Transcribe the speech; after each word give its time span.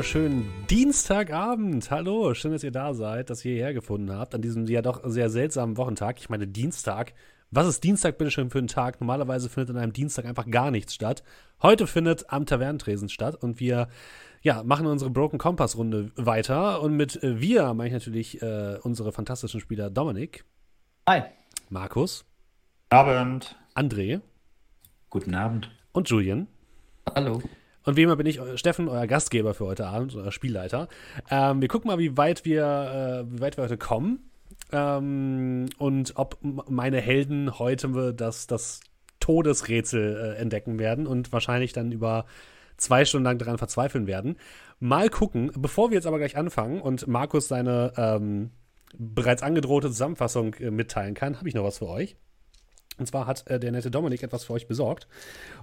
Einen 0.00 0.06
wunderschönen 0.06 0.66
Dienstagabend. 0.70 1.90
Hallo, 1.90 2.32
schön, 2.32 2.52
dass 2.52 2.64
ihr 2.64 2.70
da 2.70 2.94
seid, 2.94 3.28
dass 3.28 3.44
ihr 3.44 3.52
hierher 3.52 3.74
gefunden 3.74 4.10
habt 4.10 4.34
an 4.34 4.40
diesem 4.40 4.66
ja 4.66 4.80
doch 4.80 5.02
sehr 5.04 5.28
seltsamen 5.28 5.76
Wochentag. 5.76 6.18
Ich 6.20 6.30
meine, 6.30 6.46
Dienstag. 6.46 7.12
Was 7.50 7.66
ist 7.66 7.84
Dienstag 7.84 8.16
bitte 8.16 8.30
schön 8.30 8.48
für 8.48 8.60
ein 8.60 8.66
Tag? 8.66 8.98
Normalerweise 9.02 9.50
findet 9.50 9.76
an 9.76 9.82
einem 9.82 9.92
Dienstag 9.92 10.24
einfach 10.24 10.48
gar 10.50 10.70
nichts 10.70 10.94
statt. 10.94 11.22
Heute 11.60 11.86
findet 11.86 12.32
am 12.32 12.46
Tavernentresen 12.46 13.10
statt 13.10 13.34
und 13.34 13.60
wir 13.60 13.88
ja, 14.40 14.62
machen 14.62 14.86
unsere 14.86 15.10
Broken 15.10 15.38
Compass 15.38 15.76
Runde 15.76 16.12
weiter. 16.16 16.80
Und 16.80 16.96
mit 16.96 17.22
äh, 17.22 17.38
wir 17.38 17.74
meine 17.74 17.88
ich 17.88 17.92
natürlich 17.92 18.40
äh, 18.40 18.78
unsere 18.82 19.12
fantastischen 19.12 19.60
Spieler 19.60 19.90
Dominik. 19.90 20.46
Hi. 21.06 21.24
Markus. 21.68 22.24
Abend. 22.88 23.54
André. 23.74 24.22
Guten 25.10 25.34
Abend. 25.34 25.70
Und 25.92 26.08
Julian. 26.08 26.46
Hallo. 27.14 27.42
Und 27.84 27.96
wie 27.96 28.02
immer 28.02 28.16
bin 28.16 28.26
ich 28.26 28.40
Steffen, 28.56 28.88
euer 28.88 29.06
Gastgeber 29.06 29.54
für 29.54 29.66
heute 29.66 29.86
Abend, 29.86 30.14
euer 30.14 30.32
Spielleiter. 30.32 30.88
Ähm, 31.30 31.60
wir 31.60 31.68
gucken 31.68 31.88
mal, 31.88 31.98
wie 31.98 32.16
weit 32.16 32.44
wir, 32.44 33.24
äh, 33.26 33.32
wie 33.32 33.40
weit 33.40 33.56
wir 33.56 33.64
heute 33.64 33.78
kommen. 33.78 34.30
Ähm, 34.72 35.66
und 35.78 36.12
ob 36.16 36.38
meine 36.42 37.00
Helden 37.00 37.58
heute 37.58 38.14
das, 38.14 38.46
das 38.46 38.80
Todesrätsel 39.20 40.34
äh, 40.36 40.40
entdecken 40.40 40.78
werden 40.78 41.06
und 41.06 41.32
wahrscheinlich 41.32 41.72
dann 41.72 41.92
über 41.92 42.26
zwei 42.76 43.04
Stunden 43.04 43.24
lang 43.24 43.38
daran 43.38 43.58
verzweifeln 43.58 44.06
werden. 44.06 44.36
Mal 44.78 45.08
gucken. 45.08 45.50
Bevor 45.56 45.90
wir 45.90 45.96
jetzt 45.96 46.06
aber 46.06 46.18
gleich 46.18 46.36
anfangen 46.36 46.80
und 46.80 47.06
Markus 47.06 47.48
seine 47.48 47.92
ähm, 47.96 48.50
bereits 48.96 49.42
angedrohte 49.42 49.88
Zusammenfassung 49.88 50.54
äh, 50.54 50.70
mitteilen 50.70 51.14
kann, 51.14 51.38
habe 51.38 51.48
ich 51.48 51.54
noch 51.54 51.64
was 51.64 51.78
für 51.78 51.88
euch. 51.88 52.16
Und 53.00 53.06
zwar 53.06 53.26
hat 53.26 53.48
äh, 53.48 53.58
der 53.58 53.72
nette 53.72 53.90
Dominik 53.90 54.22
etwas 54.22 54.44
für 54.44 54.52
euch 54.52 54.68
besorgt. 54.68 55.08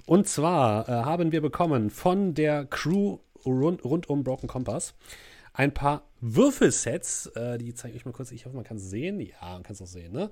Und 0.06 0.28
zwar 0.28 0.90
äh, 0.90 0.92
haben 0.92 1.32
wir 1.32 1.42
bekommen 1.42 1.90
von 1.90 2.34
der 2.34 2.66
Crew 2.66 3.20
rund, 3.46 3.86
rund 3.86 4.10
um 4.10 4.24
Broken 4.24 4.48
Compass 4.50 4.96
ein 5.54 5.74
paar 5.74 6.08
Würfelsets. 6.20 7.28
Äh, 7.28 7.58
die 7.58 7.74
zeige 7.74 7.96
ich 7.96 8.02
euch 8.02 8.06
mal 8.06 8.12
kurz. 8.12 8.32
Ich 8.32 8.46
hoffe, 8.46 8.56
man 8.56 8.66
kann 8.66 8.78
es 8.78 8.90
sehen. 8.90 9.20
Ja, 9.20 9.54
man 9.54 9.64
kann 9.64 9.74
es 9.74 9.82
auch 9.82 9.88
sehen, 9.88 10.14
ne? 10.14 10.32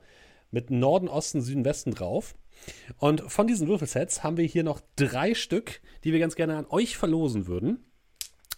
Mit 0.52 0.70
Norden, 0.72 1.08
Osten, 1.08 1.42
Süden, 1.42 1.66
Westen 1.66 1.94
drauf. 1.94 2.36
Und 2.98 3.22
von 3.22 3.48
diesen 3.48 3.68
Würfelsets 3.68 4.24
haben 4.24 4.38
wir 4.38 4.46
hier 4.46 4.64
noch 4.64 4.82
drei 4.96 5.34
Stück, 5.34 5.82
die 6.04 6.14
wir 6.14 6.20
ganz 6.20 6.36
gerne 6.36 6.58
an 6.58 6.66
euch 6.70 6.98
verlosen 6.98 7.48
würden. 7.48 7.84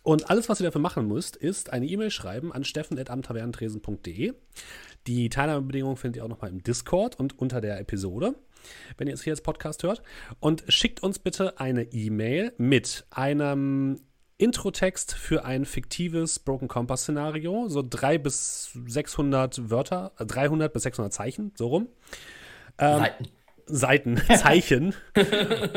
Und 0.04 0.30
alles, 0.30 0.48
was 0.48 0.61
ihr 0.61 0.66
dafür 0.66 0.82
machen 0.82 1.08
müsst, 1.08 1.36
ist 1.36 1.73
eine 1.73 1.86
E-Mail 1.86 2.11
schreiben 2.11 2.54
an 2.54 2.64
steffen.amtavernentresen.de. 2.64 4.34
Die 5.08 5.30
Teilnahmebedingungen 5.30 5.96
findet 5.96 6.18
ihr 6.18 6.26
auch 6.26 6.30
nochmal 6.30 6.50
im 6.50 6.62
Discord 6.62 7.18
und 7.18 7.40
unter 7.40 7.62
der 7.62 7.80
Episode, 7.80 8.36
wenn 8.98 9.08
ihr 9.08 9.14
es 9.14 9.24
hier 9.24 9.32
als 9.32 9.42
Podcast 9.42 9.84
hört. 9.84 10.02
Und 10.42 10.66
schickt 10.68 11.02
uns 11.02 11.18
bitte 11.18 11.60
eine 11.62 11.84
E-Mail 11.84 12.54
mit 12.58 13.06
einem 13.10 14.02
Introtext 14.38 15.16
für 15.16 15.46
ein 15.46 15.64
fiktives 15.64 16.40
Broken 16.40 16.68
Compass 16.68 17.04
Szenario, 17.04 17.70
so 17.70 17.82
300 17.88 18.22
bis 18.22 18.78
600 18.86 19.70
Wörter, 19.70 20.12
300 20.17 20.73
bis 20.73 20.84
600 20.84 21.14
Zeichen, 21.14 21.54
so 21.56 21.67
rum. 21.67 21.88
Ähm, 22.78 23.00
Seiten. 23.00 23.28
Seiten, 23.66 24.17
Zeichen. 24.38 24.94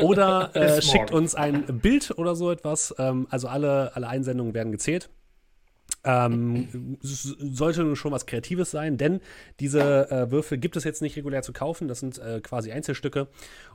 oder 0.01 0.55
äh, 0.55 0.81
schickt 0.81 1.11
uns 1.11 1.35
ein 1.35 1.79
Bild 1.79 2.17
oder 2.17 2.35
so 2.35 2.51
etwas. 2.51 2.93
Ähm, 2.97 3.27
also 3.29 3.47
alle, 3.47 3.95
alle 3.95 4.09
Einsendungen 4.09 4.53
werden 4.53 4.73
gezählt. 4.73 5.09
Ähm, 6.03 6.97
sollte 7.01 7.83
nun 7.83 7.95
schon 7.95 8.11
was 8.11 8.25
Kreatives 8.25 8.71
sein, 8.71 8.97
denn 8.97 9.21
diese 9.59 10.09
äh, 10.09 10.31
Würfel 10.31 10.57
gibt 10.57 10.75
es 10.75 10.83
jetzt 10.83 11.01
nicht 11.01 11.15
regulär 11.15 11.43
zu 11.43 11.53
kaufen. 11.53 11.87
Das 11.87 11.99
sind 11.99 12.17
äh, 12.17 12.41
quasi 12.41 12.71
Einzelstücke 12.71 13.27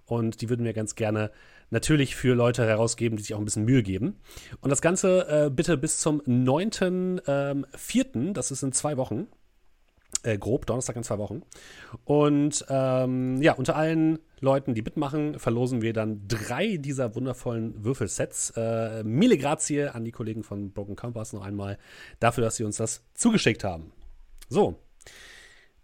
und 0.05 0.41
die 0.41 0.49
würden 0.49 0.65
wir 0.65 0.73
ganz 0.73 0.97
gerne 0.97 1.31
natürlich 1.71 2.17
für 2.17 2.35
Leute 2.35 2.67
herausgeben, 2.67 3.17
die 3.17 3.23
sich 3.23 3.35
auch 3.35 3.39
ein 3.39 3.45
bisschen 3.45 3.65
Mühe 3.65 3.83
geben. 3.83 4.17
Und 4.61 4.71
das 4.71 4.83
Ganze 4.83 5.47
äh, 5.47 5.51
bitte 5.51 5.77
bis 5.77 5.99
zum 5.99 6.21
9.4., 6.23 8.15
ähm, 8.15 8.35
das 8.35 8.51
ist 8.51 8.63
in 8.63 8.73
zwei 8.73 8.97
Wochen. 8.97 9.29
Äh, 10.27 10.39
grob, 10.39 10.67
Donnerstag 10.67 10.97
in 10.97 11.05
zwei 11.05 11.19
Wochen. 11.19 11.43
Und 12.05 12.67
ähm, 12.69 13.41
ja, 13.41 13.53
unter 13.53 13.77
allen 13.77 14.19
Leuten, 14.41 14.75
die 14.75 14.83
mitmachen, 14.83 15.39
verlosen 15.39 15.83
wir 15.83 15.93
dann 15.93 16.27
drei 16.27 16.79
dieser 16.79 17.15
wundervollen 17.15 17.85
Würfelsets. 17.85 18.51
Äh, 18.57 19.05
mille 19.05 19.39
grazie 19.39 19.95
an 19.95 20.05
die 20.05 20.11
Kollegen 20.11 20.43
von 20.43 20.73
Broken 20.73 20.97
Compass 20.97 21.33
noch 21.33 21.45
einmal 21.45 21.79
dafür, 22.19 22.43
dass 22.43 22.57
sie 22.57 22.65
uns 22.65 22.77
das 22.77 23.05
zugeschickt 23.15 23.63
haben. 23.63 23.93
So, 24.49 24.81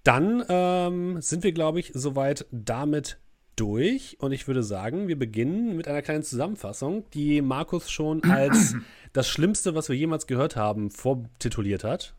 dann 0.02 0.44
ähm, 0.48 1.20
sind 1.20 1.44
wir, 1.44 1.52
glaube 1.52 1.78
ich, 1.78 1.92
soweit 1.94 2.46
damit 2.50 3.18
durch. 3.54 4.16
Und 4.18 4.32
ich 4.32 4.48
würde 4.48 4.64
sagen, 4.64 5.06
wir 5.06 5.18
beginnen 5.18 5.76
mit 5.76 5.86
einer 5.86 6.02
kleinen 6.02 6.24
Zusammenfassung, 6.24 7.08
die 7.14 7.42
Markus 7.42 7.92
schon 7.92 8.24
als 8.28 8.74
das 9.12 9.28
Schlimmste, 9.28 9.76
was 9.76 9.88
wir 9.88 9.94
jemals 9.94 10.26
gehört 10.26 10.56
haben, 10.56 10.90
vortituliert 10.90 11.84
hat. 11.84 12.16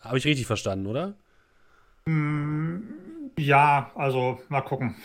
Habe 0.00 0.16
ich 0.16 0.24
richtig 0.24 0.46
verstanden, 0.46 0.86
oder? 0.86 1.16
Ja, 3.38 3.90
also 3.94 4.40
mal 4.48 4.62
gucken. 4.62 4.96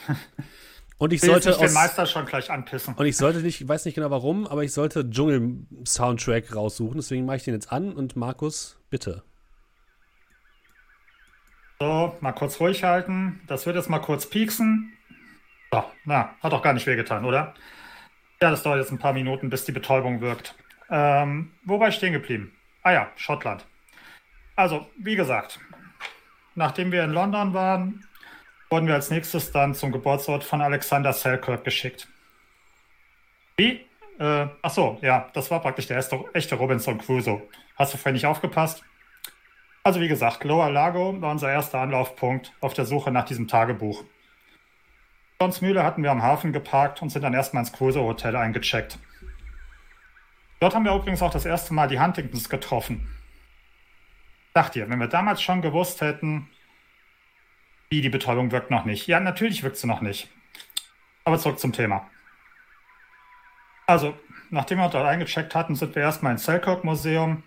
Und 0.97 1.13
ich 1.13 1.21
sollte 1.21 1.51
den 1.51 1.73
Meister 1.73 2.05
schon 2.05 2.25
gleich 2.25 2.51
anpissen. 2.51 2.93
Und 2.93 3.05
ich 3.05 3.17
sollte 3.17 3.39
nicht, 3.39 3.59
ich 3.59 3.67
weiß 3.67 3.85
nicht 3.85 3.95
genau 3.95 4.11
warum, 4.11 4.45
aber 4.45 4.63
ich 4.63 4.71
sollte 4.71 5.09
Dschungel-Soundtrack 5.09 6.55
raussuchen. 6.55 6.97
Deswegen 6.97 7.25
mache 7.25 7.37
ich 7.37 7.43
den 7.43 7.55
jetzt 7.55 7.71
an 7.71 7.93
und 7.93 8.15
Markus, 8.15 8.79
bitte. 8.89 9.23
So, 11.79 12.15
mal 12.21 12.33
kurz 12.33 12.59
ruhig 12.59 12.83
halten. 12.83 13.41
Das 13.47 13.65
wird 13.65 13.75
jetzt 13.75 13.89
mal 13.89 13.99
kurz 13.99 14.29
pieksen. 14.29 14.93
So, 15.71 15.83
na, 16.05 16.35
hat 16.39 16.53
doch 16.53 16.61
gar 16.61 16.73
nicht 16.73 16.85
wehgetan, 16.85 17.25
oder? 17.25 17.55
Ja, 18.39 18.51
das 18.51 18.61
dauert 18.61 18.79
jetzt 18.79 18.91
ein 18.91 18.99
paar 18.99 19.13
Minuten, 19.13 19.49
bis 19.49 19.65
die 19.65 19.71
Betäubung 19.71 20.21
wirkt. 20.21 20.55
Ähm, 20.91 21.51
wobei 21.65 21.89
stehen 21.89 22.13
geblieben? 22.13 22.55
Ah 22.83 22.91
ja, 22.91 23.11
Schottland. 23.15 23.65
Also, 24.55 24.87
wie 24.97 25.15
gesagt, 25.15 25.59
nachdem 26.55 26.91
wir 26.91 27.03
in 27.03 27.11
London 27.11 27.53
waren, 27.53 28.05
wurden 28.69 28.87
wir 28.87 28.95
als 28.95 29.09
nächstes 29.09 29.51
dann 29.51 29.75
zum 29.75 29.91
Geburtsort 29.91 30.43
von 30.43 30.61
Alexander 30.61 31.13
Selkirk 31.13 31.63
geschickt. 31.63 32.07
Wie? 33.57 33.85
Äh, 34.19 34.47
ach 34.61 34.71
so, 34.71 34.97
ja, 35.01 35.29
das 35.33 35.51
war 35.51 35.61
praktisch 35.61 35.87
der 35.87 35.97
erste, 35.97 36.23
echte 36.33 36.55
Robinson 36.55 36.97
Crusoe. 36.97 37.41
Hast 37.75 37.93
du 37.93 37.97
vorhin 37.97 38.13
nicht 38.13 38.25
aufgepasst? 38.25 38.83
Also 39.83 39.99
wie 39.99 40.07
gesagt, 40.07 40.43
Lower 40.43 40.69
Lago 40.69 41.19
war 41.21 41.31
unser 41.31 41.51
erster 41.51 41.79
Anlaufpunkt 41.79 42.53
auf 42.61 42.73
der 42.73 42.85
Suche 42.85 43.11
nach 43.11 43.25
diesem 43.25 43.47
Tagebuch. 43.47 44.03
Johns 45.41 45.59
Mühle 45.61 45.83
hatten 45.83 46.03
wir 46.03 46.11
am 46.11 46.21
Hafen 46.21 46.53
geparkt 46.53 47.01
und 47.01 47.09
sind 47.09 47.23
dann 47.23 47.33
erstmal 47.33 47.63
ins 47.63 47.73
Crusoe 47.73 48.03
Hotel 48.03 48.35
eingecheckt. 48.35 48.99
Dort 50.59 50.75
haben 50.75 50.85
wir 50.85 50.93
übrigens 50.93 51.23
auch 51.23 51.31
das 51.31 51.45
erste 51.45 51.73
Mal 51.73 51.87
die 51.87 51.99
Huntingtons 51.99 52.47
getroffen. 52.47 53.09
Dacht 54.53 54.75
ihr, 54.75 54.89
wenn 54.89 54.99
wir 54.99 55.07
damals 55.07 55.41
schon 55.41 55.61
gewusst 55.61 56.01
hätten, 56.01 56.49
wie 57.89 58.01
die 58.01 58.09
Betäubung 58.09 58.51
wirkt 58.51 58.71
noch 58.71 58.85
nicht. 58.85 59.07
Ja, 59.07 59.19
natürlich 59.19 59.63
wirkt 59.63 59.77
sie 59.77 59.87
noch 59.87 60.01
nicht. 60.01 60.29
Aber 61.23 61.37
zurück 61.37 61.59
zum 61.59 61.73
Thema. 61.73 62.09
Also, 63.85 64.17
nachdem 64.49 64.79
wir 64.79 64.89
dort 64.89 65.05
eingecheckt 65.05 65.55
hatten, 65.55 65.75
sind 65.75 65.95
wir 65.95 66.01
erstmal 66.01 66.33
ins 66.33 66.45
Selkirk-Museum, 66.45 67.43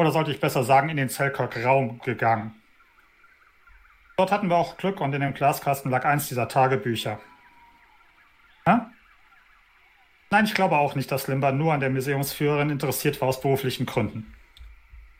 oder 0.00 0.12
sollte 0.12 0.30
ich 0.30 0.40
besser 0.40 0.64
sagen, 0.64 0.88
in 0.88 0.96
den 0.96 1.10
Selkirk-Raum 1.10 2.00
gegangen. 2.00 2.54
Dort 4.16 4.32
hatten 4.32 4.48
wir 4.48 4.56
auch 4.56 4.78
Glück 4.78 5.00
und 5.00 5.14
in 5.14 5.20
dem 5.20 5.34
Glaskasten 5.34 5.90
lag 5.90 6.04
eins 6.04 6.28
dieser 6.28 6.48
Tagebücher. 6.48 7.20
Hä? 8.66 8.78
Nein, 10.30 10.44
ich 10.46 10.54
glaube 10.54 10.78
auch 10.78 10.94
nicht, 10.94 11.12
dass 11.12 11.28
Limba 11.28 11.52
nur 11.52 11.74
an 11.74 11.80
der 11.80 11.90
Museumsführerin 11.90 12.70
interessiert 12.70 13.20
war 13.20 13.28
aus 13.28 13.40
beruflichen 13.40 13.84
Gründen. 13.84 14.34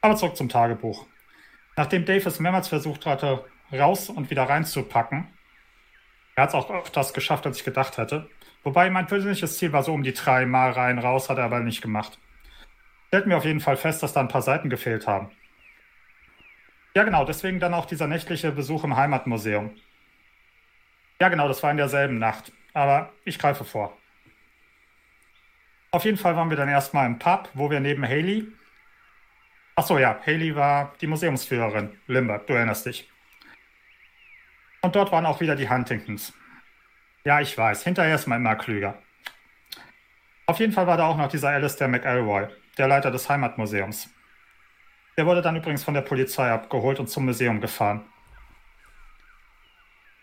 Aber 0.01 0.17
zurück 0.17 0.37
zum 0.37 0.49
Tagebuch. 0.49 1.07
Nachdem 1.81 2.05
Dave 2.05 2.29
es 2.29 2.41
mehrmals 2.41 2.69
versucht 2.69 3.07
hatte, 3.07 3.43
raus 3.73 4.11
und 4.11 4.29
wieder 4.29 4.43
reinzupacken, 4.43 5.29
er 6.35 6.43
hat 6.43 6.51
es 6.51 6.55
auch 6.55 6.71
öfters 6.71 7.15
geschafft, 7.15 7.47
als 7.47 7.57
ich 7.57 7.65
gedacht 7.65 7.97
hätte. 7.97 8.29
Wobei 8.63 8.91
mein 8.91 9.07
persönliches 9.07 9.57
Ziel 9.57 9.73
war 9.73 9.83
so 9.83 9.95
um 9.95 10.03
die 10.03 10.13
drei 10.13 10.45
Mal 10.45 10.73
rein, 10.73 10.99
raus, 10.99 11.31
hat 11.31 11.39
er 11.39 11.45
aber 11.45 11.61
nicht 11.61 11.81
gemacht. 11.81 12.19
Stellten 13.07 13.31
wir 13.31 13.39
auf 13.39 13.47
jeden 13.47 13.61
Fall 13.61 13.79
fest, 13.79 14.03
dass 14.03 14.13
da 14.13 14.21
ein 14.21 14.29
paar 14.29 14.43
Seiten 14.43 14.69
gefehlt 14.69 15.07
haben. 15.07 15.31
Ja, 16.95 17.05
genau, 17.05 17.25
deswegen 17.25 17.61
dann 17.61 17.73
auch 17.73 17.87
dieser 17.87 18.09
nächtliche 18.09 18.53
Besuch 18.53 18.85
im 18.85 18.97
Heimatmuseum. 18.99 19.71
Ja, 21.19 21.31
genau, 21.31 21.49
das 21.49 21.63
war 21.63 21.71
in 21.71 21.79
derselben 21.79 22.19
Nacht. 22.19 22.53
Aber 22.75 23.11
ich 23.25 23.39
greife 23.39 23.65
vor. 23.65 23.97
Auf 25.93 26.05
jeden 26.05 26.19
Fall 26.19 26.37
waren 26.37 26.51
wir 26.51 26.59
dann 26.59 26.69
erstmal 26.69 27.07
im 27.07 27.19
Pub, 27.19 27.49
wo 27.55 27.71
wir 27.71 27.81
neben 27.81 28.07
Haley, 28.07 28.53
Achso, 29.81 29.97
ja, 29.97 30.21
Haley 30.27 30.55
war 30.55 30.93
die 31.01 31.07
Museumsführerin. 31.07 31.99
Limburg, 32.07 32.47
du 32.47 32.53
erinnerst 32.53 32.85
dich. 32.85 33.11
Und 34.83 34.95
dort 34.95 35.11
waren 35.11 35.25
auch 35.25 35.41
wieder 35.41 35.57
die 35.57 35.71
Huntingtons. 35.71 36.35
Ja, 37.25 37.41
ich 37.41 37.57
weiß, 37.57 37.83
hinterher 37.85 38.15
ist 38.15 38.27
man 38.27 38.43
immer 38.43 38.57
klüger. 38.57 38.99
Auf 40.45 40.61
jeden 40.61 40.75
Fall 40.75 40.87
war 40.87 40.99
da 40.99 41.07
auch 41.07 41.17
noch 41.17 41.29
dieser 41.29 41.49
Alistair 41.49 41.89
McElroy, 41.89 42.49
der 42.77 42.89
Leiter 42.89 43.11
des 43.11 43.27
Heimatmuseums. 43.31 44.11
Der 45.17 45.25
wurde 45.25 45.41
dann 45.41 45.57
übrigens 45.57 45.83
von 45.83 45.95
der 45.95 46.03
Polizei 46.03 46.51
abgeholt 46.51 47.01
und 47.01 47.09
zum 47.09 47.25
Museum 47.25 47.63
gefahren. 47.63 48.05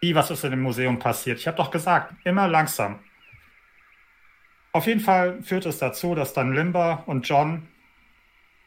Wie, 0.02 0.14
was 0.14 0.30
ist 0.30 0.44
in 0.44 0.52
dem 0.52 0.62
Museum 0.62 1.00
passiert? 1.00 1.40
Ich 1.40 1.48
habe 1.48 1.58
doch 1.58 1.72
gesagt, 1.72 2.14
immer 2.26 2.48
langsam. 2.48 3.00
Auf 4.72 4.86
jeden 4.86 5.00
Fall 5.02 5.42
führte 5.42 5.70
es 5.70 5.80
dazu, 5.80 6.14
dass 6.14 6.34
dann 6.34 6.54
Limber 6.54 7.02
und 7.08 7.28
John 7.28 7.68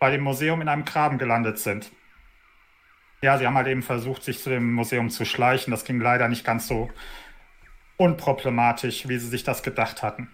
bei 0.00 0.10
dem 0.10 0.22
Museum 0.22 0.60
in 0.62 0.68
einem 0.68 0.84
Graben 0.84 1.18
gelandet 1.18 1.58
sind. 1.58 1.92
Ja, 3.22 3.36
sie 3.36 3.46
haben 3.46 3.54
halt 3.54 3.68
eben 3.68 3.82
versucht, 3.82 4.24
sich 4.24 4.42
zu 4.42 4.48
dem 4.48 4.72
Museum 4.72 5.10
zu 5.10 5.26
schleichen. 5.26 5.70
Das 5.70 5.84
ging 5.84 6.00
leider 6.00 6.26
nicht 6.26 6.44
ganz 6.44 6.66
so 6.66 6.90
unproblematisch, 7.98 9.06
wie 9.08 9.18
sie 9.18 9.28
sich 9.28 9.44
das 9.44 9.62
gedacht 9.62 10.02
hatten. 10.02 10.30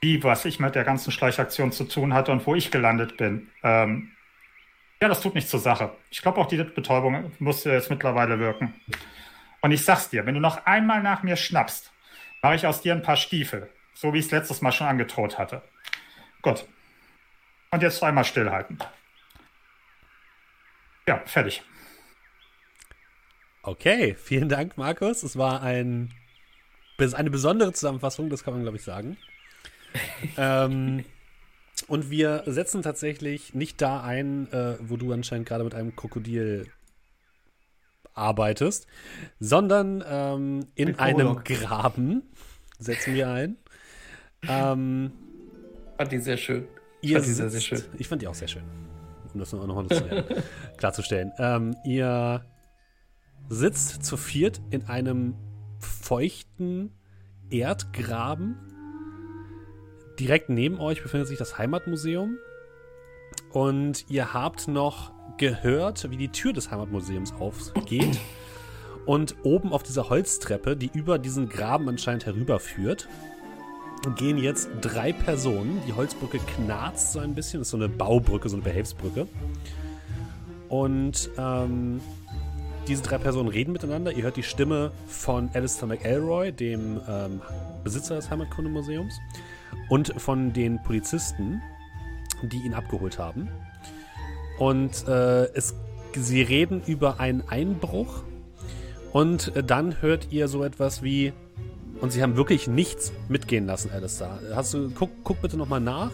Wie, 0.00 0.22
was 0.24 0.46
ich 0.46 0.58
mit 0.58 0.74
der 0.74 0.84
ganzen 0.84 1.12
Schleichaktion 1.12 1.72
zu 1.72 1.84
tun 1.84 2.14
hatte 2.14 2.32
und 2.32 2.46
wo 2.46 2.54
ich 2.54 2.70
gelandet 2.70 3.18
bin. 3.18 3.50
Ähm, 3.62 4.12
ja, 5.02 5.08
das 5.08 5.20
tut 5.20 5.34
nichts 5.34 5.50
zur 5.50 5.60
Sache. 5.60 5.94
Ich 6.10 6.22
glaube 6.22 6.40
auch, 6.40 6.46
die 6.46 6.56
Betäubung 6.56 7.32
muss 7.38 7.64
jetzt 7.64 7.90
mittlerweile 7.90 8.38
wirken. 8.38 8.72
Und 9.60 9.72
ich 9.72 9.84
sag's 9.84 10.08
dir, 10.08 10.24
wenn 10.24 10.34
du 10.34 10.40
noch 10.40 10.64
einmal 10.64 11.02
nach 11.02 11.22
mir 11.22 11.36
schnappst, 11.36 11.92
mache 12.40 12.54
ich 12.54 12.66
aus 12.66 12.80
dir 12.80 12.94
ein 12.94 13.02
paar 13.02 13.16
Stiefel. 13.16 13.68
So 13.92 14.14
wie 14.14 14.20
ich 14.20 14.26
es 14.26 14.30
letztes 14.30 14.62
Mal 14.62 14.72
schon 14.72 14.86
angedroht 14.86 15.38
hatte. 15.38 15.62
Gut. 16.40 16.66
Und 17.76 17.82
jetzt 17.82 18.02
einmal 18.02 18.24
stillhalten. 18.24 18.78
Ja, 21.06 21.20
fertig. 21.26 21.62
Okay, 23.62 24.14
vielen 24.14 24.48
Dank, 24.48 24.78
Markus. 24.78 25.22
Es 25.22 25.36
war 25.36 25.62
ein, 25.62 26.10
eine 26.98 27.28
besondere 27.28 27.74
Zusammenfassung, 27.74 28.30
das 28.30 28.44
kann 28.44 28.54
man, 28.54 28.62
glaube 28.62 28.78
ich, 28.78 28.82
sagen. 28.82 29.18
ähm, 30.38 31.04
und 31.86 32.08
wir 32.08 32.44
setzen 32.46 32.80
tatsächlich 32.80 33.52
nicht 33.52 33.82
da 33.82 34.02
ein, 34.02 34.50
äh, 34.52 34.78
wo 34.80 34.96
du 34.96 35.12
anscheinend 35.12 35.46
gerade 35.46 35.62
mit 35.62 35.74
einem 35.74 35.94
Krokodil 35.94 36.70
arbeitest, 38.14 38.86
sondern 39.38 40.02
ähm, 40.08 40.66
in 40.76 40.98
einem 40.98 41.44
Graben 41.44 42.22
setzen 42.78 43.12
wir 43.12 43.28
ein. 43.28 43.58
Ähm, 44.48 45.12
fand 45.96 46.12
die 46.12 46.18
sehr 46.18 46.36
schön. 46.36 46.68
Ich 47.06 47.12
fand 47.12 47.26
die 47.26 47.32
sehr, 47.32 47.50
sehr 47.50 47.60
schön. 47.60 47.82
Ich 47.98 48.08
fand 48.08 48.22
die 48.22 48.28
auch 48.28 48.34
sehr 48.34 48.48
schön. 48.48 48.62
Um 49.32 49.40
das 49.40 49.52
nochmal 49.52 49.86
klarzustellen. 50.76 51.32
Ähm, 51.38 51.76
ihr 51.84 52.44
sitzt 53.48 54.04
zu 54.04 54.16
viert 54.16 54.60
in 54.70 54.86
einem 54.86 55.34
feuchten 55.78 56.90
Erdgraben. 57.50 58.56
Direkt 60.18 60.48
neben 60.48 60.80
euch 60.80 61.02
befindet 61.02 61.28
sich 61.28 61.38
das 61.38 61.58
Heimatmuseum. 61.58 62.38
Und 63.52 64.06
ihr 64.08 64.32
habt 64.32 64.66
noch 64.66 65.12
gehört, 65.36 66.10
wie 66.10 66.16
die 66.16 66.28
Tür 66.28 66.52
des 66.52 66.70
Heimatmuseums 66.70 67.32
aufgeht. 67.32 68.18
Und 69.04 69.36
oben 69.44 69.72
auf 69.72 69.82
dieser 69.84 70.08
Holztreppe, 70.08 70.76
die 70.76 70.90
über 70.92 71.18
diesen 71.18 71.48
Graben 71.48 71.88
anscheinend 71.88 72.26
herüberführt, 72.26 73.08
gehen 74.16 74.38
jetzt 74.38 74.68
drei 74.80 75.12
Personen. 75.12 75.80
Die 75.86 75.92
Holzbrücke 75.92 76.38
knarzt 76.38 77.12
so 77.12 77.18
ein 77.18 77.34
bisschen. 77.34 77.60
Das 77.60 77.68
ist 77.68 77.72
so 77.72 77.76
eine 77.76 77.88
Baubrücke, 77.88 78.48
so 78.48 78.56
eine 78.56 78.64
Behelfsbrücke. 78.64 79.26
Und 80.68 81.30
ähm, 81.38 82.00
diese 82.88 83.02
drei 83.02 83.18
Personen 83.18 83.48
reden 83.48 83.72
miteinander. 83.72 84.12
Ihr 84.12 84.22
hört 84.22 84.36
die 84.36 84.42
Stimme 84.42 84.92
von 85.06 85.50
Alistair 85.54 85.88
McElroy, 85.88 86.52
dem 86.52 87.00
ähm, 87.08 87.40
Besitzer 87.82 88.14
des 88.14 88.30
Heimatkundemuseums, 88.30 89.14
und 89.88 90.20
von 90.20 90.52
den 90.52 90.82
Polizisten, 90.82 91.60
die 92.42 92.58
ihn 92.58 92.74
abgeholt 92.74 93.18
haben. 93.18 93.48
Und 94.58 95.06
äh, 95.08 95.44
es, 95.52 95.74
sie 96.14 96.42
reden 96.42 96.82
über 96.86 97.20
einen 97.20 97.42
Einbruch. 97.48 98.22
Und 99.12 99.54
äh, 99.56 99.64
dann 99.64 100.00
hört 100.00 100.28
ihr 100.30 100.48
so 100.48 100.64
etwas 100.64 101.02
wie, 101.02 101.32
und 102.00 102.10
sie 102.12 102.22
haben 102.22 102.36
wirklich 102.36 102.68
nichts 102.68 103.12
mitgehen 103.28 103.66
lassen, 103.66 103.90
Alistair. 103.90 104.38
Hast 104.54 104.74
du, 104.74 104.90
guck, 104.90 105.10
guck 105.24 105.40
bitte 105.40 105.56
nochmal 105.56 105.80
nach. 105.80 106.12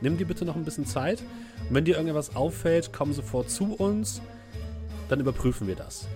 Nimm 0.00 0.16
dir 0.16 0.26
bitte 0.26 0.44
noch 0.44 0.56
ein 0.56 0.64
bisschen 0.64 0.86
Zeit. 0.86 1.20
Und 1.68 1.74
wenn 1.74 1.84
dir 1.84 1.96
irgendwas 1.96 2.34
auffällt, 2.34 2.92
komm 2.92 3.12
sofort 3.12 3.50
zu 3.50 3.74
uns. 3.74 4.20
Dann 5.08 5.20
überprüfen 5.20 5.66
wir 5.66 5.76
das. 5.76 6.06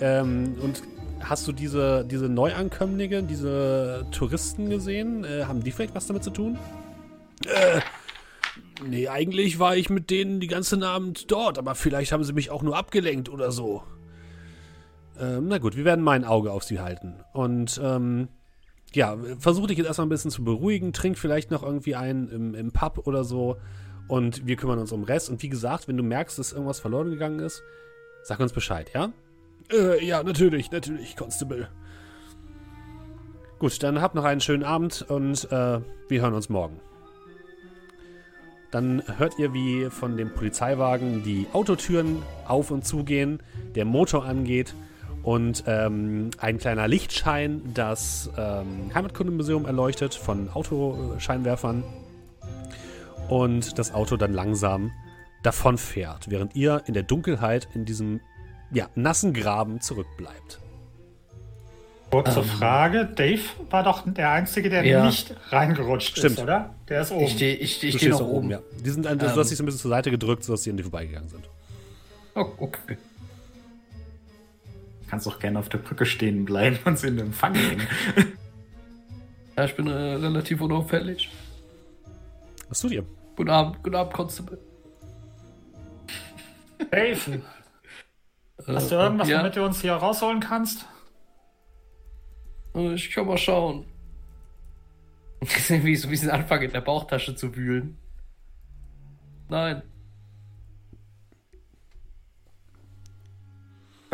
Ähm, 0.00 0.54
und 0.60 0.82
hast 1.20 1.46
du 1.46 1.52
diese, 1.52 2.04
diese 2.04 2.28
Neuankömmlinge, 2.28 3.22
diese 3.22 4.06
Touristen 4.10 4.70
gesehen? 4.70 5.24
Äh, 5.24 5.44
haben 5.44 5.62
die 5.62 5.70
vielleicht 5.70 5.94
was 5.94 6.06
damit 6.06 6.24
zu 6.24 6.30
tun? 6.30 6.58
Äh, 7.46 7.80
nee, 8.86 9.08
eigentlich 9.08 9.58
war 9.58 9.76
ich 9.76 9.90
mit 9.90 10.10
denen 10.10 10.40
die 10.40 10.46
ganzen 10.46 10.82
Abend 10.82 11.30
dort, 11.30 11.58
aber 11.58 11.74
vielleicht 11.74 12.12
haben 12.12 12.24
sie 12.24 12.32
mich 12.32 12.50
auch 12.50 12.62
nur 12.62 12.76
abgelenkt 12.76 13.28
oder 13.28 13.52
so. 13.52 13.82
Ähm, 15.18 15.46
na 15.48 15.58
gut, 15.58 15.76
wir 15.76 15.84
werden 15.84 16.04
mein 16.04 16.24
Auge 16.24 16.50
auf 16.52 16.64
sie 16.64 16.80
halten. 16.80 17.14
Und 17.32 17.80
ähm, 17.82 18.28
ja, 18.92 19.16
versuch 19.38 19.66
dich 19.66 19.78
jetzt 19.78 19.86
erstmal 19.86 20.06
ein 20.06 20.10
bisschen 20.10 20.30
zu 20.30 20.44
beruhigen. 20.44 20.92
Trink 20.92 21.18
vielleicht 21.18 21.50
noch 21.50 21.62
irgendwie 21.62 21.94
einen 21.94 22.28
im, 22.28 22.54
im 22.54 22.72
Pub 22.72 23.06
oder 23.06 23.24
so. 23.24 23.56
Und 24.08 24.46
wir 24.46 24.56
kümmern 24.56 24.78
uns 24.78 24.92
um 24.92 25.00
den 25.00 25.06
Rest. 25.06 25.30
Und 25.30 25.42
wie 25.42 25.48
gesagt, 25.48 25.88
wenn 25.88 25.96
du 25.96 26.02
merkst, 26.02 26.38
dass 26.38 26.52
irgendwas 26.52 26.80
verloren 26.80 27.10
gegangen 27.10 27.40
ist, 27.40 27.62
sag 28.22 28.40
uns 28.40 28.52
Bescheid, 28.52 28.90
ja? 28.94 29.12
Äh, 29.72 30.04
ja, 30.04 30.22
natürlich, 30.22 30.70
natürlich, 30.70 31.16
Constable. 31.16 31.68
Gut, 33.58 33.82
dann 33.82 34.02
habt 34.02 34.14
noch 34.14 34.24
einen 34.24 34.40
schönen 34.40 34.62
Abend 34.62 35.02
und 35.08 35.50
äh, 35.50 35.80
wir 36.08 36.20
hören 36.20 36.34
uns 36.34 36.48
morgen. 36.48 36.80
Dann 38.70 39.02
hört 39.18 39.38
ihr, 39.38 39.54
wie 39.54 39.88
von 39.88 40.16
dem 40.16 40.34
Polizeiwagen 40.34 41.22
die 41.22 41.46
Autotüren 41.52 42.22
auf 42.46 42.70
und 42.70 42.84
zu 42.84 43.04
gehen, 43.04 43.40
der 43.74 43.84
Motor 43.84 44.24
angeht 44.24 44.74
und 45.24 45.64
ähm, 45.66 46.30
ein 46.38 46.58
kleiner 46.58 46.86
Lichtschein 46.86 47.62
das 47.72 48.30
ähm, 48.36 48.90
Heimatkundemuseum 48.94 49.64
erleuchtet 49.64 50.14
von 50.14 50.50
Autoscheinwerfern 50.50 51.82
und 53.28 53.78
das 53.78 53.94
Auto 53.94 54.16
dann 54.16 54.34
langsam 54.34 54.92
davonfährt, 55.42 56.30
während 56.30 56.54
ihr 56.54 56.82
in 56.86 56.94
der 56.94 57.02
Dunkelheit 57.02 57.68
in 57.74 57.86
diesem 57.86 58.20
ja, 58.70 58.88
nassen 58.94 59.32
Graben 59.32 59.80
zurückbleibt. 59.80 60.60
Kurze 62.10 62.40
ähm, 62.40 62.44
Frage, 62.44 63.06
Dave 63.06 63.42
war 63.70 63.82
doch 63.82 64.04
der 64.06 64.30
Einzige, 64.30 64.68
der 64.68 64.84
ja. 64.84 65.06
nicht 65.06 65.34
reingerutscht 65.48 66.18
Stimmt. 66.18 66.34
ist, 66.34 66.42
oder? 66.42 66.74
Der 66.88 67.00
ist 67.00 67.12
oben. 67.12 67.24
Ich 67.24 67.32
stehe 67.32 67.56
ich, 67.56 67.82
ich 67.82 67.96
steh 67.96 68.10
noch 68.10 68.20
oben. 68.20 68.30
oben. 68.30 68.50
Ja. 68.50 68.60
Die 68.84 68.90
sind, 68.90 69.06
ähm, 69.06 69.18
du 69.18 69.26
hast 69.26 69.48
dich 69.48 69.56
so 69.56 69.62
ein 69.62 69.66
bisschen 69.66 69.80
zur 69.80 69.90
Seite 69.90 70.10
gedrückt, 70.10 70.44
sodass 70.44 70.62
sie 70.62 70.70
an 70.70 70.76
dir 70.76 70.84
vorbeigegangen 70.84 71.30
sind. 71.30 71.48
Oh, 72.34 72.46
okay 72.58 72.98
kannst 75.08 75.26
auch 75.28 75.38
gerne 75.38 75.58
auf 75.58 75.68
der 75.68 75.78
Brücke 75.78 76.06
stehen 76.06 76.44
bleiben 76.44 76.78
und 76.84 76.98
sie 76.98 77.08
in 77.08 77.16
den 77.16 77.26
Empfang 77.26 77.52
nehmen. 77.52 77.86
ja, 79.56 79.64
ich 79.64 79.76
bin 79.76 79.86
äh, 79.86 79.92
relativ 79.92 80.60
unauffällig. 80.60 81.30
Was 82.68 82.80
tut 82.80 82.92
ihr? 82.92 83.04
Guten 83.36 83.50
Abend, 83.50 83.82
guten 83.82 83.96
Abend, 83.96 84.14
Constable. 84.14 84.58
Dave, 86.90 87.42
hast 88.66 88.90
du 88.90 88.94
irgendwas, 88.94 89.28
ja? 89.28 89.40
womit 89.40 89.56
du 89.56 89.64
uns 89.64 89.80
hier 89.80 89.94
rausholen 89.94 90.40
kannst? 90.40 90.86
Äh, 92.74 92.94
ich 92.94 93.10
kann 93.10 93.26
mal 93.26 93.38
schauen. 93.38 93.86
wie 95.68 95.96
so 95.96 96.08
ein 96.08 96.10
bisschen 96.10 96.30
anfangen, 96.30 96.64
in 96.64 96.72
der 96.72 96.80
Bauchtasche 96.80 97.36
zu 97.36 97.54
wühlen. 97.54 97.98
Nein. 99.48 99.82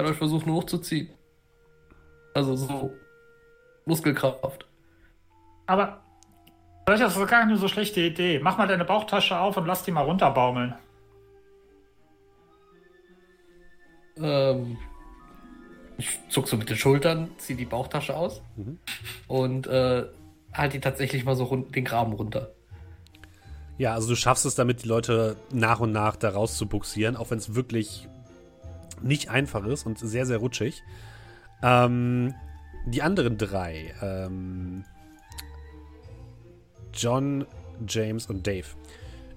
Kann 0.00 0.11
euch 0.11 0.16
versuchen 0.16 0.50
hochzuziehen. 0.50 1.11
Also 2.33 2.57
so 2.57 2.90
Muskelkraft. 3.85 4.66
Aber 5.66 6.00
das 6.87 7.16
ist 7.16 7.28
gar 7.28 7.45
nicht 7.45 7.61
so 7.61 7.69
schlechte 7.69 8.00
Idee. 8.00 8.40
Mach 8.42 8.57
mal 8.57 8.66
deine 8.66 8.87
Bauchtasche 8.87 9.38
auf 9.38 9.59
und 9.59 9.66
lass 9.66 9.83
die 9.83 9.90
mal 9.90 10.04
runterbaumeln. 10.04 10.75
Ähm, 14.16 14.78
ich 15.99 16.19
zuck 16.30 16.49
so 16.49 16.57
mit 16.57 16.71
den 16.71 16.76
Schultern, 16.78 17.30
zieh 17.37 17.54
die 17.54 17.66
Bauchtasche 17.66 18.16
aus 18.16 18.40
mhm. 18.57 18.78
und 19.28 19.66
äh, 19.66 20.07
halt 20.54 20.73
die 20.73 20.80
tatsächlich 20.80 21.25
mal 21.25 21.37
so 21.37 21.45
rund, 21.45 21.75
den 21.76 21.85
Graben 21.85 22.14
runter. 22.14 22.52
Ja, 23.76 23.95
also 23.95 24.09
du 24.09 24.16
schaffst 24.16 24.47
es 24.47 24.54
damit, 24.54 24.83
die 24.83 24.88
Leute 24.88 25.37
nach 25.52 25.80
und 25.80 25.92
nach 25.92 26.16
da 26.16 26.30
raus 26.30 26.57
zu 26.57 26.66
buxieren, 26.66 27.16
auch 27.16 27.30
wenn 27.30 27.38
es 27.38 27.54
wirklich 27.54 28.09
nicht 29.02 29.30
einfach 29.30 29.64
ist 29.66 29.87
und 29.87 29.99
sehr, 29.99 30.26
sehr 30.26 30.38
rutschig. 30.38 30.83
Ähm, 31.62 32.35
die 32.87 33.02
anderen 33.02 33.37
drei, 33.38 33.95
ähm, 34.00 34.85
John, 36.92 37.47
James 37.87 38.26
und 38.26 38.47
Dave. 38.47 38.66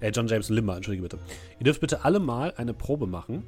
Äh, 0.00 0.10
John, 0.10 0.26
James 0.26 0.50
und 0.50 0.56
Limmer, 0.56 0.76
entschuldige 0.76 1.02
bitte. 1.02 1.18
Ihr 1.58 1.64
dürft 1.64 1.80
bitte 1.80 2.04
alle 2.04 2.20
mal 2.20 2.52
eine 2.56 2.74
Probe 2.74 3.06
machen. 3.06 3.44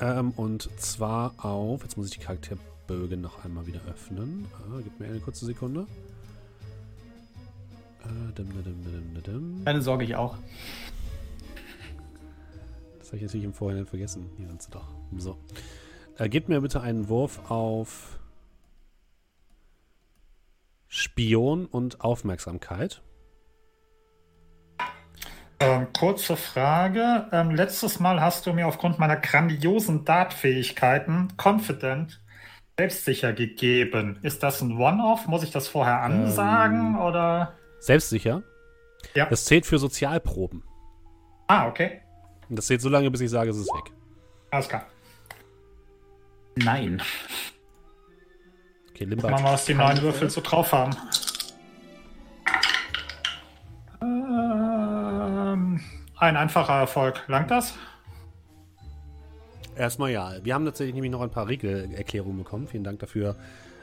Ähm, 0.00 0.32
und 0.36 0.68
zwar 0.78 1.32
auf, 1.44 1.82
jetzt 1.82 1.96
muss 1.96 2.06
ich 2.06 2.18
die 2.18 2.24
Charakterbögen 2.24 3.20
noch 3.20 3.44
einmal 3.44 3.66
wieder 3.66 3.80
öffnen. 3.88 4.46
Ah, 4.54 4.80
gib 4.82 4.98
mir 5.00 5.06
eine 5.06 5.20
kurze 5.20 5.46
Sekunde. 5.46 5.86
Äh, 8.04 9.64
Keine 9.64 9.82
Sorge, 9.82 10.04
ich 10.04 10.16
auch. 10.16 10.36
Das 13.06 13.12
habe 13.12 13.18
ich 13.18 13.22
natürlich 13.22 13.44
im 13.44 13.54
Vorhinein 13.54 13.86
vergessen. 13.86 14.32
Hier 14.36 14.48
sind 14.48 14.60
sie 14.60 14.70
doch. 14.72 14.88
So. 15.16 15.38
Äh, 16.18 16.28
gebt 16.28 16.48
mir 16.48 16.60
bitte 16.60 16.80
einen 16.80 17.08
Wurf 17.08 17.48
auf 17.48 18.18
Spion 20.88 21.66
und 21.66 22.00
Aufmerksamkeit. 22.00 23.02
Ähm, 25.60 25.86
kurze 25.96 26.36
Frage. 26.36 27.28
Ähm, 27.30 27.52
letztes 27.52 28.00
Mal 28.00 28.20
hast 28.20 28.44
du 28.44 28.52
mir 28.52 28.66
aufgrund 28.66 28.98
meiner 28.98 29.14
grandiosen 29.14 30.04
Dartfähigkeiten 30.04 31.28
Confident 31.40 32.20
selbstsicher 32.76 33.32
gegeben. 33.32 34.18
Ist 34.22 34.42
das 34.42 34.60
ein 34.62 34.78
One-Off? 34.78 35.28
Muss 35.28 35.44
ich 35.44 35.52
das 35.52 35.68
vorher 35.68 36.02
ansagen 36.02 36.96
Ähm. 36.96 36.98
oder? 36.98 37.54
Selbstsicher? 37.78 38.42
Ja. 39.14 39.26
Das 39.26 39.44
zählt 39.44 39.64
für 39.64 39.78
Sozialproben. 39.78 40.64
Ah, 41.46 41.68
okay. 41.68 42.00
Und 42.48 42.56
das 42.56 42.66
zählt 42.66 42.80
so 42.80 42.88
lange, 42.88 43.10
bis 43.10 43.20
ich 43.20 43.30
sage, 43.30 43.50
es 43.50 43.56
ist 43.56 43.72
weg. 43.74 43.92
Alles 44.50 44.68
klar. 44.68 44.86
Nein. 46.56 47.02
Okay, 48.90 49.04
Limba. 49.04 49.28
wir 49.28 49.40
mal, 49.40 49.52
was 49.52 49.66
die 49.66 49.74
neuen 49.74 50.00
Würfel 50.00 50.30
so 50.30 50.40
drauf 50.40 50.72
haben. 50.72 50.96
Ähm, 54.00 55.80
ein 56.16 56.36
einfacher 56.36 56.80
Erfolg. 56.80 57.22
Langt 57.28 57.50
das? 57.50 57.74
Erstmal 59.76 60.10
ja. 60.10 60.32
Wir 60.42 60.54
haben 60.54 60.64
tatsächlich 60.64 60.94
nämlich 60.94 61.12
noch 61.12 61.20
ein 61.20 61.30
paar 61.30 61.48
Regelerklärungen 61.48 62.38
bekommen. 62.38 62.66
Vielen 62.68 62.84
Dank 62.84 63.00
dafür 63.00 63.36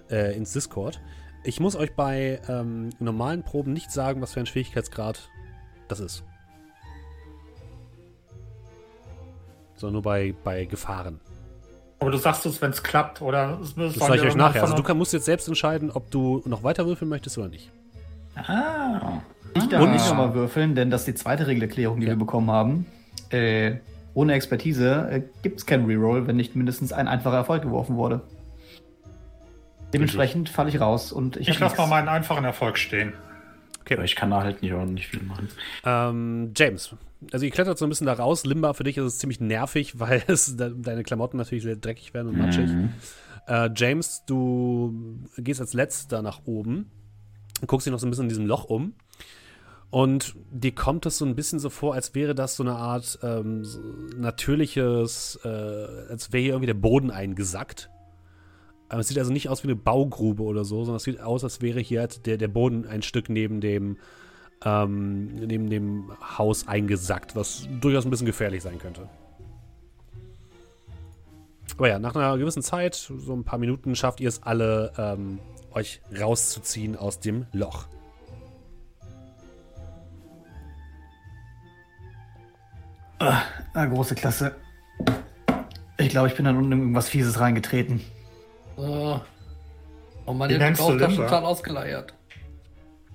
äh, 0.09 0.35
ins 0.35 0.53
Discord. 0.53 0.99
Ich 1.43 1.59
muss 1.59 1.75
euch 1.75 1.95
bei 1.95 2.41
ähm, 2.47 2.89
normalen 2.99 3.43
Proben 3.43 3.73
nicht 3.73 3.91
sagen, 3.91 4.21
was 4.21 4.33
für 4.33 4.39
ein 4.39 4.45
Schwierigkeitsgrad 4.47 5.29
das 5.87 5.99
ist. 5.99 6.23
Sondern 9.83 9.95
nur 9.95 10.01
bei, 10.03 10.33
bei 10.45 10.63
Gefahren. 10.63 11.19
Aber 11.99 12.09
du 12.09 12.17
sagst 12.17 12.45
es, 12.45 12.61
wenn 12.61 12.71
es 12.71 12.81
klappt, 12.83 13.21
oder? 13.21 13.59
Das 13.75 13.95
sage 13.95 14.15
ich 14.15 14.21
euch 14.21 14.35
nachher. 14.35 14.61
Also 14.61 14.75
du 14.77 14.81
kann, 14.81 14.97
musst 14.97 15.11
jetzt 15.11 15.25
selbst 15.25 15.45
entscheiden, 15.49 15.91
ob 15.91 16.09
du 16.09 16.41
noch 16.45 16.63
weiter 16.63 16.85
würfeln 16.85 17.09
möchtest 17.09 17.37
oder 17.37 17.49
nicht. 17.49 17.69
Ah. 18.35 19.19
Ich 19.53 19.67
darf 19.67 19.81
Und- 19.83 19.91
nicht 19.91 20.07
nochmal 20.07 20.33
würfeln, 20.33 20.73
denn 20.73 20.89
das 20.89 21.01
ist 21.01 21.07
die 21.09 21.15
zweite 21.15 21.47
Regelerklärung, 21.47 21.99
die 21.99 22.05
Ja. 22.05 22.13
wir 22.13 22.17
bekommen 22.17 22.49
haben. 22.49 22.85
Äh, 23.29 23.75
ohne 24.13 24.35
Expertise 24.35 25.09
äh, 25.11 25.21
gibt 25.41 25.59
es 25.59 25.65
keinen 25.65 25.85
Reroll, 25.85 26.27
wenn 26.27 26.37
nicht 26.37 26.55
mindestens 26.55 26.93
ein 26.93 27.09
einfacher 27.09 27.35
Erfolg 27.35 27.63
geworfen 27.63 27.97
wurde. 27.97 28.21
Dementsprechend 29.93 30.47
falle 30.47 30.69
ich 30.69 30.79
raus 30.79 31.11
und 31.11 31.35
ich, 31.35 31.49
Ich 31.49 31.59
lasse 31.59 31.75
mal 31.75 31.87
meinen 31.87 32.07
einfachen 32.07 32.45
Erfolg 32.45 32.77
stehen. 32.77 33.11
Okay, 33.81 33.95
aber 33.95 34.05
ich 34.05 34.15
kann 34.15 34.29
da 34.31 34.41
halt 34.43 34.61
nicht 34.61 34.73
auch 34.73 34.85
nicht 34.85 35.07
viel 35.09 35.23
machen. 35.23 35.49
Ähm, 35.83 36.53
James, 36.55 36.95
also 37.31 37.45
ihr 37.45 37.51
klettert 37.51 37.77
so 37.77 37.85
ein 37.85 37.89
bisschen 37.89 38.07
da 38.07 38.13
raus. 38.13 38.45
Limba, 38.45 38.73
für 38.73 38.83
dich 38.83 38.97
ist 38.97 39.05
es 39.05 39.17
ziemlich 39.17 39.39
nervig, 39.39 39.99
weil 39.99 40.23
es, 40.27 40.57
de 40.57 40.73
deine 40.75 41.03
Klamotten 41.03 41.37
natürlich 41.37 41.63
sehr 41.63 41.75
dreckig 41.75 42.13
werden 42.13 42.29
und 42.29 42.37
matschig. 42.37 42.69
Äh, 43.47 43.69
James, 43.75 44.23
du 44.25 45.19
gehst 45.37 45.61
als 45.61 45.73
letzter 45.73 46.21
nach 46.21 46.41
oben 46.45 46.89
und 47.61 47.67
guckst 47.67 47.85
dich 47.85 47.91
noch 47.91 47.99
so 47.99 48.07
ein 48.07 48.09
bisschen 48.09 48.25
in 48.25 48.29
diesem 48.29 48.45
Loch 48.45 48.65
um. 48.65 48.93
Und 49.89 50.35
dir 50.51 50.73
kommt 50.73 51.05
es 51.05 51.19
so 51.19 51.25
ein 51.25 51.35
bisschen 51.35 51.59
so 51.59 51.69
vor, 51.69 51.93
als 51.93 52.15
wäre 52.15 52.33
das 52.33 52.55
so 52.55 52.63
eine 52.63 52.75
Art 52.75 53.19
ähm, 53.21 53.63
so 53.63 53.79
natürliches, 54.17 55.39
äh, 55.43 55.47
als 55.47 56.33
wäre 56.33 56.41
hier 56.41 56.53
irgendwie 56.53 56.65
der 56.65 56.73
Boden 56.73 57.11
eingesackt. 57.11 57.91
Aber 58.89 59.01
es 59.01 59.07
sieht 59.07 59.19
also 59.19 59.31
nicht 59.31 59.49
aus 59.49 59.63
wie 59.63 59.67
eine 59.67 59.75
Baugrube 59.75 60.41
oder 60.41 60.65
so, 60.65 60.83
sondern 60.83 60.97
es 60.97 61.03
sieht 61.03 61.19
aus, 61.19 61.43
als 61.43 61.61
wäre 61.61 61.79
hier 61.79 62.07
der, 62.07 62.37
der 62.37 62.47
Boden 62.47 62.87
ein 62.87 63.03
Stück 63.03 63.29
neben 63.29 63.61
dem, 63.61 63.97
ähm, 64.65 65.35
neben 65.35 65.69
dem 65.69 66.11
Haus 66.37 66.67
eingesackt, 66.67 67.35
was 67.35 67.67
durchaus 67.81 68.05
ein 68.05 68.09
bisschen 68.09 68.25
gefährlich 68.27 68.63
sein 68.63 68.79
könnte. 68.79 69.09
Aber 71.77 71.87
ja, 71.87 71.99
nach 71.99 72.15
einer 72.15 72.37
gewissen 72.37 72.61
Zeit, 72.61 72.93
so 72.95 73.33
ein 73.33 73.43
paar 73.43 73.57
Minuten, 73.59 73.95
schafft 73.95 74.19
ihr 74.21 74.29
es 74.29 74.43
alle, 74.43 74.93
ähm, 74.97 75.39
euch 75.71 76.01
rauszuziehen 76.19 76.95
aus 76.95 77.19
dem 77.19 77.47
Loch. 77.51 77.87
Ah, 83.19 83.85
große 83.85 84.15
Klasse. 84.15 84.55
Ich 85.97 86.09
glaube, 86.09 86.27
ich 86.27 86.35
bin 86.35 86.45
dann 86.45 86.57
unten 86.57 86.71
in 86.73 86.79
irgendwas 86.79 87.07
Fieses 87.07 87.39
reingetreten. 87.39 88.01
Oh, 88.75 89.19
oh 90.25 90.33
man, 90.33 90.49
Wie 90.49 90.53
die 90.53 90.59
hat 90.59 90.61
die 90.61 90.65
nennst 90.65 90.81
du 90.81 90.85
Bauchtasche 90.87 91.11
Limber? 91.11 91.27
total 91.27 91.45
ausgeleiert. 91.45 92.13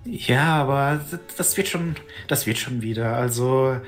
Ja, 0.04 0.62
aber 0.62 1.00
das 1.36 1.56
wird 1.56 1.68
schon, 1.68 1.96
das 2.28 2.46
wird 2.46 2.58
schon 2.58 2.80
wieder. 2.82 3.16
Also 3.16 3.80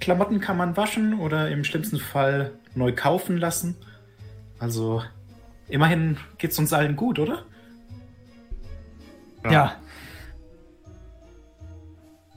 Klamotten 0.00 0.40
kann 0.40 0.56
man 0.56 0.76
waschen 0.76 1.18
oder 1.20 1.50
im 1.50 1.64
schlimmsten 1.64 1.98
Fall 1.98 2.52
neu 2.74 2.92
kaufen 2.92 3.36
lassen. 3.36 3.76
Also 4.58 5.02
immerhin 5.68 6.16
geht's 6.38 6.58
uns 6.58 6.72
allen 6.72 6.96
gut, 6.96 7.18
oder? 7.18 7.44
Ja. 9.50 9.76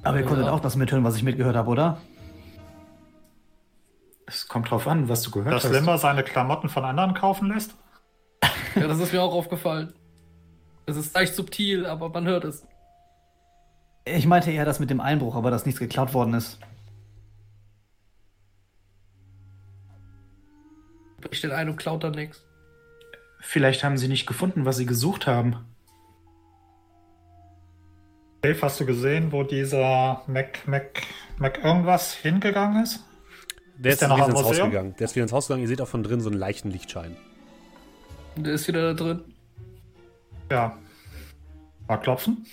Aber 0.04 0.18
ihr 0.18 0.24
Ja. 0.24 0.28
konntet 0.30 0.48
auch 0.48 0.60
das 0.60 0.76
mithören, 0.76 1.04
was 1.04 1.16
ich 1.16 1.24
mitgehört 1.24 1.56
habe, 1.56 1.70
oder? 1.70 2.02
Es 4.26 4.48
kommt 4.48 4.70
drauf 4.70 4.88
an, 4.88 5.08
was 5.08 5.22
du 5.22 5.32
gehört 5.32 5.54
Dass 5.54 5.64
hast. 5.64 5.72
Limmer 5.72 5.98
seine 5.98 6.24
Klamotten 6.24 6.68
von 6.68 6.84
anderen 6.84 7.14
kaufen 7.14 7.48
lässt? 7.50 7.76
Ja, 8.76 8.88
das 8.88 9.00
ist 9.00 9.14
mir 9.14 9.22
auch 9.22 9.34
aufgefallen. 9.34 9.94
Es 10.86 10.98
ist 10.98 11.16
leicht 11.16 11.34
subtil, 11.34 11.86
aber 11.86 12.10
man 12.10 12.26
hört 12.28 12.44
es. 12.44 12.66
Ich 14.16 14.26
meinte 14.26 14.52
eher 14.52 14.66
das 14.66 14.80
mit 14.80 14.90
dem 14.90 15.02
Einbruch, 15.02 15.36
aber 15.36 15.52
dass 15.52 15.66
nichts 15.66 15.80
geklaut 15.80 16.14
worden 16.14 16.34
ist. 16.34 16.60
Bricht 21.22 21.44
den 21.44 21.52
ein 21.52 21.70
und 21.70 21.78
klaut 21.78 22.04
dann 22.04 22.14
nichts. 22.14 22.44
Vielleicht 23.42 23.84
haben 23.84 23.98
sie 23.98 24.08
nicht 24.08 24.26
gefunden, 24.28 24.66
was 24.66 24.78
sie 24.78 24.86
gesucht 24.86 25.28
haben. 25.28 25.66
Dave, 28.42 28.62
hast 28.62 28.80
du 28.80 28.86
gesehen, 28.86 29.32
wo 29.32 29.44
dieser 29.44 30.22
Mac, 30.28 30.68
Mac, 30.68 31.04
Mac 31.38 31.64
irgendwas 31.64 32.14
hingegangen 32.14 32.84
ist? 32.84 33.04
Der 33.78 33.92
Ist 33.92 33.96
ist, 33.96 34.02
der 34.02 34.10
noch 34.10 34.18
wieder 34.18 34.30
ins 34.30 34.44
Haus 34.44 34.58
gegangen. 34.58 34.96
Der 34.98 35.06
ist 35.06 35.16
wieder 35.16 35.24
ins 35.24 35.34
Haus 35.34 35.48
gegangen. 35.48 35.64
Ihr 35.64 35.68
seht 35.68 35.82
auch 35.82 35.88
von 35.88 36.04
drin 36.04 36.22
so 36.22 36.30
einen 36.30 36.40
leichten 36.40 36.72
Lichtschein. 36.72 37.18
Der 38.36 38.54
ist 38.54 38.68
wieder 38.68 38.94
da 38.94 39.04
drin. 39.04 39.24
Ja. 40.52 40.78
Mal 41.88 41.98
klopfen? 41.98 42.46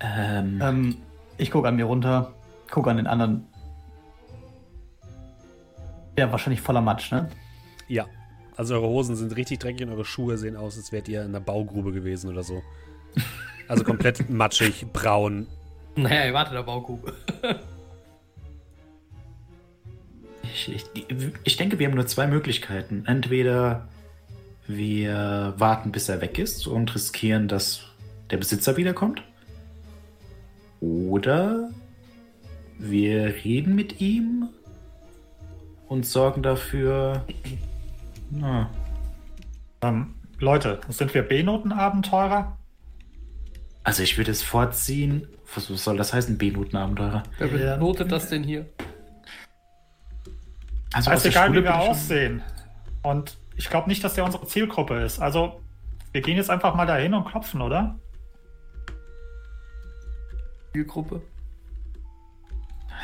Ähm, 0.00 0.60
Ähm, 0.62 0.96
ich 1.38 1.50
gucke 1.50 1.68
an 1.68 1.76
mir 1.76 1.84
runter, 1.84 2.32
gucke 2.70 2.90
an 2.90 2.96
den 2.96 3.06
anderen. 3.06 3.46
Ja, 6.18 6.30
wahrscheinlich 6.30 6.60
voller 6.60 6.80
Matsch, 6.80 7.10
ne? 7.12 7.28
Ja. 7.88 8.06
Also 8.56 8.74
eure 8.74 8.86
Hosen 8.86 9.16
sind 9.16 9.34
richtig 9.34 9.58
dreckig 9.58 9.86
und 9.86 9.92
eure 9.92 10.04
Schuhe 10.04 10.38
sehen 10.38 10.56
aus, 10.56 10.76
als 10.76 10.92
wärt 10.92 11.08
ihr 11.08 11.22
in 11.22 11.28
einer 11.30 11.40
Baugrube 11.40 11.92
gewesen 11.92 12.30
oder 12.30 12.42
so. 12.42 12.62
Also 13.66 13.82
komplett 13.82 14.28
matschig, 14.28 14.84
braun. 14.92 15.46
Naja, 15.96 16.26
ihr 16.26 16.34
wartet 16.34 16.52
der 16.52 16.64
Baugrube. 16.64 17.14
ich, 20.42 20.68
ich, 20.68 21.06
ich 21.44 21.56
denke, 21.56 21.78
wir 21.78 21.86
haben 21.86 21.94
nur 21.94 22.06
zwei 22.06 22.26
Möglichkeiten. 22.26 23.04
Entweder 23.06 23.88
wir 24.66 25.54
warten, 25.56 25.92
bis 25.92 26.10
er 26.10 26.20
weg 26.20 26.38
ist 26.38 26.66
und 26.66 26.94
riskieren, 26.94 27.48
dass 27.48 27.86
der 28.30 28.36
Besitzer 28.36 28.76
wiederkommt. 28.76 29.22
Oder 30.84 31.70
wir 32.78 33.34
reden 33.42 33.74
mit 33.74 34.02
ihm 34.02 34.50
und 35.88 36.04
sorgen 36.04 36.42
dafür. 36.42 37.24
Na, 38.30 38.68
Ähm, 39.80 40.14
Leute, 40.40 40.80
sind 40.88 41.14
wir 41.14 41.22
B-Noten-Abenteurer? 41.22 42.58
also 43.82 44.02
ich 44.02 44.18
würde 44.18 44.30
es 44.30 44.42
vorziehen. 44.42 45.26
Was, 45.54 45.68
soll 45.68 45.96
das 45.96 46.12
heißen, 46.12 46.36
B-Noten-Abenteurer? 46.36 47.22
Wer 47.38 47.48
benotet 47.76 48.12
das 48.12 48.28
denn 48.28 48.42
hier? 48.42 48.66
Also 50.92 51.10
ist 51.12 51.26
egal, 51.26 51.48
Schule 51.48 51.60
wie 51.60 51.64
wir 51.64 51.78
aussehen. 51.80 52.42
Und 53.02 53.38
ich 53.56 53.70
glaube 53.70 53.88
nicht, 53.88 54.02
dass 54.04 54.14
der 54.14 54.24
unsere 54.24 54.46
Zielgruppe 54.46 55.00
ist. 55.00 55.18
Also, 55.18 55.60
wir 56.12 56.20
gehen 56.20 56.36
jetzt 56.36 56.50
einfach 56.50 56.74
mal 56.74 56.86
dahin 56.86 57.14
und 57.14 57.24
klopfen, 57.26 57.60
oder? 57.62 57.98
Zielgruppe. 60.74 61.22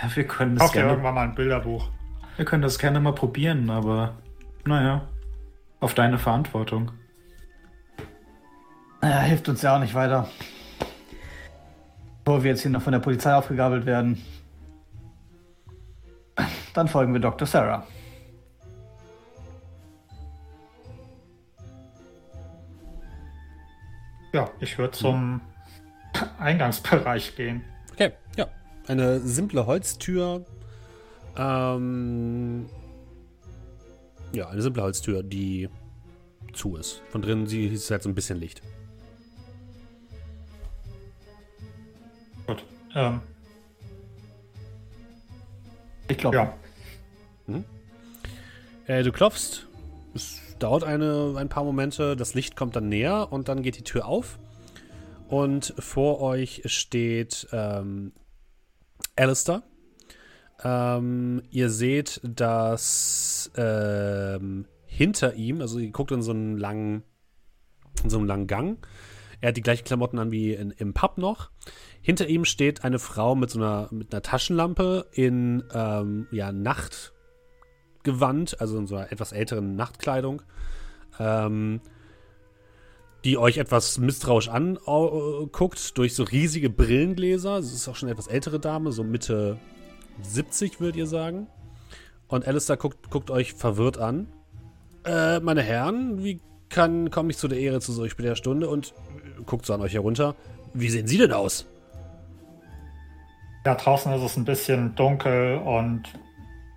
Ja, 0.02 0.16
wir 0.16 0.26
können 0.26 0.56
das 0.56 0.72
gerne 0.72 0.90
irgendwann 0.90 1.14
mal 1.14 1.22
ein 1.22 1.36
Bilderbuch. 1.36 1.88
Wir 2.34 2.44
können 2.44 2.62
das 2.62 2.80
gerne 2.80 2.98
mal 2.98 3.14
probieren, 3.14 3.70
aber 3.70 4.14
naja, 4.64 5.06
auf 5.78 5.94
deine 5.94 6.18
Verantwortung. 6.18 6.90
Naja, 9.00 9.20
hilft 9.20 9.48
uns 9.48 9.62
ja 9.62 9.76
auch 9.76 9.78
nicht 9.78 9.94
weiter. 9.94 10.28
Bevor 12.24 12.42
wir 12.42 12.50
jetzt 12.50 12.62
hier 12.62 12.72
noch 12.72 12.82
von 12.82 12.92
der 12.92 12.98
Polizei 12.98 13.32
aufgegabelt 13.32 13.86
werden. 13.86 14.20
Dann 16.74 16.88
folgen 16.88 17.12
wir 17.12 17.20
Dr. 17.20 17.46
Sarah. 17.46 17.86
Ja, 24.32 24.50
ich 24.58 24.76
würde 24.76 24.92
zum 24.92 25.40
Eingangsbereich 26.38 27.36
gehen. 27.36 27.64
Okay, 27.92 28.12
ja. 28.36 28.46
Eine 28.86 29.20
simple 29.20 29.66
Holztür. 29.66 30.44
Ähm, 31.36 32.66
ja, 34.32 34.48
eine 34.48 34.62
simple 34.62 34.82
Holztür, 34.82 35.22
die 35.22 35.68
zu 36.52 36.76
ist. 36.76 37.02
Von 37.10 37.22
drinnen 37.22 37.46
sie- 37.46 37.66
ist 37.66 37.90
halt 37.90 38.02
so 38.02 38.08
ein 38.08 38.14
bisschen 38.14 38.38
Licht. 38.40 38.62
Gut. 42.46 42.64
Ähm, 42.94 43.20
Ich 46.08 46.18
glaube. 46.18 46.36
Ja. 46.36 46.54
Äh, 48.86 49.04
du 49.04 49.12
klopfst. 49.12 49.66
Es 50.14 50.40
dauert 50.58 50.82
eine, 50.82 51.34
ein 51.36 51.48
paar 51.48 51.62
Momente. 51.62 52.16
Das 52.16 52.34
Licht 52.34 52.56
kommt 52.56 52.74
dann 52.74 52.88
näher 52.88 53.28
und 53.30 53.48
dann 53.48 53.62
geht 53.62 53.76
die 53.76 53.84
Tür 53.84 54.06
auf. 54.06 54.38
Und 55.30 55.72
vor 55.78 56.20
euch 56.20 56.62
steht 56.64 57.46
ähm, 57.52 58.12
Alistair. 59.14 59.62
Ähm, 60.64 61.42
ihr 61.50 61.70
seht, 61.70 62.20
dass 62.24 63.52
ähm, 63.56 64.66
hinter 64.86 65.34
ihm, 65.34 65.60
also 65.60 65.78
ihr 65.78 65.92
guckt 65.92 66.10
in 66.10 66.22
so 66.22 66.32
einen 66.32 66.58
langen, 66.58 67.04
in 68.02 68.10
so 68.10 68.18
einem 68.18 68.26
langen 68.26 68.48
Gang. 68.48 68.84
Er 69.40 69.50
hat 69.50 69.56
die 69.56 69.62
gleichen 69.62 69.84
Klamotten 69.84 70.18
an 70.18 70.32
wie 70.32 70.52
in, 70.52 70.72
im 70.72 70.94
Pub 70.94 71.16
noch. 71.16 71.52
Hinter 72.02 72.26
ihm 72.26 72.44
steht 72.44 72.82
eine 72.82 72.98
Frau 72.98 73.36
mit 73.36 73.50
so 73.50 73.60
einer, 73.60 73.86
mit 73.92 74.12
einer 74.12 74.22
Taschenlampe 74.22 75.06
in 75.12 75.62
ähm, 75.72 76.26
ja, 76.32 76.50
Nachtgewand, 76.50 78.60
also 78.60 78.78
in 78.78 78.88
so 78.88 78.96
einer 78.96 79.12
etwas 79.12 79.30
älteren 79.30 79.76
Nachtkleidung. 79.76 80.42
Ähm, 81.20 81.82
die 83.24 83.36
euch 83.36 83.58
etwas 83.58 83.98
misstrauisch 83.98 84.48
anguckt 84.48 85.98
durch 85.98 86.14
so 86.14 86.22
riesige 86.22 86.70
Brillengläser. 86.70 87.58
Es 87.58 87.72
ist 87.72 87.88
auch 87.88 87.96
schon 87.96 88.08
eine 88.08 88.14
etwas 88.14 88.28
ältere 88.28 88.60
Dame, 88.60 88.92
so 88.92 89.04
Mitte 89.04 89.58
70, 90.22 90.80
würdet 90.80 90.96
ihr 90.96 91.06
sagen. 91.06 91.46
Und 92.28 92.46
Alistair 92.46 92.76
guckt, 92.76 93.10
guckt 93.10 93.30
euch 93.30 93.54
verwirrt 93.54 93.98
an. 93.98 94.28
Äh, 95.04 95.40
meine 95.40 95.62
Herren, 95.62 96.22
wie 96.22 96.40
kann, 96.68 97.10
komme 97.10 97.30
ich 97.30 97.38
zu 97.38 97.48
der 97.48 97.58
Ehre 97.58 97.80
zu 97.80 97.92
solch 97.92 98.12
später 98.12 98.36
Stunde? 98.36 98.68
Und 98.68 98.94
guckt 99.46 99.66
so 99.66 99.74
an 99.74 99.80
euch 99.80 99.94
herunter. 99.94 100.36
Wie 100.72 100.88
sehen 100.88 101.06
Sie 101.06 101.18
denn 101.18 101.32
aus? 101.32 101.66
Ja, 103.66 103.74
draußen 103.74 104.12
ist 104.12 104.22
es 104.22 104.36
ein 104.36 104.44
bisschen 104.44 104.94
dunkel 104.94 105.58
und 105.58 106.04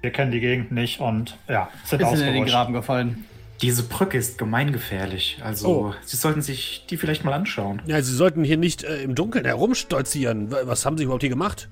wir 0.02 0.12
kennen 0.12 0.32
die 0.32 0.42
Gegend 0.42 0.72
nicht 0.72 1.00
und 1.00 1.38
ja, 1.48 1.70
sind 1.86 2.00
Bisschen 2.00 2.28
in 2.28 2.34
den. 2.34 2.46
Graben 2.46 2.74
gefallen. 2.74 3.26
Diese 3.62 3.84
Brücke 3.84 4.18
ist 4.18 4.38
gemeingefährlich. 4.38 5.40
Also, 5.44 5.68
Oh. 5.68 5.94
Sie 6.04 6.18
sollten 6.18 6.42
sich 6.42 6.86
die 6.90 6.98
vielleicht 6.98 7.24
mal 7.24 7.34
anschauen. 7.34 7.82
Ja, 7.86 8.02
Sie 8.02 8.14
sollten 8.14 8.44
hier 8.44 8.58
nicht 8.58 8.84
äh, 8.84 9.02
im 9.04 9.16
Dunkeln 9.16 9.46
herumstolzieren. 9.46 10.52
Wa- 10.52 10.62
Was 10.66 10.86
haben 10.86 10.98
Sie 10.98 11.04
überhaupt 11.06 11.24
hier 11.24 11.30
gemacht? 11.30 11.70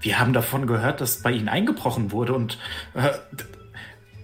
Wir 0.00 0.20
haben 0.20 0.32
davon 0.32 0.66
gehört, 0.68 1.00
dass 1.00 1.22
bei 1.22 1.32
Ihnen 1.32 1.48
eingebrochen 1.48 2.12
wurde 2.12 2.34
und 2.34 2.58
äh, 2.94 3.10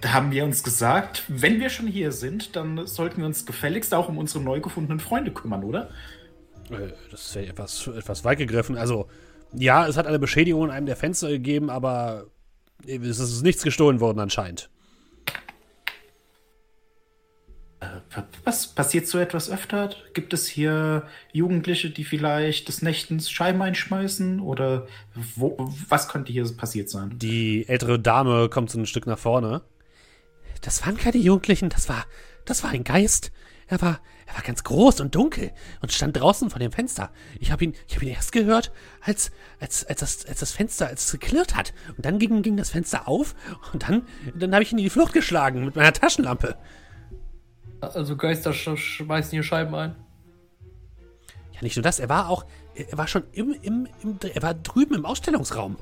da 0.01 0.13
haben 0.13 0.31
wir 0.31 0.45
uns 0.45 0.63
gesagt, 0.63 1.25
wenn 1.29 1.59
wir 1.61 1.69
schon 1.71 1.87
hier 1.89 2.13
sind, 2.13 2.55
dann 2.55 2.87
sollten 2.87 3.19
wir 3.19 3.27
uns 3.27 3.45
gefälligst 3.47 3.93
auch 3.95 4.09
um 4.09 4.19
unsere 4.19 4.45
neu 4.45 4.61
gefundenen 4.61 5.01
Freunde 5.01 5.33
kümmern, 5.33 5.65
oder? 5.65 5.89
Äh, 6.71 6.93
Das 7.11 7.35
wäre 7.35 7.47
etwas, 7.47 7.87
etwas 7.89 8.25
weit 8.25 8.39
gegriffen. 8.39 8.77
Also, 8.77 9.09
ja, 9.53 9.87
es 9.89 9.97
hat 9.97 10.07
eine 10.07 10.19
Beschädigung 10.21 10.65
in 10.67 10.71
einem 10.71 10.87
der 10.87 10.97
Fenster 10.97 11.29
gegeben, 11.29 11.71
aber 11.71 12.27
es 12.87 13.19
ist 13.19 13.43
nichts 13.43 13.63
gestohlen 13.63 13.99
worden 13.99 14.21
anscheinend. 14.21 14.69
Was 18.45 18.69
passiert 18.69 19.07
so 19.07 19.19
etwas 19.19 19.51
öfter? 19.51 19.91
Gibt 20.13 20.33
es 20.33 20.47
hier 20.47 21.05
Jugendliche, 21.33 21.91
die 21.91 22.05
vielleicht 22.05 22.69
des 22.69 22.83
Nächtens 22.83 23.31
Scheiben 23.31 23.63
einschmeißen? 23.63 24.41
Oder 24.41 24.87
wo, 25.15 25.57
was 25.89 26.09
könnte 26.09 26.33
hier 26.33 26.45
passiert 26.57 26.91
sein? 26.91 27.19
Die 27.19 27.69
ältere 27.69 27.99
Dame 27.99 28.49
kommt 28.49 28.71
so 28.71 28.79
ein 28.79 28.87
Stück 28.87 29.07
nach 29.07 29.19
vorne. 29.19 29.63
Das 30.61 30.85
waren 30.87 30.97
keine 30.97 31.19
Jugendlichen, 31.19 31.69
das 31.69 31.89
war, 31.89 32.07
das 32.45 32.63
war 32.63 32.71
ein 32.71 32.85
Geist. 32.85 33.33
Er 33.67 33.81
war, 33.81 34.01
er 34.27 34.35
war 34.35 34.43
ganz 34.43 34.63
groß 34.63 35.01
und 35.01 35.15
dunkel 35.15 35.51
und 35.81 35.93
stand 35.93 36.17
draußen 36.17 36.51
vor 36.51 36.59
dem 36.59 36.73
Fenster. 36.73 37.11
Ich 37.41 37.51
habe 37.51 37.65
ihn, 37.65 37.75
ich 37.89 38.01
ihn 38.01 38.09
erst 38.09 38.33
gehört, 38.33 38.73
als, 39.01 39.31
als, 39.59 39.85
als 39.87 40.01
das, 40.01 40.27
als 40.27 40.41
das 40.41 40.53
Fenster, 40.53 40.87
als 40.87 41.07
es 41.07 41.13
geklirrt 41.13 41.57
hat. 41.57 41.73
Und 41.97 42.05
dann 42.05 42.19
ging, 42.19 42.43
ging 42.43 42.57
das 42.57 42.71
Fenster 42.71 43.09
auf 43.09 43.35
und 43.73 43.89
dann, 43.89 44.07
dann 44.35 44.53
habe 44.53 44.63
ich 44.63 44.73
ihn 44.73 44.79
in 44.79 44.85
die 44.85 44.91
Flucht 44.91 45.15
geschlagen 45.15 45.65
mit 45.65 45.77
meiner 45.77 45.93
Taschenlampe. 45.93 46.57
Also 47.89 48.17
Geister 48.17 48.53
sch 48.53 48.77
schmeißen 48.77 49.31
hier 49.31 49.43
Scheiben 49.43 49.75
ein. 49.75 49.97
Ja, 51.53 51.63
nicht 51.63 51.77
nur 51.77 51.83
das, 51.83 52.01
er 52.01 52.09
war 52.09 52.29
auch, 52.29 52.45
er 52.75 52.99
war 52.99 53.07
schon 53.07 53.25
im, 53.33 53.55
im, 53.63 53.87
im, 54.03 54.19
er 54.33 54.43
war 54.43 54.55
drüben 54.55 54.95
im 54.95 55.07
Ausstellungsraum. 55.07 55.77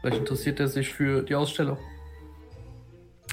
Vielleicht 0.00 0.18
interessiert 0.18 0.60
er 0.60 0.68
sich 0.68 0.92
für 0.92 1.22
die 1.22 1.34
Ausstellung. 1.34 1.78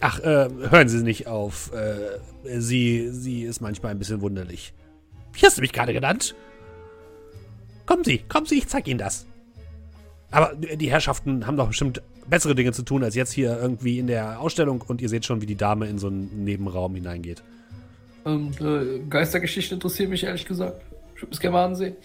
Ach, 0.01 0.19
äh, 0.19 0.49
hören 0.69 0.89
Sie 0.89 1.03
nicht 1.03 1.27
auf. 1.27 1.71
Äh, 1.73 2.19
sie, 2.59 3.09
sie 3.11 3.43
ist 3.43 3.61
manchmal 3.61 3.91
ein 3.91 3.99
bisschen 3.99 4.21
wunderlich. 4.21 4.73
Wie 5.33 5.45
hast 5.45 5.57
du 5.57 5.61
mich 5.61 5.73
gerade 5.73 5.93
genannt? 5.93 6.35
Kommen 7.85 8.03
Sie, 8.03 8.19
kommen 8.19 8.45
Sie, 8.45 8.57
ich 8.57 8.67
zeig 8.67 8.87
Ihnen 8.87 8.99
das. 8.99 9.25
Aber 10.35 10.53
die 10.53 10.91
Herrschaften 10.91 11.47
haben 11.47 11.55
doch 11.55 11.69
bestimmt 11.69 12.01
bessere 12.27 12.55
Dinge 12.55 12.73
zu 12.73 12.83
tun, 12.83 13.05
als 13.05 13.15
jetzt 13.15 13.31
hier 13.31 13.57
irgendwie 13.57 13.99
in 13.99 14.07
der 14.07 14.41
Ausstellung 14.41 14.81
und 14.81 15.01
ihr 15.01 15.07
seht 15.07 15.23
schon, 15.23 15.39
wie 15.41 15.45
die 15.45 15.55
Dame 15.55 15.87
in 15.87 15.97
so 15.97 16.07
einen 16.07 16.43
Nebenraum 16.43 16.93
hineingeht. 16.93 17.41
Ähm, 18.25 18.51
äh, 18.59 18.99
Geistergeschichte 19.09 19.75
interessiert 19.75 20.09
mich 20.09 20.25
ehrlich 20.25 20.45
gesagt. 20.45 20.81
Ich 21.15 21.21
würde 21.21 21.31
es 21.31 21.39
gerne 21.39 21.53
mal 21.53 21.63
ansehen. 21.63 21.95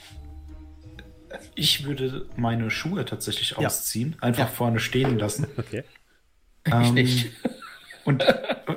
Ich 1.56 1.84
würde 1.84 2.26
meine 2.36 2.70
Schuhe 2.70 3.04
tatsächlich 3.04 3.50
Ja. 3.50 3.66
ausziehen, 3.66 4.14
einfach 4.20 4.48
vorne 4.48 4.78
stehen 4.78 5.18
lassen. 5.18 5.48
Okay. 5.56 5.82
Ich 6.66 6.72
Ähm, 6.72 6.94
nicht. 6.94 7.32
Und, 8.04 8.24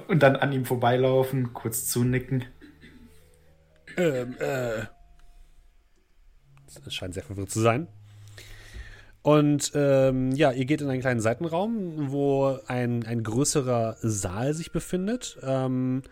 und 0.10 0.22
dann 0.22 0.36
an 0.36 0.52
ihm 0.52 0.66
vorbeilaufen, 0.66 1.54
kurz 1.54 1.88
zunicken. 1.88 2.44
Ähm, 3.98 4.36
äh. 4.40 4.86
Das 6.84 6.94
scheint 6.94 7.14
sehr 7.14 7.24
verwirrt 7.24 7.50
zu 7.52 7.62
sein. 7.62 7.88
Und 9.24 9.72
ähm, 9.74 10.32
ja, 10.34 10.52
ihr 10.52 10.66
geht 10.66 10.82
in 10.82 10.90
einen 10.90 11.00
kleinen 11.00 11.22
Seitenraum, 11.22 12.12
wo 12.12 12.60
ein, 12.68 13.06
ein 13.06 13.24
größerer 13.24 13.96
Saal 14.02 14.54
sich 14.54 14.74
befindet. 14.74 15.40
Ähm, 15.42 16.04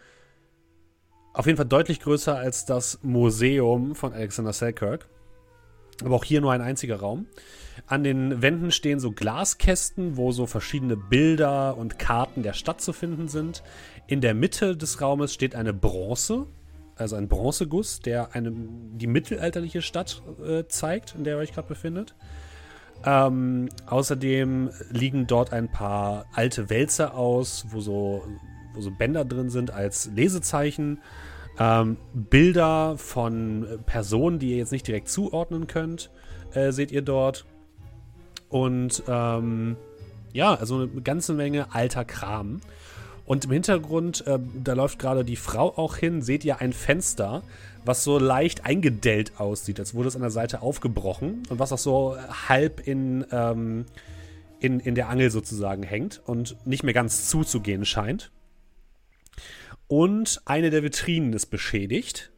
auf 1.34 1.45
jeden 1.45 1.58
Fall 1.58 1.65
deutlich 1.65 2.00
größer 2.00 2.38
als 2.38 2.65
das 2.65 3.00
Museum 3.04 3.95
von 3.95 4.13
Alexander 4.13 4.54
Selkirk. 4.54 5.10
Aber 6.04 6.15
auch 6.15 6.24
hier 6.24 6.39
nur 6.39 6.54
ein 6.54 6.62
einziger 6.62 6.97
Raum. 6.97 7.28
An 7.86 8.04
den 8.04 8.41
Wänden 8.41 8.71
stehen 8.71 9.00
so 9.00 9.12
Glaskästen, 9.12 10.15
wo 10.15 10.32
so 10.32 10.45
verschiedene 10.45 10.95
Bilder 10.95 11.78
und 11.78 12.00
Karten 12.00 12.43
der 12.43 12.54
Stadt 12.54 12.80
zu 12.80 12.93
finden 12.93 13.28
sind. 13.28 13.62
In 14.08 14.21
der 14.21 14.34
Mitte 14.34 14.78
des 14.78 15.02
Raumes 15.02 15.34
steht 15.34 15.54
eine 15.54 15.74
Bronze, 15.74 16.47
also 16.95 17.17
ein 17.17 17.28
Bronzeguss, 17.28 18.00
der 18.00 18.36
eine, 18.36 18.54
die 18.54 19.08
mittelalterliche 19.08 19.82
Stadt 19.82 20.21
äh, 20.45 20.65
zeigt, 20.67 21.15
in 21.15 21.26
der 21.26 21.36
ihr 21.36 21.39
euch 21.39 21.54
gerade 21.54 21.67
befindet. 21.67 22.15
Ähm, 23.05 23.69
außerdem 23.87 24.69
liegen 24.91 25.27
dort 25.27 25.53
ein 25.53 25.71
paar 25.71 26.25
alte 26.33 26.69
Wälzer 26.69 27.15
aus, 27.15 27.65
wo 27.69 27.79
so, 27.79 28.23
wo 28.73 28.81
so 28.81 28.91
Bänder 28.91 29.25
drin 29.25 29.49
sind 29.49 29.71
als 29.71 30.11
Lesezeichen. 30.13 30.99
Ähm, 31.59 31.97
Bilder 32.13 32.97
von 32.97 33.67
Personen, 33.85 34.39
die 34.39 34.51
ihr 34.51 34.57
jetzt 34.57 34.71
nicht 34.71 34.87
direkt 34.87 35.09
zuordnen 35.09 35.67
könnt, 35.67 36.11
äh, 36.53 36.71
seht 36.71 36.91
ihr 36.91 37.01
dort. 37.01 37.45
Und 38.49 39.03
ähm, 39.07 39.77
ja, 40.33 40.53
also 40.53 40.81
eine 40.81 41.01
ganze 41.01 41.33
Menge 41.33 41.73
alter 41.73 42.05
Kram. 42.05 42.61
Und 43.25 43.45
im 43.45 43.51
Hintergrund, 43.51 44.25
äh, 44.27 44.39
da 44.63 44.73
läuft 44.73 44.99
gerade 44.99 45.23
die 45.23 45.35
Frau 45.35 45.77
auch 45.77 45.95
hin, 45.95 46.21
seht 46.21 46.43
ihr 46.43 46.59
ein 46.59 46.73
Fenster, 46.73 47.43
was 47.85 48.03
so 48.03 48.19
leicht 48.19 48.65
eingedellt 48.65 49.39
aussieht, 49.39 49.79
als 49.79 49.93
wurde 49.93 50.07
es 50.07 50.15
an 50.15 50.21
der 50.21 50.31
Seite 50.31 50.61
aufgebrochen 50.61 51.43
und 51.49 51.59
was 51.59 51.71
auch 51.71 51.77
so 51.77 52.17
halb 52.47 52.85
in, 52.87 53.25
ähm, 53.31 53.85
in, 54.59 54.79
in 54.79 54.95
der 54.95 55.09
Angel 55.09 55.31
sozusagen 55.31 55.83
hängt 55.83 56.21
und 56.25 56.55
nicht 56.65 56.83
mehr 56.83 56.93
ganz 56.93 57.29
zuzugehen 57.29 57.85
scheint. 57.85 58.31
Und 59.87 60.41
eine 60.45 60.69
der 60.69 60.83
Vitrinen 60.83 61.33
ist 61.33 61.47
beschädigt. 61.47 62.31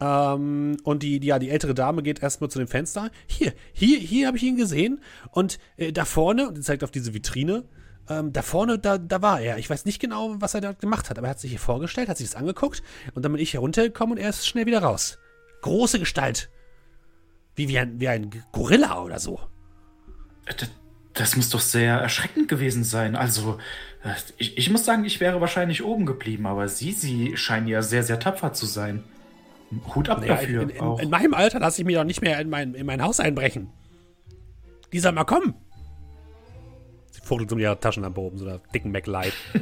Ähm, 0.00 0.78
und 0.82 1.02
die, 1.02 1.20
die, 1.20 1.26
ja, 1.26 1.38
die 1.38 1.50
ältere 1.50 1.74
Dame 1.74 2.02
geht 2.02 2.22
erstmal 2.22 2.50
zu 2.50 2.58
dem 2.58 2.68
Fenster. 2.68 3.10
Hier, 3.26 3.52
hier, 3.72 3.98
hier 3.98 4.26
habe 4.26 4.38
ich 4.38 4.42
ihn 4.42 4.56
gesehen. 4.56 5.02
Und 5.30 5.58
äh, 5.76 5.92
da 5.92 6.04
vorne, 6.04 6.48
und 6.48 6.56
sie 6.56 6.62
zeigt 6.62 6.82
auf 6.82 6.90
diese 6.90 7.12
Vitrine, 7.12 7.64
ähm, 8.08 8.32
da 8.32 8.42
vorne, 8.42 8.78
da, 8.78 8.98
da 8.98 9.22
war 9.22 9.40
er. 9.40 9.58
Ich 9.58 9.68
weiß 9.70 9.84
nicht 9.84 10.00
genau, 10.00 10.34
was 10.40 10.54
er 10.54 10.60
da 10.60 10.72
gemacht 10.72 11.10
hat, 11.10 11.18
aber 11.18 11.28
er 11.28 11.30
hat 11.32 11.40
sich 11.40 11.50
hier 11.50 11.60
vorgestellt, 11.60 12.08
hat 12.08 12.18
sich 12.18 12.28
das 12.28 12.36
angeguckt 12.36 12.82
und 13.14 13.24
dann 13.24 13.32
bin 13.32 13.40
ich 13.40 13.54
heruntergekommen 13.54 14.16
und 14.16 14.22
er 14.22 14.30
ist 14.30 14.46
schnell 14.46 14.66
wieder 14.66 14.82
raus. 14.82 15.18
Große 15.62 15.98
Gestalt. 15.98 16.50
Wie, 17.54 17.68
wie, 17.68 17.78
ein, 17.78 18.00
wie 18.00 18.08
ein 18.08 18.30
Gorilla 18.52 19.02
oder 19.02 19.18
so. 19.18 19.40
D- 20.48 20.66
Das 21.14 21.36
muss 21.36 21.50
doch 21.50 21.60
sehr 21.60 21.96
erschreckend 21.96 22.48
gewesen 22.48 22.84
sein. 22.84 23.16
Also, 23.16 23.58
äh, 24.02 24.14
ich, 24.38 24.56
ich 24.56 24.70
muss 24.70 24.84
sagen, 24.84 25.04
ich 25.04 25.20
wäre 25.20 25.40
wahrscheinlich 25.40 25.84
oben 25.84 26.06
geblieben, 26.06 26.46
aber 26.46 26.68
Sie, 26.68 26.92
Sie 26.92 27.36
scheinen 27.36 27.66
ja 27.66 27.82
sehr, 27.82 28.02
sehr 28.04 28.18
tapfer 28.20 28.52
zu 28.52 28.66
sein. 28.66 29.04
Hut 29.94 30.08
ab 30.08 30.20
Naja, 30.20 30.34
dafür. 30.36 30.62
in, 30.62 30.70
in, 30.70 30.98
in 30.98 31.10
meinem 31.10 31.34
Alter 31.34 31.60
lasse 31.60 31.82
ich 31.82 31.86
mich 31.86 31.96
doch 31.96 32.04
nicht 32.04 32.22
mehr 32.22 32.40
in 32.40 32.48
mein, 32.48 32.74
in 32.74 32.86
mein 32.86 33.02
Haus 33.02 33.20
einbrechen. 33.20 33.68
Die 34.92 34.98
soll 35.00 35.12
mal 35.12 35.24
kommen. 35.24 35.54
Fuchtelt 37.30 37.52
um 37.52 37.60
ihre 37.60 37.78
Taschenlampe 37.78 38.20
oben, 38.20 38.38
so 38.38 38.44
einer 38.44 38.58
dicken 38.74 38.90
MacLight. 38.90 39.32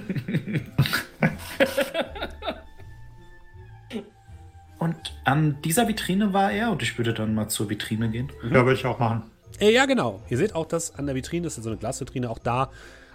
Und 4.79 4.97
An 5.25 5.61
dieser 5.63 5.87
Vitrine 5.87 6.33
war 6.33 6.51
er 6.51 6.71
und 6.71 6.83
ich 6.83 6.97
würde 6.97 7.13
dann 7.13 7.35
mal 7.35 7.49
zur 7.49 7.69
Vitrine 7.69 8.09
gehen. 8.09 8.33
Ja, 8.45 8.65
würde 8.65 8.73
ich 8.73 8.87
auch 8.87 8.99
machen. 8.99 9.25
Äh, 9.61 9.75
ja, 9.75 9.85
genau. 9.85 10.23
Ihr 10.31 10.39
seht 10.39 10.55
auch, 10.55 10.65
dass 10.65 10.95
an 10.95 11.05
der 11.05 11.15
Vitrine, 11.15 11.45
das 11.45 11.59
ist 11.59 11.65
so 11.65 11.71
eine 11.71 11.79
Glasvitrine, 11.79 12.31
auch 12.31 12.39
da 12.39 12.71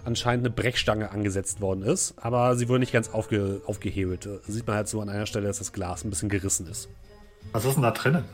anscheinend 0.06 0.46
eine 0.46 0.54
Brechstange 0.54 1.10
angesetzt 1.10 1.60
worden 1.62 1.82
ist. 1.82 2.13
Aber 2.18 2.56
sie 2.56 2.70
wurde 2.70 2.82
nicht 2.82 2.94
ganz 2.94 3.10
aufge 3.10 3.62
aufgehebelt. 3.66 4.30
Sieht 4.46 4.68
man 4.68 4.76
halt 4.76 4.88
so 4.88 5.02
an 5.02 5.10
einer 5.10 5.26
Stelle, 5.26 5.48
dass 5.48 5.58
das 5.58 5.74
Glas 5.74 6.04
ein 6.04 6.12
bisschen 6.12 6.30
gerissen 6.30 6.68
ist. 6.68 6.89
Was 7.54 7.66
ist 7.66 7.74
denn 7.74 7.82
da 7.84 7.92
drinnen? 7.92 8.26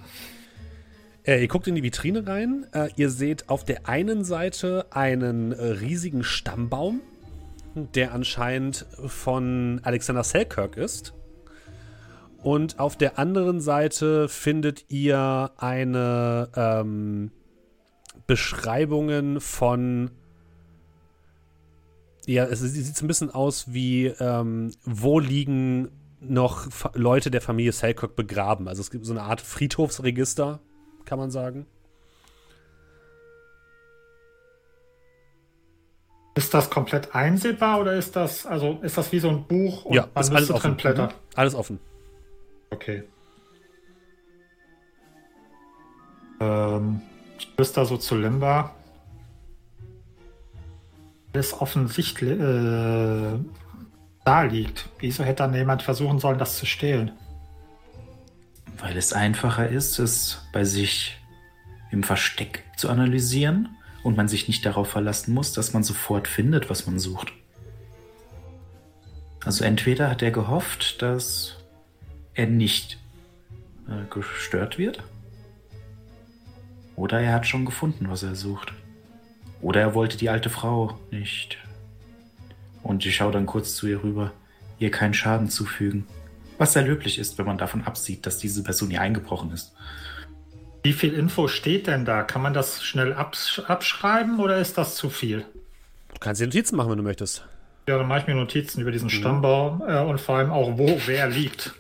Äh, 1.24 1.42
ihr 1.42 1.48
guckt 1.48 1.68
in 1.68 1.76
die 1.76 1.84
Vitrine 1.84 2.26
rein. 2.26 2.66
Äh, 2.74 2.90
ihr 2.96 3.10
seht 3.10 3.50
auf 3.50 3.64
der 3.64 3.88
einen 3.88 4.24
Seite 4.24 4.88
einen 4.92 5.52
äh, 5.52 5.64
riesigen 5.64 6.24
Stammbaum, 6.24 7.02
der 7.76 8.14
anscheinend 8.14 8.86
von 9.08 9.82
Alexander 9.84 10.24
Selkirk 10.24 10.78
ist. 10.78 11.14
Und 12.42 12.80
auf 12.80 12.96
der 12.96 13.20
anderen 13.20 13.60
Seite 13.60 14.30
findet 14.30 14.86
ihr 14.90 15.52
eine 15.58 16.50
ähm, 16.56 17.32
Beschreibungen 18.28 19.42
von 19.42 20.12
ja, 22.26 22.46
es 22.46 22.60
sieht 22.60 22.96
so 22.96 23.06
ein 23.06 23.08
bisschen 23.08 23.32
aus 23.32 23.74
wie, 23.74 24.06
ähm, 24.06 24.72
wo 24.84 25.20
liegen 25.20 25.90
noch 26.22 26.68
Leute 26.94 27.32
der 27.32 27.42
Familie 27.42 27.72
Selkirk 27.72 28.16
begraben. 28.16 28.68
Also 28.68 28.82
es 28.82 28.92
gibt 28.92 29.06
so 29.06 29.14
eine 29.14 29.24
Art 29.24 29.42
Friedhofsregister, 29.42 30.60
kann 31.10 31.18
man 31.18 31.32
sagen. 31.32 31.66
Ist 36.36 36.54
das 36.54 36.70
komplett 36.70 37.16
einsehbar 37.16 37.82
oder 37.82 37.94
ist 37.96 38.16
das, 38.16 38.46
also 38.46 38.80
ist 38.84 38.96
das 38.96 39.12
wie 39.12 39.20
so 39.20 39.30
ein 39.30 39.46
Buch 39.46 39.86
und 39.86 39.96
ja, 39.96 40.08
man 40.14 40.24
ist 40.24 40.30
alles 40.30 40.52
offen. 40.52 40.62
drin 40.62 40.78
blättern? 40.78 41.08
Mhm. 41.08 41.36
Alles 41.36 41.56
offen. 41.56 41.80
Okay. 42.70 43.04
Ähm, 46.40 47.02
wüsste 47.58 47.82
da 47.82 47.86
so 47.86 47.98
zu 47.98 48.16
Limba. 48.16 48.76
Das 51.34 51.60
offensichtlich 51.60 52.40
äh, 52.40 53.40
da 54.26 54.42
liegt. 54.44 54.90
Wieso 55.00 55.24
hätte 55.24 55.44
dann 55.44 55.56
jemand 55.56 55.82
versuchen 55.82 56.20
sollen, 56.20 56.38
das 56.38 56.58
zu 56.58 56.68
stehlen? 56.68 57.19
Weil 58.80 58.98
es 58.98 59.14
einfacher 59.14 59.68
ist, 59.70 60.00
es 60.00 60.42
bei 60.54 60.64
sich 60.64 61.18
im 61.92 62.04
Versteck 62.04 62.64
zu 62.78 62.90
analysieren 62.90 63.70
und 64.04 64.16
man 64.16 64.28
sich 64.28 64.48
nicht 64.48 64.66
darauf 64.66 64.90
verlassen 64.90 65.34
muss, 65.34 65.54
dass 65.54 65.74
man 65.74 65.84
sofort 65.84 66.28
findet, 66.28 66.70
was 66.70 66.86
man 66.86 67.00
sucht. 67.00 67.34
Also 69.44 69.64
entweder 69.64 70.10
hat 70.10 70.22
er 70.22 70.32
gehofft, 70.32 71.02
dass 71.02 71.58
er 72.34 72.48
nicht 72.48 73.00
äh, 73.88 74.06
gestört 74.14 74.78
wird, 74.78 75.04
oder 77.00 77.22
er 77.22 77.34
hat 77.34 77.48
schon 77.48 77.64
gefunden, 77.64 78.10
was 78.10 78.24
er 78.24 78.36
sucht. 78.36 78.74
Oder 79.62 79.80
er 79.80 79.94
wollte 79.94 80.18
die 80.18 80.30
alte 80.30 80.50
Frau 80.50 81.00
nicht. 81.12 81.58
Und 82.84 83.06
ich 83.06 83.16
schaue 83.16 83.32
dann 83.32 83.46
kurz 83.46 83.76
zu 83.76 83.88
ihr 83.88 84.04
rüber, 84.04 84.34
ihr 84.80 84.92
keinen 84.92 85.14
Schaden 85.14 85.50
zufügen. 85.50 86.06
Was 86.60 86.74
sehr 86.74 86.84
löblich 86.84 87.18
ist, 87.18 87.38
wenn 87.38 87.46
man 87.46 87.58
davon 87.58 87.84
absieht, 87.86 88.26
dass 88.26 88.38
diese 88.38 88.64
Person 88.64 88.90
hier 88.90 89.02
eingebrochen 89.02 89.52
ist. 89.52 89.74
Wie 90.84 90.92
viel 90.92 91.14
Info 91.14 91.48
steht 91.48 91.88
denn 91.88 92.04
da? 92.04 92.22
Kann 92.24 92.42
man 92.42 92.54
das 92.54 92.84
schnell 92.84 93.14
absch 93.14 93.60
abschreiben 93.60 94.40
oder 94.40 94.58
ist 94.58 94.78
das 94.78 94.96
zu 94.96 95.10
viel? 95.10 95.46
Du 96.14 96.20
kannst 96.20 96.42
dir 96.42 96.46
Notizen 96.46 96.76
machen, 96.76 96.92
wenn 96.92 96.98
du 96.98 97.04
möchtest. 97.04 97.46
Ja, 97.88 97.98
dann 97.98 98.08
mache 98.08 98.20
ich 98.20 98.28
mir 98.28 98.36
Notizen 98.36 98.82
über 98.82 98.92
diesen 98.92 99.10
Stammbaum 99.10 99.82
äh, 99.88 100.00
und 100.02 100.20
vor 100.20 100.36
allem 100.36 100.52
auch, 100.52 100.78
wo 100.78 101.00
wer 101.06 101.28
liegt. 101.30 101.74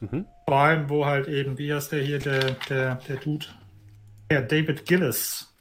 Mhm. 0.00 0.24
Vor 0.46 0.56
allem, 0.56 0.88
wo 0.88 1.04
halt 1.04 1.26
eben, 1.26 1.58
wie 1.58 1.74
heißt 1.74 1.90
der 1.90 2.02
hier, 2.02 2.20
der, 2.20 2.52
der, 2.68 2.96
der 3.08 3.16
Dude? 3.16 3.46
Der 4.30 4.42
David 4.42 4.86
Gillis. 4.86 5.52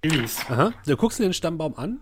Gillis. 0.00 0.40
Aha. 0.48 0.72
Du 0.86 0.96
guckst 0.96 1.18
dir 1.18 1.24
den 1.24 1.34
Stammbaum 1.34 1.76
an 1.76 2.00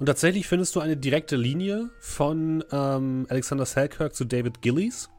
und 0.00 0.06
tatsächlich 0.06 0.48
findest 0.48 0.74
du 0.74 0.80
eine 0.80 0.96
direkte 0.96 1.36
Linie 1.36 1.90
von 2.00 2.64
ähm, 2.72 3.26
Alexander 3.28 3.66
Selkirk 3.66 4.14
zu 4.14 4.24
David 4.24 4.62
Gillies. 4.62 5.10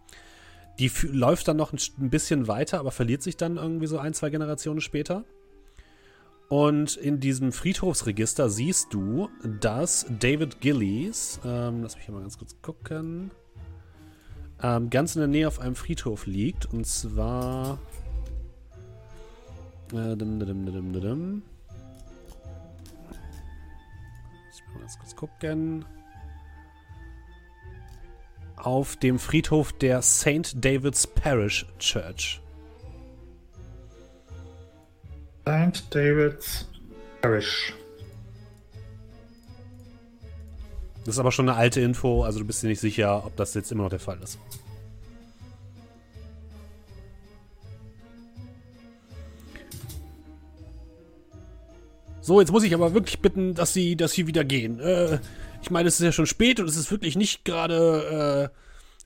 Die 0.80 0.91
läuft 1.04 1.48
dann 1.48 1.58
noch 1.58 1.72
ein, 1.72 1.80
ein 2.00 2.10
bisschen 2.10 2.48
weiter, 2.48 2.80
aber 2.80 2.89
verliert 2.89 3.22
sich 3.22 3.38
dann 3.38 3.58
irgendwie 3.58 3.86
so 3.86 4.00
ein, 4.00 4.15
zwei 4.15 4.32
Generationen 4.32 4.82
später. 4.82 5.24
Und 6.50 6.98
in 6.98 7.20
diesem 7.20 7.52
Friedhofsregister 7.52 8.50
siehst 8.50 8.91
du, 8.91 9.30
dass 9.60 10.08
David 10.20 10.60
Gillies, 10.62 11.39
ähm, 11.46 11.84
lass 11.84 11.96
mich 11.96 12.06
hier 12.06 12.15
mal 12.15 12.22
ganz 12.22 12.39
kurz 12.39 12.60
gucken, 12.63 13.30
ähm, 14.63 14.89
ganz 14.89 15.15
in 15.15 15.20
der 15.20 15.28
Nähe 15.28 15.48
auf 15.48 15.60
einem 15.60 15.76
Friedhof 15.76 16.26
liegt. 16.26 16.65
Und 16.74 16.88
zwar. 16.88 17.78
Äh, 19.94 20.17
dim, 20.17 20.39
dim, 20.39 20.65
dim, 20.65 21.44
ganz 24.82 24.98
kurz 24.98 25.15
gucken. 25.15 25.86
Auf 28.58 28.96
dem 28.98 29.17
Friedhof 29.17 29.72
der 29.74 30.02
St. 30.02 30.54
David's 30.56 31.08
Parish 31.08 31.65
Church. 31.80 32.41
St. 35.41 35.96
David's 35.96 36.67
Parish. 37.22 37.74
Das 41.06 41.15
ist 41.15 41.20
aber 41.20 41.32
schon 41.32 41.50
eine 41.50 41.58
alte 41.58 41.82
Info, 41.82 42.24
also 42.24 42.39
du 42.39 42.46
bist 42.46 42.62
dir 42.62 42.67
nicht 42.67 42.80
sicher, 42.80 43.26
ob 43.26 43.36
das 43.36 43.56
jetzt 43.56 43.72
immer 43.72 43.84
noch 43.84 43.89
der 43.89 44.00
Fall 44.00 44.20
ist. 44.22 44.38
So, 52.21 52.39
jetzt 52.39 52.51
muss 52.51 52.63
ich 52.63 52.73
aber 52.73 52.93
wirklich 52.93 53.19
bitten, 53.19 53.55
dass 53.55 53.73
Sie, 53.73 53.95
dass 53.95 54.13
Sie 54.13 54.27
wieder 54.27 54.43
gehen. 54.43 54.79
Äh, 54.79 55.19
ich 55.62 55.71
meine, 55.71 55.88
es 55.88 55.99
ist 55.99 56.05
ja 56.05 56.12
schon 56.12 56.27
spät 56.27 56.60
und 56.60 56.69
es 56.69 56.77
ist 56.77 56.91
wirklich 56.91 57.15
nicht 57.15 57.43
gerade. 57.45 58.51
Äh, 58.53 58.57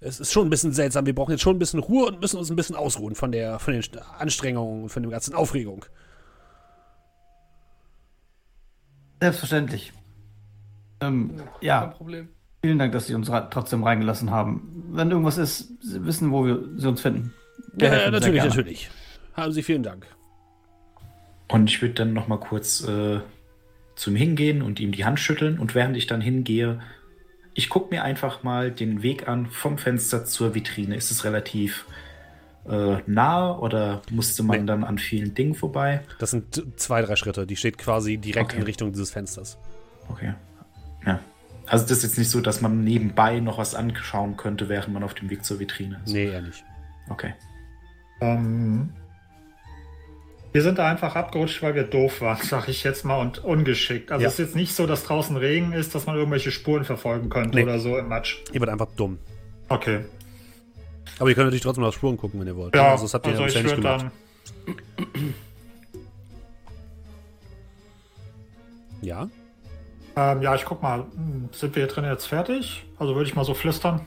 es 0.01 0.19
ist 0.19 0.33
schon 0.33 0.45
ein 0.45 0.49
bisschen 0.49 0.73
seltsam. 0.73 1.05
Wir 1.05 1.15
brauchen 1.15 1.31
jetzt 1.31 1.41
schon 1.41 1.55
ein 1.55 1.59
bisschen 1.59 1.79
Ruhe 1.79 2.07
und 2.07 2.19
müssen 2.19 2.37
uns 2.37 2.49
ein 2.49 2.57
bisschen 2.57 2.75
ausruhen 2.75 3.15
von 3.15 3.31
der, 3.31 3.59
von 3.59 3.73
den 3.73 3.83
Anstrengungen 4.19 4.83
und 4.83 4.89
von 4.89 5.01
der 5.01 5.11
ganzen 5.11 5.33
Aufregung. 5.33 5.85
Selbstverständlich. 9.21 9.93
Ähm, 10.99 11.37
Kein 11.37 11.47
ja, 11.61 11.85
Problem. 11.87 12.27
vielen 12.61 12.77
Dank, 12.77 12.91
dass 12.91 13.07
Sie 13.07 13.15
uns 13.15 13.31
trotzdem 13.49 13.83
reingelassen 13.83 14.29
haben. 14.29 14.89
Wenn 14.91 15.09
irgendwas 15.09 15.37
ist, 15.37 15.81
Sie 15.81 16.05
wissen, 16.05 16.31
wo 16.31 16.45
wir 16.45 16.61
Sie 16.75 16.87
uns 16.87 17.01
finden. 17.01 17.33
Wir 17.73 17.87
Ja, 17.87 17.95
sehr 17.95 18.11
natürlich, 18.11 18.43
natürlich. 18.43 18.89
Haben 19.33 19.53
Sie 19.53 19.63
vielen 19.63 19.83
Dank. 19.83 20.05
Und 21.47 21.69
ich 21.69 21.81
würde 21.81 21.93
dann 21.95 22.13
noch 22.13 22.27
mal 22.27 22.39
kurz 22.39 22.81
äh, 22.87 23.19
zu 23.95 24.09
ihm 24.09 24.15
hingehen 24.15 24.61
und 24.61 24.79
ihm 24.79 24.91
die 24.91 25.05
Hand 25.05 25.19
schütteln. 25.19 25.59
Und 25.59 25.75
während 25.75 25.95
ich 25.95 26.07
dann 26.07 26.21
hingehe, 26.21 26.79
ich 27.53 27.69
gucke 27.69 27.93
mir 27.93 28.03
einfach 28.03 28.43
mal 28.43 28.71
den 28.71 29.01
Weg 29.03 29.27
an 29.27 29.45
vom 29.47 29.77
Fenster 29.77 30.25
zur 30.25 30.55
Vitrine. 30.55 30.95
Ist 30.95 31.11
es 31.11 31.23
relativ 31.23 31.85
äh, 32.67 32.97
nah 33.05 33.57
oder 33.57 34.01
musste 34.09 34.41
man 34.43 34.61
Nee. 34.61 34.65
dann 34.65 34.83
an 34.83 34.97
vielen 34.97 35.35
Dingen 35.35 35.53
vorbei? 35.55 36.01
Das 36.19 36.31
sind 36.31 36.63
zwei, 36.79 37.01
drei 37.03 37.15
Schritte. 37.15 37.45
Die 37.45 37.55
steht 37.55 37.77
quasi 37.77 38.17
direkt 38.17 38.51
Okay. 38.51 38.57
in 38.57 38.63
Richtung 38.63 38.91
dieses 38.91 39.11
Fensters. 39.11 39.57
Okay. 40.09 40.33
Ja. 41.05 41.19
Also 41.67 41.85
das 41.87 41.99
ist 41.99 42.03
jetzt 42.03 42.17
nicht 42.17 42.29
so, 42.29 42.41
dass 42.41 42.61
man 42.61 42.83
nebenbei 42.83 43.39
noch 43.39 43.57
was 43.57 43.73
anschauen 43.75 44.35
könnte, 44.37 44.67
während 44.69 44.93
man 44.93 45.03
auf 45.03 45.13
dem 45.13 45.29
Weg 45.29 45.45
zur 45.45 45.59
Vitrine 45.59 46.01
ist. 46.03 46.11
Nee, 46.11 46.25
eher 46.25 46.41
nicht. 46.41 46.63
Okay. 47.09 47.33
Ähm, 48.21 48.89
wir 50.55 50.61
sind 50.61 50.77
da 50.79 50.87
einfach 50.87 51.17
abgerutscht, 51.17 51.61
weil 51.63 51.75
wir 51.75 51.83
doof 51.83 52.21
waren, 52.21 52.37
sag 52.41 52.69
ich 52.69 52.85
jetzt 52.85 53.03
mal, 53.03 53.19
und 53.19 53.43
ungeschickt. 53.43 54.09
Also 54.13 54.21
Ja. 54.23 54.29
es 54.29 54.35
ist 54.35 54.39
jetzt 54.39 54.55
nicht 54.55 54.73
so, 54.73 54.87
dass 54.87 55.03
draußen 55.03 55.35
Regen 55.35 55.73
ist, 55.73 55.93
dass 55.93 56.05
man 56.05 56.15
irgendwelche 56.15 56.49
Spuren 56.49 56.85
verfolgen 56.85 57.27
könnte 57.27 57.57
Nee. 57.57 57.63
oder 57.63 57.77
so 57.79 57.97
im 57.97 58.07
Matsch. 58.07 58.37
Ihr 58.53 58.61
wird 58.61 58.69
einfach 58.69 58.87
dumm. 58.95 59.19
Okay. 59.67 60.05
Aber 61.19 61.27
ihr 61.27 61.35
könnt 61.35 61.47
natürlich 61.47 61.61
trotzdem 61.61 61.83
nach 61.83 61.91
Spuren 61.91 62.15
gucken, 62.15 62.39
wenn 62.39 62.47
ihr 62.47 62.55
wollt. 62.55 62.73
Ja, 62.73 62.91
also 62.91 63.03
das 63.03 63.13
habt 63.13 63.27
ihr 63.27 63.33
ja 63.33 63.39
also 63.41 63.57
ich 63.57 63.63
nicht 63.63 63.75
gemacht. 63.75 64.05
Ja? 69.01 69.27
Ähm, 70.15 70.41
ja, 70.41 70.55
ich 70.55 70.63
guck 70.63 70.81
mal. 70.81 70.99
Hm, 71.15 71.49
Sind 71.51 71.75
wir 71.75 71.83
hier 71.83 71.91
drin 71.93 72.05
jetzt 72.05 72.27
fertig? 72.27 72.85
Also 72.97 73.13
würde 73.13 73.27
ich 73.29 73.35
mal 73.35 73.43
so 73.43 73.53
flüstern. 73.53 73.99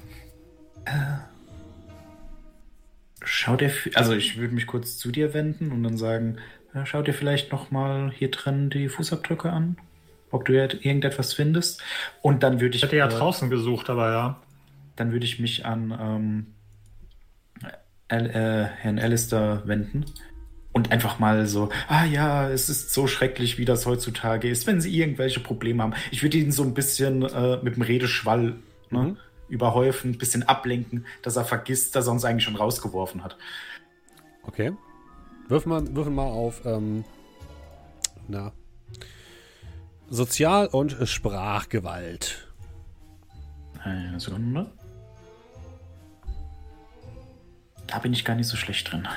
Schau 3.24 3.56
dir, 3.56 3.72
also 3.94 4.12
ich 4.14 4.38
würde 4.38 4.54
mich 4.54 4.66
kurz 4.66 4.96
zu 4.96 5.10
dir 5.10 5.34
wenden 5.34 5.72
und 5.72 5.82
dann 5.82 5.96
sagen, 5.96 6.38
ja, 6.74 6.86
schau 6.86 7.02
dir 7.02 7.14
vielleicht 7.14 7.50
noch 7.52 7.70
mal 7.70 8.12
hier 8.14 8.30
drin 8.30 8.70
die 8.70 8.88
Fußabdrücke 8.88 9.50
an, 9.50 9.76
ob 10.30 10.44
du 10.44 10.54
ja 10.54 10.64
irgendetwas 10.64 11.34
findest. 11.34 11.82
Und 12.22 12.42
dann 12.42 12.60
würde 12.60 12.76
ich, 12.76 12.82
Ich 12.82 12.82
hätte 12.84 12.96
ja 12.96 13.06
äh, 13.06 13.10
draußen 13.10 13.50
gesucht, 13.50 13.90
aber 13.90 14.12
ja. 14.12 14.42
dann 14.96 15.12
würde 15.12 15.24
ich 15.24 15.40
mich 15.40 15.66
an 15.66 15.96
ähm, 16.00 16.46
Al 18.08 18.26
äh, 18.30 18.64
Herrn 18.82 18.98
Alistair 18.98 19.62
wenden 19.66 20.06
und 20.72 20.92
einfach 20.92 21.18
mal 21.18 21.46
so, 21.46 21.70
ah 21.88 22.04
ja, 22.04 22.48
es 22.48 22.68
ist 22.68 22.94
so 22.94 23.06
schrecklich, 23.06 23.58
wie 23.58 23.64
das 23.64 23.84
heutzutage 23.86 24.48
ist, 24.48 24.66
wenn 24.66 24.80
Sie 24.80 24.96
irgendwelche 24.96 25.40
Probleme 25.40 25.82
haben. 25.82 25.94
Ich 26.10 26.22
würde 26.22 26.38
ihn 26.38 26.52
so 26.52 26.62
ein 26.62 26.74
bisschen 26.74 27.22
äh, 27.22 27.58
mit 27.62 27.76
dem 27.76 27.82
Redeschwall 27.82 28.54
ne, 28.90 28.98
Mhm. 29.02 29.16
Überhäufen, 29.48 30.12
ein 30.12 30.18
bisschen 30.18 30.42
ablenken, 30.42 31.06
dass 31.22 31.36
er 31.36 31.44
vergisst, 31.44 31.96
dass 31.96 32.06
er 32.06 32.12
uns 32.12 32.24
eigentlich 32.24 32.44
schon 32.44 32.56
rausgeworfen 32.56 33.24
hat. 33.24 33.36
Okay. 34.42 34.72
Würfel 35.48 35.68
mal, 35.68 35.96
würfel 35.96 36.12
mal 36.12 36.24
auf, 36.24 36.64
ähm, 36.66 37.04
na, 38.26 38.52
Sozial- 40.10 40.68
und 40.68 40.96
Sprachgewalt. 41.06 42.48
Eine 43.82 44.18
Sekunde. 44.18 44.70
Da 47.86 47.98
bin 47.98 48.12
ich 48.12 48.24
gar 48.24 48.34
nicht 48.34 48.48
so 48.48 48.56
schlecht 48.56 48.90
drin. 48.90 49.08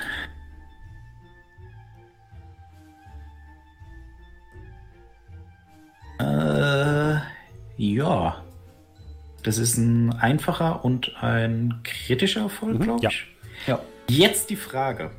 Äh, 6.18 7.20
ja. 7.76 8.44
Das 9.42 9.58
ist 9.58 9.76
ein 9.76 10.12
einfacher 10.12 10.84
und 10.84 11.12
ein 11.22 11.80
kritischer 11.82 12.42
Erfolg, 12.42 12.78
Mhm, 12.78 12.82
glaube 12.82 13.02
ja. 13.02 13.10
ich. 13.10 13.26
Ja. 13.66 13.80
Jetzt 14.08 14.50
die 14.50 14.56
Frage. 14.56 15.10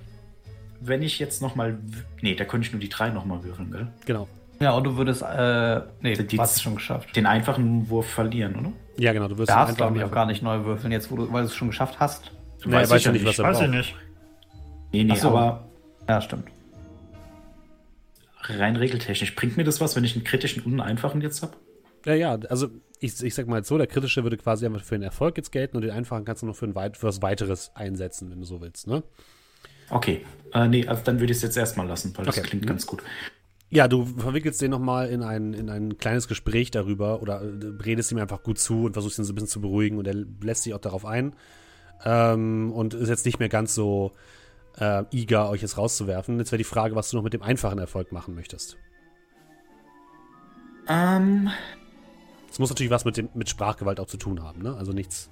Wenn 0.80 1.02
ich 1.02 1.20
jetzt 1.20 1.42
nochmal. 1.42 1.78
Nee, 2.22 2.36
da 2.36 2.44
könnte 2.46 2.68
ich 2.68 2.74
nur 2.74 2.80
die 2.82 2.90
drei 2.90 3.10
nochmal 3.10 3.44
würfeln, 3.44 3.72
gell? 3.72 3.88
Genau. 4.06 4.28
Ja, 4.60 4.72
und 4.72 4.84
du 4.86 4.96
würdest, 4.98 5.22
äh, 5.24 5.82
nee, 6.02 6.14
Die- 6.16 6.28
du 6.38 6.42
hast 6.42 6.56
es 6.58 6.62
schon 6.62 6.76
geschafft. 6.76 7.16
Den 7.16 7.26
einfachen 7.26 7.90
Wurf 7.90 8.08
verlieren, 8.10 8.56
oder? 8.56 8.72
Ja, 8.98 9.12
genau, 9.12 9.28
du 9.28 9.38
wirst 9.38 9.50
darfst, 9.50 9.76
glaube 9.78 9.98
ich, 9.98 10.04
auch 10.04 10.12
gar 10.12 10.26
nicht 10.26 10.44
neu 10.44 10.64
würfeln, 10.66 10.92
jetzt, 10.92 11.10
wo 11.12 11.16
du, 11.16 11.32
weil 11.34 11.42
du 11.44 11.48
es 11.48 11.56
schon 11.56 11.70
geschafft 11.70 12.00
hast. 12.00 12.32
Nee, 12.66 12.76
er 12.76 12.90
weiß 12.90 13.04
ja 13.04 13.12
nicht, 13.12 13.26
was 13.26 13.40
er 13.40 13.46
Weiß 13.46 13.58
ich 13.58 13.64
braucht. 13.66 13.76
nicht. 13.76 13.96
Nee, 14.94 15.04
nee, 15.06 15.14
Ach 15.14 15.18
so. 15.18 15.30
aber 15.30 15.68
Ja, 16.08 16.22
stimmt. 16.22 16.48
rein 18.44 18.76
regeltechnisch. 18.76 19.36
Bringt 19.36 19.58
mir 19.58 19.64
das 19.64 19.82
was, 19.82 19.96
wenn 19.96 20.04
ich 20.04 20.16
einen 20.16 20.24
kritischen 20.24 20.64
und 20.64 20.74
einen 20.74 20.82
einfachen 20.82 21.22
jetzt 21.22 21.42
habe? 21.42 21.54
Ja, 22.06 22.14
ja, 22.14 22.34
also 22.50 22.68
ich, 23.04 23.22
ich 23.22 23.36
sag 23.36 23.48
mal 23.48 23.58
jetzt 23.58 23.68
so, 23.68 23.78
der 23.78 23.88
kritische 23.88 24.24
würde 24.24 24.38
quasi 24.38 24.66
einfach 24.66 24.84
für 24.84 24.96
den 24.96 25.04
Erfolg 25.04 25.38
jetzt 25.38 25.52
gelten 25.52 25.76
und 25.76 25.82
den 25.84 25.92
einfachen 25.92 26.26
kannst 26.26 26.42
du 26.42 26.46
noch 26.48 26.56
für, 26.56 26.66
ein 26.66 26.76
weit, 26.76 26.98
für 26.98 27.08
was 27.08 27.22
weiteres 27.22 27.72
einsetzen, 27.76 28.32
wenn 28.32 28.40
du 28.40 28.46
so 28.46 28.62
willst, 28.62 28.88
ne? 28.88 29.04
Okay. 29.90 30.26
Äh, 30.54 30.68
nee, 30.68 30.88
also 30.88 31.04
dann 31.04 31.20
würde 31.20 31.32
ich 31.32 31.38
es 31.38 31.44
jetzt 31.44 31.58
erstmal 31.58 31.88
lassen, 31.88 32.14
weil 32.16 32.26
das 32.26 32.38
Okay. 32.38 32.48
klingt 32.48 32.64
Mhm. 32.64 32.70
ganz 32.70 32.86
gut. 32.88 33.04
Ja, 33.70 33.88
du 33.88 34.06
verwickelst 34.06 34.62
den 34.62 34.72
nochmal 34.72 35.10
in 35.10 35.24
ein, 35.24 35.54
in 35.54 35.70
ein 35.70 35.98
kleines 35.98 36.28
Gespräch 36.28 36.72
darüber 36.72 37.22
oder 37.22 37.42
äh, 37.42 37.84
redest 37.84 38.12
ihm 38.12 38.20
einfach 38.20 38.44
gut 38.44 38.60
zu 38.60 38.86
und 38.86 38.94
versuchst 38.94 39.18
ihn 39.20 39.26
so 39.26 39.34
ein 39.34 39.36
bisschen 39.36 39.50
zu 39.50 39.62
beruhigen 39.62 39.98
und 39.98 40.08
er 40.08 40.14
lässt 40.42 40.64
sich 40.64 40.74
auch 40.74 40.80
darauf 40.80 41.06
ein 41.06 41.36
ähm, 42.06 42.72
und 42.72 42.94
ist 42.94 43.10
jetzt 43.10 43.26
nicht 43.26 43.40
mehr 43.40 43.50
ganz 43.50 43.74
so 43.76 44.12
äh, 44.78 45.04
eager, 45.12 45.50
euch 45.50 45.62
jetzt 45.62 45.78
rauszuwerfen. 45.78 46.38
Jetzt 46.40 46.52
wäre 46.52 46.58
die 46.60 46.64
Frage, 46.64 46.96
was 46.96 47.10
du 47.10 47.18
noch 47.18 47.24
mit 47.24 47.34
dem 47.34 47.42
einfachen 47.42 47.80
Erfolg 47.80 48.12
machen 48.12 48.36
möchtest. 48.36 48.78
Ähm, 50.88 51.50
Es 52.54 52.60
muss 52.60 52.70
natürlich 52.70 52.92
was 52.92 53.04
mit, 53.04 53.18
dem, 53.18 53.30
mit 53.34 53.50
Sprachgewalt 53.50 54.00
auch 54.00 54.06
zu 54.06 54.18
tun 54.18 54.44
haben, 54.44 54.62
ne? 54.62 54.76
Also 54.76 54.94
nichts. 54.94 55.32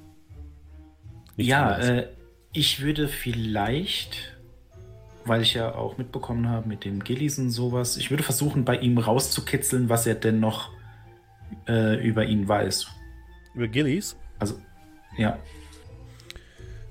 nichts 1.38 1.52
ja, 1.52 1.78
äh, 1.78 2.08
ich 2.52 2.82
würde 2.82 3.08
vielleicht, 3.08 4.40
weil 5.26 5.44
ich 5.44 5.54
ja 5.54 5.76
auch 5.76 6.00
mitbekommen 6.00 6.50
habe 6.50 6.68
mit 6.68 6.84
den 6.84 7.04
Gillies 7.04 7.38
und 7.38 7.52
sowas, 7.52 7.98
ich 7.98 8.10
würde 8.10 8.24
versuchen, 8.24 8.66
bei 8.66 8.76
ihm 8.78 8.98
rauszukitzeln, 8.98 9.88
was 9.88 10.08
er 10.08 10.16
denn 10.16 10.40
noch 10.40 10.72
äh, 11.68 12.04
über 12.04 12.26
ihn 12.26 12.48
weiß. 12.48 12.88
Über 13.54 13.68
Gillies. 13.68 14.18
Also, 14.40 14.56
ja. 15.16 15.38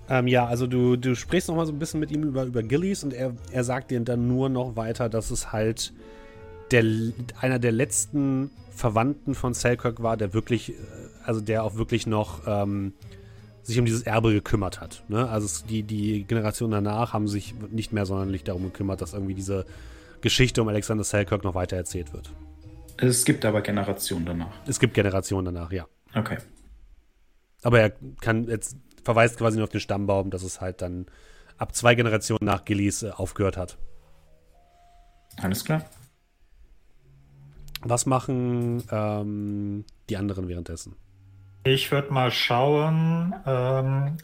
Ähm, 0.08 0.28
ja, 0.28 0.46
also 0.46 0.68
du, 0.68 0.94
du 0.94 1.16
sprichst 1.16 1.48
noch 1.48 1.56
mal 1.56 1.66
so 1.66 1.72
ein 1.72 1.80
bisschen 1.80 1.98
mit 1.98 2.12
ihm 2.12 2.22
über, 2.22 2.44
über 2.44 2.62
Gillies 2.62 3.02
und 3.02 3.12
er, 3.12 3.34
er 3.50 3.64
sagt 3.64 3.90
dir 3.90 3.98
dann 3.98 4.28
nur 4.28 4.48
noch 4.48 4.76
weiter, 4.76 5.08
dass 5.08 5.32
es 5.32 5.50
halt 5.50 5.92
der, 6.70 6.84
einer 7.40 7.58
der 7.58 7.72
letzten 7.72 8.50
Verwandten 8.70 9.34
von 9.34 9.54
Selkirk 9.54 10.02
war, 10.02 10.16
der 10.16 10.32
wirklich, 10.32 10.70
äh, 10.70 10.74
also 11.24 11.40
der 11.40 11.64
auch 11.64 11.76
wirklich 11.76 12.06
noch 12.06 12.42
ähm, 12.46 12.94
sich 13.62 13.78
um 13.78 13.84
dieses 13.84 14.02
Erbe 14.02 14.32
gekümmert 14.32 14.80
hat. 14.80 15.04
Ne? 15.08 15.28
Also 15.28 15.46
es, 15.46 15.64
die, 15.64 15.82
die 15.82 16.24
Generation 16.24 16.70
danach 16.70 17.12
haben 17.12 17.28
sich 17.28 17.54
nicht 17.70 17.92
mehr 17.92 18.06
sonderlich 18.06 18.44
darum 18.44 18.64
gekümmert, 18.64 19.00
dass 19.00 19.12
irgendwie 19.12 19.34
diese 19.34 19.66
Geschichte 20.20 20.62
um 20.62 20.68
Alexander 20.68 21.04
Selkirk 21.04 21.44
noch 21.44 21.54
weiter 21.54 21.76
erzählt 21.76 22.12
wird. 22.12 22.32
Es 22.96 23.24
gibt 23.24 23.44
aber 23.44 23.62
Generationen 23.62 24.26
danach. 24.26 24.52
Es 24.66 24.78
gibt 24.78 24.94
Generationen 24.94 25.54
danach, 25.54 25.72
ja. 25.72 25.86
Okay. 26.14 26.38
Aber 27.62 27.80
er 27.80 27.92
kann 28.20 28.48
jetzt 28.48 28.76
verweist 29.04 29.38
quasi 29.38 29.56
nur 29.56 29.64
auf 29.64 29.70
den 29.70 29.80
Stammbaum, 29.80 30.30
dass 30.30 30.42
es 30.42 30.60
halt 30.60 30.82
dann 30.82 31.06
ab 31.56 31.74
zwei 31.74 31.94
Generationen 31.94 32.44
nach 32.44 32.64
Gillies 32.64 33.02
äh, 33.02 33.10
aufgehört 33.10 33.56
hat. 33.56 33.78
Alles 35.36 35.64
klar. 35.64 35.84
Was 37.82 38.06
machen 38.06 38.82
ähm, 38.90 39.84
die 40.08 40.16
anderen 40.16 40.48
währenddessen? 40.48 40.96
Ich 41.64 41.90
würde 41.92 42.12
mal 42.12 42.30
schauen, 42.30 43.34
ähm, 43.46 44.16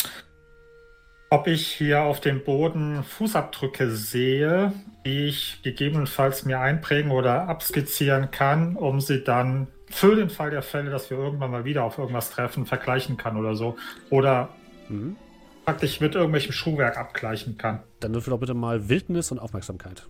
ob 1.31 1.47
ich 1.47 1.67
hier 1.67 2.03
auf 2.03 2.21
dem 2.21 2.45
Boden 2.45 3.03
Fußabdrücke 3.03 3.91
sehe, 3.91 4.73
die 5.05 5.27
ich 5.27 5.61
gegebenenfalls 5.63 6.45
mir 6.45 6.61
einprägen 6.61 7.11
oder 7.11 7.49
abskizzieren 7.49 8.31
kann, 8.31 8.77
um 8.77 9.01
sie 9.01 9.23
dann 9.25 9.67
für 9.91 10.17
den 10.17 10.31
Fall 10.31 10.51
der 10.51 10.63
Fälle, 10.63 10.91
dass 10.91 11.11
wir 11.11 11.19
irgendwann 11.19 11.51
mal 11.51 11.65
wieder 11.65 11.85
auf 11.85 11.99
irgendwas 11.99 12.31
treffen, 12.31 12.67
vergleichen 12.67 13.17
kann 13.17 13.37
oder 13.37 13.55
so. 13.55 13.77
Oder 14.11 14.49
Mhm. 14.89 15.17
praktisch 15.65 16.01
mit 16.01 16.15
irgendwelchem 16.15 16.53
Schuhwerk 16.53 16.97
abgleichen 16.97 17.59
kann. 17.59 17.81
Dann 18.01 18.15
würfel 18.15 18.31
doch 18.31 18.39
bitte 18.39 18.55
mal 18.55 18.89
Wildnis 18.89 19.31
und 19.33 19.39
Aufmerksamkeit. 19.41 20.07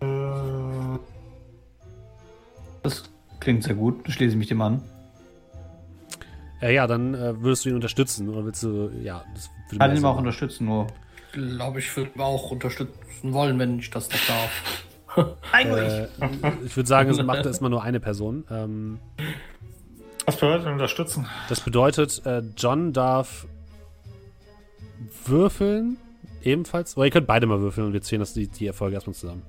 Äh, 0.00 0.06
klingt 3.40 3.64
sehr 3.64 3.74
gut, 3.74 4.04
schließe 4.08 4.32
ich 4.32 4.38
mich 4.38 4.48
dem 4.48 4.60
an. 4.60 4.82
Äh, 6.60 6.74
ja, 6.74 6.86
dann 6.86 7.14
äh, 7.14 7.40
würdest 7.40 7.64
du 7.64 7.70
ihn 7.70 7.74
unterstützen 7.74 8.28
oder 8.28 8.44
willst 8.44 8.62
du, 8.62 8.90
ja, 9.02 9.24
das 9.34 9.50
würde 9.68 9.78
Kann 9.78 9.96
ihn 9.96 9.98
auch 9.98 10.14
machen. 10.14 10.18
unterstützen, 10.18 10.66
nur. 10.66 10.86
Glaube 11.32 11.78
ich, 11.78 11.96
würde 11.96 12.10
mir 12.14 12.24
auch 12.24 12.50
unterstützen 12.50 12.92
wollen, 13.22 13.58
wenn 13.58 13.78
ich 13.78 13.90
das 13.90 14.08
noch 14.10 14.26
darf. 14.26 14.50
Äh, 15.52 16.06
ich 16.64 16.76
würde 16.76 16.86
sagen, 16.86 17.10
es 17.10 17.20
macht 17.20 17.44
erstmal 17.44 17.68
nur 17.68 17.82
eine 17.82 17.98
Person. 17.98 18.44
Ähm, 18.48 19.00
was 20.24 20.36
bedeutet 20.36 20.68
unterstützen? 20.68 21.26
das 21.48 21.60
bedeutet, 21.60 22.24
äh, 22.24 22.42
John 22.56 22.92
darf 22.92 23.48
würfeln, 25.26 25.96
ebenfalls. 26.42 26.96
Oder 26.96 27.06
ihr 27.06 27.10
könnt 27.10 27.26
beide 27.26 27.46
mal 27.46 27.60
würfeln 27.60 27.88
und 27.88 27.92
wir 27.92 28.02
zählen 28.02 28.20
das 28.20 28.34
die, 28.34 28.46
die 28.46 28.68
Erfolge 28.68 28.94
erstmal 28.94 29.14
zusammen. 29.14 29.42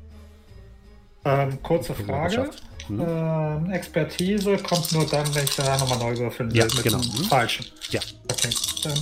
Ähm, 1.24 1.62
kurze 1.62 1.94
Frage. 1.94 2.50
Mhm. 2.90 3.00
Ähm, 3.08 3.72
Expertise 3.72 4.58
kommt 4.58 4.92
nur 4.92 5.06
dann, 5.06 5.34
wenn 5.36 5.44
ich 5.44 5.56
danach 5.56 5.80
nochmal 5.80 6.00
neu 6.00 6.18
würfeln 6.18 6.50
will. 6.52 6.58
Ja, 6.58 6.66
mit 6.66 6.84
genau. 6.84 7.00
dem 7.00 7.12
Mhm. 7.12 7.24
Falschen. 7.26 7.66
Ja. 7.92 8.02
Okay. 8.32 8.50
Dann 8.84 9.00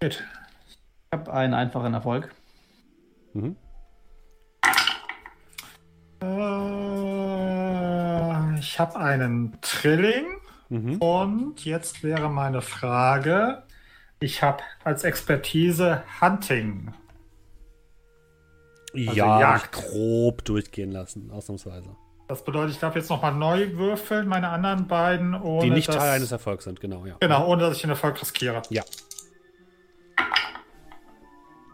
geht. 0.00 0.22
Ich 0.22 1.12
habe 1.18 1.32
einen 1.32 1.54
einfachen 1.54 1.92
Erfolg. 1.92 2.32
Mhm. 3.34 3.56
Äh, 8.50 8.58
ich 8.58 8.78
habe 8.78 8.96
einen 8.96 9.58
Trilling 9.60 10.26
Mhm. 10.68 10.96
und 10.98 11.64
jetzt 11.64 12.02
wäre 12.04 12.30
meine 12.30 12.62
Frage, 12.62 13.64
ich 14.20 14.42
habe 14.42 14.62
als 14.84 15.02
Expertise 15.02 16.04
Hunting. 16.20 16.92
Ja, 18.94 19.40
Jagd. 19.40 19.72
grob 19.72 20.44
durchgehen 20.44 20.90
lassen, 20.92 21.30
ausnahmsweise. 21.30 21.90
Das 22.28 22.44
bedeutet, 22.44 22.74
ich 22.74 22.78
darf 22.78 22.94
jetzt 22.94 23.10
nochmal 23.10 23.34
neu 23.34 23.72
würfeln, 23.72 24.28
meine 24.28 24.50
anderen 24.50 24.86
beiden, 24.86 25.34
ohne 25.34 25.64
Die 25.64 25.70
nicht 25.70 25.88
dass, 25.88 25.96
Teil 25.96 26.10
eines 26.10 26.30
Erfolgs 26.30 26.64
sind, 26.64 26.80
genau, 26.80 27.04
ja. 27.04 27.16
Genau, 27.18 27.46
ohne 27.48 27.62
dass 27.62 27.74
ich 27.74 27.80
den 27.80 27.90
Erfolg 27.90 28.20
riskiere. 28.20 28.62
Ja. 28.70 28.84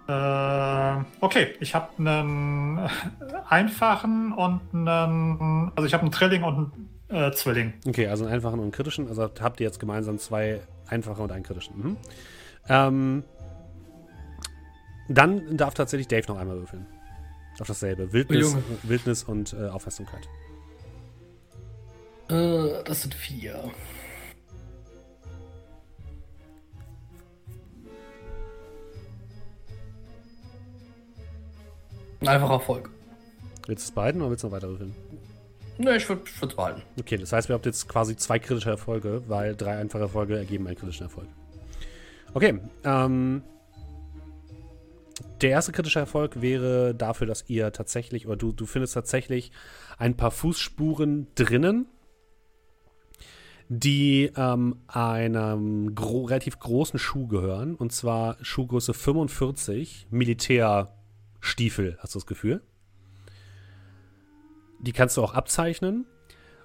Äh, 0.09 1.05
okay, 1.21 1.49
ich 1.61 1.75
habe 1.75 1.91
einen 1.99 2.89
einfachen 3.49 4.33
und 4.33 4.61
einen, 4.73 5.73
also 5.75 5.87
ich 5.87 5.93
habe 5.93 6.03
einen 6.03 6.13
Trilling 6.13 6.43
und 6.43 6.73
einen 7.11 7.25
äh, 7.25 7.33
Zwilling. 7.33 7.75
Okay, 7.87 8.07
also 8.07 8.25
einen 8.25 8.33
einfachen 8.33 8.55
und 8.55 8.63
einen 8.63 8.73
kritischen. 8.73 9.09
Also 9.09 9.29
habt 9.41 9.61
ihr 9.61 9.67
jetzt 9.67 9.81
gemeinsam 9.81 10.19
zwei 10.19 10.61
einfache 10.89 11.21
und 11.21 11.33
einen 11.33 11.45
kritischen. 11.45 11.77
Mhm. 11.77 11.97
Ähm, 12.69 13.25
dann 15.09 15.57
darf 15.57 15.75
tatsächlich 15.75 16.09
Dave 16.09 16.27
noch 16.29 16.39
einmal 16.39 16.57
würfeln. 16.57 16.87
Auf 17.59 17.67
dasselbe. 17.67 18.13
Wildnis, 18.13 18.53
Junge. 18.53 18.63
Wildnis 18.83 19.25
und 19.25 19.53
äh, 19.55 19.69
Aufmerksamkeit. 19.69 20.29
Äh, 22.29 22.83
das 22.85 23.03
sind 23.03 23.15
vier. 23.15 23.71
Ein 32.21 32.29
einfacher 32.29 32.55
Erfolg. 32.55 32.91
Willst 33.67 33.85
du 33.85 33.89
es 33.89 33.95
beiden 33.95 34.21
oder 34.21 34.31
willst 34.31 34.45
du 34.45 34.49
noch 34.49 34.55
weiter 34.55 34.69
würfeln? 34.69 34.95
Ne, 35.79 35.97
ich 35.97 36.09
würde 36.09 36.23
es 36.25 36.55
behalten. 36.55 36.83
Okay, 36.99 37.19
das 37.19 37.33
heißt, 37.33 37.49
wir 37.49 37.55
haben 37.55 37.63
jetzt 37.65 37.89
quasi 37.89 38.17
zwei 38.17 38.39
kritische 38.39 38.71
Erfolge, 38.71 39.23
weil 39.29 39.55
drei 39.55 39.77
einfache 39.77 40.05
Erfolge 40.05 40.37
ergeben 40.37 40.67
einen 40.67 40.77
kritischen 40.77 41.05
Erfolg. 41.05 41.29
Okay, 42.33 42.59
ähm, 42.85 43.43
der 45.41 45.51
erste 45.51 45.73
kritische 45.73 45.99
Erfolg 45.99 46.41
wäre 46.41 46.95
dafür, 46.95 47.27
dass 47.27 47.49
ihr 47.49 47.73
tatsächlich, 47.73 48.27
oder 48.27 48.37
du, 48.37 48.53
du 48.53 48.67
findest 48.67 48.95
tatsächlich 48.95 49.51
ein 49.99 50.17
paar 50.17 50.31
Fußspuren 50.31 51.29
drinnen, 51.35 51.87
die 53.69 54.31
ähm, 54.37 54.81
einem 54.87 55.95
gro 55.95 56.25
relativ 56.25 56.59
großen 56.59 56.99
Schuh 56.99 57.27
gehören. 57.27 57.75
Und 57.75 57.93
zwar 57.93 58.37
Schuhgröße 58.43 58.95
45, 58.95 60.07
Militärstiefel, 60.11 61.99
hast 62.01 62.15
du 62.15 62.19
das 62.19 62.27
Gefühl. 62.27 62.63
Die 64.79 64.93
kannst 64.93 65.17
du 65.17 65.23
auch 65.23 65.35
abzeichnen. 65.35 66.07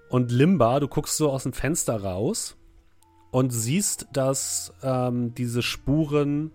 Und 0.09 0.31
Limba, 0.31 0.79
du 0.79 0.89
guckst 0.89 1.15
so 1.15 1.31
aus 1.31 1.43
dem 1.43 1.53
Fenster 1.53 2.03
raus 2.03 2.57
und 3.31 3.51
siehst, 3.51 4.07
dass 4.11 4.73
ähm, 4.83 5.33
diese 5.33 5.61
Spuren 5.61 6.51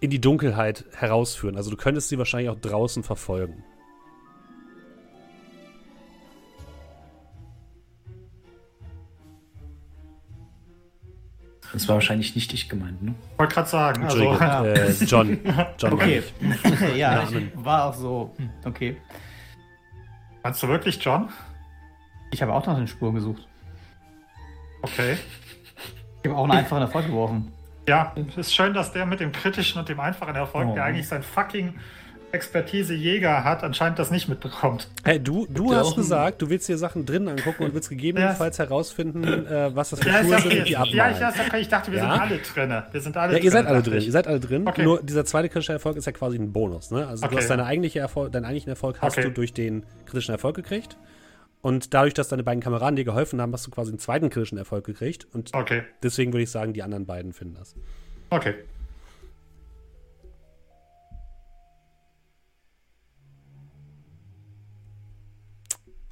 in 0.00 0.10
die 0.10 0.20
Dunkelheit 0.20 0.84
herausführen. 0.94 1.56
Also 1.56 1.70
du 1.70 1.76
könntest 1.76 2.08
sie 2.08 2.18
wahrscheinlich 2.18 2.50
auch 2.50 2.60
draußen 2.60 3.02
verfolgen. 3.02 3.64
Das 11.72 11.88
war 11.88 11.96
wahrscheinlich 11.96 12.34
nicht 12.34 12.52
dich 12.52 12.68
gemeint, 12.68 13.02
ne? 13.02 13.14
Wollte 13.38 13.54
gerade 13.54 13.68
sagen. 13.68 14.04
Also, 14.04 14.22
Entschuldigung, 14.30 14.64
äh, 14.66 14.90
John. 15.04 15.38
John 15.78 15.92
Okay. 15.92 16.22
ja, 16.96 17.24
Namen. 17.24 17.52
ich 17.54 17.64
war 17.64 17.86
auch 17.86 17.94
so. 17.94 18.32
hm, 18.36 18.50
Okay. 18.64 18.96
meinst 20.42 20.62
du 20.62 20.68
wirklich 20.68 21.02
John? 21.04 21.28
Ich 22.30 22.40
habe 22.40 22.52
auch 22.54 22.64
nach 22.66 22.76
den 22.76 22.86
Spuren 22.86 23.14
gesucht. 23.14 23.46
Okay. 24.82 25.16
Ich 26.22 26.30
habe 26.30 26.38
auch 26.38 26.44
einen 26.44 26.52
einfachen 26.58 26.82
Erfolg 26.82 27.06
geworfen. 27.06 27.52
Ja, 27.88 28.12
ist 28.36 28.54
schön, 28.54 28.74
dass 28.74 28.92
der 28.92 29.06
mit 29.06 29.20
dem 29.20 29.32
kritischen 29.32 29.78
und 29.78 29.88
dem 29.88 30.00
einfachen 30.00 30.34
Erfolg, 30.34 30.68
Oh. 30.70 30.74
der 30.74 30.84
eigentlich 30.84 31.06
sein 31.08 31.22
fucking 31.22 31.74
Expertise 32.32 32.92
Jäger 32.92 33.44
hat, 33.44 33.62
anscheinend 33.62 33.98
das 34.00 34.10
nicht 34.10 34.28
mitbekommt. 34.28 34.88
ich. 34.98 35.04
Hey, 35.06 35.20
du, 35.22 35.46
du 35.48 35.72
hast 35.74 35.94
gesagt, 35.94 36.42
du 36.42 36.50
willst 36.50 36.68
dir 36.68 36.76
Sachen 36.76 37.06
drin 37.06 37.28
angucken 37.28 37.62
und 37.64 37.72
willst 37.74 37.88
gegebenenfalls 37.88 38.58
herausfinden, 38.58 39.22
äh, 39.46 39.74
was 39.74 39.90
das 39.90 40.00
für 40.00 40.08
Ja, 40.08 40.18
ist 40.18 40.26
Schuhe 40.28 40.40
sind 40.40 40.58
und 40.58 40.66
die 40.68 40.72
ja, 40.72 40.80
abmalen. 40.80 41.14
ich, 41.14 41.20
ja, 41.20 41.28
ist 41.28 41.40
okay. 41.40 41.60
ich 41.60 41.68
dachte, 41.68 41.92
wir 41.92 41.98
Ja? 41.98 42.10
sind 42.12 42.20
alle 42.20 42.38
drin. 42.38 42.82
Wir 42.90 43.00
sind 43.00 43.16
alle 43.16 43.32
Ja, 43.38 43.38
ihr 43.44 43.50
seid 43.50 43.60
drin, 43.62 43.66
alle 43.68 43.78
dachte 43.78 43.90
drin. 43.90 43.98
ich. 44.00 44.06
Ihr 44.06 44.12
seid 44.12 44.26
alle 44.26 44.40
drin. 44.40 44.66
Okay. 44.68 44.82
Nur 44.82 45.02
dieser 45.02 45.24
zweite 45.24 45.48
kritische 45.48 45.72
Erfolg 45.72 45.96
ist 45.96 46.04
ja 46.06 46.12
quasi 46.12 46.36
ein 46.36 46.52
Bonus. 46.52 46.90
Ne? 46.90 47.06
Also 47.06 47.22
du 47.22 47.26
Okay. 47.28 47.36
hast 47.38 47.48
deine 47.48 47.64
eigentliche 47.64 48.00
Erfolg, 48.00 48.32
deinen 48.32 48.44
eigentlichen 48.44 48.70
Erfolg 48.70 49.00
hast 49.00 49.16
Okay. 49.16 49.28
du 49.28 49.32
durch 49.32 49.54
den 49.54 49.84
kritischen 50.06 50.32
Erfolg 50.32 50.56
gekriegt. 50.56 50.96
Und 51.66 51.94
dadurch, 51.94 52.14
dass 52.14 52.28
deine 52.28 52.44
beiden 52.44 52.62
Kameraden 52.62 52.94
dir 52.94 53.02
geholfen 53.02 53.40
haben, 53.40 53.52
hast 53.52 53.66
du 53.66 53.72
quasi 53.72 53.90
einen 53.90 53.98
zweiten 53.98 54.30
kritischen 54.30 54.56
Erfolg 54.56 54.86
gekriegt. 54.86 55.26
Und 55.34 55.52
Okay, 55.52 55.82
deswegen 56.00 56.32
würde 56.32 56.44
ich 56.44 56.50
sagen, 56.52 56.72
die 56.72 56.84
anderen 56.84 57.06
beiden 57.06 57.32
finden 57.32 57.54
das. 57.56 57.74
okay. 58.30 58.54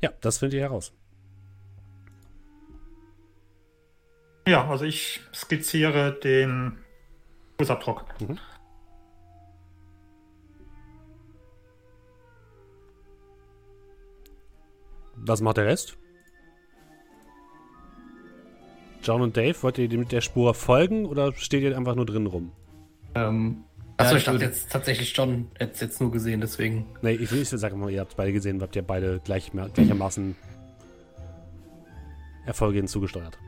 Ja, 0.02 0.10
das 0.22 0.38
findet 0.38 0.54
ihr 0.54 0.62
heraus. 0.62 0.92
Ja, 4.48 4.68
also 4.68 4.84
ich 4.84 5.20
skizziere 5.32 6.18
den 6.18 6.78
Fußabdruck. 7.60 8.06
Was 15.26 15.40
macht 15.40 15.56
der 15.56 15.66
Rest? 15.66 15.96
John 19.02 19.20
und 19.20 19.36
Dave, 19.36 19.54
wollt 19.62 19.78
ihr 19.78 19.88
mit 19.98 20.12
der 20.12 20.20
Spur 20.20 20.54
folgen 20.54 21.04
oder 21.06 21.32
steht 21.34 21.62
ihr 21.62 21.76
einfach 21.76 21.94
nur 21.94 22.06
drin 22.06 22.26
rum? 22.26 22.52
Ähm, 23.14 23.64
Achso, 23.96 24.12
ja, 24.12 24.18
ich 24.18 24.24
dachte 24.24 24.44
jetzt 24.44 24.72
tatsächlich 24.72 25.14
John 25.16 25.46
hätte 25.58 25.72
es 25.74 25.80
jetzt 25.80 26.00
nur 26.00 26.10
gesehen, 26.10 26.40
deswegen. 26.40 26.86
Nee, 27.02 27.12
ich 27.12 27.30
will 27.30 27.38
nicht 27.40 27.48
sagen, 27.50 27.78
mal, 27.78 27.90
ihr 27.90 28.00
habt 28.00 28.16
beide 28.16 28.32
gesehen, 28.32 28.60
habt 28.62 28.74
ihr 28.76 28.82
beide 28.82 29.20
gleich, 29.20 29.52
gleichermaßen 29.52 30.34
Erfolge 32.46 32.78
hinzugesteuert. 32.78 33.38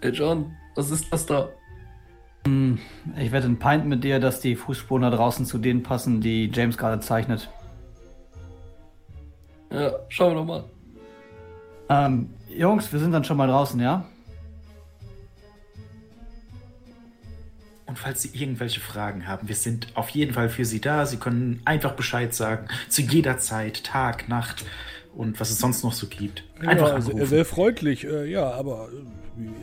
Hey 0.00 0.12
John, 0.12 0.54
was 0.74 0.90
ist 0.90 1.10
das 1.12 1.26
da? 1.26 1.48
Hm, 2.46 2.78
Ich 3.18 3.32
wette 3.32 3.46
ein 3.46 3.58
Pint 3.58 3.86
mit 3.86 4.04
dir, 4.04 4.20
dass 4.20 4.40
die 4.40 4.54
Fußspuren 4.54 5.02
da 5.02 5.10
draußen 5.10 5.44
zu 5.46 5.58
denen 5.58 5.82
passen, 5.82 6.20
die 6.20 6.50
James 6.52 6.76
gerade 6.78 7.00
zeichnet. 7.00 7.50
Ja, 9.70 9.92
schauen 10.08 10.32
wir 10.32 10.40
doch 10.40 10.44
mal. 10.44 10.64
Ähm, 11.88 12.30
Jungs, 12.48 12.92
wir 12.92 13.00
sind 13.00 13.12
dann 13.12 13.24
schon 13.24 13.36
mal 13.36 13.48
draußen, 13.48 13.78
ja? 13.80 14.06
Und 17.86 17.98
falls 17.98 18.22
Sie 18.22 18.30
irgendwelche 18.36 18.80
Fragen 18.80 19.28
haben, 19.28 19.48
wir 19.48 19.54
sind 19.54 19.88
auf 19.94 20.08
jeden 20.10 20.34
Fall 20.34 20.48
für 20.48 20.64
Sie 20.64 20.80
da. 20.80 21.06
Sie 21.06 21.18
können 21.18 21.62
einfach 21.64 21.92
Bescheid 21.92 22.34
sagen. 22.34 22.68
Zu 22.88 23.02
jeder 23.02 23.38
Zeit, 23.38 23.84
Tag, 23.84 24.28
Nacht 24.28 24.64
und 25.14 25.38
was 25.40 25.50
es 25.50 25.58
sonst 25.58 25.84
noch 25.84 25.92
so 25.92 26.08
gibt. 26.08 26.44
Einfach 26.60 26.94
anrufen. 26.94 27.44
freundlich, 27.44 28.04
äh, 28.04 28.30
ja, 28.30 28.50
aber 28.50 28.88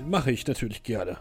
mache 0.08 0.32
ich 0.32 0.48
natürlich 0.48 0.84
gerne. 0.84 1.18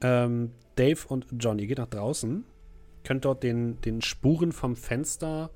Ähm, 0.00 0.52
Dave 0.76 1.00
und 1.08 1.26
John, 1.38 1.58
ihr 1.58 1.66
geht 1.66 1.78
nach 1.78 1.88
draußen, 1.88 2.44
könnt 3.04 3.24
dort 3.24 3.42
den, 3.42 3.80
den 3.80 4.02
Spuren 4.02 4.52
vom 4.52 4.76
Fenster 4.76 5.50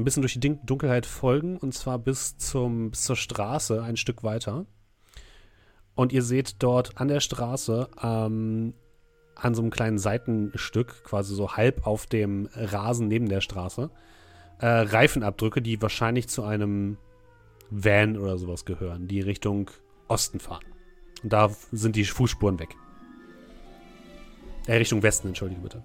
ein 0.00 0.04
bisschen 0.04 0.22
durch 0.22 0.34
die 0.34 0.40
Dun- 0.40 0.60
Dunkelheit 0.64 1.06
folgen 1.06 1.56
und 1.56 1.74
zwar 1.74 1.98
bis, 1.98 2.36
zum, 2.38 2.90
bis 2.90 3.02
zur 3.02 3.16
Straße 3.16 3.82
ein 3.82 3.96
Stück 3.96 4.22
weiter. 4.22 4.66
Und 5.94 6.12
ihr 6.12 6.22
seht 6.22 6.62
dort 6.62 7.00
an 7.00 7.08
der 7.08 7.20
Straße 7.20 7.88
ähm, 8.02 8.74
an 9.34 9.54
so 9.54 9.62
einem 9.62 9.70
kleinen 9.70 9.98
Seitenstück, 9.98 11.04
quasi 11.04 11.34
so 11.34 11.52
halb 11.56 11.86
auf 11.86 12.06
dem 12.06 12.48
Rasen 12.54 13.08
neben 13.08 13.28
der 13.28 13.40
Straße, 13.40 13.90
äh, 14.60 14.66
Reifenabdrücke, 14.66 15.62
die 15.62 15.80
wahrscheinlich 15.80 16.28
zu 16.28 16.42
einem 16.44 16.98
Van 17.70 18.16
oder 18.16 18.38
sowas 18.38 18.64
gehören, 18.64 19.08
die 19.08 19.20
Richtung 19.20 19.70
Osten 20.08 20.40
fahren. 20.40 20.64
Und 21.22 21.32
da 21.32 21.50
sind 21.72 21.96
die 21.96 22.04
Fußspuren 22.04 22.58
weg. 22.58 22.74
Äh, 24.66 24.76
Richtung 24.76 25.02
Westen, 25.02 25.28
entschuldige 25.28 25.60
bitte. 25.60 25.82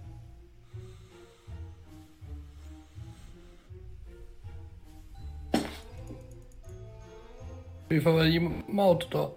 Auf 7.85 7.91
jeden 7.91 8.03
Fall 8.03 8.15
war 8.15 8.25
jemand 8.25 8.67
im 8.67 8.79
Auto 8.79 9.07
da. 9.09 9.31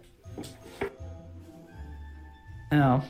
Ja. 2.76 3.04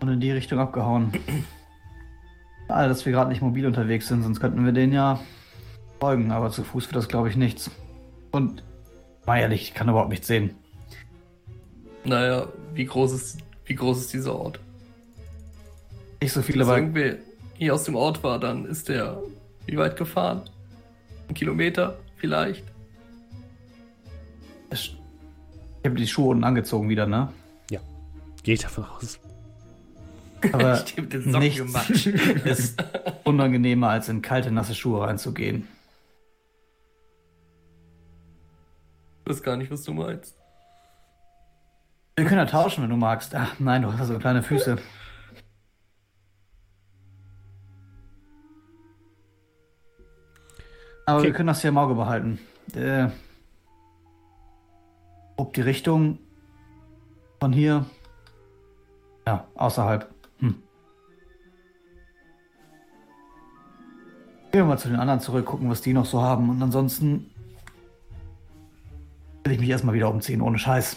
Und 0.00 0.08
in 0.08 0.20
die 0.20 0.30
Richtung 0.30 0.58
abgehauen. 0.58 1.12
Schade, 2.66 2.88
dass 2.88 3.06
wir 3.06 3.12
gerade 3.12 3.30
nicht 3.30 3.42
mobil 3.42 3.66
unterwegs 3.66 4.08
sind, 4.08 4.22
sonst 4.22 4.40
könnten 4.40 4.64
wir 4.64 4.72
denen 4.72 4.92
ja 4.92 5.20
folgen, 6.00 6.32
aber 6.32 6.50
zu 6.50 6.64
Fuß 6.64 6.86
wird 6.86 6.96
das, 6.96 7.08
glaube 7.08 7.28
ich, 7.28 7.36
nichts. 7.36 7.70
Und, 8.32 8.64
mal 9.24 9.38
ehrlich, 9.38 9.62
ich 9.62 9.74
kann 9.74 9.88
überhaupt 9.88 10.10
nichts 10.10 10.26
sehen. 10.26 10.54
Naja, 12.04 12.48
wie 12.74 12.84
groß 12.84 13.12
ist, 13.12 13.38
wie 13.64 13.74
groß 13.74 14.00
ist 14.00 14.12
dieser 14.12 14.34
Ort? 14.34 14.60
Nicht 16.20 16.32
so 16.32 16.42
viel, 16.42 16.56
Wenn 16.56 16.62
aber 16.62 16.76
irgendwer 16.76 17.16
hier 17.54 17.74
aus 17.74 17.84
dem 17.84 17.94
Ort 17.94 18.22
war, 18.22 18.38
dann 18.38 18.64
ist 18.64 18.88
der 18.88 19.22
wie 19.66 19.76
weit 19.76 19.96
gefahren? 19.96 20.42
Ein 21.28 21.34
Kilometer 21.34 21.98
vielleicht? 22.16 22.64
Ich 24.70 24.96
habe 25.84 25.94
die 25.96 26.06
Schuhe 26.06 26.30
unten 26.30 26.44
angezogen 26.44 26.88
wieder, 26.88 27.06
ne? 27.06 27.32
Gehe 28.42 28.54
ich 28.54 28.60
davon 28.60 28.84
aus. 28.84 29.18
Aber 30.52 30.80
Ich 30.86 30.96
hab 30.96 31.10
den 31.10 31.22
Socken 31.22 31.38
nichts 31.40 31.58
gemacht. 31.58 31.90
ist 32.44 32.80
unangenehmer, 33.24 33.88
als 33.88 34.08
in 34.08 34.22
kalte, 34.22 34.52
nasse 34.52 34.72
Schuhe 34.76 35.04
reinzugehen. 35.04 35.66
Ich 39.24 39.30
weiß 39.32 39.42
gar 39.42 39.56
nicht, 39.56 39.68
was 39.72 39.82
du 39.82 39.94
meinst. 39.94 40.36
Wir 42.14 42.24
können 42.24 42.38
ja 42.38 42.46
tauschen, 42.46 42.84
wenn 42.84 42.90
du 42.90 42.96
magst. 42.96 43.34
Ach 43.34 43.58
nein, 43.58 43.82
du 43.82 43.90
hast 43.92 43.98
ja 43.98 44.04
so 44.04 44.18
kleine 44.20 44.44
Füße. 44.44 44.78
Aber 51.06 51.18
Okay. 51.18 51.26
wir 51.26 51.32
können 51.34 51.48
das 51.48 51.60
hier 51.62 51.70
im 51.70 51.78
Auge 51.78 51.94
behalten. 51.94 52.38
Äh, 52.74 53.08
ob 55.36 55.52
die 55.54 55.60
Richtung 55.60 56.18
von 57.40 57.52
hier. 57.52 57.84
Ja, 59.26 59.46
außerhalb. 59.54 60.08
Hm. 60.38 60.62
Gehen 64.52 64.60
wir 64.60 64.64
mal 64.64 64.78
zu 64.78 64.88
den 64.88 64.98
anderen 64.98 65.20
zurück, 65.20 65.46
gucken, 65.46 65.68
was 65.68 65.82
die 65.82 65.92
noch 65.92 66.06
so 66.06 66.22
haben. 66.22 66.48
Und 66.48 66.62
ansonsten 66.62 67.30
will 69.44 69.52
ich 69.52 69.60
mich 69.60 69.68
erstmal 69.68 69.94
wieder 69.94 70.10
umziehen, 70.10 70.40
ohne 70.40 70.58
Scheiß. 70.58 70.96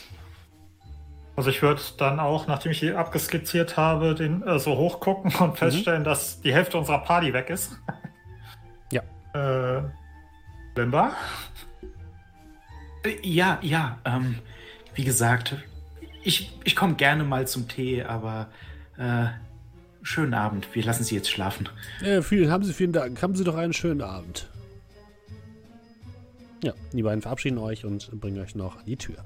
Also 1.36 1.52
ich 1.52 1.62
würde 1.62 1.82
dann 1.98 2.20
auch, 2.20 2.48
nachdem 2.48 2.74
ich 2.74 2.80
hier 2.80 3.00
abgeskizziert 3.00 3.78
habe, 3.78 4.14
den 4.14 4.44
äh, 4.44 4.60
so 4.60 4.76
hochgucken 4.76 5.34
und 5.36 5.58
feststellen, 5.58 6.04
dass 6.04 6.42
die 6.42 6.54
Hälfte 6.54 6.78
unserer 6.78 7.00
Party 7.00 7.34
weg 7.34 7.50
ist. 7.50 7.80
Ja. 8.92 9.04
Äh, 9.34 9.84
Limba? 10.76 11.12
Äh, 13.04 13.18
Ja, 13.24 13.60
ja. 13.62 14.00
Ähm, 14.06 14.36
wie 14.96 15.04
gesagt, 15.04 15.56
ich, 16.24 16.52
ich 16.64 16.76
komme 16.76 16.96
gerne 16.96 17.24
mal 17.24 17.48
zum 17.48 17.68
Tee, 17.68 18.04
aber 18.04 18.48
äh, 18.98 19.28
schönen 20.02 20.34
Abend. 20.34 20.68
Wir 20.74 20.84
lassen 20.84 21.04
Sie 21.04 21.16
jetzt 21.16 21.30
schlafen. 21.30 21.70
Äh, 22.02 22.22
vielen, 22.22 22.52
haben 22.52 22.64
Sie 22.64 22.74
vielen 22.74 22.94
Dank. 22.94 23.22
Haben 23.22 23.36
Sie 23.36 23.44
doch 23.44 23.56
einen 23.56 23.74
schönen 23.74 24.02
Abend. 24.02 24.50
Ja, 26.64 26.74
die 26.92 27.04
beiden 27.04 27.22
verabschieden 27.22 27.58
euch 27.58 27.86
und 27.86 28.12
bringen 28.20 28.40
euch 28.42 28.54
noch 28.56 28.78
an 28.78 28.86
die 28.86 28.98
Tür. 28.98 29.24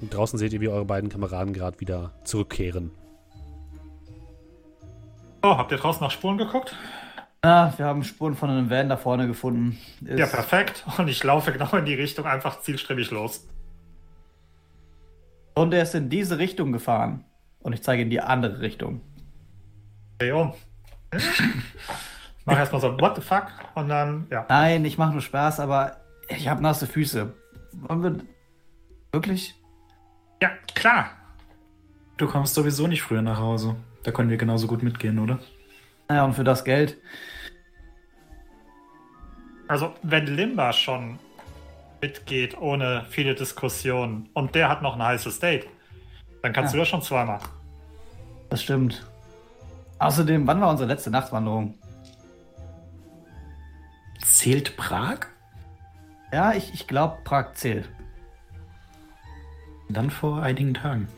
Und 0.00 0.12
draußen 0.12 0.38
seht 0.38 0.52
ihr, 0.52 0.60
wie 0.60 0.68
eure 0.68 0.84
beiden 0.84 1.08
Kameraden 1.08 1.54
gerade 1.54 1.78
wieder 1.80 2.12
zurückkehren. 2.24 2.90
Oh, 5.42 5.56
habt 5.56 5.70
ihr 5.72 5.78
draußen 5.78 6.02
nach 6.02 6.10
Spuren 6.10 6.36
geguckt? 6.36 6.74
Ja, 7.44 7.74
wir 7.76 7.84
haben 7.84 8.02
Spuren 8.04 8.34
von 8.34 8.48
einem 8.48 8.70
Van 8.70 8.88
da 8.88 8.96
vorne 8.96 9.26
gefunden. 9.26 9.78
Ist 10.02 10.18
Ja, 10.18 10.26
perfekt. 10.26 10.82
Und 10.96 11.08
ich 11.08 11.22
laufe 11.22 11.52
genau 11.52 11.76
in 11.76 11.84
die 11.84 11.92
Richtung, 11.92 12.24
einfach 12.24 12.62
zielstrebig 12.62 13.10
los. 13.10 13.46
Und 15.54 15.74
er 15.74 15.82
ist 15.82 15.94
in 15.94 16.08
diese 16.08 16.38
Richtung 16.38 16.72
gefahren. 16.72 17.26
Und 17.60 17.74
ich 17.74 17.82
zeige 17.82 18.00
in 18.00 18.08
die 18.08 18.22
andere 18.22 18.62
Richtung. 18.62 19.02
Dreh 20.18 20.32
um. 20.32 20.54
Mach 22.46 22.58
erstmal 22.58 22.80
so, 22.80 22.98
what 22.98 23.14
the 23.14 23.20
fuck? 23.20 23.48
Und 23.74 23.90
dann, 23.90 24.26
ja. 24.30 24.46
Nein, 24.48 24.86
ich 24.86 24.96
mache 24.96 25.12
nur 25.12 25.20
Spaß, 25.20 25.60
aber 25.60 25.98
ich 26.28 26.48
habe 26.48 26.62
nasse 26.62 26.86
Füße. 26.86 27.30
Wollen 27.74 28.02
wir 28.02 28.16
wirklich? 29.12 29.54
Ja, 30.40 30.48
klar. 30.74 31.10
Du 32.16 32.26
kommst 32.26 32.54
sowieso 32.54 32.86
nicht 32.86 33.02
früher 33.02 33.20
nach 33.20 33.38
Hause. 33.38 33.76
Da 34.02 34.12
können 34.12 34.30
wir 34.30 34.38
genauso 34.38 34.66
gut 34.66 34.82
mitgehen, 34.82 35.18
oder? 35.18 35.40
Naja, 36.08 36.24
und 36.24 36.32
für 36.32 36.44
das 36.44 36.64
Geld. 36.64 36.96
Also, 39.68 39.94
wenn 40.02 40.26
Limba 40.26 40.72
schon 40.72 41.18
mitgeht 42.00 42.58
ohne 42.60 43.06
viele 43.08 43.34
Diskussionen 43.34 44.28
und 44.34 44.54
der 44.54 44.68
hat 44.68 44.82
noch 44.82 44.94
ein 44.94 45.02
heißes 45.02 45.38
Date, 45.40 45.66
dann 46.42 46.52
kannst 46.52 46.74
Ja. 46.74 46.78
du 46.78 46.82
das 46.82 46.88
schon 46.88 47.02
zweimal. 47.02 47.38
Das 48.50 48.62
stimmt. 48.62 49.06
Außerdem, 49.98 50.46
wann 50.46 50.60
war 50.60 50.70
unsere 50.70 50.88
letzte 50.88 51.10
Nachtwanderung? 51.10 51.74
Zählt 54.22 54.76
Prag? 54.76 55.20
Ja, 56.32 56.52
ich, 56.52 56.74
ich 56.74 56.86
glaube, 56.86 57.18
Prag 57.24 57.54
zählt. 57.54 57.88
Dann 59.88 60.10
vor 60.10 60.42
einigen 60.42 60.74
Tagen. 60.74 61.08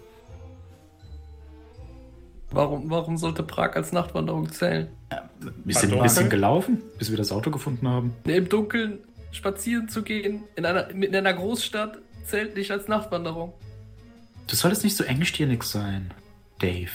Warum, 2.50 2.88
warum 2.90 3.16
sollte 3.16 3.42
Prag 3.42 3.74
als 3.74 3.92
Nachtwanderung 3.92 4.50
zählen? 4.52 4.88
Wir 5.10 5.74
sind 5.74 5.84
ein 5.84 5.90
Dunkel? 5.90 6.02
bisschen 6.02 6.30
gelaufen, 6.30 6.82
bis 6.98 7.10
wir 7.10 7.16
das 7.16 7.30
Auto 7.32 7.50
gefunden 7.50 7.88
haben. 7.88 8.14
Im 8.24 8.48
Dunkeln 8.48 8.98
spazieren 9.32 9.88
zu 9.88 10.02
gehen 10.02 10.44
in 10.56 10.64
einer, 10.64 10.90
in 10.90 11.14
einer 11.14 11.32
Großstadt 11.34 11.98
zählt 12.24 12.56
nicht 12.56 12.70
als 12.70 12.88
Nachtwanderung. 12.88 13.52
Du 14.48 14.56
solltest 14.56 14.84
nicht 14.84 14.96
so 14.96 15.04
engstirnig 15.04 15.62
sein, 15.62 16.12
Dave. 16.58 16.90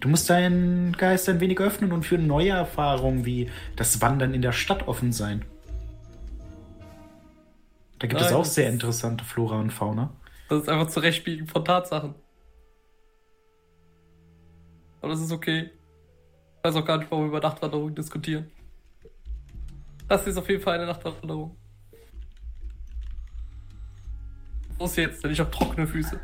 Du 0.00 0.08
musst 0.08 0.30
deinen 0.30 0.92
Geist 0.92 1.28
ein 1.28 1.40
wenig 1.40 1.60
öffnen 1.60 1.92
und 1.92 2.04
für 2.04 2.18
neue 2.18 2.50
Erfahrungen 2.50 3.26
wie 3.26 3.50
das 3.76 4.00
Wandern 4.00 4.32
in 4.34 4.42
der 4.42 4.52
Stadt 4.52 4.88
offen 4.88 5.12
sein. 5.12 5.44
Da 7.98 8.06
gibt 8.06 8.20
es 8.20 8.28
Nein, 8.28 8.36
auch 8.36 8.44
das 8.44 8.54
sehr 8.54 8.70
interessante 8.70 9.24
Flora 9.24 9.60
und 9.60 9.72
Fauna. 9.72 10.10
Das 10.48 10.62
ist 10.62 10.68
einfach 10.68 10.88
Zurechtbiegen 10.88 11.46
von 11.46 11.64
Tatsachen. 11.64 12.14
Aber 15.00 15.12
das 15.12 15.20
ist 15.20 15.32
okay. 15.32 15.70
Ich 16.60 16.64
weiß 16.64 16.76
auch 16.76 16.84
gar 16.84 16.98
nicht, 16.98 17.10
warum 17.10 17.24
wir 17.24 17.28
über 17.28 17.40
Nachtwanderung 17.40 17.94
diskutieren. 17.94 18.50
Das 20.06 20.26
ist 20.26 20.36
auf 20.36 20.46
jeden 20.46 20.62
Fall 20.62 20.74
eine 20.74 20.84
Nachtwanderung. 20.84 21.56
Los 24.78 24.96
jetzt, 24.96 25.24
denn 25.24 25.30
ich 25.30 25.40
habe 25.40 25.50
trockene 25.50 25.86
Füße. 25.86 26.20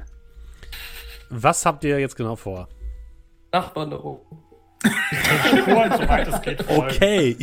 Was 1.31 1.65
habt 1.65 1.85
ihr 1.85 1.99
jetzt 1.99 2.17
genau 2.17 2.37
vor? 2.37 2.69
Nachtwanderung. 3.51 4.21
Okay. 6.69 7.37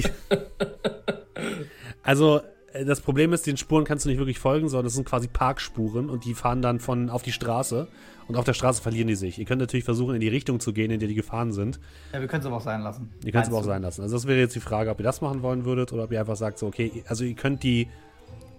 also, 2.04 2.42
das 2.86 3.02
Problem 3.02 3.34
ist, 3.34 3.46
den 3.46 3.58
Spuren 3.58 3.84
kannst 3.84 4.06
du 4.06 4.10
nicht 4.10 4.18
wirklich 4.18 4.40
folgen, 4.40 4.68
sondern 4.68 4.86
das 4.86 4.94
sind 4.94 5.08
quasi 5.08 5.28
Parkspuren 5.28 6.10
und 6.10 6.26
die 6.26 6.34
fahren 6.34 6.62
dann 6.62 6.80
von 6.80 7.10
auf 7.10 7.22
die 7.22 7.32
Straße 7.32 7.88
und 8.28 8.36
auf 8.36 8.46
der 8.46 8.54
Straße 8.54 8.82
verlieren 8.82 9.08
die 9.08 9.16
sich. 9.16 9.38
Ihr 9.38 9.46
könnt 9.46 9.62
natürlich 9.62 9.84
versuchen, 9.86 10.16
in 10.16 10.22
die 10.22 10.28
Richtung 10.28 10.60
zu 10.60 10.74
gehen, 10.74 10.90
in 10.90 11.00
der 11.00 11.08
die 11.08 11.16
gefahren 11.16 11.52
sind. 11.52 11.80
Ja, 12.14 12.22
wir 12.22 12.28
können 12.28 12.42
es 12.42 12.48
aber 12.48 12.58
auch 12.58 12.62
sein 12.62 12.82
lassen. 12.82 13.12
Ihr 13.24 13.32
könnt 13.32 13.44
es 13.44 13.50
aber 13.50 13.60
auch 13.60 13.64
sein 13.64 13.82
lassen. 13.82 14.02
Also 14.02 14.16
das 14.16 14.26
wäre 14.26 14.40
jetzt 14.40 14.56
die 14.56 14.60
Frage, 14.60 14.90
ob 14.90 15.00
ihr 15.00 15.04
das 15.04 15.22
machen 15.22 15.44
wollen 15.44 15.66
würdet 15.66 15.94
oder 15.94 16.06
ob 16.06 16.12
ihr 16.12 16.20
einfach 16.20 16.36
sagt, 16.36 16.58
so, 16.58 16.68
okay, 16.68 17.04
also 17.08 17.24
ihr 17.24 17.36
könnt 17.36 17.62
die, 17.64 17.88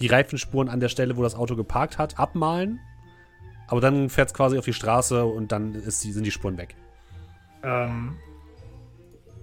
die 0.00 0.06
Reifenspuren 0.06 0.68
an 0.68 0.80
der 0.80 0.88
Stelle, 0.88 1.16
wo 1.16 1.22
das 1.22 1.34
Auto 1.34 1.56
geparkt 1.56 1.98
hat, 1.98 2.18
abmalen, 2.18 2.78
aber 3.66 3.80
dann 3.80 4.10
fährt 4.10 4.28
es 4.28 4.34
quasi 4.34 4.58
auf 4.58 4.64
die 4.64 4.72
Straße 4.72 5.24
und 5.24 5.50
dann 5.50 5.74
ist 5.74 6.04
die, 6.04 6.12
sind 6.12 6.24
die 6.24 6.30
Spuren 6.30 6.58
weg. 6.58 6.76
Ähm, 7.62 8.16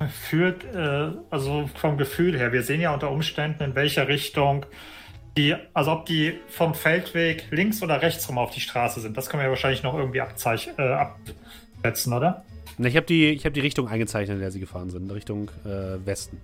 führt, 0.10 0.64
äh, 0.66 1.12
also 1.30 1.68
vom 1.76 1.97
Gefühl 1.97 2.38
her, 2.38 2.52
wir 2.52 2.64
sehen 2.64 2.82
ja 2.82 2.93
unter 2.93 3.12
Umständen, 3.12 3.64
in 3.64 3.76
welcher 3.76 4.08
Richtung 4.08 4.66
die, 5.38 5.56
also 5.74 5.91
ob 5.93 6.06
die 6.06 6.39
vom 6.49 6.74
Feldweg 6.76 7.45
links 7.52 7.82
oder 7.82 8.02
rechts 8.02 8.28
rum 8.28 8.38
auf 8.38 8.52
die 8.52 8.60
Straße 8.60 8.99
sind. 8.99 9.16
Das 9.16 9.30
können 9.30 9.39
wir 9.41 9.45
ja 9.45 9.49
wahrscheinlich 9.49 9.84
noch 9.84 9.93
irgendwie 9.97 10.20
äh, 10.20 10.82
absetzen, 11.82 12.14
oder? 12.14 12.43
Ne, 12.78 12.88
ich 12.89 12.95
habe 12.97 13.06
die, 13.06 13.30
ich 13.30 13.45
hab 13.45 13.54
die 13.54 13.60
Richtung 13.62 13.88
eingezeichnet, 13.88 14.36
in 14.36 14.41
der 14.41 14.52
sie 14.52 14.60
gefahren 14.60 14.89
sind, 14.89 15.10
Richtung 15.12 15.49
äh, 15.66 16.06
Westen. 16.06 16.39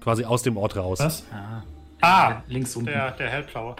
Quasi 0.00 0.24
aus 0.24 0.42
dem 0.42 0.56
Ort 0.56 0.76
raus. 0.76 1.00
Was? 1.00 1.24
Ah, 1.32 1.62
Ah, 2.00 2.42
links 2.48 2.76
unten. 2.76 2.90
der, 2.90 3.12
der 3.12 3.30
hellblaue. 3.30 3.76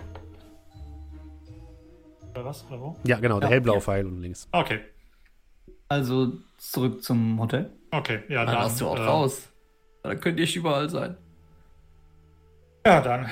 Oder 2.32 2.44
was? 2.44 2.64
Oder 2.68 2.80
wo? 2.80 2.96
Ja, 3.04 3.18
genau, 3.20 3.38
der 3.38 3.48
Ja, 3.48 3.54
hellblaue 3.54 3.76
ja. 3.76 3.80
Pfeil 3.80 4.06
unten 4.06 4.22
links. 4.22 4.48
Okay, 4.50 4.80
Also 5.88 6.32
zurück 6.58 7.02
zum 7.02 7.38
Hotel. 7.40 7.70
Okay, 7.98 8.22
ja, 8.28 8.44
Dann 8.44 8.54
dann. 8.54 8.64
hast 8.64 8.80
du 8.80 8.88
auch 8.88 8.98
äh, 8.98 9.02
raus. 9.02 9.48
Dann 10.02 10.20
könnt 10.20 10.38
ihr 10.38 10.54
überall 10.56 10.88
sein. 10.90 11.16
Ja, 12.86 13.00
dann. 13.00 13.28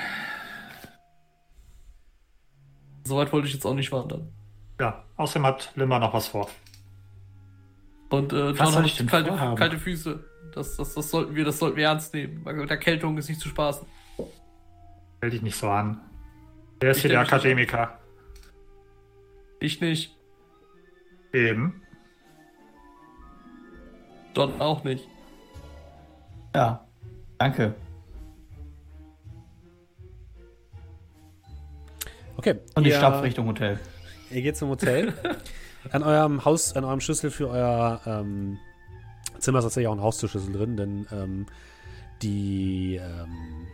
Soweit 3.04 3.32
wollte 3.32 3.48
ich 3.48 3.54
jetzt 3.54 3.66
auch 3.66 3.74
nicht 3.74 3.92
wandern. 3.92 4.32
Ja, 4.80 5.04
außerdem 5.16 5.46
hat 5.46 5.72
Limmer 5.76 5.98
noch 5.98 6.14
was 6.14 6.28
vor. 6.28 6.48
Und 8.10 8.32
äh, 8.32 8.58
Was 8.58 8.72
soll 8.72 8.86
ich 8.86 8.96
denn 8.96 9.06
kalte, 9.06 9.28
vorhaben? 9.30 9.56
kalte 9.56 9.78
Füße. 9.78 10.24
Das, 10.54 10.76
das, 10.76 10.94
das 10.94 11.10
sollten 11.10 11.34
wir, 11.34 11.44
das 11.44 11.58
sollten 11.58 11.76
wir 11.76 11.84
ernst 11.86 12.12
nehmen. 12.14 12.44
Weil 12.44 12.54
Mit 12.54 12.70
Erkältung 12.70 13.16
ist 13.18 13.28
nicht 13.28 13.40
zu 13.40 13.48
spaßen. 13.48 13.86
Stell 15.18 15.30
dich 15.30 15.42
nicht 15.42 15.56
so 15.56 15.68
an. 15.68 16.00
Der 16.80 16.90
ist 16.90 16.98
Ich 16.98 17.02
hier 17.02 17.10
der 17.12 17.20
nicht 17.22 17.32
Akademiker. 17.32 17.98
Ich 19.60 19.80
nicht. 19.80 20.16
Eben. 21.32 21.80
John 24.34 24.60
auch 24.60 24.84
nicht. 24.84 25.06
Ja, 26.54 26.84
danke. 27.38 27.74
Okay. 32.36 32.56
Und 32.74 32.86
ich 32.86 32.94
stapfe 32.94 33.22
Richtung 33.22 33.46
Hotel. 33.46 33.78
Ihr 34.30 34.42
geht 34.42 34.56
zum 34.56 34.70
Hotel. 34.70 35.12
an 35.90 36.02
eurem 36.02 36.44
Haus, 36.44 36.74
an 36.74 36.84
eurem 36.84 37.00
Schlüssel 37.00 37.30
für 37.30 37.48
euer 37.48 38.00
ähm, 38.06 38.58
Zimmer 39.38 39.58
ist 39.58 39.64
tatsächlich 39.64 39.88
auch 39.88 39.94
ein 39.94 40.00
Haustürschlüssel 40.00 40.52
drin, 40.52 40.76
denn 40.76 41.06
ähm, 41.12 41.46
die, 42.22 42.96
ähm, 42.96 43.66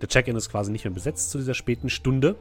der 0.00 0.08
Check-in 0.08 0.36
ist 0.36 0.50
quasi 0.50 0.70
nicht 0.70 0.84
mehr 0.84 0.92
besetzt 0.92 1.30
zu 1.30 1.38
dieser 1.38 1.54
späten 1.54 1.88
Stunde. 1.88 2.36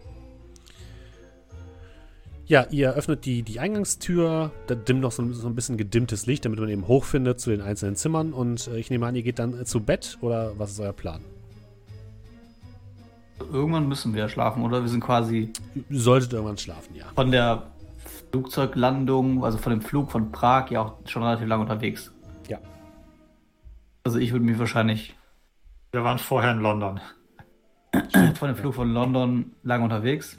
Ja, 2.46 2.66
ihr 2.72 2.91
öffnet 2.94 3.26
die, 3.26 3.41
die 3.41 3.60
Eingangstür, 3.60 4.52
da 4.68 4.76
dimmt 4.76 5.00
noch 5.02 5.12
so, 5.14 5.22
ein- 5.24 5.34
so 5.34 5.48
ein 5.48 5.56
bisschen 5.56 5.78
gedimmtes 5.78 6.26
Licht, 6.26 6.44
damit 6.46 6.60
man 6.60 6.68
eben 6.70 6.88
hochfindet 6.88 7.39
zu 7.39 7.50
den 7.52 7.62
einzelnen 7.62 7.96
Zimmern. 7.96 8.34
Und 8.34 8.68
äh, 8.68 8.78
ich 8.78 8.89
nehme 8.89 9.06
an, 9.08 9.16
ihr 9.16 9.24
geht 9.24 9.39
dann 9.39 9.60
äh, 9.62 9.66
zu 9.66 9.80
Bett 9.80 10.18
oder 10.22 10.52
was 10.60 10.72
ist 10.72 10.80
euer 10.82 10.91
Plan? 10.94 11.22
Irgendwann 13.52 13.88
müssen 13.88 14.14
wir 14.14 14.22
ja 14.22 14.30
schlafen, 14.30 14.64
oder? 14.64 14.82
Wir 14.82 14.89
sind 14.89 15.02
quasi 15.02 15.52
Ihr 15.89 16.00
solltet 16.00 16.34
irgendwann 16.34 16.58
schlafen, 16.58 16.96
ja. 16.96 17.06
von 17.16 17.32
der 17.32 17.64
Flugzeuglandung, 18.32 19.44
also 19.44 19.58
von 19.58 19.72
dem 19.72 19.82
Flug 19.82 20.12
von 20.12 20.32
Prag, 20.32 20.70
ja 20.70 20.82
auch 20.82 20.94
schon 21.08 21.24
relativ 21.24 21.48
lang 21.48 21.62
unterwegs. 21.62 22.12
Ja. 22.48 22.60
Also 24.04 24.20
ich 24.20 24.32
würde 24.32 24.46
mich 24.46 24.60
wahrscheinlich 24.60 25.16
Wir 25.91 26.04
waren 26.04 26.20
vorher 26.20 26.52
in 26.52 26.60
London. 26.60 27.00
von 28.36 28.48
dem 28.50 28.56
Flug 28.56 28.74
von 28.76 28.91
London 28.91 29.52
lang 29.64 29.84
unterwegs. 29.84 30.38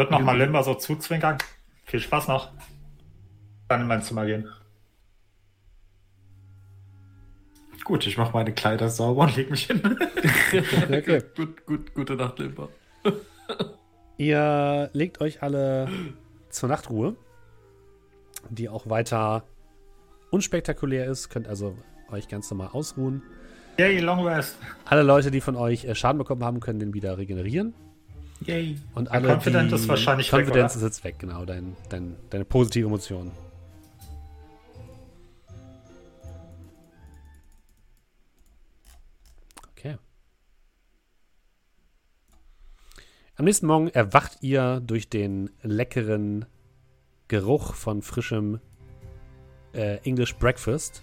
Wird 0.00 0.12
noch 0.12 0.22
mal 0.22 0.38
Limber 0.38 0.62
so 0.62 0.72
zuzwinkern. 0.72 1.36
Viel 1.84 2.00
Spaß 2.00 2.28
noch. 2.28 2.52
Dann 3.68 3.82
in 3.82 3.86
mein 3.86 4.00
Zimmer 4.00 4.24
gehen. 4.24 4.48
Gut, 7.84 8.06
ich 8.06 8.16
mache 8.16 8.32
meine 8.32 8.54
Kleider 8.54 8.88
sauber 8.88 9.24
und 9.24 9.36
leg 9.36 9.50
mich 9.50 9.66
hin. 9.66 9.82
Okay. 10.90 11.22
Gut, 11.36 11.66
gut, 11.66 11.94
gute 11.94 12.14
Nacht, 12.14 12.38
Limper. 12.38 12.70
Ihr 14.16 14.88
legt 14.94 15.20
euch 15.20 15.42
alle 15.42 15.86
zur 16.48 16.70
Nachtruhe, 16.70 17.14
die 18.48 18.70
auch 18.70 18.88
weiter 18.88 19.44
unspektakulär 20.30 21.04
ist, 21.04 21.28
könnt 21.28 21.46
also 21.46 21.76
euch 22.10 22.26
ganz 22.26 22.50
normal 22.50 22.70
ausruhen. 22.72 23.22
Yay, 23.78 24.00
Long 24.00 24.26
Rest. 24.26 24.56
Alle 24.86 25.02
Leute, 25.02 25.30
die 25.30 25.42
von 25.42 25.56
euch 25.56 25.84
äh, 25.84 25.94
Schaden 25.94 26.16
bekommen 26.16 26.42
haben, 26.42 26.60
können 26.60 26.80
den 26.80 26.94
wieder 26.94 27.18
regenerieren. 27.18 27.74
Yay. 28.46 28.78
Und 28.94 29.10
alle, 29.10 29.28
Confident 29.28 29.70
die, 29.70 29.74
ist 29.74 29.88
wahrscheinlich 29.88 30.32
weg, 30.32 30.40
Confidence 30.46 30.76
oder? 30.76 30.86
ist 30.86 30.96
jetzt 30.96 31.04
weg, 31.04 31.18
genau, 31.18 31.44
dein, 31.44 31.76
dein, 31.90 32.16
deine 32.30 32.44
positive 32.44 32.86
Emotion. 32.86 33.30
Okay. 39.72 39.98
Am 43.36 43.44
nächsten 43.44 43.66
Morgen 43.66 43.88
erwacht 43.88 44.38
ihr 44.40 44.80
durch 44.80 45.10
den 45.10 45.50
leckeren 45.62 46.46
Geruch 47.28 47.74
von 47.74 48.00
frischem 48.00 48.58
äh, 49.74 49.98
English 49.98 50.34
Breakfast, 50.36 51.02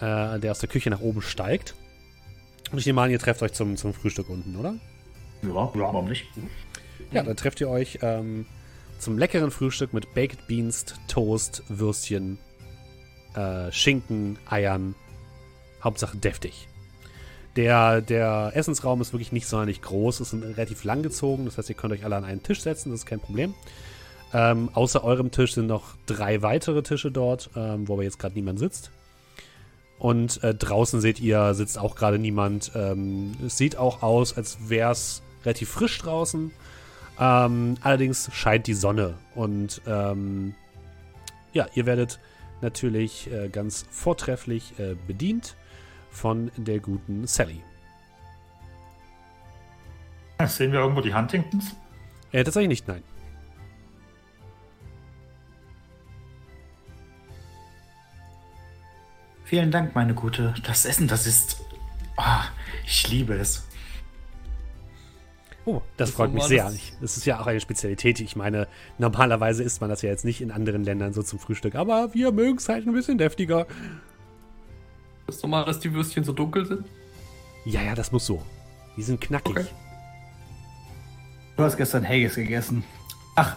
äh, 0.00 0.40
der 0.40 0.50
aus 0.50 0.60
der 0.60 0.68
Küche 0.70 0.88
nach 0.88 1.00
oben 1.00 1.20
steigt. 1.20 1.74
Und 2.72 2.78
ich 2.78 2.86
nehme 2.86 3.02
an, 3.02 3.10
ihr 3.10 3.18
trefft 3.18 3.42
euch 3.42 3.52
zum, 3.52 3.76
zum 3.76 3.92
Frühstück 3.92 4.30
unten, 4.30 4.56
oder? 4.56 4.74
Ja, 5.48 5.70
warum 5.74 6.08
nicht? 6.08 6.26
Ja, 7.12 7.22
dann 7.22 7.36
trefft 7.36 7.60
ihr 7.60 7.68
euch 7.68 7.98
ähm, 8.02 8.46
zum 8.98 9.18
leckeren 9.18 9.50
Frühstück 9.50 9.92
mit 9.92 10.14
Baked 10.14 10.46
Beans, 10.46 10.86
Toast, 11.08 11.62
Würstchen, 11.68 12.38
äh, 13.34 13.70
Schinken, 13.70 14.38
Eiern. 14.48 14.94
Hauptsache 15.82 16.16
deftig. 16.16 16.66
Der, 17.56 18.00
der 18.00 18.52
Essensraum 18.54 19.00
ist 19.00 19.12
wirklich 19.12 19.30
nicht 19.30 19.46
sonderlich 19.46 19.82
groß, 19.82 20.20
ist 20.20 20.34
relativ 20.34 20.82
lang 20.82 21.02
gezogen, 21.02 21.44
das 21.44 21.56
heißt, 21.56 21.68
ihr 21.68 21.76
könnt 21.76 21.92
euch 21.92 22.04
alle 22.04 22.16
an 22.16 22.24
einen 22.24 22.42
Tisch 22.42 22.62
setzen, 22.62 22.90
das 22.90 23.00
ist 23.00 23.06
kein 23.06 23.20
Problem. 23.20 23.54
Ähm, 24.32 24.70
außer 24.72 25.04
eurem 25.04 25.30
Tisch 25.30 25.54
sind 25.54 25.68
noch 25.68 25.94
drei 26.06 26.42
weitere 26.42 26.82
Tische 26.82 27.12
dort, 27.12 27.50
ähm, 27.54 27.86
wo 27.86 27.92
aber 27.92 28.02
jetzt 28.02 28.18
gerade 28.18 28.34
niemand 28.34 28.58
sitzt. 28.58 28.90
Und 29.98 30.42
äh, 30.42 30.54
draußen 30.54 31.00
seht 31.00 31.20
ihr, 31.20 31.54
sitzt 31.54 31.78
auch 31.78 31.94
gerade 31.94 32.18
niemand. 32.18 32.72
Ähm, 32.74 33.36
es 33.46 33.56
sieht 33.56 33.76
auch 33.76 34.02
aus, 34.02 34.36
als 34.36 34.68
wäre 34.68 34.90
es 34.90 35.22
relativ 35.44 35.70
frisch 35.70 35.98
draußen. 35.98 36.50
Ähm, 37.18 37.76
allerdings 37.80 38.30
scheint 38.32 38.66
die 38.66 38.74
Sonne. 38.74 39.14
Und 39.34 39.80
ähm, 39.86 40.54
ja, 41.52 41.66
ihr 41.74 41.86
werdet 41.86 42.18
natürlich 42.60 43.30
äh, 43.30 43.48
ganz 43.48 43.86
vortrefflich 43.90 44.78
äh, 44.78 44.96
bedient 45.06 45.56
von 46.10 46.50
der 46.56 46.80
guten 46.80 47.26
Sally. 47.26 47.60
Sehen 50.46 50.72
wir 50.72 50.80
irgendwo 50.80 51.00
die 51.00 51.14
Huntingtons? 51.14 51.76
Äh, 52.32 52.42
tatsächlich 52.42 52.68
nicht, 52.68 52.88
nein. 52.88 53.02
Vielen 59.44 59.70
Dank, 59.70 59.94
meine 59.94 60.14
Gute. 60.14 60.54
Das 60.64 60.84
Essen, 60.84 61.06
das 61.06 61.26
ist. 61.26 61.60
Oh, 62.16 62.22
ich 62.84 63.08
liebe 63.08 63.34
es. 63.34 63.68
Oh, 65.66 65.80
das, 65.96 66.10
freut 66.10 66.32
mich 66.34 66.44
sehr. 66.44 66.64
das- 66.64 66.74
Ich- 66.74 66.92
Das 67.00 67.16
ist 67.16 67.24
ja 67.24 67.40
auch 67.40 67.46
eine 67.46 67.60
Spezialität. 67.60 68.20
Ich 68.20 68.36
meine, 68.36 68.68
normalerweise 68.98 69.62
isst 69.62 69.80
man 69.80 69.88
das 69.90 70.02
ja 70.02 70.10
jetzt 70.10 70.24
nicht 70.24 70.40
in 70.42 70.50
anderen 70.50 70.84
Ländern 70.84 71.12
so 71.14 71.22
zum 71.22 71.38
Frühstück, 71.38 71.74
aber 71.74 72.12
wir 72.12 72.32
mögen 72.32 72.58
es 72.58 72.68
halt 72.68 72.86
ein 72.86 72.92
bisschen 72.92 73.16
deftiger. 73.18 73.66
Ist 75.26 75.42
normal, 75.42 75.64
dass 75.64 75.80
die 75.80 75.92
Würstchen 75.94 76.22
so 76.24 76.32
dunkel 76.32 76.66
sind? 76.66 76.84
Ja, 77.64 77.80
ja, 77.80 77.94
das 77.94 78.12
muss 78.12 78.26
so. 78.26 78.42
Die 78.96 79.02
sind 79.02 79.20
knackig. 79.22 79.50
Okay. 79.56 79.66
Du 81.56 81.62
hast 81.62 81.76
gestern 81.76 82.04
Haggis 82.06 82.34
gegessen. 82.34 82.84
Ach, 83.36 83.56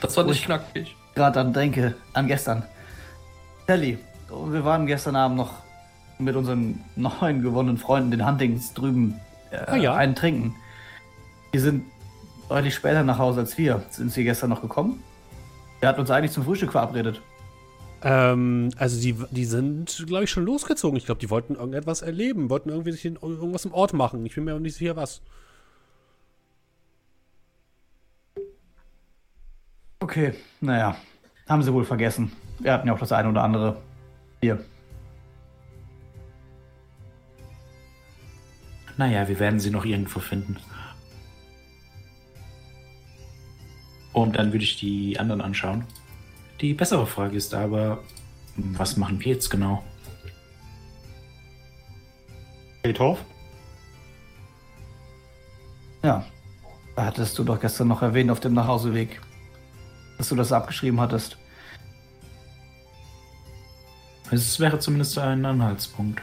Das 0.00 0.16
war 0.16 0.24
nicht 0.24 0.40
ich- 0.40 0.44
knackig. 0.46 0.96
gerade 1.14 1.34
dann 1.34 1.52
denke 1.52 1.94
an 2.12 2.26
gestern. 2.26 2.64
Sally, 3.66 3.98
wir 4.28 4.64
waren 4.64 4.86
gestern 4.86 5.14
Abend 5.16 5.36
noch 5.36 5.52
mit 6.18 6.34
unseren 6.34 6.80
neuen 6.96 7.42
gewonnenen 7.42 7.76
Freunden, 7.78 8.10
den 8.10 8.26
Huntings, 8.26 8.72
drüben 8.74 9.20
äh, 9.50 9.58
Ah, 9.58 9.76
ja. 9.76 9.94
einen 9.94 10.14
trinken. 10.14 10.54
Die 11.56 11.60
sind 11.60 11.86
deutlich 12.50 12.74
später 12.74 13.02
nach 13.02 13.16
Hause 13.16 13.40
als 13.40 13.56
wir. 13.56 13.82
Sind 13.88 14.12
sie 14.12 14.24
gestern 14.24 14.50
noch 14.50 14.60
gekommen? 14.60 15.02
Wir 15.80 15.88
hatten 15.88 16.00
uns 16.00 16.10
eigentlich 16.10 16.32
zum 16.32 16.44
Frühstück 16.44 16.70
verabredet. 16.70 17.22
Ähm, 18.02 18.68
also 18.76 19.00
die, 19.00 19.14
die 19.30 19.46
sind, 19.46 20.04
glaube 20.06 20.24
ich, 20.24 20.30
schon 20.30 20.44
losgezogen. 20.44 20.98
Ich 20.98 21.06
glaube, 21.06 21.18
die 21.18 21.30
wollten 21.30 21.54
irgendetwas 21.54 22.02
erleben, 22.02 22.50
wollten 22.50 22.68
irgendwie 22.68 22.92
sich 22.92 23.06
in, 23.06 23.14
irgendwas 23.14 23.64
im 23.64 23.72
Ort 23.72 23.94
machen. 23.94 24.26
Ich 24.26 24.34
bin 24.34 24.44
mir 24.44 24.54
auch 24.54 24.58
nicht 24.58 24.76
sicher, 24.76 24.96
was. 24.96 25.22
Okay, 30.00 30.34
naja. 30.60 30.94
Haben 31.48 31.62
sie 31.62 31.72
wohl 31.72 31.86
vergessen. 31.86 32.32
Wir 32.58 32.74
hatten 32.74 32.86
ja 32.86 32.92
auch 32.92 32.98
das 32.98 33.12
eine 33.12 33.30
oder 33.30 33.42
andere 33.42 33.80
Bier. 34.42 34.62
Naja, 38.98 39.26
wir 39.26 39.40
werden 39.40 39.58
sie 39.58 39.70
noch 39.70 39.86
irgendwo 39.86 40.20
finden. 40.20 40.58
Und 44.16 44.36
dann 44.36 44.50
würde 44.50 44.64
ich 44.64 44.78
die 44.78 45.20
anderen 45.20 45.42
anschauen. 45.42 45.84
Die 46.62 46.72
bessere 46.72 47.06
Frage 47.06 47.36
ist 47.36 47.52
aber, 47.52 48.02
was 48.56 48.96
machen 48.96 49.20
wir 49.20 49.34
jetzt 49.34 49.50
genau? 49.50 49.84
Friedhof? 52.82 53.22
Ja. 56.02 56.24
Da 56.94 57.04
hattest 57.04 57.38
du 57.38 57.44
doch 57.44 57.60
gestern 57.60 57.88
noch 57.88 58.00
erwähnt 58.00 58.30
auf 58.30 58.40
dem 58.40 58.54
Nachhauseweg, 58.54 59.20
dass 60.16 60.30
du 60.30 60.34
das 60.34 60.50
abgeschrieben 60.50 60.98
hattest. 60.98 61.36
Es 64.30 64.58
wäre 64.58 64.78
zumindest 64.78 65.18
ein 65.18 65.44
Anhaltspunkt. 65.44 66.22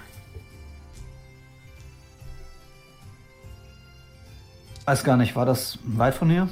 Weiß 4.85 5.03
gar 5.03 5.15
nicht, 5.15 5.35
war 5.35 5.45
das 5.45 5.77
weit 5.83 6.15
von 6.15 6.31
hier? 6.31 6.49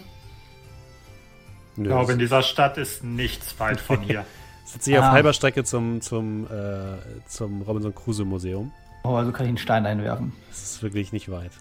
Nö, 1.76 1.84
Ich 1.84 1.90
glaube, 1.90 2.14
in 2.14 2.20
dieser 2.20 2.42
Stadt 2.44 2.78
ist 2.78 3.04
nichts 3.04 3.60
weit 3.60 3.80
von 3.80 4.02
hier. 4.02 4.26
hier 4.84 5.00
auf 5.00 5.06
Ah. 5.06 5.12
halber 5.12 5.34
Strecke 5.34 5.64
zum, 5.64 6.02
zum, 6.02 6.46
äh, 6.46 6.98
zum 7.28 7.62
Robinson 7.62 7.94
Crusoe 7.96 8.26
Museum. 8.26 8.72
Oh, 9.04 9.16
also 9.16 9.32
kann 9.32 9.46
ich 9.46 9.50
einen 9.50 9.58
Stein 9.58 9.86
einwerfen. 9.86 10.32
Das 10.50 10.62
ist 10.64 10.84
wirklich 10.84 11.12
nicht 11.12 11.30
weit. 11.32 11.52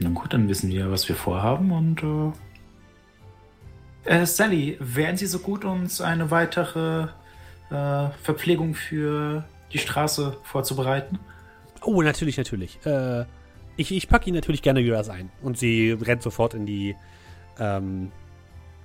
Na 0.00 0.10
gut, 0.10 0.32
dann 0.32 0.48
wissen 0.48 0.70
wir, 0.70 0.90
was 0.90 1.08
wir 1.08 1.16
vorhaben 1.16 1.72
und. 1.72 2.02
Äh, 4.04 4.20
äh, 4.22 4.26
Sally, 4.26 4.76
wären 4.80 5.16
Sie 5.16 5.26
so 5.26 5.40
gut, 5.40 5.64
uns 5.64 6.00
eine 6.00 6.30
weitere 6.30 7.08
äh, 7.70 8.08
Verpflegung 8.22 8.74
für 8.74 9.44
die 9.72 9.78
Straße 9.78 10.36
vorzubereiten? 10.44 11.18
Oh, 11.82 12.00
natürlich, 12.02 12.36
natürlich. 12.38 12.78
Äh, 12.86 13.24
ich, 13.78 13.92
ich 13.92 14.08
packe 14.08 14.28
ihn 14.28 14.34
natürlich 14.34 14.60
gerne 14.60 14.84
wieder 14.84 15.08
ein. 15.08 15.30
Und 15.40 15.56
sie 15.56 15.92
rennt 15.92 16.22
sofort 16.22 16.52
in 16.52 16.66
die, 16.66 16.96
ähm, 17.58 18.10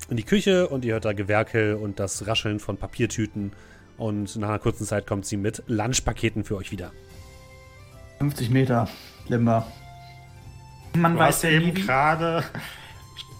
in 0.09 0.17
die 0.17 0.23
Küche 0.23 0.69
und 0.69 0.85
ihr 0.85 0.93
hört 0.93 1.05
da 1.05 1.13
Gewerkel 1.13 1.75
und 1.75 1.99
das 1.99 2.27
Rascheln 2.27 2.59
von 2.59 2.77
Papiertüten. 2.77 3.51
Und 3.97 4.35
nach 4.37 4.49
einer 4.49 4.59
kurzen 4.59 4.85
Zeit 4.85 5.07
kommt 5.07 5.25
sie 5.25 5.37
mit 5.37 5.63
Lunchpaketen 5.67 6.43
für 6.43 6.55
euch 6.57 6.71
wieder. 6.71 6.91
50 8.19 8.49
Meter, 8.51 8.87
Limber. 9.27 9.67
Man 10.95 11.13
Du 11.13 11.19
weiß 11.19 11.35
hast 11.35 11.43
ja 11.43 11.49
eben 11.49 11.73
gerade 11.73 12.43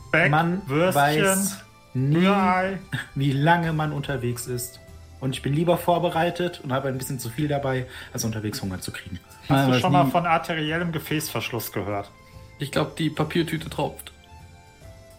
Speck, 0.10 0.32
man 0.32 0.68
Würstchen, 0.68 1.24
weiß 1.26 1.58
nie, 1.94 2.18
Rührei. 2.26 2.80
wie 3.16 3.32
lange 3.32 3.74
man 3.74 3.92
unterwegs 3.92 4.48
ist. 4.48 4.80
Und 5.24 5.32
ich 5.32 5.42
bin 5.42 5.54
lieber 5.54 5.78
vorbereitet 5.78 6.60
und 6.66 6.74
habe 6.74 6.90
ein 6.90 6.98
bisschen 6.98 7.18
zu 7.18 7.30
viel 7.30 7.48
dabei, 7.48 7.86
als 8.12 8.26
unterwegs 8.26 8.62
Hunger 8.62 8.82
zu 8.82 8.92
kriegen. 8.92 9.22
Hast 9.48 9.70
du 9.70 9.80
schon 9.80 9.94
mal 9.94 10.08
von 10.08 10.26
arteriellem 10.26 10.92
Gefäßverschluss 10.92 11.72
gehört? 11.72 12.12
Ich 12.60 12.74
glaube, 12.74 12.92
die 12.98 13.10
Papiertüte 13.10 13.70
tropft. 13.70 14.12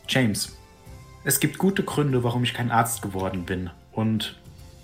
James, 0.07 0.59
es 1.25 1.41
gibt 1.41 1.57
gute 1.57 1.85
Gründe, 1.85 2.23
warum 2.23 2.45
ich 2.45 2.53
kein 2.53 2.71
Arzt 2.71 3.01
geworden 3.01 3.47
bin. 3.47 3.71
Und 3.93 4.39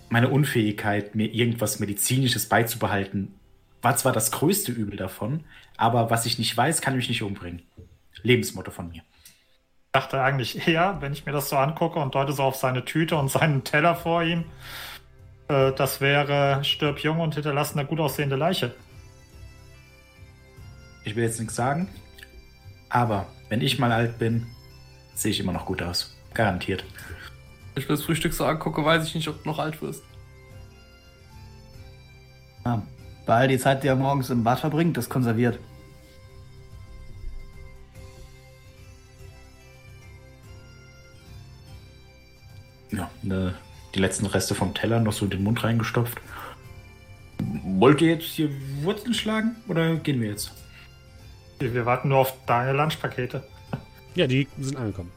meine 0.09 0.31
Unfähigkeit, 0.31 1.15
mir 1.15 1.27
irgendwas 1.27 1.81
Medizinisches 1.81 2.47
beizubehalten, 2.49 3.35
war 3.83 3.99
zwar 3.99 4.13
das 4.13 4.31
größte 4.31 4.73
Übel 4.73 4.97
davon, 4.97 5.45
aber 5.77 6.09
was 6.09 6.25
ich 6.25 6.39
nicht 6.39 6.57
weiß, 6.57 6.81
kann 6.81 6.97
mich 6.97 7.11
nicht 7.11 7.23
umbringen. 7.23 7.61
Lebensmotto 8.23 8.71
von 8.71 8.89
mir. 8.89 9.03
Ich 9.03 9.93
dachte 9.93 10.23
eigentlich 10.23 10.67
eher, 10.67 10.97
wenn 11.03 11.13
ich 11.13 11.27
mir 11.27 11.33
das 11.33 11.51
so 11.51 11.59
angucke 11.59 11.99
und 11.99 12.15
deute 12.15 12.33
so 12.33 12.43
auf 12.43 12.57
seine 12.57 12.87
Tüte 12.87 13.17
und 13.17 13.29
seinen 13.31 13.65
Teller 13.65 13.95
vor 13.95 14.23
ihm, 14.23 14.47
äh, 15.51 15.73
das 15.73 16.01
wäre 16.01 16.63
stirb 16.65 17.01
jung 17.01 17.21
und 17.21 17.35
hinterlasse 17.35 17.79
eine 17.79 17.87
gut 17.87 18.01
aussehende 18.01 18.37
Leiche. 18.37 18.75
Ich 21.05 21.17
will 21.17 21.25
jetzt 21.25 21.41
nichts 21.41 21.57
sagen, 21.57 21.89
aber 22.89 23.27
wenn 23.49 23.61
ich 23.61 23.79
mal 23.79 23.91
alt 23.91 24.19
bin, 24.19 24.47
sehe 25.15 25.33
ich 25.33 25.41
immer 25.41 25.53
noch 25.53 25.67
gut 25.67 25.83
aus. 25.83 26.17
Garantiert. 26.35 26.85
Wenn 27.75 27.83
ich 27.83 27.89
mir 27.89 27.97
das 27.97 28.05
Frühstück 28.05 28.33
so 28.33 28.45
angucke, 28.45 28.85
weiß 28.85 29.05
ich 29.05 29.15
nicht, 29.15 29.29
ob 29.29 29.43
du 29.43 29.49
noch 29.49 29.59
alt 29.59 29.81
wirst. 29.83 30.05
Ja, 32.65 32.83
bei 33.27 33.35
all 33.35 33.49
die 33.49 33.59
Zeit, 33.59 33.83
die 33.83 33.89
er 33.89 33.97
morgens 33.97 34.31
im 34.31 34.45
Bad 34.45 34.61
verbringt, 34.61 34.97
ist 34.99 35.09
konserviert. 35.09 35.59
Ja, 42.93 43.11
ne, 43.23 43.55
die 43.95 44.01
letzten 44.01 44.27
Reste 44.27 44.55
vom 44.55 44.75
Teller 44.75 45.01
noch 45.01 45.13
so 45.13 45.25
in 45.25 45.31
den 45.31 45.43
Mund 45.43 45.63
reingestopft. 45.63 46.19
Wollt 47.65 48.01
ihr 48.03 48.15
jetzt 48.15 48.25
hier 48.25 48.51
Wurzeln 48.83 49.15
schlagen 49.15 49.57
oder 49.69 49.97
gehen 49.97 50.21
wir 50.21 50.31
jetzt? 50.31 50.53
Wir 51.59 51.87
warten 51.87 52.09
nur 52.09 52.19
auf 52.19 52.35
deine 52.47 52.73
Lunchpakete. 52.73 53.43
Ja, 54.15 54.27
die 54.27 54.49
sind 54.59 54.77
angekommen. 54.77 55.11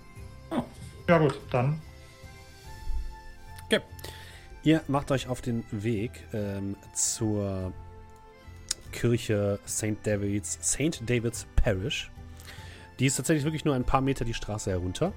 Ja 1.07 1.17
gut, 1.17 1.39
dann 1.51 1.81
Ihr 4.63 4.81
macht 4.87 5.11
euch 5.11 5.27
auf 5.27 5.41
den 5.41 5.65
Weg 5.71 6.11
ähm, 6.33 6.77
zur 6.93 7.73
Kirche 8.93 9.59
St. 9.67 9.97
David's, 10.03 10.57
St. 10.61 11.01
David's 11.05 11.45
Parish. 11.57 12.09
Die 12.99 13.07
ist 13.07 13.17
tatsächlich 13.17 13.43
wirklich 13.43 13.65
nur 13.65 13.75
ein 13.75 13.83
paar 13.83 13.99
Meter 13.99 14.23
die 14.23 14.33
Straße 14.33 14.71
herunter. 14.71 15.11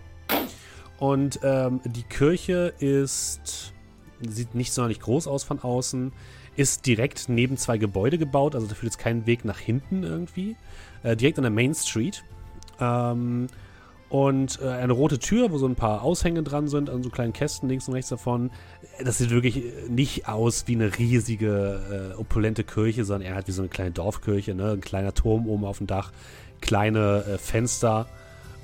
Und 0.98 1.40
ähm, 1.42 1.80
die 1.84 2.02
Kirche 2.02 2.72
ist, 2.78 3.72
sieht 4.20 4.54
nicht 4.54 4.72
sonderlich 4.72 5.00
groß 5.00 5.26
aus 5.26 5.44
von 5.44 5.60
außen, 5.60 6.12
ist 6.56 6.86
direkt 6.86 7.28
neben 7.28 7.56
zwei 7.58 7.76
Gebäude 7.76 8.16
gebaut, 8.16 8.54
also 8.54 8.66
da 8.66 8.74
führt 8.74 8.92
jetzt 8.92 8.98
kein 8.98 9.26
Weg 9.26 9.44
nach 9.44 9.58
hinten 9.58 10.02
irgendwie. 10.02 10.56
Äh, 11.02 11.16
direkt 11.16 11.38
an 11.38 11.42
der 11.42 11.50
Main 11.50 11.74
Street. 11.74 12.24
Ähm, 12.80 13.48
und 14.08 14.60
äh, 14.62 14.68
eine 14.68 14.92
rote 14.92 15.18
Tür, 15.18 15.50
wo 15.50 15.58
so 15.58 15.66
ein 15.66 15.74
paar 15.74 16.02
Aushänge 16.02 16.42
dran 16.42 16.68
sind, 16.68 16.88
an 16.90 17.02
so 17.02 17.10
kleinen 17.10 17.32
Kästen 17.32 17.68
links 17.68 17.88
und 17.88 17.94
rechts 17.94 18.08
davon. 18.08 18.50
Das 19.04 19.18
sieht 19.18 19.30
wirklich 19.30 19.62
nicht 19.88 20.28
aus 20.28 20.68
wie 20.68 20.76
eine 20.76 20.96
riesige, 20.96 22.12
äh, 22.14 22.18
opulente 22.18 22.62
Kirche, 22.62 23.04
sondern 23.04 23.28
eher 23.28 23.34
halt 23.34 23.48
wie 23.48 23.52
so 23.52 23.62
eine 23.62 23.68
kleine 23.68 23.90
Dorfkirche, 23.90 24.54
ne? 24.54 24.70
Ein 24.70 24.80
kleiner 24.80 25.12
Turm 25.12 25.48
oben 25.48 25.64
auf 25.64 25.78
dem 25.78 25.88
Dach, 25.88 26.12
kleine 26.60 27.24
äh, 27.24 27.38
Fenster. 27.38 28.06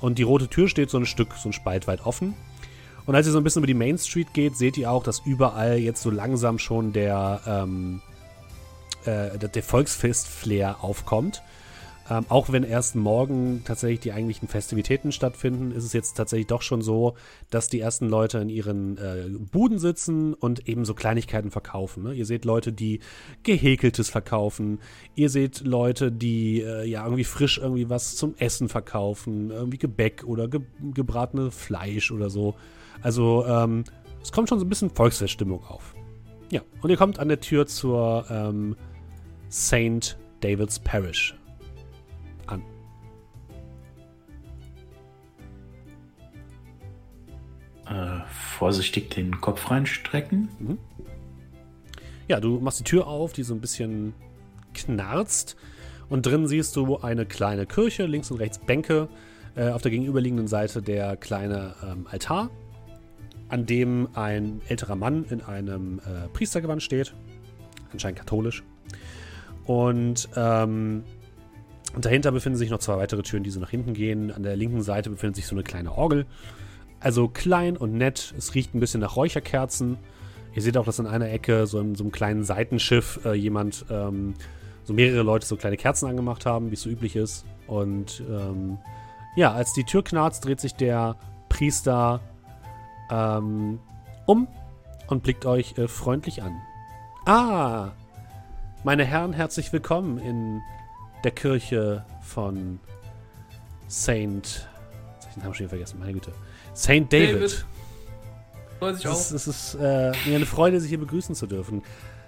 Und 0.03 0.19
die 0.19 0.23
rote 0.23 0.49
Tür 0.49 0.67
steht 0.67 0.89
so 0.89 0.97
ein 0.97 1.05
Stück, 1.05 1.33
so 1.41 1.47
ein 1.47 1.53
Spalt 1.53 1.87
weit 1.87 2.05
offen. 2.05 2.33
Und 3.05 3.15
als 3.15 3.25
ihr 3.25 3.31
so 3.31 3.37
ein 3.37 3.43
bisschen 3.45 3.61
über 3.61 3.67
die 3.67 3.73
Main 3.73 3.97
Street 3.97 4.33
geht, 4.33 4.57
seht 4.57 4.77
ihr 4.77 4.91
auch, 4.91 5.01
dass 5.01 5.21
überall 5.25 5.77
jetzt 5.77 6.01
so 6.01 6.09
langsam 6.09 6.59
schon 6.59 6.91
der, 6.91 7.39
ähm, 7.47 8.01
äh, 9.05 9.39
der 9.39 9.63
Volksfest-Flair 9.63 10.83
aufkommt. 10.83 11.41
Ähm, 12.09 12.25
auch 12.27 12.51
wenn 12.51 12.63
erst 12.63 12.95
morgen 12.95 13.61
tatsächlich 13.63 14.01
die 14.01 14.11
eigentlichen 14.11 14.49
Festivitäten 14.49 15.13
stattfinden, 15.13 15.71
ist 15.71 15.85
es 15.85 15.93
jetzt 15.93 16.15
tatsächlich 16.15 16.47
doch 16.47 16.61
schon 16.61 16.81
so, 16.81 17.15
dass 17.49 17.69
die 17.69 17.79
ersten 17.79 18.09
Leute 18.09 18.39
in 18.39 18.49
ihren 18.49 18.97
äh, 18.97 19.29
Buden 19.29 19.79
sitzen 19.79 20.33
und 20.33 20.67
eben 20.67 20.83
so 20.83 20.93
Kleinigkeiten 20.93 21.49
verkaufen. 21.49 22.03
Ne? 22.03 22.13
Ihr 22.13 22.25
seht 22.25 22.43
Leute, 22.43 22.73
die 22.73 22.99
Gehäkeltes 23.43 24.09
verkaufen. 24.09 24.79
Ihr 25.15 25.29
seht 25.29 25.61
Leute, 25.61 26.11
die 26.11 26.61
äh, 26.61 26.83
ja 26.85 27.05
irgendwie 27.05 27.23
frisch 27.23 27.57
irgendwie 27.57 27.89
was 27.89 28.17
zum 28.17 28.35
Essen 28.37 28.67
verkaufen. 28.67 29.49
Irgendwie 29.49 29.77
Gebäck 29.77 30.23
oder 30.25 30.47
ge 30.47 30.61
gebratene 30.93 31.51
Fleisch 31.51 32.11
oder 32.11 32.29
so. 32.29 32.55
Also 33.01 33.45
ähm, 33.45 33.85
es 34.21 34.31
kommt 34.31 34.49
schon 34.49 34.59
so 34.59 34.65
ein 34.65 34.69
bisschen 34.69 34.89
Volksfeststimmung 34.89 35.63
auf. 35.65 35.95
Ja, 36.51 36.61
und 36.81 36.89
ihr 36.89 36.97
kommt 36.97 37.19
an 37.19 37.29
der 37.29 37.39
Tür 37.39 37.65
zur 37.65 38.25
ähm, 38.29 38.75
St. 39.49 40.17
David's 40.41 40.79
Parish 40.79 41.35
Äh, 47.93 48.21
vorsichtig 48.27 49.11
den 49.11 49.39
Kopf 49.39 49.69
reinstrecken. 49.69 50.49
Mhm. 50.59 50.77
Ja, 52.27 52.39
du 52.39 52.59
machst 52.59 52.79
die 52.79 52.83
Tür 52.83 53.05
auf, 53.05 53.33
die 53.33 53.43
so 53.43 53.53
ein 53.53 53.61
bisschen 53.61 54.13
knarzt. 54.73 55.55
Und 56.09 56.25
drin 56.25 56.47
siehst 56.47 56.75
du 56.75 56.97
eine 56.97 57.27
kleine 57.27 57.67
Kirche, 57.67 58.07
links 58.07 58.31
und 58.31 58.39
rechts 58.39 58.57
Bänke. 58.57 59.09
Äh, 59.55 59.69
auf 59.69 59.83
der 59.83 59.91
gegenüberliegenden 59.91 60.47
Seite 60.47 60.81
der 60.81 61.17
kleine 61.17 61.75
ähm, 61.83 62.07
Altar, 62.09 62.49
an 63.49 63.67
dem 63.67 64.09
ein 64.15 64.61
älterer 64.67 64.95
Mann 64.95 65.25
in 65.25 65.41
einem 65.41 65.99
äh, 65.99 66.29
Priestergewand 66.29 66.81
steht. 66.81 67.13
Anscheinend 67.91 68.17
katholisch. 68.17 68.63
Und 69.65 70.29
ähm, 70.35 71.03
und 71.95 72.05
dahinter 72.05 72.31
befinden 72.31 72.57
sich 72.57 72.71
noch 72.71 72.79
zwei 72.79 72.97
weitere 72.97 73.21
Türen, 73.21 73.43
die 73.43 73.51
so 73.51 73.59
nach 73.59 73.69
hinten 73.69 73.93
gehen. 73.93 74.31
An 74.31 74.41
der 74.41 74.55
linken 74.55 74.81
Seite 74.81 75.11
befindet 75.11 75.35
sich 75.35 75.45
so 75.45 75.53
eine 75.53 75.61
kleine 75.61 75.95
Orgel. 75.95 76.25
Also 77.03 77.27
klein 77.27 77.75
und 77.75 77.97
nett. 77.97 78.33
Es 78.37 78.55
riecht 78.55 78.73
ein 78.73 78.79
bisschen 78.79 79.01
nach 79.01 79.17
Räucherkerzen. 79.17 79.97
Ihr 80.55 80.61
seht 80.61 80.77
auch, 80.77 80.85
dass 80.85 80.99
in 80.99 81.05
einer 81.05 81.29
Ecke 81.29 81.67
so 81.67 81.79
in 81.81 81.95
so 81.95 82.03
einem 82.05 82.11
kleinen 82.13 82.45
Seitenschiff 82.45 83.19
äh, 83.25 83.33
jemand, 83.33 83.85
ähm, 83.89 84.35
so 84.85 84.93
mehrere 84.93 85.21
Leute 85.21 85.45
so 85.45 85.57
kleine 85.57 85.75
Kerzen 85.75 86.07
angemacht 86.07 86.45
haben, 86.45 86.69
wie 86.71 86.75
es 86.75 86.81
so 86.81 86.89
üblich 86.89 87.17
ist. 87.17 87.45
Und 87.67 88.23
ähm, 88.29 88.77
ja, 89.35 89.51
als 89.51 89.73
die 89.73 89.83
Tür 89.83 90.03
knarzt, 90.03 90.45
dreht 90.45 90.61
sich 90.61 90.75
der 90.75 91.17
Priester 91.49 92.21
ähm, 93.11 93.79
um 94.25 94.47
und 95.07 95.23
blickt 95.23 95.45
euch 95.45 95.77
äh, 95.77 95.89
freundlich 95.89 96.41
an. 96.41 96.55
Ah, 97.25 97.91
meine 98.85 99.03
Herren, 99.03 99.33
herzlich 99.33 99.73
willkommen 99.73 100.19
in 100.19 100.61
der 101.25 101.31
Kirche 101.31 102.05
von 102.21 102.79
Saint. 103.87 104.69
Jetzt 105.15 105.27
ich 105.27 105.33
den 105.33 105.43
Namen 105.43 105.53
schon 105.53 105.67
vergessen, 105.67 105.99
meine 105.99 106.13
Güte. 106.13 106.31
Saint 106.73 107.11
David. 107.11 107.35
David. 107.35 107.65
Freut 108.79 108.95
sich 108.97 109.05
es 109.05 109.31
ist, 109.31 109.31
es 109.31 109.47
ist 109.47 109.75
äh, 109.75 110.11
mir 110.25 110.35
eine 110.35 110.45
Freude, 110.45 110.79
Sie 110.79 110.89
hier 110.89 110.99
begrüßen 110.99 111.35
zu 111.35 111.47
dürfen. 111.47 111.83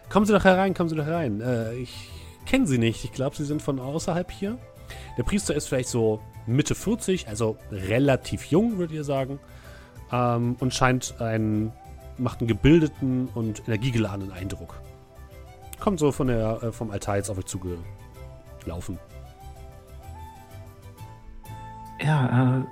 Kommen 0.09 0.25
Sie 0.25 0.33
doch 0.33 0.43
herein, 0.43 0.73
kommen 0.73 0.89
Sie 0.89 0.95
doch 0.95 1.05
herein. 1.05 1.41
Äh, 1.41 1.73
ich 1.75 2.09
kenne 2.45 2.67
Sie 2.67 2.77
nicht. 2.77 3.03
Ich 3.03 3.11
glaube, 3.11 3.35
Sie 3.35 3.45
sind 3.45 3.61
von 3.61 3.79
außerhalb 3.79 4.31
hier. 4.31 4.57
Der 5.17 5.23
Priester 5.23 5.55
ist 5.55 5.67
vielleicht 5.67 5.89
so 5.89 6.21
Mitte 6.45 6.75
40, 6.75 7.27
also 7.27 7.57
relativ 7.71 8.45
jung, 8.45 8.77
würdet 8.77 8.95
ihr 8.95 9.03
sagen. 9.03 9.39
Ähm, 10.11 10.55
und 10.59 10.73
scheint 10.73 11.19
einen, 11.19 11.71
macht 12.17 12.39
einen 12.39 12.47
gebildeten 12.47 13.27
und 13.33 13.67
energiegeladenen 13.67 14.31
Eindruck. 14.31 14.79
Kommt 15.79 15.99
so 15.99 16.11
von 16.11 16.27
der, 16.27 16.63
äh, 16.63 16.71
vom 16.71 16.91
Altar 16.91 17.17
jetzt 17.17 17.29
auf 17.29 17.37
euch 17.37 17.45
zuge 17.45 17.77
laufen. 18.65 18.99
Ja, 22.01 22.59
äh, 22.59 22.63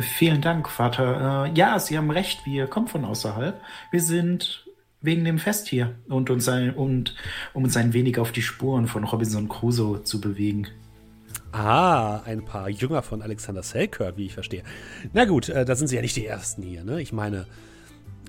vielen 0.00 0.40
Dank, 0.40 0.68
Vater. 0.68 1.46
Äh, 1.46 1.52
ja, 1.58 1.78
Sie 1.78 1.96
haben 1.96 2.10
recht, 2.10 2.46
wir 2.46 2.66
kommen 2.66 2.88
von 2.88 3.04
außerhalb. 3.04 3.60
Wir 3.90 4.02
sind 4.02 4.66
wegen 5.00 5.24
dem 5.24 5.38
Fest 5.38 5.68
hier 5.68 5.94
und, 6.08 6.30
uns 6.30 6.48
ein, 6.48 6.74
und 6.74 7.14
um 7.54 7.64
uns 7.64 7.76
ein 7.76 7.92
wenig 7.92 8.18
auf 8.18 8.32
die 8.32 8.42
Spuren 8.42 8.86
von 8.86 9.04
Robinson 9.04 9.48
Crusoe 9.48 10.02
zu 10.02 10.20
bewegen. 10.20 10.66
Ah, 11.52 12.20
ein 12.24 12.44
paar 12.44 12.68
Jünger 12.68 13.02
von 13.02 13.22
Alexander 13.22 13.62
Selkirk, 13.62 14.16
wie 14.16 14.26
ich 14.26 14.34
verstehe. 14.34 14.62
Na 15.12 15.24
gut, 15.24 15.48
äh, 15.48 15.64
da 15.64 15.76
sind 15.76 15.88
Sie 15.88 15.96
ja 15.96 16.02
nicht 16.02 16.16
die 16.16 16.26
Ersten 16.26 16.62
hier, 16.62 16.84
ne? 16.84 17.00
Ich 17.00 17.12
meine, 17.12 17.46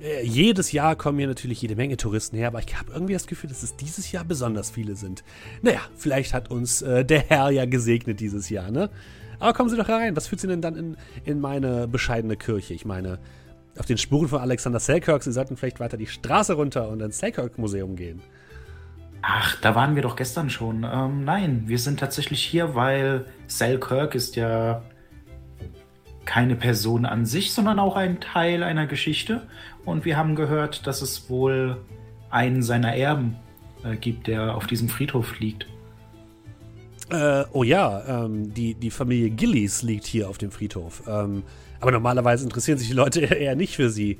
äh, 0.02 0.26
jedes 0.26 0.72
Jahr 0.72 0.96
kommen 0.96 1.18
hier 1.18 1.28
natürlich 1.28 1.62
jede 1.62 1.76
Menge 1.76 1.98
Touristen 1.98 2.38
her, 2.38 2.48
aber 2.48 2.60
ich 2.60 2.78
habe 2.78 2.94
irgendwie 2.94 3.14
das 3.14 3.28
Gefühl, 3.28 3.50
dass 3.50 3.64
es 3.64 3.76
dieses 3.76 4.12
Jahr 4.12 4.24
besonders 4.24 4.72
viele 4.72 4.96
sind. 4.96 5.24
Naja, 5.62 5.82
vielleicht 5.98 6.34
hat 6.34 6.50
uns 6.50 6.82
äh, 6.82 7.04
der 7.04 7.22
Herr 7.28 7.50
ja 7.50 7.66
gesegnet 7.66 8.20
dieses 8.20 8.50
Jahr, 8.50 8.72
ne? 8.72 8.90
Aber 9.40 9.54
kommen 9.54 9.70
Sie 9.70 9.78
doch 9.78 9.88
herein. 9.88 10.16
Was 10.16 10.28
führt 10.28 10.42
Sie 10.42 10.48
denn 10.48 10.62
dann 10.62 10.76
in, 10.76 10.98
in 11.24 11.40
meine 11.40 11.88
bescheidene 11.88 12.36
Kirche? 12.36 12.74
Ich 12.74 12.86
meine, 12.86 13.20
auf 13.78 13.86
den 13.86 13.98
Spuren 13.98 14.28
von 14.28 14.42
Alexander 14.42 14.80
Selkirk, 14.80 15.24
Sie 15.24 15.32
sollten 15.32 15.58
vielleicht 15.58 15.80
weiter 15.80 15.98
die 15.98 16.08
Straße 16.08 16.54
runter 16.54 16.90
und 16.90 17.02
ins 17.02 17.20
Selkirk-Museum 17.20 17.96
gehen. 17.96 18.22
Ach, 19.22 19.60
da 19.62 19.76
waren 19.76 19.96
wir 19.96 20.02
doch 20.02 20.16
gestern 20.16 20.50
schon. 20.50 20.86
Ähm, 20.90 21.24
nein, 21.26 21.64
wir 21.66 21.80
sind 21.80 22.00
tatsächlich 22.00 22.44
hier, 22.44 22.76
weil 22.76 23.26
Selkirk 23.48 24.16
ist 24.16 24.36
ja 24.36 24.82
keine 26.26 26.56
Person 26.56 27.06
an 27.06 27.26
sich, 27.26 27.54
sondern 27.54 27.80
auch 27.80 27.96
ein 27.96 28.20
Teil 28.20 28.64
einer 28.64 28.88
Geschichte. 28.88 29.48
Und 29.84 30.06
wir 30.06 30.16
haben 30.16 30.36
gehört, 30.36 30.86
dass 30.88 31.02
es 31.02 31.30
wohl 31.30 31.78
einen 32.30 32.62
seiner 32.62 32.96
Erben 32.96 33.36
äh, 33.84 33.96
gibt, 33.96 34.28
der 34.28 34.56
auf 34.56 34.68
diesem 34.68 34.90
Friedhof 34.90 35.40
liegt. 35.40 35.68
Äh, 37.12 37.46
oh 37.54 37.64
ja, 37.64 38.26
ähm, 38.26 38.54
die, 38.54 38.76
die 38.76 38.92
Familie 38.92 39.32
Gillies 39.32 39.82
liegt 39.82 40.06
hier 40.06 40.30
auf 40.30 40.38
dem 40.38 40.52
Friedhof. 40.52 41.04
Ähm, 41.08 41.44
aber 41.80 41.92
normalerweise 41.92 42.44
interessieren 42.44 42.78
sich 42.78 42.90
die 42.90 42.94
Leute 42.94 43.22
eher 43.22 43.56
nicht 43.56 43.76
für 43.76 43.90
sie. 43.90 44.20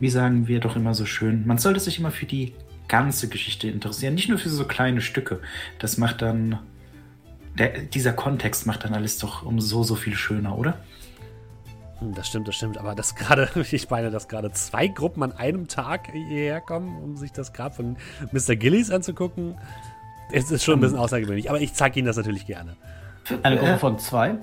Wie 0.00 0.10
sagen 0.10 0.46
wir 0.46 0.60
doch 0.60 0.76
immer 0.76 0.94
so 0.94 1.04
schön, 1.04 1.46
man 1.46 1.58
sollte 1.58 1.80
sich 1.80 1.98
immer 1.98 2.10
für 2.10 2.26
die 2.26 2.54
ganze 2.86 3.28
Geschichte 3.28 3.68
interessieren, 3.68 4.14
nicht 4.14 4.28
nur 4.28 4.38
für 4.38 4.48
so 4.48 4.64
kleine 4.64 5.00
Stücke. 5.00 5.40
Das 5.78 5.98
macht 5.98 6.22
dann 6.22 6.60
der, 7.58 7.80
dieser 7.82 8.12
Kontext 8.12 8.66
macht 8.66 8.84
dann 8.84 8.94
alles 8.94 9.18
doch 9.18 9.44
um 9.44 9.60
so, 9.60 9.82
so 9.82 9.94
viel 9.94 10.14
schöner, 10.14 10.56
oder? 10.56 10.78
Hm, 11.98 12.14
das 12.14 12.28
stimmt, 12.28 12.48
das 12.48 12.54
stimmt. 12.54 12.78
Aber 12.78 12.94
das 12.94 13.14
gerade, 13.14 13.50
ich 13.70 13.90
meine, 13.90 14.10
dass 14.10 14.28
gerade 14.28 14.52
zwei 14.52 14.86
Gruppen 14.86 15.22
an 15.22 15.32
einem 15.32 15.68
Tag 15.68 16.12
hierher 16.12 16.60
kommen, 16.60 16.96
um 17.02 17.16
sich 17.16 17.32
das 17.32 17.52
Grab 17.52 17.76
von 17.76 17.96
Mr. 18.32 18.56
Gillies 18.56 18.90
anzugucken, 18.90 19.56
es 20.32 20.50
ist 20.50 20.64
schon 20.64 20.74
ein 20.74 20.80
bisschen 20.80 20.98
außergewöhnlich. 20.98 21.48
Aber 21.50 21.60
ich 21.60 21.74
zeige 21.74 21.98
Ihnen 21.98 22.06
das 22.06 22.16
natürlich 22.16 22.46
gerne. 22.46 22.76
Eine 23.42 23.56
Gruppe 23.56 23.78
von 23.78 23.98
zwei? 23.98 24.38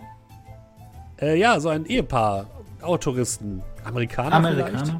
Äh, 1.22 1.38
ja, 1.40 1.60
so 1.60 1.70
ein 1.70 1.86
Ehepaar. 1.86 2.48
Autouristen. 2.82 3.64
Amerikaner, 3.84 4.36
Amerikaner. 4.36 4.86
Vielleicht? 4.86 4.96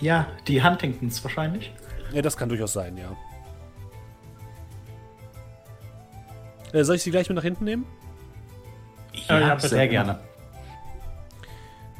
Ja, 0.00 0.26
die 0.46 0.62
Huntingtons 0.62 1.22
wahrscheinlich. 1.24 1.72
Ja, 2.12 2.22
das 2.22 2.36
kann 2.36 2.48
durchaus 2.48 2.72
sein, 2.72 2.96
ja. 2.96 3.16
Äh, 6.72 6.84
soll 6.84 6.96
ich 6.96 7.02
sie 7.02 7.10
gleich 7.10 7.28
mit 7.28 7.36
nach 7.36 7.42
hinten 7.42 7.64
nehmen? 7.64 7.86
Ja, 9.28 9.40
ja 9.40 9.58
sehr 9.58 9.88
gerne. 9.88 10.18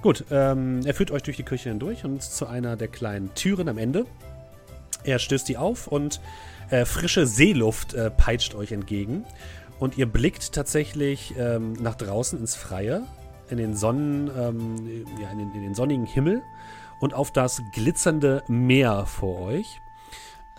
Gut, 0.03 0.25
ähm, 0.31 0.83
er 0.85 0.93
führt 0.95 1.11
euch 1.11 1.23
durch 1.23 1.37
die 1.37 1.45
Küche 1.45 1.71
hindurch 1.71 2.05
und 2.05 2.23
zu 2.23 2.47
einer 2.47 2.77
der 2.77 2.89
kleinen 2.89 3.35
Türen 3.35 3.69
am 3.69 3.79
Ende. 3.79 4.05
Er 5.05 5.19
stößt 5.19 5.49
die 5.49 5.57
auf 5.57 5.87
und 5.87 6.21
äh, 6.71 6.85
frische 6.85 7.27
Seeluft 7.27 7.95
äh, 7.95 8.11
peitscht 8.11 8.55
euch 8.55 8.73
entgegen. 8.73 9.25
Und 9.79 9.99
ihr 9.99 10.07
blickt 10.07 10.53
tatsächlich 10.53 11.35
ähm, 11.37 11.75
nach 11.75 11.97
draußen 11.97 12.39
ins 12.39 12.55
Freie, 12.55 13.07
in 13.51 13.59
den 13.59 13.75
Sonnen, 13.75 14.31
ähm, 14.37 15.07
ja, 15.21 15.31
in 15.31 15.39
den, 15.39 15.53
in 15.53 15.63
den 15.63 15.75
sonnigen 15.75 16.07
Himmel 16.07 16.43
und 17.01 17.13
auf 17.13 17.33
das 17.33 17.61
glitzernde 17.73 18.43
Meer 18.49 19.07
vor 19.07 19.41
euch. 19.41 19.67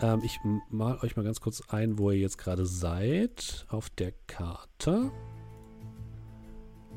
Ähm, 0.00 0.20
ich 0.22 0.40
mal 0.70 0.98
euch 1.02 1.16
mal 1.16 1.24
ganz 1.24 1.40
kurz 1.40 1.62
ein, 1.68 1.98
wo 1.98 2.10
ihr 2.10 2.18
jetzt 2.18 2.38
gerade 2.38 2.66
seid 2.66 3.66
auf 3.68 3.88
der 3.90 4.12
Karte. 4.26 5.10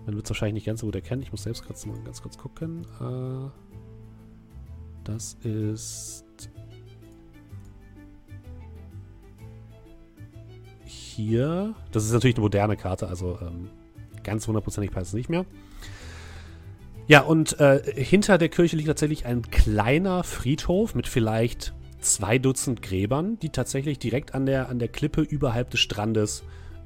Man 0.06 0.16
wird 0.16 0.26
es 0.26 0.30
wahrscheinlich 0.30 0.56
nicht 0.56 0.66
ganz 0.66 0.82
so 0.82 0.88
gut 0.88 0.96
erkennen. 0.96 1.22
Ich 1.22 1.32
muss 1.32 1.44
selbst 1.44 1.64
gerade 1.64 1.88
mal 1.88 2.00
ganz 2.04 2.22
kurz 2.22 2.38
gucken. 2.38 2.86
Äh, 3.00 3.50
das 5.04 5.36
ist 5.44 6.26
hier. 11.20 11.76
Das 11.92 12.06
ist 12.06 12.14
natürlich 12.14 12.38
eine 12.38 12.44
moderne 12.44 12.78
Karte, 12.78 13.08
also 13.08 13.38
ähm, 13.42 13.70
ganz 14.24 14.48
hundertprozentig 14.48 14.92
passt 14.92 15.10
es 15.10 15.14
nicht 15.14 15.30
mehr. 15.30 15.46
Ja, 17.08 17.22
und 17.22 17.60
äh, 17.60 17.82
hinter 17.96 18.38
der 18.38 18.50
Kirche 18.50 18.76
liegt 18.76 18.88
tatsächlich 18.88 19.26
ein 19.26 19.42
kleiner 19.42 20.24
Friedhof 20.24 20.94
mit 20.94 21.08
vielleicht 21.08 21.74
zwei 22.00 22.38
Dutzend 22.38 22.82
Gräbern, 22.82 23.40
die 23.40 23.50
tatsächlich 23.50 24.00
direkt 24.00 24.36
an 24.36 24.46
der, 24.46 24.70
an 24.70 24.80
der 24.80 24.88
Klippe 24.88 25.22
überhalb 25.22 25.72
des 25.72 25.80
Strandes 25.80 26.44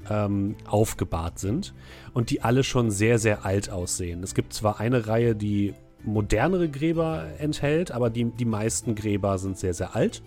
ähm, 0.09 0.55
aufgebahrt 0.65 1.39
sind 1.39 1.73
und 2.13 2.29
die 2.29 2.41
alle 2.41 2.63
schon 2.63 2.89
sehr, 2.89 3.19
sehr 3.19 3.45
alt 3.45 3.69
aussehen. 3.69 4.23
Es 4.23 4.33
gibt 4.33 4.53
zwar 4.53 4.79
eine 4.79 5.07
Reihe, 5.07 5.35
die 5.35 5.73
modernere 6.03 6.69
Gräber 6.69 7.25
enthält, 7.39 7.91
aber 7.91 8.09
die, 8.09 8.25
die 8.25 8.45
meisten 8.45 8.95
Gräber 8.95 9.37
sind 9.37 9.57
sehr, 9.57 9.73
sehr 9.73 9.95
alt. 9.95 10.21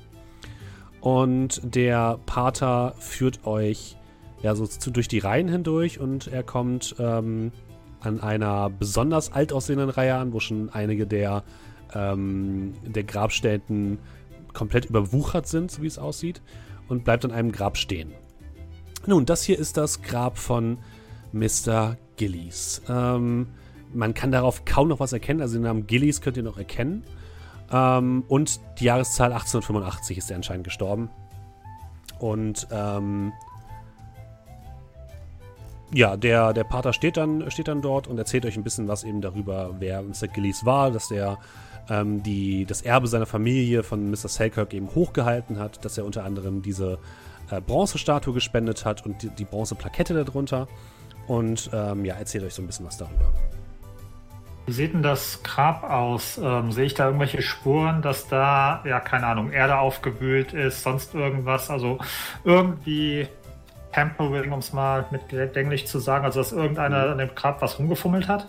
Und 1.07 1.61
der 1.63 2.19
Pater 2.27 2.97
führt 2.99 3.47
euch 3.47 3.97
ja 4.43 4.57
so 4.57 4.67
durch 4.91 5.07
die 5.07 5.21
Reihen 5.21 5.47
hindurch 5.47 6.01
und 6.01 6.27
er 6.27 6.43
kommt 6.43 6.97
ähm, 6.99 7.53
an 8.01 8.19
einer 8.21 8.71
besonders 8.71 9.31
alt 9.31 9.53
aussehenden 9.53 9.89
Reihe 9.89 10.17
an, 10.17 10.33
wo 10.33 10.41
schon 10.41 10.69
einige 10.71 11.07
der, 11.07 11.45
ähm, 11.95 12.75
der 12.85 13.05
Grabstätten 13.05 14.01
komplett 14.53 14.87
überwuchert 14.87 15.47
sind, 15.47 15.71
so 15.71 15.81
wie 15.83 15.87
es 15.87 15.97
aussieht, 15.97 16.43
und 16.89 17.05
bleibt 17.05 17.25
an 17.25 17.31
einem 17.31 17.53
Grab 17.53 17.77
stehen. 17.77 18.11
Nun, 19.07 19.27
das 19.27 19.45
hier 19.45 19.61
ist 19.61 19.77
das 19.77 20.03
Grab 20.03 20.39
von 20.39 20.79
Mr. 21.33 21.99
Gillies. 22.17 22.83
Ähm, 22.89 23.47
man 23.95 24.13
kann 24.13 24.33
darauf 24.33 24.65
kaum 24.65 24.89
noch 24.89 24.99
was 24.99 25.13
erkennen, 25.13 25.41
also 25.41 25.55
den 25.55 25.63
Namen 25.63 25.87
Gillies 25.87 26.21
könnt 26.21 26.37
ihr 26.37 26.43
noch 26.43 26.59
erkennen. 26.59 27.05
Ähm, 27.73 28.25
und 28.29 28.61
die 28.79 28.85
Jahreszahl 28.85 29.33
1885 29.33 30.19
ist 30.19 30.31
er 30.31 30.37
anscheinend 30.37 30.65
gestorben. 30.65 31.11
Und 32.19 32.67
ähm, 32.71 33.33
ja, 35.93 36.17
der, 36.17 36.53
der 36.53 36.65
Pater 36.65 36.93
steht 36.93 37.17
dann, 37.17 37.51
steht 37.51 37.69
dann 37.69 37.83
dort 37.83 38.09
und 38.09 38.19
erzählt 38.19 38.45
euch 38.47 38.57
ein 38.57 38.65
bisschen 38.65 38.89
was 38.89 39.05
eben 39.05 39.21
darüber, 39.21 39.77
wer 39.79 40.03
Mr. 40.03 40.27
Gillies 40.33 40.65
war, 40.65 40.91
dass 40.91 41.11
er 41.11 41.39
ähm, 41.89 42.23
die, 42.23 42.65
das 42.65 42.83
Erbe 42.83 43.07
seiner 43.07 43.27
Familie 43.27 43.83
von 43.83 44.11
Mr. 44.11 44.29
Selkirk 44.29 44.75
eben 44.75 44.95
hochgehalten 44.95 45.59
hat, 45.59 45.85
dass 45.85 45.97
er 45.97 46.05
unter 46.05 46.25
anderem 46.25 46.63
diese 46.63 46.99
äh, 47.51 47.61
Bronzestatue 47.61 48.35
gespendet 48.35 48.85
hat 48.85 49.07
und 49.07 49.23
die, 49.23 49.31
die 49.31 49.45
Bronzeplakette 49.45 50.25
darunter. 50.25 50.67
Und 51.29 51.71
ähm, 51.73 52.05
ja, 52.05 52.15
erzählt 52.15 52.45
euch 52.45 52.55
so 52.55 52.63
ein 52.63 52.67
bisschen 52.67 52.87
was 52.87 52.97
darüber. 52.97 53.33
Wie 54.67 54.73
sieht 54.73 54.95
denn 54.95 55.03
das 55.03 55.45
Grab 55.45 55.85
aus? 55.85 56.39
Ähm, 56.43 56.73
sehe 56.73 56.87
ich 56.87 56.95
da 56.95 57.07
irgendwelche 57.07 57.41
Spuren, 57.41 58.03
dass 58.03 58.27
da, 58.27 58.83
ja, 58.85 58.99
keine 58.99 59.29
Ahnung, 59.29 59.53
Erde 59.53 59.79
aufgewühlt 59.79 60.53
ist, 60.53 60.83
sonst 60.83 61.15
irgendwas? 61.15 61.71
Also 61.71 61.99
irgendwie 62.43 63.29
Tampering, 63.93 64.51
um 64.51 64.59
es 64.59 64.73
mal 64.73 65.07
mit 65.13 65.33
Englisch 65.57 65.85
zu 65.85 66.01
sagen, 66.01 66.25
also 66.25 66.41
dass 66.41 66.51
irgendeiner 66.51 67.07
mhm. 67.07 67.13
an 67.13 67.19
dem 67.19 67.35
Grab 67.37 67.63
was 67.63 67.79
rumgefummelt 67.79 68.27
hat? 68.27 68.49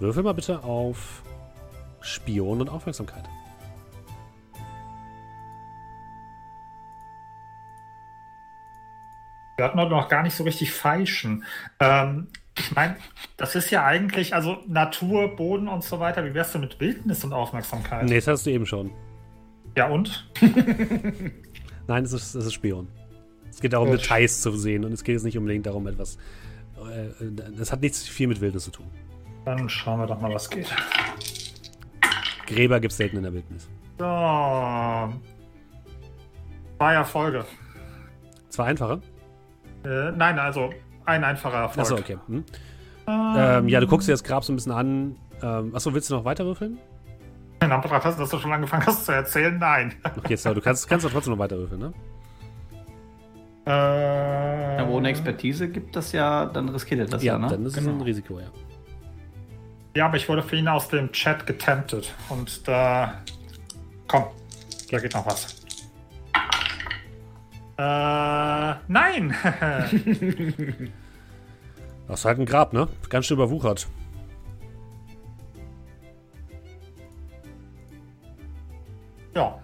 Würfel 0.00 0.24
mal 0.24 0.34
bitte 0.34 0.64
auf 0.64 1.22
Spion 2.00 2.60
und 2.60 2.68
Aufmerksamkeit. 2.68 3.24
Wir 9.56 9.64
hatten 9.64 9.80
heute 9.80 9.90
noch 9.90 10.08
gar 10.08 10.24
nicht 10.24 10.34
so 10.34 10.42
richtig 10.42 10.72
feischen. 10.72 11.44
Ähm, 11.78 12.28
ich 12.58 12.74
meine, 12.74 12.96
das 13.36 13.54
ist 13.54 13.70
ja 13.70 13.84
eigentlich, 13.84 14.34
also 14.34 14.58
Natur, 14.66 15.36
Boden 15.36 15.68
und 15.68 15.84
so 15.84 16.00
weiter. 16.00 16.24
Wie 16.24 16.34
wärst 16.34 16.54
du 16.54 16.58
mit 16.58 16.78
Wildnis 16.80 17.24
und 17.24 17.32
Aufmerksamkeit? 17.32 18.04
Nee, 18.04 18.16
das 18.16 18.26
hast 18.26 18.46
du 18.46 18.50
eben 18.50 18.66
schon. 18.66 18.90
Ja, 19.76 19.88
und? 19.88 20.30
Nein, 21.86 22.04
es 22.04 22.12
ist, 22.12 22.34
es 22.34 22.46
ist 22.46 22.52
Spion. 22.52 22.88
Es 23.50 23.60
geht 23.60 23.72
darum, 23.72 23.90
Gut. 23.90 24.00
Details 24.00 24.42
zu 24.42 24.56
sehen 24.56 24.84
und 24.84 24.92
es 24.92 25.04
geht 25.04 25.14
jetzt 25.14 25.24
nicht 25.24 25.38
unbedingt 25.38 25.66
darum, 25.66 25.86
etwas. 25.86 26.16
Äh, 26.76 27.24
das 27.56 27.72
hat 27.72 27.80
nichts 27.80 28.06
viel 28.08 28.28
mit 28.28 28.40
Wildnis 28.40 28.64
zu 28.64 28.70
tun. 28.70 28.86
Dann 29.44 29.68
schauen 29.68 30.00
wir 30.00 30.06
doch 30.06 30.20
mal, 30.20 30.32
was 30.32 30.50
geht. 30.50 30.74
Gräber 32.46 32.80
gibt 32.80 32.92
es 32.92 32.98
selten 32.98 33.16
in 33.16 33.22
der 33.22 33.32
Wildnis. 33.32 33.68
So. 33.98 34.04
Zwei 36.78 36.94
Erfolge. 36.94 37.44
Zwei 38.48 38.64
einfache? 38.64 39.00
Äh, 39.84 40.12
nein, 40.12 40.38
also 40.38 40.70
ein 41.08 41.24
einfacher 41.24 41.56
Erfolg. 41.56 41.78
Achso, 41.78 41.96
okay. 41.96 42.18
Hm. 42.26 42.44
Ähm, 43.06 43.34
ähm, 43.36 43.68
ja, 43.68 43.80
du 43.80 43.86
guckst 43.86 44.06
dir 44.06 44.12
das 44.12 44.22
Grab 44.22 44.44
so 44.44 44.52
ein 44.52 44.56
bisschen 44.56 44.72
an. 44.72 45.16
Ähm, 45.42 45.74
achso, 45.74 45.94
willst 45.94 46.10
du 46.10 46.14
noch 46.14 46.24
weiter 46.24 46.44
würfeln? 46.44 46.78
In 47.60 47.72
Anbetracht 47.72 48.04
hast, 48.04 48.20
dass 48.20 48.30
du 48.30 48.38
schon 48.38 48.52
angefangen 48.52 48.86
hast 48.86 49.06
zu 49.06 49.12
erzählen, 49.12 49.56
nein. 49.58 49.94
Okay, 50.04 50.30
jetzt, 50.34 50.44
du 50.44 50.60
kannst, 50.60 50.88
kannst 50.88 51.04
doch 51.04 51.10
trotzdem 51.10 51.32
noch 51.32 51.38
weiter 51.38 51.56
würfeln, 51.56 51.80
ne? 51.80 51.92
Äh, 53.66 54.78
ja, 54.78 54.88
ohne 54.88 55.08
Expertise 55.08 55.68
gibt 55.68 55.96
das 55.96 56.12
ja, 56.12 56.46
dann 56.46 56.68
riskiert 56.68 57.00
er 57.00 57.06
das 57.06 57.22
ja, 57.22 57.34
ja 57.34 57.38
ne? 57.38 57.48
dann 57.48 57.66
ist 57.66 57.74
genau. 57.74 57.90
es 57.90 57.96
ein 57.96 58.00
Risiko, 58.00 58.40
ja. 58.40 58.46
Ja, 59.96 60.06
aber 60.06 60.16
ich 60.16 60.28
wurde 60.28 60.42
für 60.42 60.56
ihn 60.56 60.68
aus 60.68 60.88
dem 60.88 61.10
Chat 61.12 61.46
getemptet 61.46 62.14
und 62.28 62.66
da. 62.68 63.14
Komm, 64.06 64.24
da 64.90 64.98
geht 64.98 65.14
noch 65.14 65.26
was. 65.26 65.57
Äh, 67.78 68.74
nein! 68.88 69.34
das 72.08 72.18
ist 72.20 72.24
halt 72.24 72.38
ein 72.38 72.46
Grab, 72.46 72.72
ne? 72.72 72.88
Ganz 73.08 73.26
schön 73.26 73.36
überwuchert. 73.36 73.86
Ja. 79.34 79.58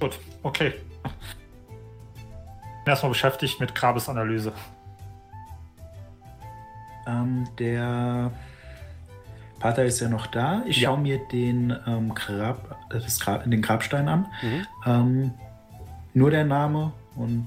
Gut, 0.00 0.18
okay 0.42 0.74
erstmal 2.90 3.10
beschäftigt 3.10 3.60
mit 3.60 3.74
Grabesanalyse. 3.74 4.52
Ähm, 7.06 7.48
der 7.58 8.30
Pater 9.58 9.84
ist 9.84 10.00
ja 10.00 10.08
noch 10.08 10.26
da. 10.26 10.62
Ich 10.66 10.80
ja. 10.80 10.90
schaue 10.90 11.00
mir 11.00 11.18
den, 11.32 11.74
ähm, 11.86 12.14
Grab, 12.14 12.78
das 12.90 13.18
Grab, 13.20 13.44
den 13.44 13.62
Grabstein 13.62 14.08
an. 14.08 14.26
Mhm. 14.42 14.66
Ähm, 14.86 15.34
nur 16.12 16.30
der 16.30 16.44
Name 16.44 16.92
und 17.16 17.46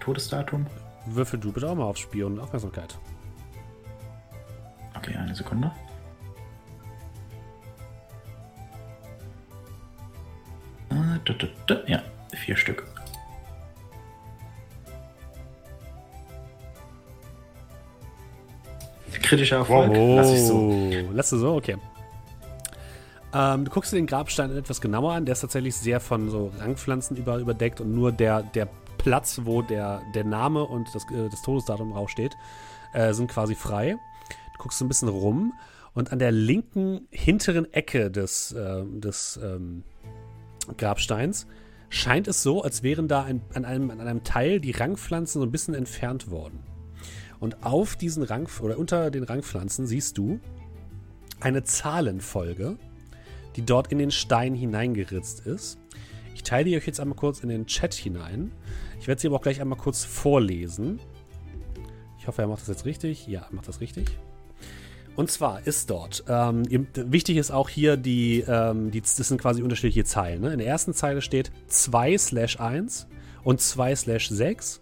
Todesdatum. 0.00 0.66
Würfel 1.06 1.38
du 1.38 1.52
bitte 1.52 1.68
auch 1.68 1.74
mal 1.74 1.84
auf 1.84 1.96
Spion 1.96 2.34
und 2.34 2.40
Aufmerksamkeit. 2.40 2.98
Okay, 4.96 5.14
eine 5.16 5.34
Sekunde. 5.34 5.70
Äh, 10.90 11.90
ja, 11.90 12.02
vier 12.32 12.56
Stück. 12.56 12.84
Kritischer 19.22 19.58
Erfolg. 19.58 19.90
Wow. 19.90 20.16
Lass 20.16 20.30
ich 20.32 20.42
so. 20.42 20.90
Lass 21.12 21.30
du 21.30 21.38
so? 21.38 21.54
Okay. 21.54 21.76
Ähm, 23.32 23.64
du 23.64 23.70
guckst 23.70 23.92
dir 23.92 23.96
den 23.96 24.08
Grabstein 24.08 24.56
etwas 24.56 24.80
genauer 24.80 25.12
an. 25.12 25.24
Der 25.24 25.34
ist 25.34 25.40
tatsächlich 25.40 25.76
sehr 25.76 26.00
von 26.00 26.30
so 26.30 26.50
Rangpflanzen 26.58 27.16
über, 27.16 27.38
überdeckt 27.38 27.80
und 27.80 27.94
nur 27.94 28.10
der, 28.10 28.42
der 28.42 28.68
Platz, 29.02 29.40
wo 29.44 29.62
der, 29.62 30.02
der 30.14 30.24
Name 30.24 30.64
und 30.64 30.94
das, 30.94 31.04
äh, 31.10 31.28
das 31.30 31.42
Todesdatum 31.42 31.92
draufsteht, 31.92 32.36
äh, 32.92 33.14
sind 33.14 33.30
quasi 33.30 33.54
frei. 33.54 33.96
Du 34.52 34.62
guckst 34.62 34.78
so 34.78 34.84
ein 34.84 34.88
bisschen 34.88 35.08
rum 35.08 35.54
und 35.94 36.12
an 36.12 36.18
der 36.18 36.32
linken 36.32 37.08
hinteren 37.10 37.72
Ecke 37.72 38.10
des, 38.10 38.52
äh, 38.52 38.84
des 38.84 39.40
ähm, 39.42 39.84
Grabsteins 40.76 41.46
scheint 41.88 42.28
es 42.28 42.42
so, 42.42 42.62
als 42.62 42.82
wären 42.82 43.08
da 43.08 43.22
ein, 43.24 43.40
an, 43.54 43.64
einem, 43.64 43.90
an 43.90 44.00
einem 44.00 44.22
Teil 44.22 44.60
die 44.60 44.70
Rangpflanzen 44.72 45.40
so 45.40 45.46
ein 45.46 45.50
bisschen 45.50 45.74
entfernt 45.74 46.30
worden. 46.30 46.60
Und 47.40 47.64
auf 47.64 47.96
diesen 47.96 48.22
Rang 48.22 48.48
oder 48.60 48.78
unter 48.78 49.10
den 49.10 49.24
Rangpflanzen 49.24 49.86
siehst 49.86 50.18
du 50.18 50.40
eine 51.40 51.64
Zahlenfolge, 51.64 52.76
die 53.56 53.62
dort 53.62 53.90
in 53.90 53.98
den 53.98 54.10
Stein 54.10 54.54
hineingeritzt 54.54 55.46
ist. 55.46 55.78
Ich 56.34 56.42
teile 56.42 56.64
die 56.64 56.76
euch 56.76 56.86
jetzt 56.86 57.00
einmal 57.00 57.16
kurz 57.16 57.40
in 57.40 57.48
den 57.48 57.66
Chat 57.66 57.94
hinein. 57.94 58.52
Werde 59.10 59.22
sie 59.22 59.26
aber 59.26 59.38
auch 59.38 59.42
gleich 59.42 59.60
einmal 59.60 59.76
kurz 59.76 60.04
vorlesen. 60.04 61.00
Ich 62.20 62.28
hoffe, 62.28 62.42
er 62.42 62.46
macht 62.46 62.60
das 62.60 62.68
jetzt 62.68 62.84
richtig. 62.84 63.26
Ja, 63.26 63.40
er 63.40 63.52
macht 63.52 63.66
das 63.66 63.80
richtig. 63.80 64.06
Und 65.16 65.32
zwar 65.32 65.66
ist 65.66 65.90
dort, 65.90 66.22
ähm, 66.28 66.62
wichtig 66.94 67.36
ist 67.36 67.50
auch 67.50 67.68
hier 67.68 67.96
die, 67.96 68.44
ähm, 68.46 68.92
die, 68.92 69.00
das 69.00 69.16
sind 69.16 69.40
quasi 69.40 69.62
unterschiedliche 69.62 70.04
Zeilen. 70.04 70.42
Ne? 70.42 70.52
In 70.52 70.60
der 70.60 70.68
ersten 70.68 70.94
Zeile 70.94 71.22
steht 71.22 71.50
2 71.66 72.18
slash 72.18 72.60
1 72.60 73.08
und 73.42 73.60
2 73.60 73.96
slash 73.96 74.28
6. 74.28 74.80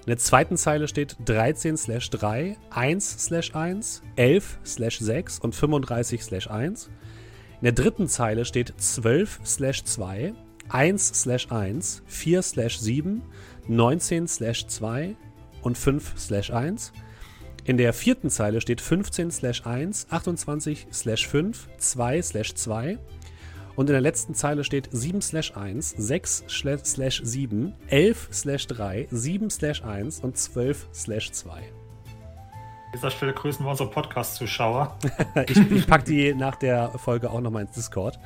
In 0.00 0.06
der 0.08 0.18
zweiten 0.18 0.58
Zeile 0.58 0.86
steht 0.86 1.16
13 1.24 1.78
slash 1.78 2.10
3, 2.10 2.58
1 2.68 3.24
slash 3.24 3.54
1, 3.54 4.02
11 4.16 4.58
slash 4.66 4.98
6 4.98 5.38
und 5.38 5.54
35 5.54 6.22
slash 6.22 6.50
1. 6.50 6.90
In 7.62 7.64
der 7.64 7.72
dritten 7.72 8.06
Zeile 8.06 8.44
steht 8.44 8.74
12 8.76 9.40
slash 9.46 9.82
2, 9.84 10.34
1 10.68 10.98
slash 10.98 11.50
1, 11.50 12.02
4 12.06 12.42
slash 12.42 12.78
7, 12.78 13.22
19 13.68 14.28
slash 14.28 14.66
2 14.66 15.16
und 15.62 15.76
5 15.76 16.14
slash 16.16 16.50
1. 16.50 16.92
In 17.64 17.76
der 17.76 17.92
vierten 17.92 18.30
Zeile 18.30 18.60
steht 18.60 18.80
15 18.80 19.32
slash 19.32 19.66
1, 19.66 20.06
28 20.10 20.86
slash 20.92 21.26
5, 21.26 21.68
2 21.78 22.22
slash 22.22 22.54
2. 22.54 22.98
Und 23.74 23.90
in 23.90 23.92
der 23.92 24.00
letzten 24.00 24.34
Zeile 24.34 24.62
steht 24.62 24.88
7 24.92 25.20
slash 25.20 25.56
1, 25.56 25.90
6 25.90 26.44
slash 26.48 27.20
7, 27.24 27.74
11 27.88 28.28
slash 28.32 28.66
3, 28.68 29.08
7 29.10 29.50
slash 29.50 29.82
1 29.82 30.20
und 30.20 30.38
12 30.38 30.88
slash 30.94 31.32
2. 31.32 31.50
An 31.52 31.62
dieser 32.94 33.10
Stelle 33.10 33.34
grüßen 33.34 33.66
wir 33.66 33.70
unsere 33.70 33.90
Podcast-Zuschauer. 33.90 34.96
ich, 35.48 35.58
ich 35.70 35.86
packe 35.86 36.04
die 36.04 36.34
nach 36.34 36.54
der 36.56 36.90
Folge 36.90 37.30
auch 37.30 37.40
nochmal 37.40 37.62
ins 37.62 37.72
Discord. 37.72 38.18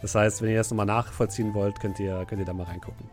Das 0.00 0.14
heißt, 0.14 0.42
wenn 0.42 0.50
ihr 0.50 0.58
das 0.58 0.70
nochmal 0.70 0.86
nachvollziehen 0.86 1.54
wollt, 1.54 1.80
könnt 1.80 1.98
ihr, 1.98 2.24
könnt 2.26 2.40
ihr 2.40 2.46
da 2.46 2.52
mal 2.52 2.64
reingucken. 2.64 3.08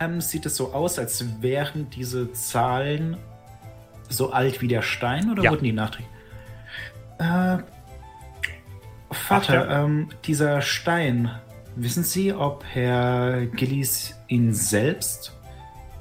Ähm, 0.00 0.20
sieht 0.20 0.46
es 0.46 0.56
so 0.56 0.72
aus, 0.72 0.98
als 0.98 1.42
wären 1.42 1.88
diese 1.90 2.32
Zahlen 2.32 3.16
so 4.08 4.32
alt 4.32 4.60
wie 4.60 4.68
der 4.68 4.82
Stein 4.82 5.30
oder 5.30 5.42
ja. 5.42 5.50
wurden 5.52 5.64
die 5.64 5.72
nachträglich? 5.72 6.08
Äh, 7.18 7.58
Vater, 9.12 9.66
Ach, 9.68 9.84
ähm, 9.84 10.08
dieser 10.24 10.60
Stein, 10.60 11.30
wissen 11.76 12.02
Sie, 12.02 12.32
ob 12.32 12.64
Herr 12.64 13.46
Gillies 13.46 14.16
ihn 14.26 14.52
selbst 14.54 15.32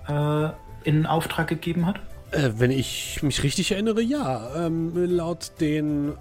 äh, 0.07 0.49
in 0.84 1.05
Auftrag 1.05 1.47
gegeben 1.47 1.86
hat? 1.86 1.99
Äh, 2.32 2.51
wenn 2.55 2.72
ich 2.72 3.22
mich 3.22 3.43
richtig 3.43 3.72
erinnere, 3.72 4.01
ja. 4.01 4.65
Ähm, 4.65 4.91
laut 4.95 5.51
den 5.59 6.13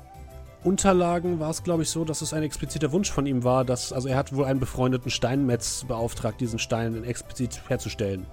Unterlagen 0.62 1.40
war 1.40 1.50
es, 1.50 1.62
glaube 1.62 1.82
ich, 1.84 1.90
so, 1.90 2.04
dass 2.04 2.20
es 2.20 2.34
ein 2.34 2.42
expliziter 2.42 2.92
Wunsch 2.92 3.10
von 3.10 3.24
ihm 3.24 3.44
war, 3.44 3.64
dass, 3.64 3.92
also 3.92 4.08
er 4.08 4.16
hat 4.16 4.34
wohl 4.34 4.44
einen 4.44 4.60
befreundeten 4.60 5.10
Steinmetz 5.10 5.84
beauftragt, 5.84 6.40
diesen 6.40 6.58
Stein 6.58 7.02
explizit 7.04 7.62
herzustellen. 7.68 8.26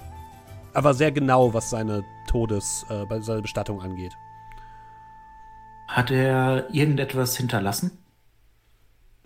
Aber 0.74 0.94
sehr 0.94 1.12
genau, 1.12 1.54
was 1.54 1.70
seine 1.70 2.04
Todes, 2.28 2.86
äh, 2.90 3.22
seine 3.22 3.42
Bestattung 3.42 3.82
angeht. 3.82 4.12
Hat 5.88 6.12
er 6.12 6.68
irgendetwas 6.74 7.38
hinterlassen? 7.38 7.92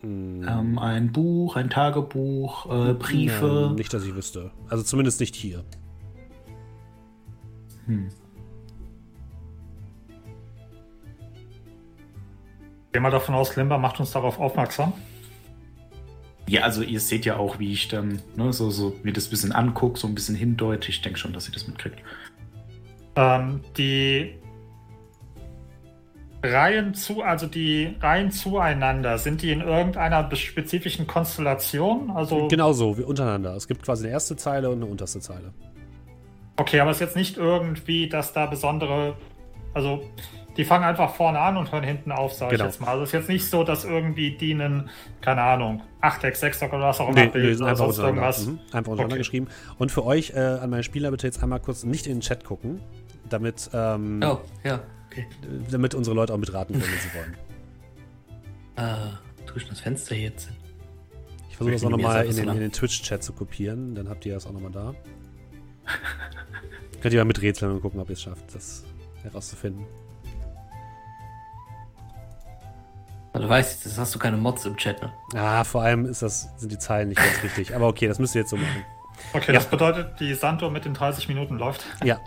Mm. 0.01 0.43
Ähm, 0.47 0.79
ein 0.79 1.11
Buch, 1.11 1.55
ein 1.55 1.71
Tagebuch, 1.71 2.67
äh, 2.67 2.93
Briefe? 2.93 3.65
Nein, 3.67 3.75
nicht, 3.75 3.93
dass 3.93 4.03
ich 4.03 4.13
wüsste. 4.13 4.51
Also 4.69 4.83
zumindest 4.83 5.19
nicht 5.19 5.35
hier. 5.35 5.63
Hm. 7.87 8.09
Gehen 12.91 13.03
wir 13.03 13.09
davon 13.09 13.35
aus, 13.35 13.55
Limber 13.55 13.77
macht 13.77 13.99
uns 13.99 14.11
darauf 14.11 14.39
aufmerksam. 14.39 14.93
Ja, 16.47 16.63
also 16.63 16.81
ihr 16.81 16.99
seht 16.99 17.25
ja 17.25 17.37
auch, 17.37 17.59
wie 17.59 17.71
ich 17.71 17.87
dann 17.87 18.21
ne, 18.35 18.51
so, 18.51 18.69
so 18.69 18.95
mir 19.03 19.13
das 19.13 19.27
ein 19.27 19.29
bisschen 19.29 19.51
angucke, 19.53 19.97
so 19.97 20.07
ein 20.07 20.15
bisschen 20.15 20.35
hindeute. 20.35 20.89
Ich 20.89 21.01
denke 21.01 21.17
schon, 21.17 21.31
dass 21.31 21.47
ihr 21.47 21.53
das 21.53 21.67
mitkriegt. 21.67 21.99
Ähm, 23.15 23.61
die 23.77 24.35
Reihen 26.43 26.93
zu, 26.93 27.21
also 27.21 27.45
die 27.45 27.95
Reihen 28.01 28.31
zueinander, 28.31 29.17
sind 29.17 29.43
die 29.43 29.51
in 29.51 29.61
irgendeiner 29.61 30.35
spezifischen 30.35 31.07
Konstellation? 31.07 32.11
Also 32.11 32.47
Genauso, 32.47 32.97
wie 32.97 33.03
untereinander. 33.03 33.55
Es 33.55 33.67
gibt 33.67 33.83
quasi 33.83 34.05
eine 34.05 34.13
erste 34.13 34.35
Zeile 34.35 34.69
und 34.69 34.81
eine 34.81 34.87
unterste 34.87 35.19
Zeile. 35.19 35.53
Okay, 36.57 36.79
aber 36.79 36.91
es 36.91 36.97
ist 36.97 37.01
jetzt 37.01 37.15
nicht 37.15 37.37
irgendwie, 37.37 38.09
dass 38.09 38.33
da 38.33 38.45
besondere, 38.45 39.15
also 39.73 40.03
die 40.61 40.65
fangen 40.65 40.83
einfach 40.83 41.15
vorne 41.15 41.39
an 41.39 41.57
und 41.57 41.71
hören 41.71 41.83
hinten 41.83 42.11
auf, 42.11 42.33
sage 42.33 42.51
genau. 42.51 42.65
ich 42.65 42.71
jetzt 42.73 42.81
mal. 42.81 42.89
Also 42.89 43.01
es 43.01 43.09
ist 43.09 43.13
jetzt 43.13 43.29
nicht 43.29 43.49
so, 43.49 43.63
dass 43.63 43.83
irgendwie 43.83 44.37
die 44.37 44.53
einen, 44.53 44.91
keine 45.19 45.41
Ahnung, 45.41 45.81
8 46.01 46.21
6 46.35 46.61
oder 46.61 46.81
was 46.81 46.99
auch 46.99 47.09
immer 47.09 47.19
nee, 47.19 47.29
bilden 47.29 47.63
nee, 47.63 47.69
einfach 47.71 47.87
oder 47.87 48.03
irgendwas. 48.03 48.45
Mhm. 48.45 48.59
Einfach 48.65 48.91
untereinander 48.91 49.05
okay. 49.05 49.17
geschrieben. 49.17 49.47
Und 49.79 49.91
für 49.91 50.05
euch 50.05 50.33
äh, 50.35 50.39
an 50.39 50.69
meine 50.69 50.83
Spieler 50.83 51.09
bitte 51.09 51.25
jetzt 51.25 51.41
einmal 51.41 51.61
kurz 51.61 51.83
nicht 51.83 52.05
in 52.05 52.17
den 52.17 52.21
Chat 52.21 52.43
gucken, 52.43 52.79
damit, 53.27 53.71
ähm, 53.73 54.19
oh, 54.23 54.37
ja. 54.63 54.81
okay. 55.07 55.25
damit 55.71 55.95
unsere 55.95 56.15
Leute 56.15 56.31
auch 56.31 56.37
mitraten 56.37 56.79
können, 56.79 56.91
wenn 56.91 56.99
sie 56.99 57.17
wollen. 57.17 57.37
Äh, 58.77 59.47
tue 59.47 59.57
ich 59.57 59.67
das 59.67 59.81
Fenster 59.81 60.15
jetzt? 60.15 60.49
Ich 61.49 61.57
versuche 61.57 61.73
das 61.73 61.83
auch 61.83 61.89
nochmal 61.89 62.25
in 62.25 62.35
den, 62.35 62.47
in 62.47 62.59
den 62.61 62.71
Twitch-Chat 62.71 63.21
zu 63.21 63.33
kopieren, 63.33 63.95
dann 63.95 64.07
habt 64.07 64.25
ihr 64.25 64.33
das 64.33 64.47
auch 64.47 64.53
nochmal 64.53 64.71
da. 64.71 64.95
Könnt 67.01 67.13
ihr 67.13 67.19
mal 67.19 67.25
miträtseln 67.25 67.73
und 67.73 67.81
gucken, 67.81 67.99
ob 67.99 68.09
ihr 68.09 68.13
es 68.13 68.21
schafft, 68.21 68.55
das 68.55 68.85
herauszufinden. 69.23 69.85
Du 73.33 73.47
weißt, 73.47 73.85
das 73.85 73.97
hast 73.97 74.13
du 74.13 74.19
keine 74.19 74.35
Mods 74.35 74.65
im 74.65 74.75
Chat, 74.75 75.01
ne? 75.01 75.11
Ah, 75.35 75.63
vor 75.63 75.83
allem 75.83 76.05
ist 76.05 76.21
das, 76.21 76.49
sind 76.57 76.71
die 76.71 76.77
Zeilen 76.77 77.09
nicht 77.09 77.17
ganz 77.17 77.43
richtig. 77.43 77.73
Aber 77.73 77.87
okay, 77.87 78.07
das 78.07 78.19
müsst 78.19 78.35
ihr 78.35 78.41
jetzt 78.41 78.49
so 78.49 78.57
machen. 78.57 78.85
Okay, 79.33 79.47
ja. 79.47 79.53
das 79.53 79.67
bedeutet, 79.67 80.19
die 80.19 80.33
Santo 80.33 80.69
mit 80.69 80.83
den 80.83 80.93
30 80.93 81.29
Minuten 81.29 81.57
läuft. 81.57 81.85
Ja. 82.03 82.19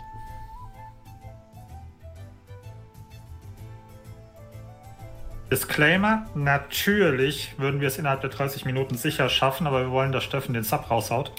Disclaimer: 5.51 6.25
Natürlich 6.33 7.53
würden 7.59 7.81
wir 7.81 7.89
es 7.89 7.99
innerhalb 7.99 8.21
der 8.21 8.31
30 8.31 8.65
Minuten 8.65 8.97
sicher 8.97 9.29
schaffen, 9.29 9.67
aber 9.67 9.81
wir 9.81 9.91
wollen, 9.91 10.11
dass 10.11 10.23
Steffen 10.23 10.53
den 10.53 10.63
Sub 10.63 10.89
raushaut. 10.89 11.31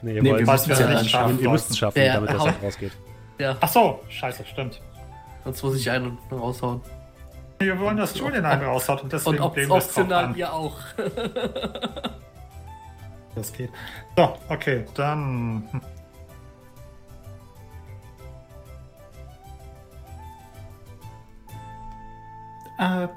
Nee, 0.00 0.14
ihr, 0.14 0.22
nee, 0.22 0.30
wollt, 0.46 0.66
wir 0.66 0.80
ja 0.80 0.88
nicht 0.88 1.10
schaffen. 1.10 1.38
Ihr 1.40 1.50
müsst 1.50 1.70
es 1.70 1.76
schaffen, 1.76 1.96
der 1.96 2.14
damit 2.14 2.30
der 2.30 2.40
Sub 2.40 2.62
rausgeht. 2.62 2.92
Ja. 3.38 3.56
Ach 3.60 3.68
so, 3.68 4.00
scheiße, 4.08 4.44
stimmt. 4.46 4.80
Sonst 5.44 5.62
muss 5.62 5.76
ich 5.76 5.90
einen 5.90 6.16
raushauen. 6.32 6.80
Wir 7.60 7.78
wollen, 7.78 7.98
dass 7.98 8.18
Julian 8.18 8.46
einen 8.46 8.62
raushaut 8.62 9.02
und 9.02 9.12
deswegen 9.12 9.36
und 9.36 9.42
ob, 9.42 9.70
optional 9.70 10.34
ihr 10.34 10.50
auch. 10.50 10.78
das 13.34 13.52
geht. 13.52 13.68
So, 14.16 14.38
okay, 14.48 14.86
dann. 14.94 15.68
Äh, 22.78 23.08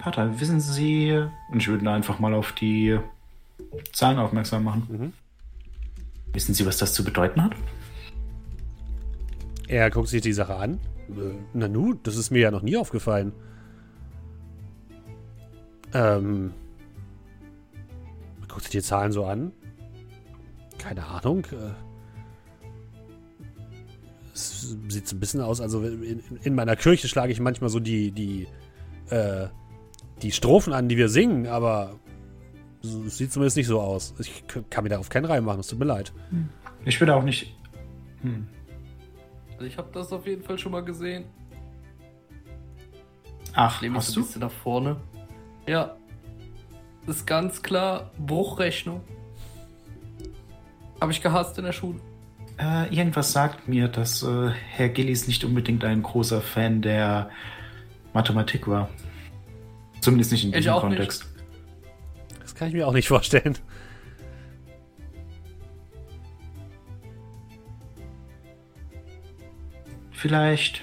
Pater, 0.00 0.38
wissen 0.38 0.60
Sie, 0.60 1.12
und 1.48 1.62
ich 1.62 1.68
würde 1.68 1.90
einfach 1.90 2.18
mal 2.18 2.34
auf 2.34 2.52
die 2.52 3.00
Zahlen 3.94 4.18
aufmerksam 4.18 4.64
machen. 4.64 4.86
Mhm. 4.86 5.12
Wissen 6.34 6.52
Sie, 6.52 6.66
was 6.66 6.76
das 6.76 6.92
zu 6.92 7.02
bedeuten 7.02 7.42
hat? 7.42 7.52
Er 9.66 9.88
guckt 9.88 10.08
sich 10.08 10.20
die 10.20 10.34
Sache 10.34 10.54
an. 10.54 10.78
Äh, 11.08 11.34
Nanu, 11.52 11.94
das 11.94 12.16
ist 12.16 12.30
mir 12.30 12.40
ja 12.40 12.50
noch 12.50 12.62
nie 12.62 12.76
aufgefallen. 12.76 13.32
Ähm. 15.94 16.52
Guckst 18.48 18.68
du 18.68 18.78
die 18.78 18.82
Zahlen 18.82 19.12
so 19.12 19.24
an? 19.24 19.52
Keine 20.78 21.06
Ahnung. 21.06 21.44
Äh, 21.46 21.74
es 24.32 24.76
sieht 24.88 25.08
so 25.08 25.16
ein 25.16 25.20
bisschen 25.20 25.40
aus, 25.40 25.60
also 25.60 25.82
in, 25.82 26.22
in, 26.42 26.54
meiner 26.54 26.76
Kirche 26.76 27.08
schlage 27.08 27.32
ich 27.32 27.40
manchmal 27.40 27.70
so 27.70 27.80
die, 27.80 28.12
die, 28.12 28.46
äh, 29.10 29.48
die 30.22 30.32
Strophen 30.32 30.72
an, 30.72 30.88
die 30.88 30.96
wir 30.96 31.08
singen, 31.08 31.46
aber 31.46 31.98
es 32.82 33.18
sieht 33.18 33.32
zumindest 33.32 33.56
nicht 33.56 33.66
so 33.66 33.80
aus. 33.80 34.14
Ich 34.18 34.44
kann 34.70 34.84
mir 34.84 34.90
darauf 34.90 35.08
keinen 35.08 35.24
Reim 35.24 35.44
machen, 35.44 35.60
es 35.60 35.66
tut 35.66 35.78
mir 35.78 35.86
leid. 35.86 36.12
Ich 36.84 36.98
bin 36.98 37.10
auch 37.10 37.24
nicht. 37.24 37.56
Hm. 38.22 38.46
Also 39.58 39.66
ich 39.66 39.76
habe 39.76 39.88
das 39.92 40.12
auf 40.12 40.24
jeden 40.24 40.44
Fall 40.44 40.56
schon 40.56 40.70
mal 40.70 40.84
gesehen. 40.84 41.24
Ach, 43.54 43.82
ich 43.82 43.90
hast 43.92 44.12
so 44.12 44.20
ein 44.20 44.24
bisschen 44.24 44.40
nach 44.42 44.52
vorne. 44.52 44.96
Ja. 45.66 45.96
Das 47.06 47.16
ist 47.16 47.26
ganz 47.26 47.60
klar 47.60 48.12
Bruchrechnung. 48.24 49.00
Habe 51.00 51.10
ich 51.10 51.20
gehasst 51.20 51.58
in 51.58 51.64
der 51.64 51.72
Schule. 51.72 51.98
Äh, 52.56 52.94
irgendwas 52.94 53.32
sagt 53.32 53.66
mir, 53.66 53.88
dass 53.88 54.22
äh, 54.22 54.50
Herr 54.50 54.90
Gillies 54.90 55.26
nicht 55.26 55.42
unbedingt 55.42 55.82
ein 55.82 56.04
großer 56.04 56.40
Fan 56.40 56.80
der 56.80 57.30
Mathematik 58.14 58.68
war. 58.68 58.88
Zumindest 60.00 60.30
nicht 60.30 60.44
in 60.44 60.52
diesem 60.52 60.74
Kontext. 60.74 61.24
Nicht. 61.24 62.42
Das 62.42 62.54
kann 62.54 62.68
ich 62.68 62.74
mir 62.74 62.86
auch 62.86 62.92
nicht 62.92 63.08
vorstellen. 63.08 63.58
Vielleicht, 70.18 70.82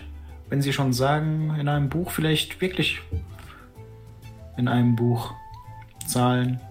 wenn 0.49 0.61
Sie 0.61 0.71
schon 0.71 0.93
sagen, 0.93 1.55
in 1.59 1.67
einem 1.67 1.89
Buch, 1.89 2.11
vielleicht 2.11 2.61
wirklich 2.61 3.01
in 4.57 4.67
einem 4.69 4.95
Buch 4.95 5.33
Zahlen 6.07 6.61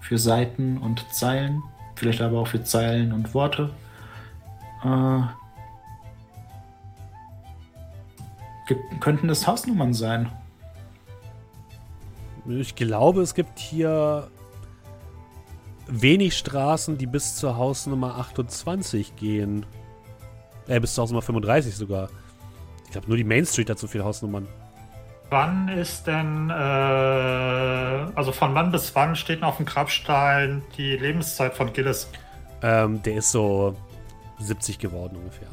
für 0.00 0.18
Seiten 0.18 0.78
und 0.78 1.04
Zeilen, 1.12 1.62
vielleicht 1.94 2.20
aber 2.20 2.40
auch 2.40 2.48
für 2.48 2.64
Zeilen 2.64 3.12
und 3.12 3.32
Worte. 3.34 3.70
Äh, 4.84 5.20
könnten 8.98 9.28
es 9.30 9.46
Hausnummern 9.46 9.94
sein? 9.94 10.30
Ich 12.48 12.74
glaube, 12.74 13.22
es 13.22 13.34
gibt 13.34 13.58
hier 13.60 14.28
wenig 15.86 16.36
Straßen, 16.36 16.98
die 16.98 17.06
bis 17.06 17.36
zur 17.36 17.56
Hausnummer 17.56 18.16
28 18.16 19.14
gehen. 19.14 19.66
Äh, 20.70 20.78
bis 20.78 20.94
zur 20.94 21.02
Hausnummer 21.02 21.22
35 21.22 21.74
sogar. 21.74 22.08
Ich 22.84 22.92
glaube, 22.92 23.08
nur 23.08 23.16
die 23.16 23.24
Main 23.24 23.44
Street 23.44 23.68
hat 23.68 23.78
so 23.78 23.88
viele 23.88 24.04
Hausnummern. 24.04 24.46
Wann 25.28 25.68
ist 25.68 26.06
denn, 26.06 26.48
äh, 26.48 26.52
also 26.52 28.30
von 28.30 28.54
wann 28.54 28.70
bis 28.70 28.94
wann 28.94 29.16
steht 29.16 29.40
noch 29.40 29.48
auf 29.48 29.56
dem 29.56 29.66
Grabstein 29.66 30.62
die 30.76 30.96
Lebenszeit 30.96 31.54
von 31.54 31.72
Gillis? 31.72 32.08
Ähm, 32.62 33.02
der 33.02 33.16
ist 33.16 33.32
so 33.32 33.76
70 34.38 34.78
geworden 34.78 35.16
ungefähr. 35.16 35.48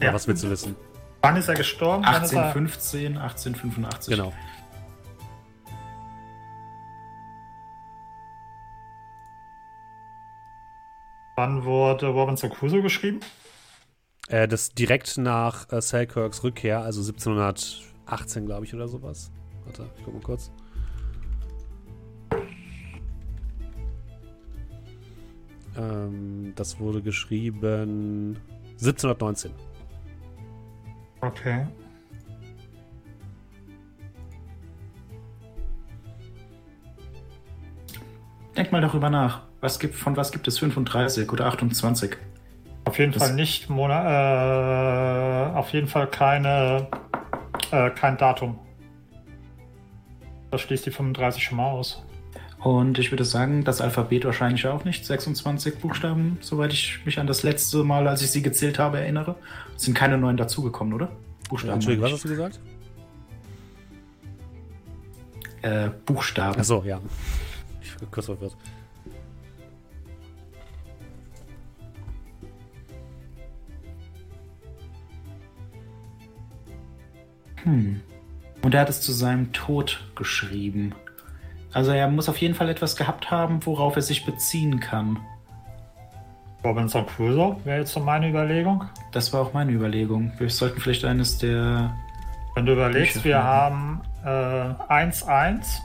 Ja. 0.00 0.12
Was 0.12 0.28
willst 0.28 0.44
du 0.44 0.50
wissen? 0.50 0.76
Wann 1.22 1.36
ist 1.36 1.48
er 1.48 1.54
gestorben? 1.54 2.04
Wann 2.04 2.22
ist 2.22 2.32
er, 2.32 2.48
1815, 2.48 3.16
1885. 3.16 4.14
Genau. 4.14 4.32
wann 11.36 11.64
wurde 11.64 12.06
Robinson 12.06 12.50
Crusoe 12.50 12.80
geschrieben? 12.80 13.20
Äh, 14.28 14.48
das 14.48 14.70
direkt 14.70 15.18
nach 15.18 15.70
äh, 15.70 15.80
Selkirks 15.80 16.42
Rückkehr, 16.42 16.80
also 16.80 17.00
1718, 17.00 18.46
glaube 18.46 18.64
ich, 18.64 18.74
oder 18.74 18.88
sowas. 18.88 19.30
Warte, 19.64 19.86
ich 19.96 20.04
guck 20.04 20.14
mal 20.14 20.22
kurz. 20.22 20.50
Ähm, 25.76 26.52
das 26.54 26.78
wurde 26.78 27.02
geschrieben 27.02 28.38
1719. 28.72 29.52
Okay. 31.20 31.66
Denk 38.56 38.70
mal 38.70 38.80
darüber 38.80 39.10
nach. 39.10 39.42
Was 39.60 39.78
gibt, 39.78 39.94
von 39.96 40.16
was 40.16 40.30
gibt 40.30 40.46
es 40.46 40.58
35 40.58 41.32
oder 41.32 41.46
28? 41.46 42.16
Auf 42.94 42.98
jeden 43.00 43.10
Das- 43.10 43.24
Fall 43.24 43.34
nicht 43.34 43.68
Monat, 43.68 44.04
äh, 44.06 45.56
auf 45.58 45.70
jeden 45.72 45.88
Fall 45.88 46.06
keine, 46.06 46.86
äh, 47.72 47.90
kein 47.90 48.16
Datum. 48.16 48.56
Das 50.52 50.60
schließt 50.60 50.86
die 50.86 50.92
35 50.92 51.42
schon 51.42 51.56
mal 51.56 51.66
aus. 51.72 52.04
Und 52.60 53.00
ich 53.00 53.10
würde 53.10 53.24
sagen, 53.24 53.64
das 53.64 53.80
Alphabet 53.80 54.24
wahrscheinlich 54.24 54.64
auch 54.68 54.84
nicht. 54.84 55.04
26 55.04 55.80
Buchstaben, 55.80 56.38
soweit 56.40 56.72
ich 56.72 57.04
mich 57.04 57.18
an 57.18 57.26
das 57.26 57.42
letzte 57.42 57.82
Mal, 57.82 58.06
als 58.06 58.22
ich 58.22 58.30
sie 58.30 58.42
gezählt 58.42 58.78
habe, 58.78 59.00
erinnere. 59.00 59.34
Es 59.74 59.82
sind 59.82 59.94
keine 59.94 60.16
neuen 60.16 60.36
dazugekommen, 60.36 60.94
oder? 60.94 61.08
Buchstaben. 61.48 61.74
Entschuldigung, 61.74 62.04
was 62.06 62.12
hast 62.12 62.24
du 62.24 62.28
gesagt? 62.28 62.60
Äh, 65.62 65.90
Buchstaben. 66.06 66.60
Achso, 66.60 66.84
ja. 66.86 67.00
Ich 67.82 68.00
war 68.00 68.08
kurz 68.08 68.26
verwirrt. 68.26 68.56
Hm. 77.64 78.00
Und 78.62 78.74
er 78.74 78.80
hat 78.80 78.88
es 78.88 79.00
zu 79.00 79.12
seinem 79.12 79.52
Tod 79.52 80.02
geschrieben. 80.14 80.94
Also 81.72 81.90
er 81.90 82.08
muss 82.08 82.28
auf 82.28 82.38
jeden 82.38 82.54
Fall 82.54 82.68
etwas 82.68 82.96
gehabt 82.96 83.30
haben, 83.30 83.66
worauf 83.66 83.96
er 83.96 84.02
sich 84.02 84.24
beziehen 84.24 84.80
kann. 84.80 85.18
Robinson 86.64 87.04
Crusoe 87.06 87.56
wäre 87.64 87.80
jetzt 87.80 87.92
so 87.92 88.00
meine 88.00 88.28
Überlegung. 88.28 88.84
Das 89.12 89.32
war 89.32 89.42
auch 89.42 89.52
meine 89.52 89.72
Überlegung. 89.72 90.32
Wir 90.38 90.48
sollten 90.48 90.80
vielleicht 90.80 91.04
eines 91.04 91.36
der. 91.36 91.94
Wenn 92.54 92.64
du 92.64 92.72
überlegst, 92.72 93.14
Bücher 93.14 93.24
wir 93.24 93.42
haben 93.42 94.00
äh, 94.24 94.28
1-1, 94.28 95.80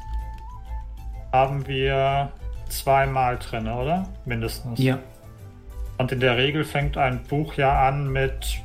haben 1.34 1.68
wir 1.68 2.32
zweimal 2.70 3.38
drin, 3.38 3.68
oder? 3.68 4.08
Mindestens. 4.26 4.80
Ja. 4.80 5.00
Und 5.98 6.12
in 6.14 6.22
der 6.22 6.38
Regel 6.38 6.64
fängt 6.64 6.98
ein 6.98 7.24
Buch 7.24 7.56
ja 7.56 7.88
an 7.88 8.10
mit 8.10 8.62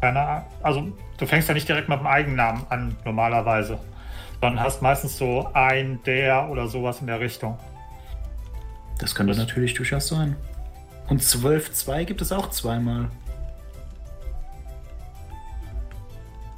einer, 0.00 0.44
also 0.62 0.92
du 1.18 1.26
fängst 1.26 1.48
ja 1.48 1.54
nicht 1.54 1.68
direkt 1.68 1.88
mit 1.88 1.98
dem 1.98 2.06
Eigennamen 2.06 2.64
an 2.70 2.96
normalerweise, 3.04 3.78
sondern 4.40 4.60
hast 4.62 4.82
meistens 4.82 5.16
so 5.16 5.48
ein, 5.54 6.00
der 6.04 6.48
oder 6.50 6.66
sowas 6.68 7.00
in 7.00 7.06
der 7.06 7.20
Richtung. 7.20 7.58
Das 8.98 9.14
könnte 9.14 9.32
Das- 9.32 9.38
natürlich 9.38 9.74
durchaus 9.74 10.08
sein. 10.08 10.36
Und 11.08 11.22
12.2 11.22 12.04
gibt 12.04 12.20
es 12.20 12.32
auch 12.32 12.50
zweimal. 12.50 13.08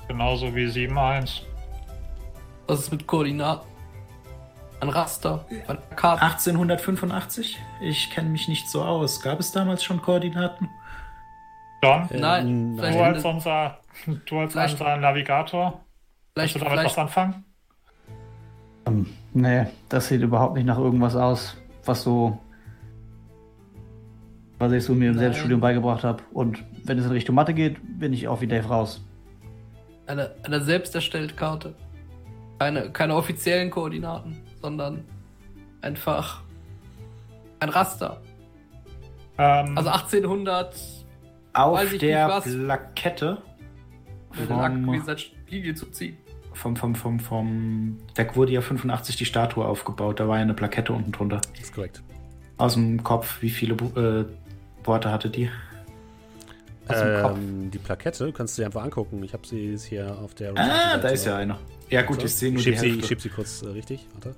Genauso 0.09 0.55
wie 0.55 0.67
7-1. 0.67 1.43
Was 2.67 2.81
ist 2.81 2.91
mit 2.93 3.07
Koordinaten? 3.07 3.67
Ein 4.81 4.91
Raster, 4.91 5.45
ein 5.67 5.79
Karten. 5.97 6.23
1885? 6.23 7.59
Ich 7.83 8.11
kenne 8.11 8.29
mich 8.31 8.47
nicht 8.49 8.71
so 8.71 8.83
aus. 8.85 9.21
Gab 9.21 9.41
es 9.41 9.51
damals 9.53 9.83
schon 9.83 10.01
Koordinaten? 10.01 10.71
John, 11.83 12.09
Äh, 12.11 12.18
Nein, 12.20 12.76
du 12.76 12.83
vielleicht- 12.83 12.99
als 12.99 13.24
unser, 13.24 13.79
du 14.26 14.39
als 14.39 14.53
Vielleicht- 14.53 14.81
unser 14.81 14.97
Navigator, 14.97 15.70
kannst 15.72 15.85
Vielleicht, 16.35 16.55
du 16.55 16.59
damit 16.61 16.72
vielleicht, 16.72 16.97
was 16.97 16.99
anfangen? 16.99 17.45
Ähm, 18.87 19.07
nee, 19.35 19.66
das 19.89 20.09
sieht 20.09 20.22
überhaupt 20.22 20.55
nicht 20.57 20.64
nach 20.66 20.79
irgendwas 20.79 21.14
aus, 21.14 21.57
was 21.85 22.03
so. 22.03 22.39
Was 24.59 24.72
ich 24.72 24.83
so 24.83 24.93
mir 24.95 25.11
im 25.11 25.12
Nein. 25.12 25.20
Selbststudium 25.20 25.61
beigebracht 25.61 26.03
habe. 26.03 26.22
Und 26.33 26.64
wenn 26.85 26.99
es 26.99 27.05
in 27.05 27.12
Richtung 27.12 27.37
Mathe 27.37 27.55
geht, 27.55 27.76
bin 28.01 28.12
ich 28.12 28.26
auch 28.26 28.41
wie 28.41 28.49
Dave 28.49 28.66
raus. 28.68 29.05
eine, 30.09 30.35
eine 30.43 30.61
selbst 30.64 30.95
erstellte 30.95 31.35
Karte. 31.35 31.74
Keine, 32.59 32.91
keine 32.91 33.14
offiziellen 33.14 33.70
Koordinaten, 33.70 34.43
sondern 34.61 35.05
einfach 35.83 36.43
ein 37.61 37.68
Raster. 37.68 38.20
Ähm, 39.37 39.76
Also 39.76 39.91
1800 39.91 40.74
Auf 41.59 41.79
Weiß 41.79 41.93
ich 41.93 41.99
der 41.99 42.27
nicht 42.27 42.37
was. 42.37 42.45
Plakette 42.55 43.43
mit 44.39 44.49
den 44.51 44.85
vom, 44.85 45.05
Linie 45.49 45.75
zu 45.75 45.87
ziehen. 45.87 46.17
vom, 46.53 46.77
vom, 46.77 46.95
vom, 46.95 47.19
vom. 47.21 47.99
Da 48.15 48.35
wurde 48.37 48.53
ja 48.53 48.61
85 48.61 49.17
die 49.17 49.25
Statue 49.25 49.65
aufgebaut. 49.65 50.21
Da 50.21 50.29
war 50.29 50.37
ja 50.37 50.43
eine 50.43 50.55
Plakette 50.55 50.93
unten 50.93 51.11
drunter. 51.13 51.41
Das 51.55 51.61
ist 51.63 51.75
korrekt. 51.75 52.03
Aus 52.59 52.75
dem 52.75 53.03
Kopf, 53.03 53.43
wie 53.43 53.51
viele 53.51 53.75
Bu 53.75 53.99
äh, 53.99 54.25
Worte 54.85 55.11
hatte 55.11 55.31
die? 55.31 55.51
Aus 56.89 56.99
dem 57.01 57.23
Kopf. 57.23 57.37
Ähm, 57.39 57.71
die 57.71 57.79
Plakette 57.79 58.33
kannst 58.33 58.57
du 58.57 58.63
dir 58.63 58.67
einfach 58.67 58.83
angucken. 58.85 59.23
Ich 59.23 59.33
habe 59.33 59.47
sie 59.47 59.73
jetzt 59.73 59.85
hier 59.85 60.17
auf 60.19 60.35
der 60.35 60.53
Ah, 60.57 60.97
da 60.99 61.09
ist 61.09 61.25
ja 61.27 61.37
eine. 61.37 61.57
Ja 61.91 62.03
gut, 62.03 62.23
ich 62.23 62.35
sehe 62.35 62.51
nur 62.51 62.59
ich 62.59 62.65
die 62.65 62.71
schieb 62.73 62.79
sie, 62.81 62.87
ich 62.87 62.93
Hälfte. 62.95 63.09
schieb 63.09 63.21
sie 63.21 63.29
kurz 63.31 63.63
äh, 63.63 63.69
richtig. 63.69 64.07
Warte. 64.15 64.35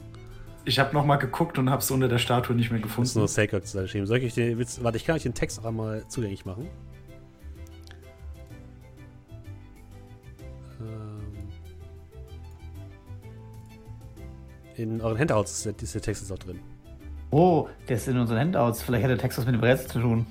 Ich 0.65 0.79
habe 0.79 0.95
nochmal 0.95 1.19
geguckt 1.19 1.59
und 1.59 1.71
habe 1.71 1.81
es 1.83 1.91
unter 1.91 2.09
der 2.09 2.19
Statue 2.19 2.55
nicht 2.55 2.71
mehr 2.71 2.81
Das 2.81 2.91
ist 2.91 2.97
gefunden. 2.97 3.19
nur 3.19 3.29
Sacred 3.29 3.67
zu 3.67 3.89
schieben. 3.89 4.07
Soll 4.07 4.19
ich 4.19 4.35
den 4.35 4.59
Witz, 4.59 4.79
warte, 4.83 4.97
ich 4.99 5.05
kann 5.05 5.17
euch 5.17 5.23
den 5.23 5.35
Text 5.35 5.59
auch 5.61 5.65
einmal 5.65 6.05
zugänglich 6.09 6.45
machen. 6.45 6.69
In 14.83 15.01
euren 15.01 15.19
Handouts 15.19 15.53
ist 15.53 15.67
der, 15.67 15.83
ist 15.83 15.95
der 15.95 16.03
Text 16.03 16.23
jetzt 16.23 16.33
auch 16.33 16.39
drin. 16.39 16.61
Oh, 17.31 17.69
der 17.89 17.97
ist 17.97 18.09
in 18.09 18.19
unseren 18.19 18.39
Handouts. 18.39 18.83
Vielleicht 18.83 19.05
hat 19.05 19.11
der 19.11 19.19
Text 19.19 19.39
was 19.39 19.47
mit 19.47 19.55
dem 19.55 19.63
Rätsel 19.63 19.89
zu 19.89 20.01
tun. 20.01 20.27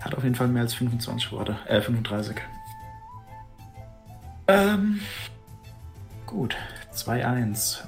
Hat 0.00 0.14
auf 0.14 0.22
jeden 0.22 0.36
Fall 0.36 0.48
mehr 0.48 0.62
als 0.62 0.74
25 0.74 1.32
Worte. 1.32 1.58
Äh, 1.66 1.80
35. 1.80 2.36
Ähm. 4.46 5.00
Gut. 6.26 6.56
2-1. 6.94 7.80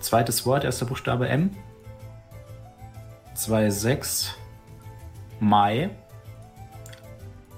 Zweites 0.00 0.44
Wort, 0.46 0.64
erster 0.64 0.86
Buchstabe 0.86 1.28
M. 1.28 1.56
2-6. 3.36 4.39
Mai. 5.40 5.90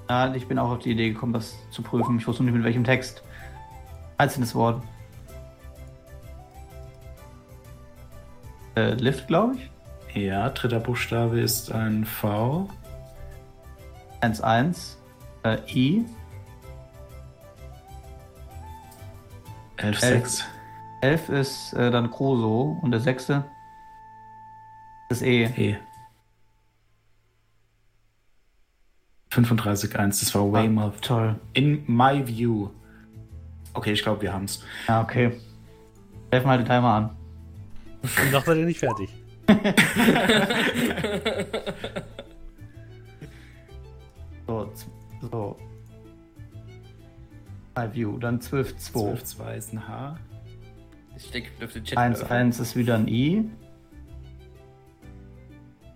Ja, 0.08 0.34
ich 0.34 0.46
bin 0.46 0.58
auch 0.58 0.70
auf 0.70 0.78
die 0.80 0.90
Idee 0.90 1.10
gekommen, 1.12 1.32
das 1.32 1.56
zu 1.70 1.82
prüfen. 1.82 2.18
Ich 2.18 2.26
wusste 2.26 2.44
nicht 2.44 2.54
mit 2.54 2.64
welchem 2.64 2.84
Text. 2.84 3.22
Einzelnes 4.18 4.54
Wort. 4.54 4.82
Äh, 8.76 8.94
Lift, 8.94 9.26
glaube 9.26 9.56
ich. 9.56 10.22
Ja, 10.22 10.50
dritter 10.50 10.80
Buchstabe 10.80 11.40
ist 11.40 11.72
ein 11.72 12.04
V. 12.04 12.68
1-1. 14.20 14.96
Äh, 15.42 15.58
I. 15.74 16.04
11-6. 19.78 20.44
11 21.00 21.28
ist 21.30 21.72
äh, 21.72 21.90
dann 21.90 22.10
Kroso 22.10 22.78
und 22.82 22.92
der 22.92 23.00
sechste 23.00 23.44
ist 25.08 25.22
E. 25.22 25.44
E. 25.56 25.76
35-1. 29.32 30.20
Das 30.20 30.34
war 30.34 30.52
Weymouth. 30.52 31.00
Toll. 31.00 31.36
In 31.54 31.82
my 31.86 32.26
view. 32.26 32.68
Okay, 33.74 33.92
ich 33.92 34.02
glaube, 34.02 34.22
wir 34.22 34.32
haben's. 34.32 34.64
Ja, 34.88 35.02
okay. 35.02 35.32
Helfen 36.30 36.46
mal 36.46 36.58
den 36.58 36.66
Timer 36.66 36.94
an. 36.94 37.10
Noch 38.30 38.44
seid 38.44 38.58
ihr 38.58 38.66
nicht 38.66 38.80
fertig. 38.80 39.08
So, 44.52 44.70
so. 45.30 45.56
My 47.74 47.94
View, 47.94 48.18
dann 48.18 48.38
12-2. 48.38 48.92
12-2 48.92 49.56
ist 49.56 49.72
ein 49.72 49.88
H. 49.88 50.18
Ich 51.16 51.30
denke, 51.30 51.48
ich 51.52 51.58
dürfte 51.58 51.82
Chat 51.82 51.98
1-1 51.98 52.60
ist 52.60 52.76
wieder 52.76 52.96
ein 52.96 53.08
I. 53.08 53.44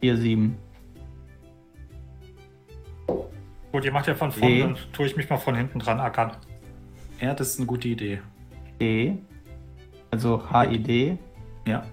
4, 0.01 0.16
7. 0.16 0.57
Gut, 3.77 3.85
ihr 3.85 3.93
macht 3.93 4.07
ja 4.07 4.14
von 4.14 4.33
vorne, 4.33 4.55
E. 4.55 4.62
dann 4.62 4.79
tue 4.95 5.05
ich 5.05 5.18
mich 5.18 5.29
mal 5.29 5.37
von 5.37 5.55
hinten 5.55 5.79
dran 5.79 6.01
ackern. 6.01 6.33
Ja, 7.20 7.35
das 7.35 7.49
ist 7.49 7.59
eine 7.59 7.66
gute 7.66 7.89
Idee. 7.89 8.22
E. 8.81 9.16
Also 10.11 10.43
HID. 10.51 11.18
Ja. 11.66 11.85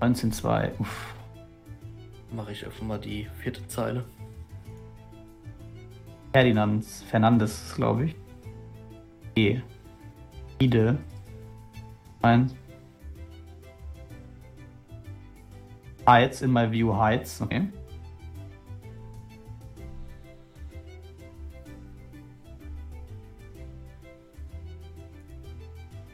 19, 0.00 0.32
2. 0.32 0.72
Uff. 0.78 1.14
Mache 2.32 2.52
ich 2.52 2.64
einfach 2.64 2.80
mal 2.80 2.98
die 2.98 3.28
vierte 3.42 3.68
Zeile. 3.68 4.06
Ferdinands. 6.32 7.02
Fernandes, 7.02 7.74
glaube 7.76 8.06
ich. 8.06 8.16
E. 9.36 9.60
Ide. 10.58 10.96
1. 12.22 12.56
Heights, 16.06 16.40
in 16.40 16.50
my 16.50 16.72
view 16.72 16.96
Heights. 16.96 17.42
Okay. 17.42 17.68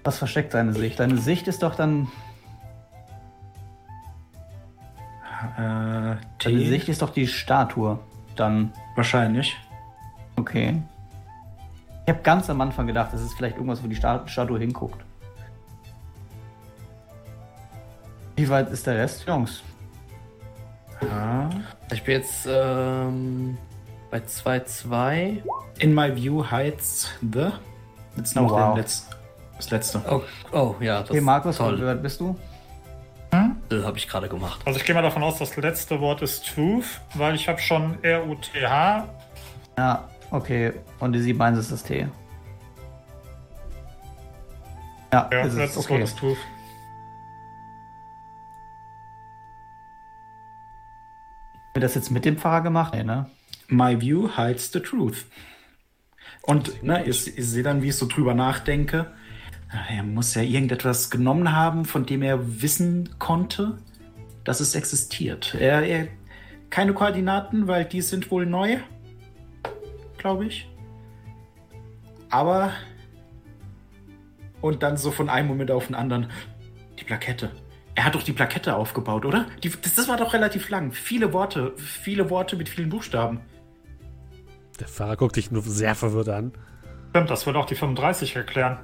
Was 0.05 0.19
versteckt 0.19 0.53
deine 0.55 0.73
Sicht? 0.73 0.99
Deine 0.99 1.19
Sicht 1.19 1.47
ist 1.49 1.63
doch 1.63 1.75
dann. 1.77 2.09
Äh, 5.57 5.61
Deine 5.61 6.19
T. 6.39 6.69
Sicht 6.69 6.89
ist 6.89 7.03
doch 7.03 7.11
die 7.11 7.27
Statue. 7.27 7.99
Dann. 8.37 8.73
Wahrscheinlich. 8.97 9.57
Okay. 10.37 10.81
Ich 12.05 12.09
habe 12.13 12.23
ganz 12.23 12.51
am 12.51 12.61
Anfang 12.61 12.87
gedacht, 12.87 13.13
das 13.13 13.21
ist 13.23 13.35
vielleicht 13.35 13.57
irgendwas, 13.57 13.83
wo 13.83 13.87
die 13.87 13.95
Sta- 13.95 14.27
Statue 14.27 14.59
hinguckt. 14.59 15.01
Wie 18.37 18.49
weit 18.49 18.71
ist 18.71 18.87
der 18.87 18.97
Rest, 18.97 19.25
Jungs? 19.27 19.63
Ah. 21.01 21.49
Ich 21.93 22.03
bin 22.03 22.15
jetzt 22.17 22.47
ähm, 22.51 23.57
bei 24.11 24.19
2-2. 24.19 25.43
In 25.79 25.95
my 25.95 26.15
view 26.17 26.45
hides 26.45 27.09
the. 27.21 27.51
Jetzt 28.17 28.35
noch 28.35 28.51
Oh, 28.51 28.55
wow. 28.57 28.75
den 28.75 28.85
das 29.63 29.71
letzte. 29.71 30.03
Oh, 30.09 30.23
oh 30.53 30.75
ja, 30.81 31.01
das 31.01 31.11
Okay, 31.11 31.21
Markus, 31.21 31.57
toll. 31.57 31.85
weit 31.85 32.03
bist 32.03 32.21
du? 32.21 32.37
Das 33.69 33.85
habe 33.85 33.97
ich 33.97 34.07
gerade 34.07 34.29
gemacht. 34.29 34.61
Also 34.67 34.79
ich 34.79 34.85
gehe 34.85 34.95
mal 34.95 35.01
davon 35.01 35.23
aus, 35.23 35.39
das 35.39 35.57
letzte 35.57 35.99
Wort 36.01 36.21
ist 36.21 36.47
Truth, 36.55 36.85
weil 37.15 37.35
ich 37.35 37.49
habe 37.49 37.59
schon 37.59 37.97
R-U-T-H. 38.05 39.09
Ja, 39.79 40.09
okay. 40.31 40.75
Und 40.99 41.15
die 41.15 41.21
7-1 41.21 41.59
ist 41.59 41.73
das 41.73 41.83
T. 41.83 42.07
Ja, 45.13 45.31
Ja, 45.33 45.41
ist 45.41 45.53
es. 45.53 45.59
letztes 45.59 45.85
Okay. 45.85 45.95
Wort 45.95 46.03
ist 46.03 46.19
Truth. 46.19 46.37
Haben 51.65 51.75
wir 51.75 51.81
das 51.83 51.95
jetzt 51.95 52.11
mit 52.11 52.25
dem 52.25 52.37
Pfarrer 52.37 52.61
gemacht? 52.61 52.93
Nee, 52.95 53.05
ne? 53.05 53.31
My 53.69 53.99
view 54.01 54.29
hides 54.37 54.71
the 54.73 54.81
truth. 54.81 55.25
Und 56.43 56.83
ne, 56.83 57.05
ich, 57.05 57.39
ich 57.39 57.47
sehe 57.49 57.63
dann, 57.63 57.83
wie 57.83 57.89
ich 57.89 57.97
so 57.97 58.07
drüber 58.07 58.35
nachdenke. 58.35 59.13
Er 59.89 60.03
muss 60.03 60.35
ja 60.35 60.43
irgendetwas 60.43 61.11
genommen 61.11 61.53
haben, 61.53 61.85
von 61.85 62.05
dem 62.05 62.23
er 62.23 62.63
wissen 62.63 63.19
konnte, 63.19 63.79
dass 64.45 64.61
es 64.61 64.75
existiert. 64.75 65.55
Er, 65.59 65.83
er 65.83 66.09
keine 66.69 66.93
Koordinaten, 66.93 67.69
weil 67.69 67.85
die 67.85 68.03
sind 68.03 68.31
wohl 68.31 68.47
neu, 68.47 68.79
glaube 70.19 70.47
ich. 70.47 70.69
Aber 72.31 72.73
und 74.61 74.83
dann 74.83 74.97
so 74.97 75.11
von 75.11 75.29
einem 75.29 75.49
Moment 75.49 75.71
auf 75.71 75.87
den 75.87 75.95
anderen 75.95 76.31
die 76.99 77.05
Plakette. 77.05 77.51
Er 77.95 78.05
hat 78.05 78.15
doch 78.15 78.23
die 78.23 78.33
Plakette 78.33 78.75
aufgebaut, 78.75 79.27
oder? 79.27 79.47
Die, 79.63 79.71
das, 79.71 79.95
das 79.95 80.09
war 80.09 80.17
doch 80.17 80.33
relativ 80.33 80.71
lang. 80.71 80.93
Viele 80.93 81.33
Worte, 81.33 81.75
viele 81.77 82.31
Worte 82.31 82.57
mit 82.57 82.69
vielen 82.69 82.89
Buchstaben. 82.89 83.41
Der 84.81 84.89
Fahrer 84.89 85.17
guckt 85.17 85.37
dich 85.37 85.51
nur 85.51 85.63
sehr 85.63 85.95
verwirrt 85.95 86.31
an. 86.31 86.53
Stimmt, 87.11 87.29
das 87.29 87.45
wird 87.45 87.57
auch 87.57 87.67
die 87.67 87.75
35 87.75 88.37
erklären. 88.37 88.79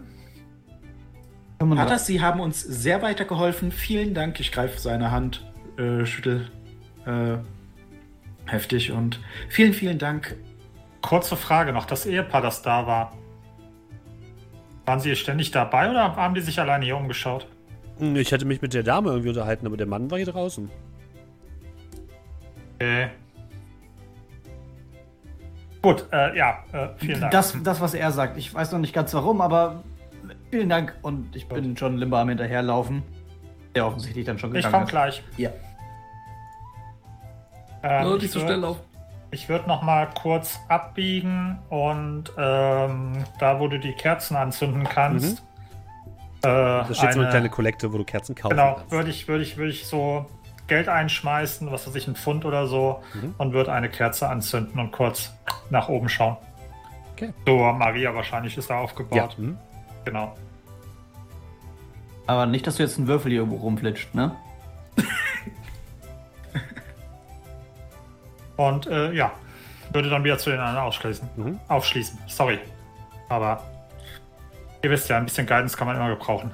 Vater, 1.58 1.98
Sie 1.98 2.20
haben 2.20 2.40
uns 2.40 2.60
sehr 2.62 3.02
weitergeholfen. 3.02 3.72
Vielen 3.72 4.14
Dank. 4.14 4.38
Ich 4.40 4.52
greife 4.52 4.78
seine 4.78 5.10
Hand, 5.10 5.44
äh, 5.76 6.04
schüttel 6.06 6.50
äh, 7.04 7.38
heftig 8.46 8.92
und 8.92 9.20
vielen, 9.48 9.72
vielen 9.72 9.98
Dank. 9.98 10.36
Kurze 11.02 11.36
Frage 11.36 11.72
noch, 11.72 11.84
das 11.84 12.06
Ehepaar, 12.06 12.42
das 12.42 12.62
da 12.62 12.86
war. 12.86 13.12
Waren 14.86 15.00
sie 15.00 15.14
ständig 15.16 15.50
dabei 15.50 15.90
oder 15.90 16.16
haben 16.16 16.34
die 16.34 16.40
sich 16.40 16.58
alleine 16.60 16.84
hier 16.84 16.96
umgeschaut? 16.96 17.46
Hm, 17.98 18.16
Ich 18.16 18.32
hätte 18.32 18.44
mich 18.44 18.62
mit 18.62 18.72
der 18.74 18.82
Dame 18.82 19.10
irgendwie 19.10 19.30
unterhalten, 19.30 19.66
aber 19.66 19.76
der 19.76 19.86
Mann 19.86 20.10
war 20.10 20.18
hier 20.18 20.26
draußen. 20.26 20.70
Okay. 22.76 23.08
Gut, 25.82 26.06
äh, 26.12 26.36
ja, 26.36 26.64
äh, 26.72 26.88
vielen 26.96 27.20
Dank. 27.20 27.32
Das, 27.32 27.56
das, 27.62 27.80
was 27.80 27.94
er 27.94 28.10
sagt. 28.12 28.36
Ich 28.38 28.52
weiß 28.52 28.72
noch 28.72 28.78
nicht 28.78 28.92
ganz 28.94 29.12
warum, 29.14 29.40
aber 29.40 29.82
vielen 30.50 30.68
Dank. 30.68 30.94
Und 31.02 31.34
ich 31.36 31.48
bin 31.48 31.76
schon 31.76 31.96
Limba 31.96 32.22
am 32.22 32.28
Hinterherlaufen. 32.28 33.02
Der 33.74 33.86
offensichtlich 33.86 34.24
dann 34.24 34.38
schon 34.38 34.50
ich 34.50 34.64
gegangen 34.64 34.72
komme 34.72 34.84
ist. 34.84 34.90
gleich. 34.90 35.22
Ja. 35.36 35.50
Ähm, 37.82 38.16
ich 38.16 38.22
nicht 38.22 38.32
so 38.32 38.40
würd- 38.40 38.44
schnell 38.46 38.64
auf. 38.64 38.78
Ich 39.30 39.48
würde 39.48 39.68
noch 39.68 39.82
mal 39.82 40.06
kurz 40.20 40.58
abbiegen 40.68 41.58
und 41.68 42.32
ähm, 42.38 43.24
da, 43.38 43.60
wo 43.60 43.68
du 43.68 43.78
die 43.78 43.92
Kerzen 43.92 44.36
anzünden 44.36 44.84
kannst. 44.84 45.40
Äh, 46.40 46.42
Da 46.48 46.84
steht 46.86 46.96
so 46.96 47.04
eine 47.06 47.12
eine- 47.20 47.28
kleine 47.28 47.48
Kollekte, 47.50 47.92
wo 47.92 47.98
du 47.98 48.04
Kerzen 48.04 48.34
kaufen 48.34 48.56
Genau, 48.56 48.76
kannst. 48.76 48.90
würde 48.90 49.10
ich, 49.10 49.28
würde 49.28 49.42
ich, 49.42 49.58
würde 49.58 49.70
ich 49.70 49.86
so 49.86 50.24
Geld 50.66 50.88
einschmeißen, 50.88 51.70
was 51.70 51.86
weiß 51.86 51.94
ich, 51.96 52.08
ein 52.08 52.14
Pfund 52.14 52.46
oder 52.46 52.66
so, 52.66 53.02
Mhm. 53.14 53.34
und 53.36 53.52
würde 53.52 53.72
eine 53.72 53.90
Kerze 53.90 54.28
anzünden 54.30 54.80
und 54.80 54.92
kurz 54.92 55.32
nach 55.68 55.88
oben 55.90 56.08
schauen. 56.08 56.36
Okay. 57.12 57.32
So, 57.46 57.58
Maria 57.72 58.14
wahrscheinlich 58.14 58.56
ist 58.56 58.70
da 58.70 58.74
Ja. 58.76 58.80
aufgebaut. 58.80 59.36
Hm. 59.36 59.58
Genau. 60.06 60.34
Aber 62.28 62.46
nicht, 62.46 62.66
dass 62.66 62.76
du 62.76 62.82
jetzt 62.82 62.98
einen 62.98 63.08
Würfel 63.08 63.30
hier 63.30 63.40
irgendwo 63.40 63.56
rumflitscht, 63.56 64.14
ne? 64.14 64.36
Und 68.56 68.86
äh, 68.86 69.12
ja, 69.14 69.32
würde 69.94 70.10
dann 70.10 70.22
wieder 70.24 70.36
zu 70.36 70.50
den 70.50 70.60
anderen 70.60 70.84
ausschließen. 70.86 71.26
Mhm. 71.36 71.58
Aufschließen. 71.68 72.18
Sorry. 72.26 72.58
Aber 73.30 73.62
ihr 74.82 74.90
wisst 74.90 75.08
ja, 75.08 75.16
ein 75.16 75.24
bisschen 75.24 75.46
Guidance 75.46 75.74
kann 75.74 75.86
man 75.86 75.96
immer 75.96 76.10
gebrauchen. 76.10 76.50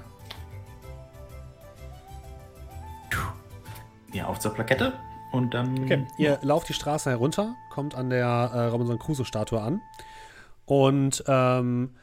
Ja, 4.12 4.26
auf 4.26 4.38
zur 4.38 4.54
Plakette 4.54 4.92
und 5.32 5.54
dann. 5.54 5.76
Okay, 5.82 6.06
ihr 6.18 6.38
lauft 6.42 6.68
die 6.68 6.74
Straße 6.74 7.10
herunter, 7.10 7.56
kommt 7.70 7.96
an 7.96 8.10
der 8.10 8.26
äh, 8.26 8.66
Robinson 8.66 9.00
Crusoe-Statue 9.00 9.60
an 9.60 9.80
und 10.66 11.24
ähm, 11.26 11.96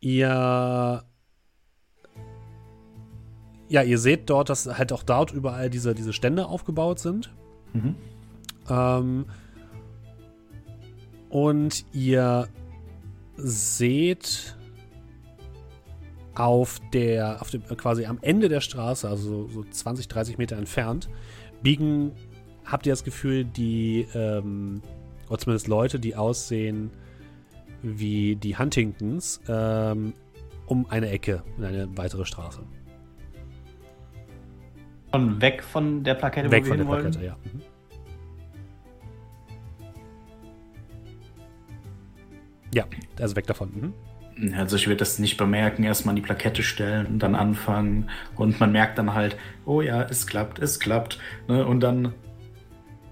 ihr 0.00 1.04
ja, 3.68 3.82
ihr 3.82 3.98
seht 3.98 4.30
dort, 4.30 4.50
dass 4.50 4.66
halt 4.66 4.92
auch 4.92 5.02
dort 5.02 5.32
überall 5.32 5.70
diese, 5.70 5.94
diese 5.94 6.12
Stände 6.12 6.46
aufgebaut 6.46 6.98
sind. 6.98 7.32
Mhm. 7.72 7.94
Ähm, 8.68 9.26
und 11.28 11.84
ihr 11.92 12.48
seht 13.36 14.56
auf 16.34 16.80
der, 16.92 17.40
auf 17.40 17.50
dem, 17.50 17.62
quasi 17.62 18.06
am 18.06 18.18
Ende 18.22 18.48
der 18.48 18.60
Straße, 18.60 19.08
also 19.08 19.48
so, 19.48 19.48
so 19.48 19.64
20, 19.64 20.08
30 20.08 20.38
Meter 20.38 20.56
entfernt, 20.56 21.08
biegen, 21.62 22.12
habt 22.64 22.86
ihr 22.86 22.92
das 22.92 23.04
Gefühl, 23.04 23.44
die, 23.44 24.06
ähm, 24.14 24.82
oder 25.28 25.38
zumindest 25.38 25.68
Leute, 25.68 25.98
die 25.98 26.16
aussehen 26.16 26.90
wie 27.82 28.36
die 28.36 28.56
Huntingtons, 28.56 29.40
ähm, 29.48 30.14
um 30.66 30.86
eine 30.86 31.10
Ecke 31.10 31.42
in 31.58 31.64
eine 31.64 31.88
weitere 31.96 32.24
Straße. 32.24 32.62
Von 35.14 35.40
weg 35.40 35.62
von 35.62 36.02
der 36.02 36.14
Plakette, 36.14 36.50
Weg 36.50 36.64
wo 36.64 36.70
wir 36.70 36.84
von 36.84 36.88
der. 36.88 36.94
Plakette, 36.96 37.24
ja. 37.24 37.36
Mhm. 37.44 37.62
Ja, 42.74 42.84
also 43.20 43.36
weg 43.36 43.46
davon. 43.46 43.94
Mhm. 44.36 44.54
Also 44.54 44.74
ich 44.74 44.88
würde 44.88 44.96
das 44.96 45.20
nicht 45.20 45.36
bemerken, 45.36 45.84
erstmal 45.84 46.14
an 46.14 46.16
die 46.16 46.22
Plakette 46.22 46.64
stellen 46.64 47.06
und 47.06 47.20
dann 47.20 47.36
anfangen. 47.36 48.10
Und 48.34 48.58
man 48.58 48.72
merkt 48.72 48.98
dann 48.98 49.14
halt, 49.14 49.36
oh 49.64 49.82
ja, 49.82 50.02
es 50.02 50.26
klappt, 50.26 50.58
es 50.58 50.80
klappt. 50.80 51.20
Ne? 51.46 51.64
Und 51.64 51.78
dann 51.78 52.12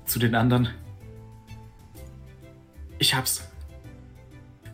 zu 0.04 0.18
den 0.18 0.34
anderen. 0.34 0.70
Ich 2.98 3.14
hab's. 3.14 3.48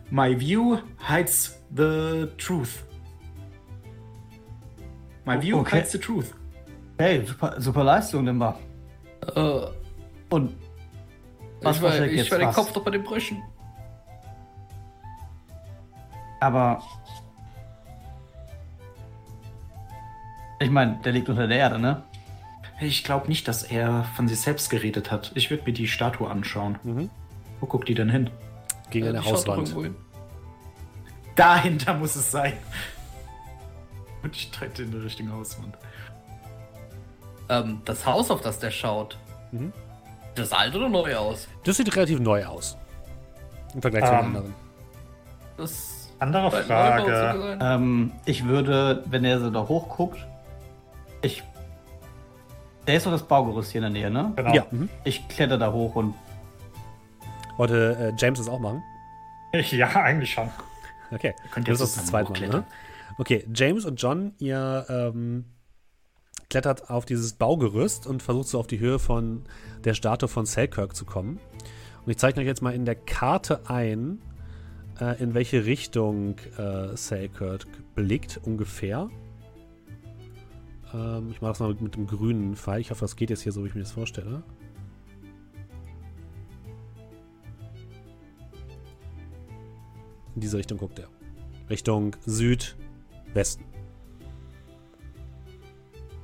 My 0.09 0.39
view 0.39 0.79
hides 1.07 1.61
the 1.75 2.25
truth. 2.39 2.83
My 5.25 5.39
view 5.39 5.59
Okay. 5.59 5.75
hides 5.75 5.91
the 5.91 5.99
truth. 5.99 6.33
Hey, 6.99 7.25
super, 7.25 7.55
super 7.61 7.83
Leistung, 7.85 8.25
Limba. 8.25 8.59
Äh, 9.33 9.61
Und 10.29 10.53
was 11.61 11.77
ich 11.77 11.81
war, 11.81 11.89
versteckt 11.91 12.11
ich 12.11 12.17
jetzt 12.19 12.31
war 12.31 12.39
den 12.39 12.47
was? 12.49 12.55
Kopf 12.55 12.73
doch 12.73 12.83
bei 12.83 12.91
den 12.91 13.03
Brüchen. 13.03 13.41
Aber. 16.41 16.83
Ich 20.59 20.69
meine, 20.69 20.99
der 21.05 21.13
liegt 21.13 21.29
unter 21.29 21.47
der 21.47 21.57
Erde, 21.57 21.79
ne? 21.79 22.03
Ich 22.81 23.05
glaube 23.05 23.29
nicht, 23.29 23.47
dass 23.47 23.63
er 23.63 24.03
von 24.15 24.27
sich 24.27 24.41
selbst 24.41 24.69
geredet 24.69 25.09
hat. 25.09 25.31
Ich 25.35 25.49
würde 25.49 25.63
mir 25.63 25.71
die 25.73 25.87
Statue 25.87 26.29
anschauen. 26.29 26.79
Mhm. 26.83 27.09
Wo 27.61 27.65
guckt 27.65 27.87
die 27.87 27.93
denn 27.93 28.09
hin? 28.09 28.29
Gegen 28.89 29.07
eine 29.07 29.23
schaut 29.23 29.47
doch 29.47 29.55
Hauswand. 29.57 29.95
Dahinter 31.35 31.93
muss 31.93 32.17
es 32.17 32.29
sein. 32.29 32.53
Und 34.21 34.35
ich 34.35 34.51
trete 34.51 34.83
in 34.83 34.91
die 34.91 34.97
Richtung 34.97 35.31
Hauswand. 35.31 35.77
Ähm, 37.49 37.81
das 37.85 38.05
Haus, 38.05 38.31
auf 38.31 38.41
das 38.41 38.59
der 38.59 38.71
schaut. 38.71 39.17
Mhm. 39.51 39.73
Das 40.35 40.53
alt 40.53 40.75
oder 40.75 40.89
neu 40.89 41.15
aus? 41.15 41.47
Das 41.63 41.77
sieht 41.77 41.93
relativ 41.95 42.19
neu 42.19 42.45
aus. 42.45 42.77
Im 43.73 43.81
Vergleich 43.81 44.05
zu 44.05 44.11
den 44.11 44.19
Ähm, 44.19 44.25
anderen. 44.25 44.53
Das 45.57 46.09
Andere 46.19 46.51
Frage. 46.51 47.57
Ähm, 47.61 48.11
ich 48.25 48.45
würde, 48.45 49.03
wenn 49.07 49.23
er 49.23 49.39
so 49.39 49.49
da 49.49 49.67
hochguckt, 49.67 50.25
ich. 51.21 51.43
Der 52.87 52.95
ist 52.97 53.05
doch 53.05 53.11
das 53.11 53.23
Baugerüst 53.23 53.71
hier 53.71 53.79
in 53.79 53.93
der 53.93 54.01
Nähe, 54.01 54.11
ne? 54.11 54.33
Genau. 54.35 54.53
Ja. 54.53 54.65
Mhm. 54.71 54.89
Ich 55.03 55.27
kletter 55.27 55.57
da 55.57 55.71
hoch 55.71 55.95
und 55.95 56.13
Wollte 57.57 57.97
äh, 57.99 58.13
James 58.17 58.39
das 58.39 58.47
auch 58.47 58.59
machen? 58.59 58.81
Ja, 59.71 59.87
eigentlich 59.89 60.31
schon. 60.31 60.49
Okay. 61.11 61.33
könnt 61.51 61.67
das 61.67 61.79
ja 61.79 61.85
ist 61.85 61.97
das 61.97 62.05
zusammen 62.05 62.27
zweite 62.35 62.47
Mal, 62.47 62.59
ne? 62.59 62.65
Okay, 63.17 63.45
James 63.53 63.83
und 63.83 64.01
John, 64.01 64.33
ihr 64.37 64.85
ähm, 64.87 65.43
klettert 66.49 66.89
auf 66.89 67.05
dieses 67.05 67.33
Baugerüst 67.33 68.07
und 68.07 68.23
versucht 68.23 68.47
so 68.47 68.59
auf 68.59 68.67
die 68.67 68.79
Höhe 68.79 68.99
von 68.99 69.43
der 69.83 69.93
Statue 69.93 70.27
von 70.27 70.45
Selkirk 70.45 70.95
zu 70.95 71.05
kommen. 71.05 71.39
Und 72.05 72.11
ich 72.11 72.17
zeige 72.17 72.39
euch 72.41 72.47
jetzt 72.47 72.61
mal 72.61 72.73
in 72.73 72.85
der 72.85 72.95
Karte 72.95 73.69
ein, 73.69 74.21
äh, 74.99 75.21
in 75.21 75.33
welche 75.33 75.65
Richtung 75.65 76.37
äh, 76.57 76.95
Selkirk 76.95 77.67
blickt, 77.95 78.39
ungefähr. 78.43 79.09
Ähm, 80.93 81.29
ich 81.31 81.41
mache 81.41 81.51
das 81.51 81.59
mal 81.59 81.69
mit, 81.69 81.81
mit 81.81 81.95
dem 81.95 82.07
grünen 82.07 82.55
Pfeil. 82.55 82.81
Ich 82.81 82.89
hoffe, 82.89 83.01
das 83.01 83.15
geht 83.15 83.29
jetzt 83.29 83.41
hier 83.41 83.51
so, 83.51 83.63
wie 83.63 83.67
ich 83.67 83.75
mir 83.75 83.81
das 83.81 83.91
vorstelle. 83.91 84.43
In 90.33 90.41
diese 90.41 90.57
Richtung 90.57 90.77
guckt 90.77 90.97
er. 90.99 91.09
Richtung 91.69 92.15
Südwesten. 92.25 93.68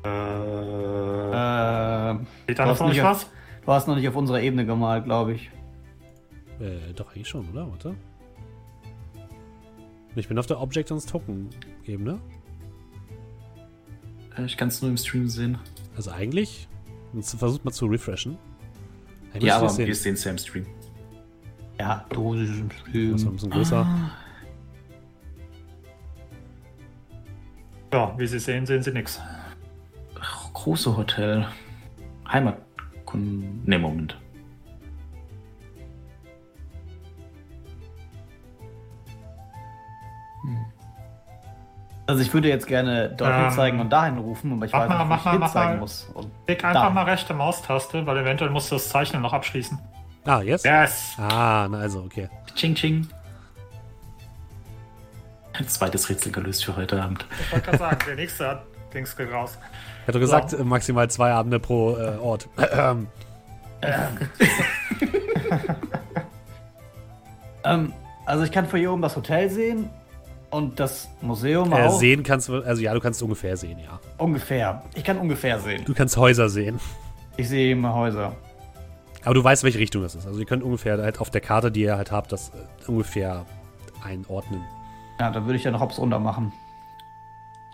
Äh, 0.05 1.31
äh, 1.31 2.15
Sieht 2.47 2.59
du 2.59 2.63
da 2.63 2.71
euch 2.71 2.79
nicht 2.81 3.03
was? 3.03 3.29
du 3.65 3.71
hast 3.71 3.87
noch 3.87 3.95
nicht 3.95 4.07
auf 4.07 4.15
unserer 4.15 4.41
Ebene 4.41 4.65
gemalt, 4.65 5.05
glaube 5.05 5.33
ich. 5.33 5.49
Äh, 6.59 6.93
doch, 6.95 7.11
eigentlich 7.13 7.27
schon, 7.27 7.49
oder? 7.49 7.69
Warte. 7.69 7.95
Ich 10.15 10.27
bin 10.29 10.37
auf 10.39 10.45
der 10.47 10.61
Object 10.61 10.91
und 10.91 11.05
Token-Ebene. 11.09 12.19
Äh, 14.37 14.45
Ich 14.45 14.55
kann 14.55 14.69
es 14.69 14.81
nur 14.81 14.91
im 14.91 14.97
Stream 14.97 15.27
sehen. 15.27 15.57
Also 15.97 16.11
eigentlich. 16.11 16.67
Jetzt 17.13 17.37
versucht 17.37 17.65
mal 17.65 17.71
zu 17.71 17.85
refreshen. 17.87 18.37
Eigentlich 19.33 19.43
Ja, 19.45 19.57
aber 19.57 19.65
ihr 19.71 19.77
wir 19.87 19.95
sehen. 19.95 19.95
sehen 19.95 20.13
es 20.13 20.23
ja 20.23 20.31
im 20.31 20.37
Stream. 20.37 20.65
Ja, 21.79 22.05
du. 22.09 22.35
Das 22.35 22.49
ist 22.49 22.59
ein 22.61 22.71
bisschen 23.33 23.49
größer. 23.49 23.85
Ja, 27.93 28.13
wie 28.17 28.27
Sie 28.27 28.39
sehen, 28.39 28.65
sehen 28.65 28.81
Sie 28.83 28.91
nichts. 28.91 29.19
Große 30.53 30.95
Hotel. 30.97 31.47
Heimatkunden. 32.27 33.63
Ne, 33.65 33.77
Moment. 33.79 34.17
Also 42.07 42.21
ich 42.21 42.31
würde 42.33 42.49
jetzt 42.49 42.67
gerne 42.67 43.09
dorthin 43.09 43.45
Ähm, 43.45 43.51
zeigen 43.51 43.79
und 43.79 43.89
dahin 43.89 44.17
rufen, 44.19 44.51
aber 44.53 44.65
ich 44.65 44.71
mach 44.71 44.81
weiß 44.81 44.89
mal, 44.89 44.97
nicht, 44.99 45.05
wo 45.05 45.09
mach 45.09 45.17
ich 45.19 45.25
mal, 45.25 45.31
hin 45.31 45.39
mach 45.39 45.51
zeigen 45.53 45.71
mal. 45.73 45.79
muss. 45.79 46.03
Und 46.13 46.31
Klick 46.45 46.63
einfach 46.63 46.83
Da. 46.83 46.89
mal 46.91 47.03
rechte 47.03 47.33
Maustaste, 47.33 48.05
weil 48.05 48.17
eventuell 48.17 48.51
musst 48.51 48.69
du 48.71 48.75
das 48.75 48.89
Zeichnen 48.89 49.23
noch 49.23 49.33
abschließen. 49.33 49.79
Ah, 50.25 50.41
jetzt? 50.41 50.65
Yes! 50.65 51.15
Ah, 51.17 51.67
na 51.69 51.79
also, 51.79 52.01
okay. 52.03 52.29
Ching, 52.55 52.75
ching. 52.75 53.07
Ein 55.53 55.67
zweites 55.67 56.09
Rätsel 56.09 56.31
gelöst 56.31 56.63
für 56.65 56.75
heute 56.75 57.01
Abend. 57.01 57.25
Ich 57.39 57.51
wollte 57.51 57.65
gerade 57.65 57.77
sagen, 57.77 57.99
der 58.07 58.15
nächste 58.15 58.47
hat 58.49 58.63
Dings 58.93 59.15
raus. 59.31 59.57
Ich 60.05 60.07
hatte 60.07 60.19
gesagt, 60.19 60.53
äh, 60.53 60.63
maximal 60.63 61.09
zwei 61.09 61.31
Abende 61.31 61.59
pro 61.59 61.97
äh, 61.97 62.17
Ort. 62.21 62.47
Ähm, 62.71 63.07
Ähm, 67.65 67.93
also 68.25 68.43
ich 68.43 68.51
kann 68.51 68.67
von 68.67 68.79
hier 68.79 68.91
oben 68.91 69.01
das 69.01 69.15
Hotel 69.15 69.49
sehen 69.49 69.89
und 70.51 70.79
das 70.79 71.09
Museum 71.21 71.73
äh, 71.73 71.87
auch. 71.87 71.99
sehen 71.99 72.23
kannst 72.23 72.47
du, 72.47 72.61
also 72.61 72.81
ja, 72.81 72.93
du 72.93 72.99
kannst 72.99 73.21
ungefähr 73.21 73.57
sehen, 73.57 73.79
ja. 73.79 73.99
Ungefähr. 74.17 74.83
Ich 74.93 75.03
kann 75.03 75.17
ungefähr 75.17 75.59
sehen. 75.59 75.83
Du 75.85 75.93
kannst 75.93 76.15
Häuser 76.15 76.49
sehen. 76.49 76.79
Ich 77.37 77.49
sehe 77.49 77.73
immer 77.73 77.93
Häuser. 77.93 78.33
Aber 79.23 79.33
du 79.33 79.43
weißt, 79.43 79.63
welche 79.63 79.79
Richtung 79.79 80.03
das 80.03 80.15
ist. 80.15 80.27
Also 80.27 80.39
ihr 80.39 80.45
könnt 80.45 80.63
ungefähr 80.63 80.97
halt 80.97 81.19
auf 81.19 81.31
der 81.31 81.41
Karte, 81.41 81.71
die 81.71 81.81
ihr 81.81 81.97
halt 81.97 82.11
habt, 82.11 82.31
das 82.31 82.49
äh, 82.49 82.89
ungefähr 82.89 83.45
einordnen. 84.03 84.61
Ja, 85.19 85.31
dann 85.31 85.45
würde 85.45 85.57
ich 85.57 85.63
ja 85.63 85.71
noch 85.71 85.81
Hops 85.81 85.97
runter 85.97 86.19
machen. 86.19 86.53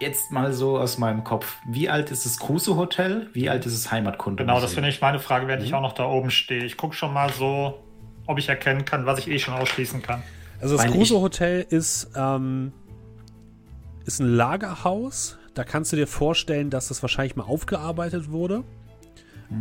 Jetzt 0.01 0.31
mal 0.31 0.51
so 0.51 0.79
aus 0.79 0.97
meinem 0.97 1.23
Kopf. 1.23 1.57
Wie 1.67 1.87
alt 1.87 2.09
ist 2.09 2.25
das 2.25 2.39
Kruse 2.39 2.75
Hotel? 2.75 3.29
Wie 3.33 3.51
alt 3.51 3.67
ist 3.67 3.75
das 3.85 3.91
Heimatkunde? 3.91 4.43
Genau, 4.43 4.59
das 4.59 4.73
finde 4.73 4.89
ich 4.89 4.99
meine 4.99 5.19
Frage, 5.19 5.45
während 5.45 5.61
Mhm. 5.61 5.67
ich 5.67 5.73
auch 5.75 5.81
noch 5.81 5.93
da 5.93 6.05
oben 6.05 6.31
stehe. 6.31 6.63
Ich 6.65 6.75
gucke 6.75 6.95
schon 6.95 7.13
mal 7.13 7.31
so, 7.31 7.77
ob 8.25 8.39
ich 8.39 8.49
erkennen 8.49 8.83
kann, 8.83 9.05
was 9.05 9.19
ich 9.19 9.27
eh 9.29 9.37
schon 9.37 9.53
ausschließen 9.53 10.01
kann. 10.01 10.23
Also 10.59 10.75
das 10.75 10.83
Weil 10.91 10.99
ich- 10.99 11.11
Hotel 11.11 11.67
ist, 11.69 12.09
ähm, 12.15 12.73
ist 14.05 14.19
ein 14.19 14.25
Lagerhaus. 14.33 15.37
Da 15.53 15.63
kannst 15.63 15.91
du 15.91 15.97
dir 15.97 16.07
vorstellen, 16.07 16.71
dass 16.71 16.87
das 16.87 17.03
wahrscheinlich 17.03 17.35
mal 17.35 17.43
aufgearbeitet 17.43 18.31
wurde. 18.31 18.63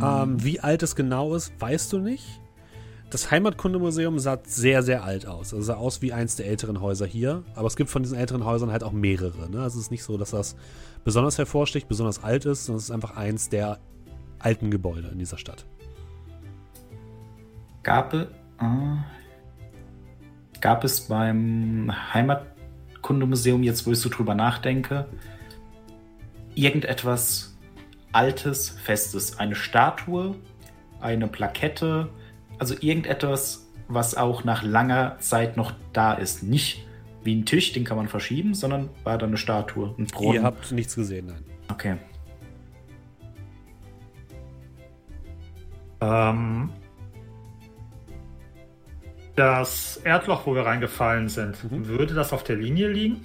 Ähm, 0.01 0.43
wie 0.43 0.59
alt 0.59 0.81
es 0.81 0.95
genau 0.95 1.35
ist, 1.35 1.53
weißt 1.59 1.93
du 1.93 1.99
nicht. 1.99 2.40
Das 3.11 3.29
Heimatkundemuseum 3.29 4.17
sah 4.19 4.39
sehr, 4.45 4.83
sehr 4.83 5.03
alt 5.03 5.27
aus. 5.27 5.53
Also 5.53 5.61
sah 5.65 5.75
aus 5.75 6.01
wie 6.01 6.13
eins 6.13 6.37
der 6.37 6.47
älteren 6.47 6.79
Häuser 6.79 7.05
hier. 7.05 7.43
Aber 7.55 7.67
es 7.67 7.75
gibt 7.75 7.89
von 7.89 8.01
diesen 8.03 8.17
älteren 8.17 8.45
Häusern 8.45 8.71
halt 8.71 8.83
auch 8.85 8.93
mehrere. 8.93 9.49
Ne? 9.49 9.61
Also 9.61 9.77
es 9.79 9.85
ist 9.85 9.91
nicht 9.91 10.03
so, 10.03 10.17
dass 10.17 10.31
das 10.31 10.55
besonders 11.03 11.37
hervorsticht, 11.37 11.89
besonders 11.89 12.23
alt 12.23 12.45
ist, 12.45 12.65
sondern 12.65 12.77
es 12.77 12.85
ist 12.85 12.91
einfach 12.91 13.17
eins 13.17 13.49
der 13.49 13.79
alten 14.39 14.71
Gebäude 14.71 15.09
in 15.09 15.19
dieser 15.19 15.37
Stadt. 15.37 15.65
Gab, 17.83 18.13
es- 18.13 18.27
äh, 18.61 18.97
gab 20.61 20.85
es 20.85 21.01
beim 21.01 21.91
Heimatkundemuseum, 22.13 23.61
jetzt 23.63 23.85
wo 23.85 23.91
ich 23.91 23.99
so 23.99 24.07
drüber 24.07 24.35
nachdenke, 24.35 25.05
irgendetwas 26.55 27.57
Altes, 28.13 28.69
Festes? 28.69 29.37
Eine 29.37 29.55
Statue, 29.55 30.35
eine 31.01 31.27
Plakette, 31.27 32.09
also 32.61 32.75
irgendetwas, 32.79 33.67
was 33.87 34.15
auch 34.15 34.43
nach 34.43 34.61
langer 34.61 35.17
Zeit 35.17 35.57
noch 35.57 35.73
da 35.93 36.13
ist. 36.13 36.43
Nicht 36.43 36.85
wie 37.23 37.35
ein 37.35 37.43
Tisch, 37.47 37.73
den 37.73 37.83
kann 37.85 37.97
man 37.97 38.07
verschieben, 38.07 38.53
sondern 38.53 38.89
war 39.03 39.17
da 39.17 39.25
eine 39.25 39.37
Statue, 39.37 39.95
ein 39.97 40.05
Brunnen. 40.05 40.35
Ihr 40.35 40.43
habt 40.43 40.71
nichts 40.71 40.93
gesehen, 40.93 41.25
nein. 41.25 41.43
okay. 41.71 41.97
Ähm, 46.01 46.69
das 49.35 49.97
Erdloch, 50.03 50.45
wo 50.45 50.53
wir 50.53 50.63
reingefallen 50.63 51.29
sind, 51.29 51.63
Mhm. 51.71 51.87
würde 51.87 52.13
das 52.13 52.31
auf 52.31 52.43
der 52.43 52.57
Linie 52.57 52.89
liegen? 52.89 53.21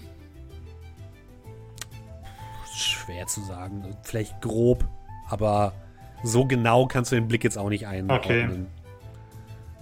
Schwer 2.75 3.27
zu 3.27 3.43
sagen. 3.43 3.85
Vielleicht 4.03 4.41
grob, 4.41 4.89
aber 5.29 5.75
so 6.23 6.47
genau 6.47 6.87
kannst 6.87 7.13
du 7.13 7.17
den 7.17 7.29
Blick 7.29 7.45
jetzt 7.45 7.59
auch 7.59 7.69
nicht 7.69 7.87
einordnen. 7.87 8.51
Okay. 8.51 8.67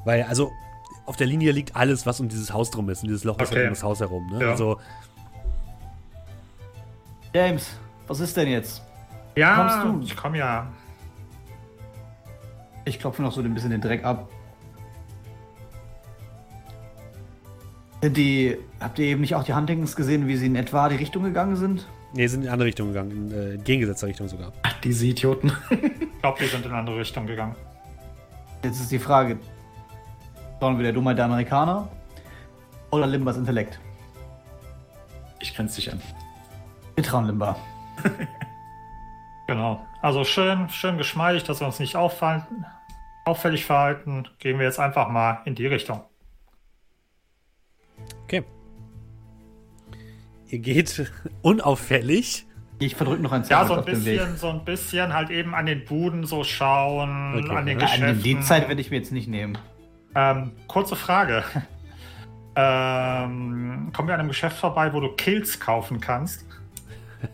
Weil, 0.05 0.23
also, 0.25 0.53
auf 1.07 1.17
der 1.17 1.27
Linie 1.27 1.53
liegt 1.53 1.77
alles, 1.77 2.07
was 2.07 2.21
um 2.21 2.29
dieses 2.29 2.53
Haus 2.53 2.71
drum 2.71 2.89
ist. 2.91 3.03
Und 3.03 3.09
dieses 3.09 3.25
Loch 3.25 3.39
ist 3.41 3.49
Okay. 3.51 3.57
halt 3.61 3.69
um 3.69 3.75
das 3.75 3.83
Haus 3.83 4.01
herum. 4.01 4.27
Ne? 4.31 4.41
Ja. 4.43 4.51
Also, 4.51 4.79
James, 7.35 7.79
was 8.07 8.21
ist 8.21 8.37
denn 8.37 8.49
jetzt? 8.49 8.83
Ja, 9.37 9.57
Kommst 9.83 9.85
du? 9.85 10.07
ich 10.13 10.17
komme 10.17 10.39
ja. 10.39 10.67
Ich 12.85 12.99
klopfe 12.99 13.23
noch 13.23 13.33
so 13.33 13.41
ein 13.41 13.53
bisschen 13.55 13.71
den 13.71 13.81
Dreck 13.81 14.05
ab. 14.05 14.29
Sind 18.03 18.17
die. 18.17 18.59
Habt 18.81 18.99
ihr 18.99 19.07
eben 19.07 19.23
nicht 19.23 19.35
auch 19.35 19.45
die 19.45 19.55
Huntingtons 19.55 19.97
gesehen, 19.97 20.29
wie 20.29 20.37
sie 20.37 20.47
in 20.47 20.57
etwa 20.57 20.89
die 20.89 20.97
Richtung 20.97 21.23
gegangen 21.25 21.57
sind? 21.57 21.87
Ach, 24.63 24.75
diese 24.83 25.07
Idioten. 25.07 25.53
Ich 26.17 26.27
glaube, 26.27 26.41
wir 26.41 26.49
sind 26.49 26.65
in 26.65 26.71
eine 26.71 26.81
andere 26.81 26.99
Richtung 27.01 27.27
gegangen. 27.27 27.55
Jetzt 28.63 28.81
ist 28.81 28.91
die 28.93 28.99
Frage: 28.99 29.37
Schauen 30.65 30.79
wir 30.79 30.85
der 30.85 30.95
Dummheit 30.95 31.19
der 31.19 31.27
Amerikaner 31.27 31.91
oder 32.91 33.07
Limbers 33.07 33.37
Intellekt? 33.37 33.79
Ich 35.39 35.59
es 35.59 35.77
nicht 35.77 35.93
an. 35.93 36.01
Wir 36.95 37.05
trauen 37.05 37.27
Limber. 37.27 37.55
Genau. 39.47 39.87
Also 40.01 40.25
schön, 40.25 40.71
schön 40.71 40.97
geschmeidig, 40.97 41.45
dass 41.45 41.61
wir 41.61 41.67
uns 41.67 41.81
nicht 41.81 41.97
auffallen, 41.97 42.65
auffällig 43.27 43.67
verhalten. 43.67 44.27
Gehen 44.39 44.59
wir 44.59 44.65
jetzt 44.65 44.81
einfach 44.81 45.11
mal 45.11 45.43
in 45.45 45.55
die 45.55 45.67
Richtung. 45.67 46.01
Okay. 48.23 48.43
Ihr 50.49 50.61
geht 50.61 51.13
unauffällig 51.43 52.47
Ich 52.79 52.97
verdrücke 52.97 53.21
noch 53.21 53.33
ein 53.33 53.43
Ja, 53.43 53.67
Zauber 53.67 53.67
so 53.67 53.75
ein 53.81 53.85
bisschen, 53.85 54.37
so 54.39 54.49
ein 54.49 54.65
bisschen 54.65 55.13
halt 55.13 55.29
eben 55.29 55.55
an 55.55 55.67
den 55.67 55.85
Buden 55.85 56.25
so 56.25 56.43
schauen, 56.43 57.35
Okay. 57.45 57.55
an 57.55 57.67
den 57.67 57.79
Ja, 57.79 57.85
Geschäften. 57.85 58.23
die 58.23 58.41
Zeit 58.41 58.67
werde 58.69 58.81
ich 58.81 58.91
mir 58.91 58.97
jetzt 58.97 59.13
nicht 59.13 59.29
nehmen. 59.29 59.59
Ähm, 60.15 60.53
kurze 60.69 60.97
Frage. 60.97 61.45
ähm, 62.57 63.91
kommen 63.93 64.09
wir 64.09 64.15
an 64.15 64.21
einem 64.21 64.29
Geschäft 64.29 64.57
vorbei, 64.59 64.93
wo 64.93 65.01
du 65.01 65.13
Kills 65.13 65.59
kaufen 65.59 66.01
kannst? 66.01 66.47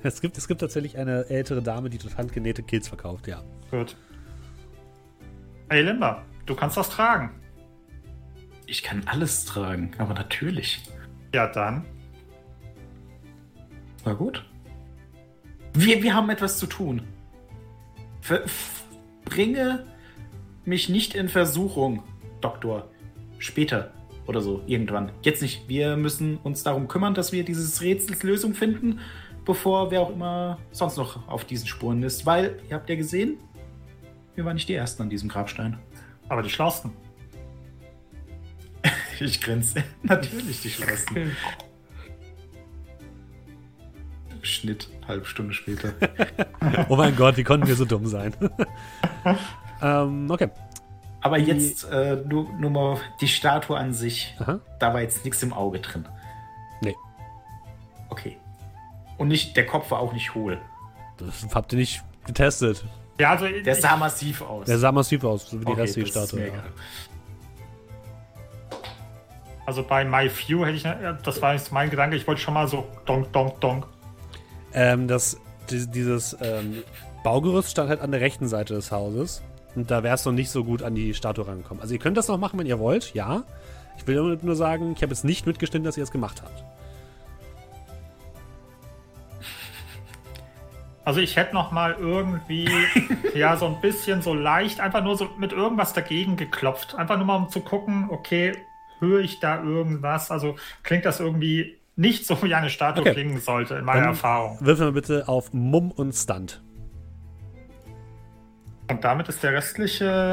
Es 0.04 0.20
gibt, 0.20 0.38
es 0.38 0.46
gibt 0.46 0.60
tatsächlich 0.60 0.96
eine 0.96 1.28
ältere 1.28 1.62
Dame, 1.62 1.90
die 1.90 1.98
dort 1.98 2.16
handgenähte 2.16 2.62
Kills 2.62 2.86
verkauft, 2.86 3.26
ja. 3.26 3.42
Gut. 3.72 3.96
Hey 5.68 5.82
Limba, 5.82 6.22
du 6.46 6.54
kannst 6.54 6.76
das 6.76 6.90
tragen. 6.90 7.30
Ich 8.66 8.84
kann 8.84 9.02
alles 9.06 9.44
tragen, 9.46 9.90
aber 9.98 10.14
natürlich. 10.14 10.80
Ja, 11.34 11.48
dann. 11.48 11.84
Na 14.04 14.12
gut. 14.12 14.48
Wir, 15.72 16.04
wir 16.04 16.14
haben 16.14 16.30
etwas 16.30 16.56
zu 16.56 16.68
tun. 16.68 17.02
Ver 18.20 18.42
bringe 19.24 19.86
mich 20.64 20.88
nicht 20.88 21.14
in 21.14 21.28
Versuchung, 21.28 22.02
Doktor. 22.40 22.88
Später 23.38 23.92
oder 24.26 24.40
so, 24.40 24.62
irgendwann. 24.66 25.12
Jetzt 25.22 25.42
nicht. 25.42 25.68
Wir 25.68 25.96
müssen 25.96 26.36
uns 26.38 26.62
darum 26.62 26.88
kümmern, 26.88 27.14
dass 27.14 27.32
wir 27.32 27.44
dieses 27.44 27.80
Rätsels 27.82 28.22
Lösung 28.22 28.54
finden, 28.54 29.00
bevor 29.44 29.90
wer 29.90 30.02
auch 30.02 30.10
immer 30.10 30.58
sonst 30.70 30.96
noch 30.96 31.26
auf 31.28 31.44
diesen 31.44 31.66
Spuren 31.66 32.02
ist. 32.02 32.26
Weil, 32.26 32.60
ihr 32.68 32.76
habt 32.76 32.88
ja 32.88 32.96
gesehen, 32.96 33.38
wir 34.34 34.44
waren 34.44 34.54
nicht 34.54 34.68
die 34.68 34.74
Ersten 34.74 35.02
an 35.02 35.10
diesem 35.10 35.28
Grabstein. 35.28 35.78
Aber 36.28 36.42
die 36.42 36.50
Schlausten. 36.50 36.92
Ich 39.22 39.38
grinse. 39.42 39.84
Natürlich 40.02 40.62
die 40.62 40.70
Schlausten. 40.70 41.36
Schnitt, 44.40 44.88
halbe 45.06 45.26
Stunde 45.26 45.52
später. 45.52 45.92
Oh 46.88 46.96
mein 46.96 47.14
Gott, 47.16 47.36
wie 47.36 47.44
konnten 47.44 47.66
wir 47.66 47.74
so 47.74 47.84
dumm 47.84 48.06
sein? 48.06 48.34
ähm, 49.82 50.30
okay. 50.30 50.48
Aber 51.22 51.38
jetzt 51.38 51.84
äh, 51.90 52.16
nur, 52.26 52.48
nur 52.58 52.70
mal 52.70 52.96
die 53.20 53.28
Statue 53.28 53.76
an 53.76 53.92
sich. 53.92 54.34
Aha. 54.38 54.60
Da 54.78 54.94
war 54.94 55.02
jetzt 55.02 55.24
nichts 55.24 55.42
im 55.42 55.52
Auge 55.52 55.80
drin. 55.80 56.08
Nee. 56.80 56.96
Okay. 58.08 58.38
Und 59.18 59.28
nicht, 59.28 59.54
der 59.56 59.66
Kopf 59.66 59.90
war 59.90 59.98
auch 60.00 60.12
nicht 60.14 60.34
hohl. 60.34 60.58
Das 61.18 61.46
habt 61.54 61.72
ihr 61.74 61.78
nicht 61.78 62.02
getestet. 62.26 62.84
Ja, 63.20 63.32
also 63.32 63.46
Der 63.46 63.74
ich, 63.74 63.80
sah 63.82 63.96
massiv 63.98 64.40
aus. 64.40 64.64
Der 64.64 64.78
sah 64.78 64.90
massiv 64.92 65.22
aus, 65.24 65.50
so 65.50 65.60
wie 65.60 65.64
die 65.66 65.72
Okay, 65.72 65.80
restliche 65.82 66.08
Statue. 66.10 66.46
Ja. 66.46 66.52
also 69.66 69.82
bei 69.82 70.04
My 70.04 70.30
View 70.30 70.64
hätte 70.64 70.76
ich, 70.76 70.84
äh, 70.84 71.14
das 71.22 71.40
war 71.42 71.52
jetzt 71.52 71.70
mein 71.70 71.90
Gedanke, 71.90 72.16
ich 72.16 72.26
wollte 72.26 72.40
schon 72.40 72.54
mal 72.54 72.66
so 72.66 72.86
donk, 73.04 73.32
donk, 73.32 73.60
donk. 73.60 73.86
Ähm, 74.72 75.06
das, 75.06 75.38
die- 75.70 75.86
dieses 75.86 76.36
ähm, 76.40 76.82
Baugerüst 77.22 77.70
stand 77.70 77.90
halt 77.90 78.00
an 78.00 78.10
der 78.10 78.20
rechten 78.20 78.48
Seite 78.48 78.74
des 78.74 78.90
Hauses. 78.90 79.42
Und 79.76 79.90
da 79.90 80.02
wär's 80.02 80.24
noch 80.24 80.32
nicht 80.32 80.50
so 80.50 80.64
gut 80.64 80.82
an 80.82 80.94
die 80.94 81.14
Statue 81.14 81.46
rangekommen. 81.46 81.80
Also 81.80 81.94
ihr 81.94 82.00
könnt 82.00 82.16
das 82.16 82.28
noch 82.28 82.38
machen, 82.38 82.58
wenn 82.58 82.66
ihr 82.66 82.78
wollt, 82.78 83.14
ja. 83.14 83.44
Ich 83.98 84.06
will 84.06 84.16
nur- 84.16 84.38
nur 84.42 84.56
sagen, 84.56 84.92
ich 84.96 85.02
habe 85.02 85.12
jetzt 85.12 85.24
nicht 85.24 85.46
mitgestimmt, 85.46 85.86
dass 85.86 85.96
ihr 85.96 86.02
es 86.04 86.10
gemacht 86.10 86.42
habt. 86.42 86.64
Also 91.04 91.20
ich 91.20 91.36
hätte 91.36 91.54
noch 91.54 91.72
mal 91.72 91.96
irgendwie, 91.98 92.68
ja, 93.34 93.56
so 93.56 93.66
ein 93.66 93.80
bisschen 93.80 94.22
so 94.22 94.34
leicht, 94.34 94.80
einfach 94.80 95.02
nur 95.02 95.16
so 95.16 95.28
mit 95.38 95.52
irgendwas 95.52 95.92
dagegen 95.92 96.36
geklopft. 96.36 96.94
Einfach 96.94 97.16
nur 97.16 97.26
mal 97.26 97.36
um 97.36 97.48
zu 97.48 97.60
gucken, 97.60 98.08
okay, 98.10 98.52
höre 98.98 99.20
ich 99.20 99.40
da 99.40 99.62
irgendwas? 99.62 100.30
Also 100.30 100.56
klingt 100.82 101.04
das 101.06 101.20
irgendwie 101.20 101.76
nicht 101.96 102.26
so, 102.26 102.42
wie 102.42 102.54
eine 102.54 102.70
Statue 102.70 103.02
Okay. 103.02 103.14
klingen 103.14 103.40
sollte, 103.40 103.74
in 103.76 103.84
meiner 103.84 104.00
Dann- 104.00 104.10
Erfahrung. 104.10 104.58
Würfel 104.60 104.86
mal 104.86 104.92
bitte 104.92 105.28
auf 105.28 105.52
Mumm 105.52 105.90
und 105.90 106.12
Stunt. 106.12 106.60
Und 108.90 109.04
damit 109.04 109.28
ist 109.28 109.42
der 109.42 109.52
restliche, 109.52 110.32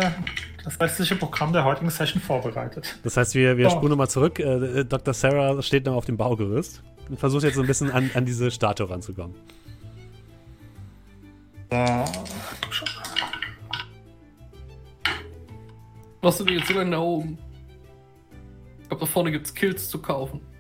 das 0.63 0.79
restliche 0.81 1.15
Programm 1.15 1.53
der 1.53 1.63
heutigen 1.63 1.89
Session 1.91 2.21
vorbereitet. 2.21 2.97
Das 3.03 3.15
heißt, 3.15 3.35
wir, 3.35 3.55
wir 3.57 3.67
Oh. 3.67 3.69
spulen 3.69 3.91
nochmal 3.91 4.09
zurück. 4.09 4.39
Äh, 4.39 4.83
Dr. 4.83 5.13
Sarah 5.13 5.61
steht 5.61 5.85
noch 5.85 5.93
auf 5.95 6.05
dem 6.05 6.17
Baugerüst 6.17 6.81
und 7.07 7.19
versucht 7.19 7.43
jetzt 7.43 7.55
so 7.55 7.61
ein 7.61 7.67
bisschen 7.67 7.91
an, 7.91 8.09
an 8.15 8.25
diese 8.25 8.49
Statue 8.49 8.89
ranzukommen. 8.89 9.35
Was 16.21 16.37
sind 16.37 16.49
die 16.49 16.55
jetzt 16.55 16.67
so 16.67 16.73
lange 16.73 16.91
da 16.91 16.99
oben? 16.99 17.37
Ich 18.81 18.89
glaube, 18.89 19.05
da 19.05 19.11
vorne 19.11 19.31
gibt's 19.31 19.53
Kills 19.53 19.89
zu 19.89 20.01
kaufen. 20.01 20.41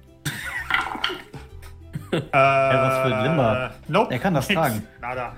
Äh, 2.09 2.21
was 2.31 2.99
für 2.99 3.13
ein 3.17 3.23
Limmer. 3.31 3.71
Nope. 3.89 4.13
Er 4.13 4.19
kann 4.19 4.33
das 4.33 4.47
Nix. 4.47 4.57
tragen. 4.61 4.81
Nada. 5.01 5.35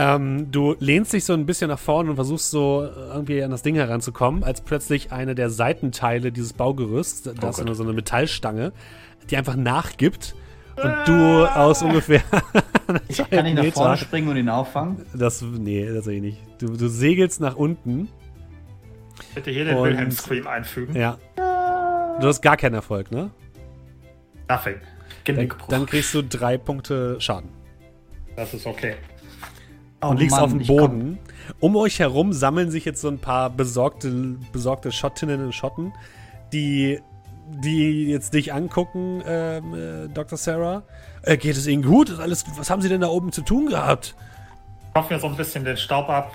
Ähm, 0.00 0.52
du 0.52 0.76
lehnst 0.78 1.12
dich 1.12 1.24
so 1.24 1.32
ein 1.32 1.44
bisschen 1.44 1.66
nach 1.66 1.78
vorne 1.80 2.10
und 2.10 2.14
versuchst 2.14 2.52
so 2.52 2.84
äh, 2.84 3.14
irgendwie 3.14 3.42
an 3.42 3.50
das 3.50 3.62
Ding 3.62 3.74
heranzukommen, 3.74 4.44
als 4.44 4.60
plötzlich 4.60 5.10
eine 5.10 5.34
der 5.34 5.50
Seitenteile 5.50 6.30
dieses 6.30 6.52
Baugerüsts, 6.52 7.24
da 7.24 7.32
ist 7.32 7.58
Gott. 7.58 7.76
so 7.76 7.82
eine 7.82 7.92
Metallstange, 7.92 8.72
die 9.28 9.36
einfach 9.36 9.56
nachgibt 9.56 10.36
und 10.76 10.94
du 11.04 11.44
aus 11.46 11.82
ungefähr 11.82 12.20
Kann 13.30 13.46
ich 13.46 13.54
nach 13.54 13.64
vorne 13.72 13.96
springen 13.96 14.28
und 14.28 14.36
ihn 14.36 14.48
auffangen? 14.48 15.04
Das, 15.14 15.42
nee, 15.42 15.84
das 15.92 16.04
sehe 16.04 16.18
ich 16.18 16.22
nicht. 16.22 16.38
Du, 16.60 16.76
du 16.76 16.86
segelst 16.88 17.40
nach 17.40 17.56
unten. 17.56 18.08
Bitte 19.34 19.50
hier 19.50 19.64
den 19.64 19.82
Wilhelm 19.82 20.12
Scream 20.12 20.46
einfügen. 20.46 20.94
Ja. 20.94 21.18
Du 21.34 22.28
hast 22.28 22.40
gar 22.40 22.56
keinen 22.56 22.74
Erfolg, 22.74 23.10
ne? 23.10 23.32
Nothing. 24.48 24.76
Dann, 25.24 25.52
dann 25.68 25.86
kriegst 25.86 26.14
du 26.14 26.22
drei 26.22 26.56
Punkte 26.56 27.20
Schaden. 27.20 27.50
Das 28.36 28.54
ist 28.54 28.64
okay. 28.64 28.94
Oh 30.00 30.08
und 30.08 30.18
liegst 30.18 30.36
Mann, 30.36 30.44
auf 30.44 30.50
dem 30.50 30.60
ich 30.60 30.68
Boden. 30.68 31.18
Um 31.60 31.76
euch 31.76 31.98
herum 31.98 32.32
sammeln 32.32 32.70
sich 32.70 32.84
jetzt 32.84 33.00
so 33.00 33.08
ein 33.08 33.18
paar 33.18 33.50
besorgte, 33.50 34.10
besorgte 34.52 34.92
Schottinnen 34.92 35.44
und 35.44 35.54
Schotten, 35.54 35.92
die, 36.52 37.00
die 37.48 38.06
jetzt 38.06 38.34
dich 38.34 38.52
angucken, 38.52 39.22
ähm, 39.26 39.74
äh, 39.74 40.08
Dr. 40.08 40.38
Sarah. 40.38 40.82
Äh, 41.22 41.36
geht 41.36 41.56
es 41.56 41.66
Ihnen 41.66 41.82
gut? 41.82 42.10
Ist 42.10 42.20
alles, 42.20 42.44
was 42.56 42.70
haben 42.70 42.80
Sie 42.80 42.88
denn 42.88 43.00
da 43.00 43.08
oben 43.08 43.32
zu 43.32 43.42
tun 43.42 43.66
gehabt? 43.66 44.14
Klopf 44.92 45.10
mir 45.10 45.18
so 45.18 45.26
ein 45.26 45.36
bisschen 45.36 45.64
den 45.64 45.76
Staub 45.76 46.08
ab. 46.08 46.32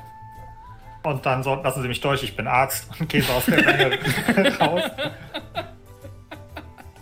Und 1.03 1.26
dann 1.26 1.44
so, 1.44 1.56
lassen 1.56 1.81
Sie 1.81 1.88
mich 1.88 2.02
durch, 2.02 2.23
ich 2.23 2.35
bin 2.35 2.48
Arzt. 2.48 2.88
Und 2.99 3.10
gehe 3.10 3.22
so 3.22 3.34
aus 3.34 3.45
der 3.45 3.64
Menge 3.64 3.98
raus. 4.60 4.84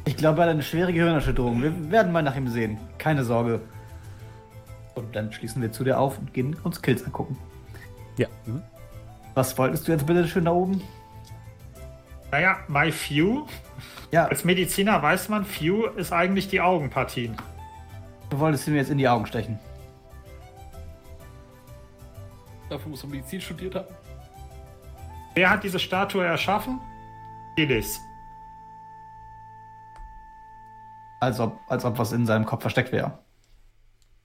Ich 0.05 0.17
glaube, 0.17 0.39
er 0.39 0.45
hat 0.45 0.49
eine 0.51 0.63
schwere 0.63 0.91
Gehirnerschütterung. 0.91 1.61
Wir 1.61 1.91
werden 1.91 2.11
mal 2.11 2.23
nach 2.23 2.35
ihm 2.35 2.47
sehen. 2.47 2.79
Keine 2.97 3.23
Sorge. 3.23 3.61
Und 5.01 5.15
dann 5.15 5.31
schließen 5.31 5.61
wir 5.61 5.71
zu 5.71 5.83
dir 5.83 5.99
auf 5.99 6.17
und 6.19 6.33
gehen 6.33 6.55
uns 6.63 6.81
Kills 6.81 7.03
angucken. 7.03 7.37
Ja. 8.17 8.27
Mhm. 8.45 8.61
Was 9.33 9.57
wolltest 9.57 9.87
du 9.87 9.91
jetzt 9.91 10.05
bitte 10.05 10.27
schön 10.27 10.45
da 10.45 10.51
oben? 10.51 10.81
Naja, 12.31 12.57
My 12.67 12.91
Few. 12.91 13.45
Ja, 14.11 14.25
Als 14.25 14.43
Mediziner 14.43 15.01
weiß 15.01 15.29
man, 15.29 15.45
Few 15.45 15.85
ist 15.95 16.11
eigentlich 16.13 16.47
die 16.49 16.61
Augenpartien. 16.61 17.35
du 18.29 18.39
wolltest 18.39 18.67
ihm 18.67 18.75
jetzt 18.75 18.89
in 18.89 18.97
die 18.97 19.07
Augen 19.07 19.25
stechen. 19.25 19.57
Dafür 22.69 22.89
muss 22.89 23.03
er 23.03 23.09
Medizin 23.09 23.41
studiert 23.41 23.75
haben. 23.75 23.87
Wer 25.33 25.49
hat 25.49 25.63
diese 25.63 25.79
Statue 25.79 26.25
erschaffen? 26.25 26.79
Gillis. 27.55 27.99
Als 31.19 31.39
ob, 31.39 31.59
als 31.67 31.85
ob 31.85 31.97
was 31.97 32.11
in 32.13 32.25
seinem 32.25 32.45
Kopf 32.45 32.61
versteckt 32.61 32.91
wäre. 32.91 33.17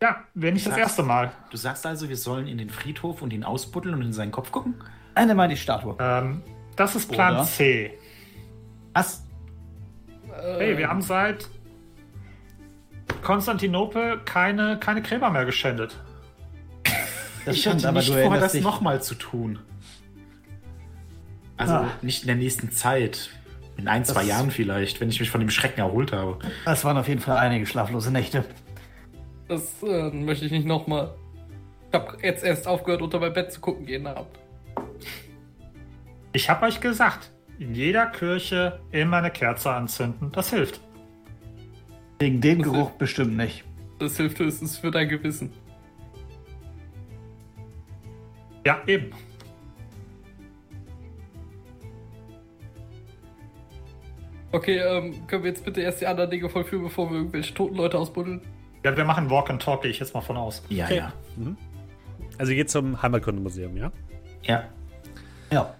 Ja, 0.03 0.25
wäre 0.35 0.53
nicht 0.53 0.67
das 0.67 0.77
erste 0.77 1.03
Mal. 1.03 1.33
Du 1.51 1.57
sagst 1.57 1.87
also, 1.87 2.09
wir 2.09 2.17
sollen 2.19 2.47
in 2.47 2.59
den 2.59 2.69
Friedhof 2.69 3.23
und 3.23 3.33
ihn 3.33 3.45
ausbuddeln 3.45 3.95
und 3.95 4.03
in 4.03 4.13
seinen 4.13 4.31
Kopf 4.31 4.53
gucken? 4.53 4.75
Eine 5.15 5.35
mal 5.35 5.49
die 5.49 5.57
Statue. 5.57 5.97
Ähm, 5.99 6.43
das 6.77 6.95
ist 6.95 7.11
Plan 7.11 7.35
Oder? 7.37 7.45
C. 7.45 7.99
Was? 8.93 9.23
Hey, 10.59 10.77
wir 10.77 10.89
haben 10.89 11.01
seit 11.01 11.49
Konstantinopel 13.23 14.21
keine, 14.25 14.79
keine 14.79 15.01
Gräber 15.01 15.31
mehr 15.31 15.47
geschändet. 15.47 15.97
Das 17.47 17.57
ich 17.57 17.67
hatte 17.67 17.89
aber 17.89 18.01
nicht 18.01 18.13
vor, 18.13 18.37
das 18.39 18.55
nochmal 18.55 19.03
zu 19.03 19.15
tun. 19.15 19.61
Also 21.57 21.75
Ah. 21.75 21.89
nicht 22.03 22.23
in 22.23 22.27
der 22.27 22.37
nächsten 22.37 22.71
Zeit. 22.71 23.31
In 23.79 23.89
ein, 23.89 24.05
zwei 24.05 24.21
Das- 24.21 24.29
Jahren 24.29 24.51
vielleicht, 24.51 25.01
wenn 25.01 25.09
ich 25.09 25.21
mich 25.21 25.31
von 25.31 25.41
dem 25.41 25.49
Schrecken 25.51 25.81
erholt 25.81 26.13
habe. 26.13 26.39
Das 26.67 26.85
waren 26.85 26.97
auf 26.99 27.09
jeden 27.09 27.21
Fall 27.21 27.39
einige 27.39 27.65
schlaflose 27.67 28.11
Nächte. 28.11 28.45
Das 29.49 29.83
äh, 29.83 30.11
möchte 30.11 30.47
ich 30.47 30.53
nicht 30.53 30.67
nochmal. 30.67 31.15
Ich 31.89 31.95
habe 31.95 32.19
jetzt 32.23 32.45
erst 32.45 32.67
aufgehört, 32.67 33.03
unter 33.03 33.21
mein 33.21 33.33
Bett 33.33 33.53
zu 33.53 33.61
gucken 33.61 33.87
jeden 33.87 34.07
Abend. 34.07 34.39
Ich 36.33 36.51
habe 36.51 36.67
euch 36.67 36.81
gesagt, 36.81 37.33
in 37.59 37.75
jeder 37.75 38.07
Kirche 38.07 38.81
immer 38.91 39.19
eine 39.19 39.31
Kerze 39.31 39.71
anzünden. 39.71 40.33
Das 40.33 40.51
hilft. 40.51 40.81
Wegen 42.19 42.41
dem 42.41 42.59
Das 42.59 42.73
Geruch 42.73 42.91
bestimmt 42.93 43.37
nicht. 43.37 43.65
Das 43.99 44.17
hilft 44.17 44.39
höchstens 44.39 44.79
für 44.79 44.91
dein 44.91 45.09
Gewissen. 45.09 45.53
Ja, 48.67 48.83
eben. 48.87 49.11
Okay, 54.53 54.79
ähm, 54.79 55.27
können 55.27 55.45
wir 55.45 55.51
jetzt 55.51 55.65
bitte 55.65 55.81
erst 55.81 56.01
die 56.01 56.07
anderen 56.07 56.31
Dinge 56.31 56.49
vollführen, 56.49 56.85
bevor 56.85 57.11
wir 57.11 57.19
irgendwelche 57.19 57.55
toten 57.55 57.77
Leute 57.77 57.99
ausbuddeln? 57.99 58.41
Ja, 58.85 58.97
wir 58.97 59.05
machen 59.05 59.31
Walk 59.31 59.51
and 59.51 59.61
Talk, 59.63 59.83
gehe 59.83 59.91
ich 59.91 59.99
jetzt 59.99 60.15
mal 60.15 60.21
von 60.21 60.37
aus. 60.37 60.63
Ja, 60.69 60.85
Okay. 60.87 60.97
ja. 60.99 61.13
Also 62.39 62.53
ihr 62.53 62.57
geht 62.57 62.71
zum 62.71 63.01
Heimatkundemuseum, 63.03 63.77
ja? 63.77 63.91
Ja. 64.43 64.65
Ja. 65.51 65.75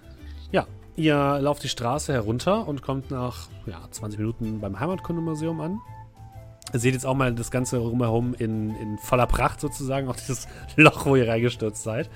Ja, 0.51 0.67
ihr 0.97 1.39
lauft 1.41 1.63
die 1.63 1.69
Straße 1.69 2.13
herunter 2.13 2.67
und 2.67 2.83
kommt 2.83 3.11
nach 3.11 3.49
ja, 3.67 3.81
20 3.91 4.19
Minuten 4.19 4.61
beim 4.61 4.79
Heimatkundemuseum 4.81 5.61
an. 5.61 5.79
Ihr 6.73 6.81
seht 6.81 6.95
jetzt 6.95 7.07
auch 7.07 7.15
mal 7.15 7.33
das 7.35 7.51
Ganze 7.51 7.79
rumherum 7.79 8.35
in, 8.35 8.75
in 8.77 8.99
voller 8.99 9.27
Pracht 9.27 9.61
sozusagen, 9.61 10.09
auch 10.09 10.17
dieses 10.17 10.49
Loch, 10.77 11.07
wo 11.07 11.15
ihr 11.17 11.29
reingestürzt 11.29 11.83
seid. 11.83 12.11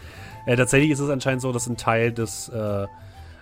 Äh, 0.46 0.56
tatsächlich 0.56 0.90
ist 0.90 0.98
es 1.00 1.08
anscheinend 1.10 1.42
so, 1.42 1.52
dass 1.52 1.68
ein 1.68 1.76
Teil 1.76 2.12
des, 2.12 2.48
äh, 2.48 2.86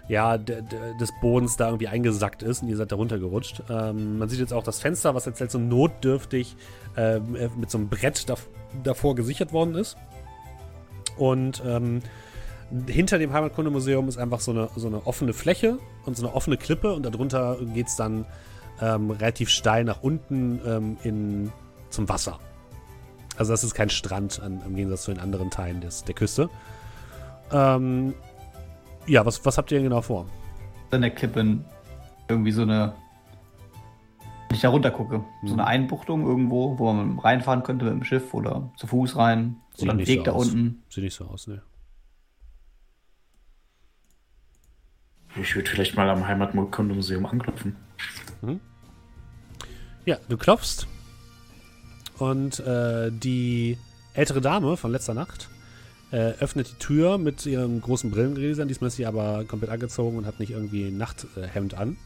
ja, 0.08 0.38
des 0.38 1.12
Bodens 1.20 1.56
da 1.56 1.66
irgendwie 1.66 1.88
eingesackt 1.88 2.42
ist 2.42 2.62
und 2.62 2.68
ihr 2.68 2.76
seid 2.76 2.92
da 2.92 2.96
runtergerutscht. 2.96 3.62
Ähm, 3.68 4.18
man 4.18 4.28
sieht 4.28 4.40
jetzt 4.40 4.54
auch 4.54 4.62
das 4.62 4.80
Fenster, 4.80 5.14
was 5.14 5.26
jetzt 5.26 5.40
halt 5.40 5.50
so 5.50 5.58
notdürftig 5.58 6.56
ähm, 6.96 7.36
äh, 7.36 7.48
mit 7.56 7.70
so 7.70 7.78
einem 7.78 7.88
Brett 7.88 8.28
dav 8.28 8.48
davor 8.82 9.14
gesichert 9.14 9.52
worden 9.52 9.74
ist. 9.74 9.96
Und 11.16 11.62
ähm, 11.66 12.00
hinter 12.86 13.18
dem 13.18 13.32
Heimatkundemuseum 13.32 14.08
ist 14.08 14.18
einfach 14.18 14.40
so 14.40 14.50
eine, 14.50 14.68
so 14.76 14.86
eine 14.86 15.06
offene 15.06 15.32
Fläche 15.32 15.78
und 16.04 16.16
so 16.16 16.26
eine 16.26 16.34
offene 16.34 16.56
Klippe 16.56 16.92
und 16.92 17.02
darunter 17.04 17.58
geht 17.74 17.88
es 17.88 17.96
dann 17.96 18.26
ähm, 18.80 19.10
relativ 19.10 19.48
steil 19.48 19.84
nach 19.84 20.02
unten 20.02 20.60
ähm, 20.66 20.96
in, 21.02 21.52
zum 21.90 22.08
Wasser. 22.08 22.38
Also 23.36 23.52
das 23.52 23.64
ist 23.64 23.74
kein 23.74 23.90
Strand 23.90 24.40
an, 24.40 24.62
im 24.66 24.74
Gegensatz 24.74 25.04
zu 25.04 25.12
den 25.12 25.20
anderen 25.20 25.50
Teilen 25.50 25.80
des, 25.80 26.04
der 26.04 26.14
Küste. 26.14 26.50
Ähm, 27.52 28.14
ja, 29.08 29.24
was, 29.26 29.44
was 29.44 29.58
habt 29.58 29.70
ihr 29.72 29.78
denn 29.78 29.84
genau 29.88 30.02
vor? 30.02 30.26
An 30.90 31.00
der 31.02 31.10
Klippe 31.10 31.58
irgendwie 32.28 32.52
so 32.52 32.62
eine. 32.62 32.94
Wenn 34.48 34.54
ich 34.56 34.62
da 34.62 34.70
runter 34.70 34.90
gucke, 34.90 35.22
so 35.42 35.52
Mhm. 35.54 35.60
eine 35.60 35.66
Einbuchtung 35.66 36.26
irgendwo, 36.26 36.78
wo 36.78 36.92
man 36.92 37.18
reinfahren 37.18 37.62
könnte 37.62 37.84
mit 37.84 37.94
dem 37.94 38.04
Schiff 38.04 38.32
oder 38.32 38.70
zu 38.76 38.86
Fuß 38.86 39.16
rein. 39.16 39.56
Sieht 39.74 39.82
oder 39.82 39.92
ein 39.92 39.96
nicht 39.98 40.08
Weg 40.08 40.18
so 40.20 40.24
da 40.24 40.32
aus. 40.32 40.46
unten. 40.48 40.82
Sieht 40.88 41.04
nicht 41.04 41.14
so 41.14 41.26
aus, 41.26 41.46
ne? 41.46 41.62
Ich 45.40 45.54
würde 45.54 45.70
vielleicht 45.70 45.96
mal 45.96 46.08
am 46.08 46.26
Heimatkundemuseum 46.26 47.26
anklopfen. 47.26 47.76
Ja, 50.06 50.16
du 50.28 50.38
klopfst 50.38 50.86
und 52.18 52.60
äh, 52.60 53.10
die 53.12 53.76
ältere 54.14 54.40
Dame 54.40 54.76
von 54.78 54.90
letzter 54.90 55.12
Nacht 55.12 55.50
äh, 56.10 56.32
öffnet 56.40 56.70
die 56.70 56.78
Tür 56.78 57.18
mit 57.18 57.44
ihren 57.46 57.80
großen 57.80 58.10
Brillengläsern. 58.10 58.68
Diesmal 58.68 58.88
ist 58.88 58.96
sie 58.96 59.06
aber 59.06 59.44
komplett 59.44 59.70
angezogen 59.70 60.16
und 60.16 60.26
hat 60.26 60.40
nicht 60.40 60.50
irgendwie 60.50 60.88
ein 60.88 60.96
Nachthemd 60.96 61.74
an. 61.74 61.96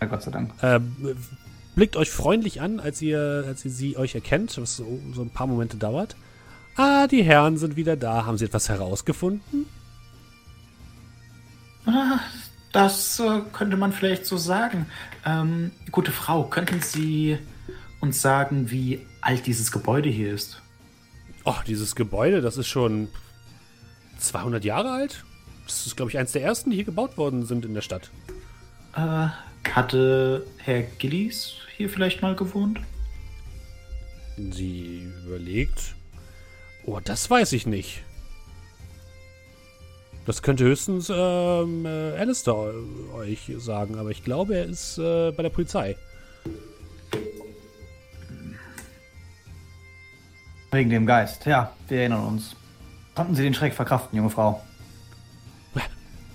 Ja, 0.00 0.06
Gott 0.06 0.22
sei 0.22 0.30
Dank. 0.30 0.52
Äh, 0.62 0.80
blickt 1.74 1.96
euch 1.96 2.10
freundlich 2.10 2.60
an, 2.60 2.80
als 2.80 3.00
ihr, 3.02 3.44
als 3.46 3.64
ihr 3.64 3.70
sie 3.70 3.96
euch 3.96 4.14
erkennt, 4.14 4.56
was 4.60 4.76
so, 4.76 5.00
so 5.14 5.22
ein 5.22 5.30
paar 5.30 5.46
Momente 5.46 5.76
dauert. 5.76 6.16
Ah, 6.76 7.06
die 7.06 7.22
Herren 7.22 7.58
sind 7.58 7.76
wieder 7.76 7.96
da. 7.96 8.24
Haben 8.26 8.38
sie 8.38 8.44
etwas 8.44 8.68
herausgefunden? 8.68 9.66
Ah, 11.86 12.20
das 12.72 13.18
äh, 13.18 13.40
könnte 13.52 13.76
man 13.76 13.92
vielleicht 13.92 14.26
so 14.26 14.36
sagen. 14.36 14.86
Ähm, 15.24 15.72
gute 15.90 16.12
Frau, 16.12 16.44
könnten 16.44 16.80
Sie 16.80 17.38
uns 18.00 18.20
sagen, 18.20 18.70
wie 18.70 19.04
alt 19.20 19.46
dieses 19.46 19.72
Gebäude 19.72 20.08
hier 20.08 20.32
ist? 20.32 20.62
Oh, 21.44 21.56
dieses 21.66 21.96
Gebäude, 21.96 22.40
das 22.40 22.58
ist 22.58 22.68
schon 22.68 23.08
200 24.18 24.64
Jahre 24.64 24.90
alt. 24.90 25.24
Das 25.66 25.86
ist, 25.86 25.96
glaube 25.96 26.10
ich, 26.10 26.18
eins 26.18 26.32
der 26.32 26.42
ersten, 26.42 26.70
die 26.70 26.76
hier 26.76 26.84
gebaut 26.84 27.16
worden 27.16 27.44
sind 27.46 27.64
in 27.64 27.74
der 27.74 27.82
Stadt. 27.82 28.10
Äh, 28.94 29.28
hatte 29.70 30.46
Herr 30.58 30.82
Gillies 30.82 31.54
hier 31.76 31.88
vielleicht 31.90 32.22
mal 32.22 32.34
gewohnt? 32.34 32.80
Sie 34.36 35.08
überlegt. 35.26 35.94
Oh, 36.86 37.00
das 37.02 37.28
weiß 37.28 37.52
ich 37.52 37.66
nicht. 37.66 38.02
Das 40.26 40.42
könnte 40.42 40.64
höchstens 40.64 41.10
ähm, 41.14 41.86
äh, 41.86 42.12
Alistair 42.16 42.54
eu- 42.54 43.14
euch 43.14 43.50
sagen, 43.58 43.98
aber 43.98 44.10
ich 44.10 44.24
glaube, 44.24 44.56
er 44.56 44.64
ist 44.66 44.98
äh, 44.98 45.32
bei 45.32 45.42
der 45.42 45.50
Polizei. 45.50 45.96
Wegen 50.70 50.90
dem 50.90 51.06
Geist. 51.06 51.46
Ja, 51.46 51.72
wir 51.88 52.00
erinnern 52.00 52.26
uns. 52.26 52.54
Konnten 53.18 53.34
Sie 53.34 53.42
den 53.42 53.52
Schreck 53.52 53.74
verkraften, 53.74 54.16
junge 54.16 54.30
Frau? 54.30 54.62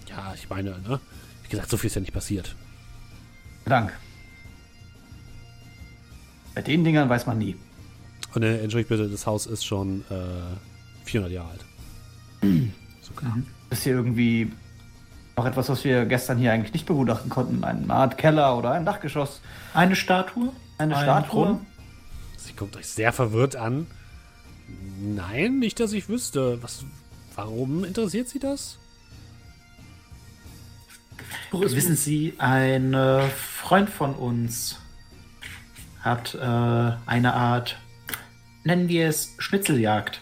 Ja, 0.09 0.33
ich 0.35 0.49
meine, 0.49 0.71
ne? 0.71 0.99
Wie 1.43 1.47
gesagt, 1.47 1.69
so 1.69 1.77
viel 1.77 1.87
ist 1.87 1.93
ja 1.95 2.01
nicht 2.01 2.11
passiert. 2.11 2.57
Dank. 3.63 3.93
Bei 6.53 6.61
den 6.61 6.83
Dingern 6.83 7.07
weiß 7.07 7.25
man 7.25 7.37
nie. 7.37 7.55
Und 8.33 8.43
äh, 8.43 8.61
entschuldigt 8.61 8.89
bitte, 8.89 9.07
das 9.07 9.25
Haus 9.25 9.45
ist 9.45 9.63
schon 9.63 10.03
äh, 10.09 11.05
400 11.05 11.31
Jahre 11.31 11.51
alt. 11.51 11.65
Sogar. 13.01 13.37
Ist 13.69 13.83
hier 13.83 13.93
irgendwie 13.93 14.51
noch 15.37 15.45
etwas, 15.45 15.69
was 15.69 15.85
wir 15.85 16.05
gestern 16.05 16.37
hier 16.37 16.51
eigentlich 16.51 16.73
nicht 16.73 16.85
begutachten 16.85 17.29
konnten? 17.29 17.63
Eine 17.63 17.93
Art 17.93 18.17
Keller 18.17 18.57
oder 18.57 18.71
ein 18.71 18.83
Dachgeschoss? 18.83 19.39
Eine 19.73 19.95
Statue? 19.95 20.51
Eine 20.77 20.97
Ein 20.97 21.03
Statue? 21.03 21.29
Thron? 21.45 21.65
Sie 22.35 22.51
guckt 22.51 22.75
euch 22.75 22.87
sehr 22.87 23.13
verwirrt 23.13 23.55
an. 23.55 23.87
Nein, 24.99 25.59
nicht, 25.59 25.79
dass 25.79 25.93
ich 25.93 26.09
wüsste. 26.09 26.61
Was, 26.61 26.85
warum 27.35 27.83
interessiert 27.83 28.29
sie 28.29 28.39
das? 28.39 28.77
Wissen 31.51 31.95
Sie, 31.95 32.33
ein 32.39 32.93
äh, 32.93 33.27
Freund 33.29 33.89
von 33.89 34.15
uns 34.15 34.79
hat 36.01 36.35
äh, 36.35 36.37
eine 36.39 37.33
Art, 37.33 37.77
nennen 38.63 38.89
wir 38.89 39.07
es 39.07 39.35
Schnitzeljagd, 39.37 40.21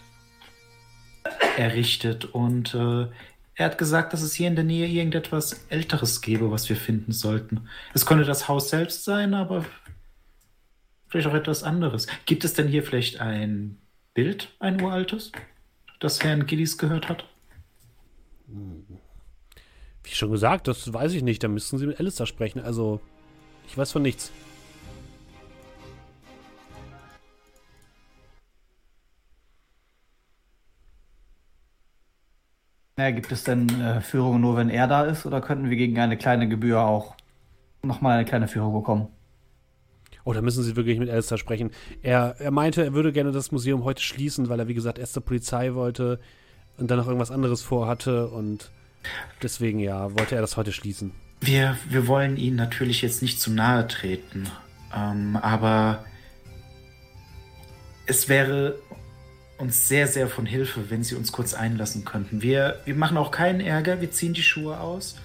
errichtet. 1.58 2.26
Und 2.26 2.74
äh, 2.74 3.08
er 3.56 3.66
hat 3.66 3.78
gesagt, 3.78 4.14
dass 4.14 4.22
es 4.22 4.34
hier 4.34 4.48
in 4.48 4.56
der 4.56 4.64
Nähe 4.64 4.88
irgendetwas 4.88 5.66
Älteres 5.70 6.22
gäbe, 6.22 6.52
was 6.52 6.70
wir 6.70 6.76
finden 6.76 7.12
sollten. 7.12 7.68
Es 7.94 8.06
könnte 8.06 8.26
das 8.26 8.48
Haus 8.48 8.70
selbst 8.70 9.04
sein, 9.04 9.34
aber 9.34 9.66
vielleicht 11.08 11.28
auch 11.28 11.34
etwas 11.34 11.64
anderes. 11.64 12.08
Gibt 12.26 12.44
es 12.44 12.54
denn 12.54 12.68
hier 12.68 12.84
vielleicht 12.84 13.20
ein 13.20 13.81
Bild, 14.14 14.54
ein 14.60 14.82
uraltes, 14.82 15.32
das 16.02 16.22
Herrn 16.22 16.46
Gillies 16.46 16.78
gehört 16.78 17.08
hat? 17.08 17.26
Wie 20.04 20.10
schon 20.10 20.32
gesagt, 20.32 20.68
das 20.68 20.94
weiß 20.94 21.14
ich 21.14 21.24
nicht. 21.24 21.44
Da 21.44 21.48
müssten 21.48 21.78
sie 21.78 21.88
mit 21.88 22.00
Alistair 22.00 22.26
sprechen. 22.26 22.60
Also, 22.60 23.00
ich 23.68 23.78
weiß 23.78 23.92
von 23.92 24.02
nichts. 24.02 24.32
Ja, 32.98 33.12
gibt 33.12 33.32
es 33.32 33.44
denn 33.46 33.70
äh, 33.82 34.02
Führungen 34.02 34.42
nur, 34.42 34.58
wenn 34.58 34.70
er 34.70 34.88
da 34.88 35.06
ist? 35.06 35.26
Oder 35.26 35.42
könnten 35.42 35.70
wir 35.70 35.78
gegen 35.78 35.98
eine 35.98 36.18
kleine 36.18 36.50
Gebühr 36.50 36.82
auch 36.82 37.16
nochmal 37.82 38.18
eine 38.18 38.26
kleine 38.26 38.48
Führung 38.48 38.74
bekommen? 38.74 39.08
Oh, 40.24 40.34
da 40.34 40.42
müssen 40.42 40.64
sie 40.64 40.76
wirklich 40.76 41.00
mit 41.00 41.10
Alistair 41.10 41.38
sprechen. 41.38 41.72
Er, 42.02 42.36
er 42.40 42.52
meinte, 42.52 42.84
er 42.84 42.94
würde 42.94 43.12
gerne 43.12 43.32
das 43.32 43.52
Museum 43.52 43.84
heute 43.84 44.02
schließen, 44.02 44.50
weil 44.50 44.60
er, 44.60 44.68
wie 44.68 44.74
gesagt, 44.74 45.00
erst 45.00 45.14
zur 45.14 45.24
Polizei 45.24 45.74
wollte 45.74 46.20
und 46.78 46.92
dann 46.92 46.98
noch 46.98 47.08
irgendwas 47.08 47.32
anderes 47.32 47.62
vorhatte. 47.62 48.28
Und 48.28 48.70
deswegen, 49.42 49.80
ja, 49.80 50.18
wollte 50.18 50.36
er 50.36 50.42
das 50.42 50.58
heute 50.58 50.72
schließen. 50.72 51.12
Wir, 51.40 51.78
wir 51.90 52.08
wollen 52.08 52.38
Ihnen 52.38 52.56
natürlich 52.56 53.02
jetzt 53.02 53.24
nicht 53.24 53.42
zu 53.42 53.52
nahe 53.52 53.88
treten, 53.88 54.48
ähm, 54.96 55.36
aber 55.38 56.06
es 58.06 58.30
wäre 58.30 58.76
uns 59.58 59.88
sehr, 59.88 60.08
sehr 60.08 60.28
von 60.28 60.46
Hilfe, 60.46 60.90
wenn 60.90 61.04
Sie 61.04 61.16
uns 61.16 61.32
kurz 61.32 61.54
einlassen 61.54 62.06
könnten. 62.06 62.42
Wir, 62.42 62.80
wir 62.86 62.96
machen 62.96 63.18
auch 63.18 63.32
keinen 63.32 63.60
Ärger, 63.60 64.02
wir 64.02 64.12
ziehen 64.12 64.34
die 64.34 64.44
Schuhe 64.44 64.80
aus, 64.80 65.16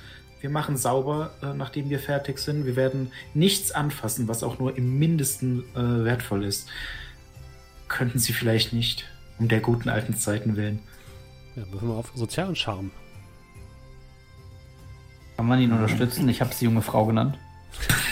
wir 0.40 0.50
machen 0.50 0.76
sauber, 0.76 1.30
äh, 1.42 1.54
nachdem 1.54 1.90
wir 1.90 1.98
fertig 1.98 2.38
sind. 2.38 2.66
Wir 2.66 2.76
werden 2.76 3.10
nichts 3.34 3.72
anfassen, 3.72 4.28
was 4.28 4.42
auch 4.42 4.58
nur 4.58 4.76
im 4.76 4.98
mindesten 4.98 5.64
äh, 5.74 6.04
wertvoll 6.04 6.44
ist. 6.44 6.68
Könnten 7.88 8.18
Sie 8.18 8.32
vielleicht 8.32 8.72
nicht, 8.72 9.06
um 9.38 9.48
der 9.48 9.60
guten 9.60 9.88
alten 9.88 10.16
Zeiten 10.16 10.56
willen. 10.56 10.80
Ja, 11.54 11.62
würfeln 11.70 11.90
wir 11.90 11.96
auf 11.96 12.12
Sozial 12.14 12.48
und 12.48 12.58
Charme. 12.58 12.90
Kann 15.36 15.46
man 15.46 15.60
ihn 15.60 15.72
unterstützen? 15.72 16.28
Ich 16.28 16.40
habe 16.40 16.54
sie 16.54 16.64
junge 16.64 16.82
Frau 16.82 17.06
genannt. 17.06 17.38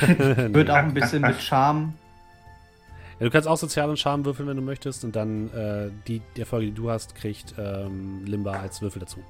Wird 0.07 0.71
auch 0.71 0.77
ein 0.77 0.95
bisschen 0.95 1.23
mit 1.23 1.41
Charme. 1.41 1.95
Ja, 3.19 3.27
du 3.27 3.31
kannst 3.31 3.49
auch 3.49 3.57
Sozial 3.57 3.89
und 3.89 3.99
Charme 3.99 4.25
würfeln, 4.25 4.49
wenn 4.49 4.57
du 4.57 4.63
möchtest. 4.63 5.05
Und 5.05 5.17
dann 5.17 5.51
äh, 5.53 5.91
die, 6.07 6.21
die 6.37 6.41
Erfolge, 6.41 6.67
die 6.67 6.73
du 6.73 6.91
hast, 6.91 7.15
kriegt 7.15 7.55
ähm, 7.59 8.25
Limba 8.27 8.53
als 8.53 8.83
Würfel 8.83 9.01
dazu. 9.01 9.21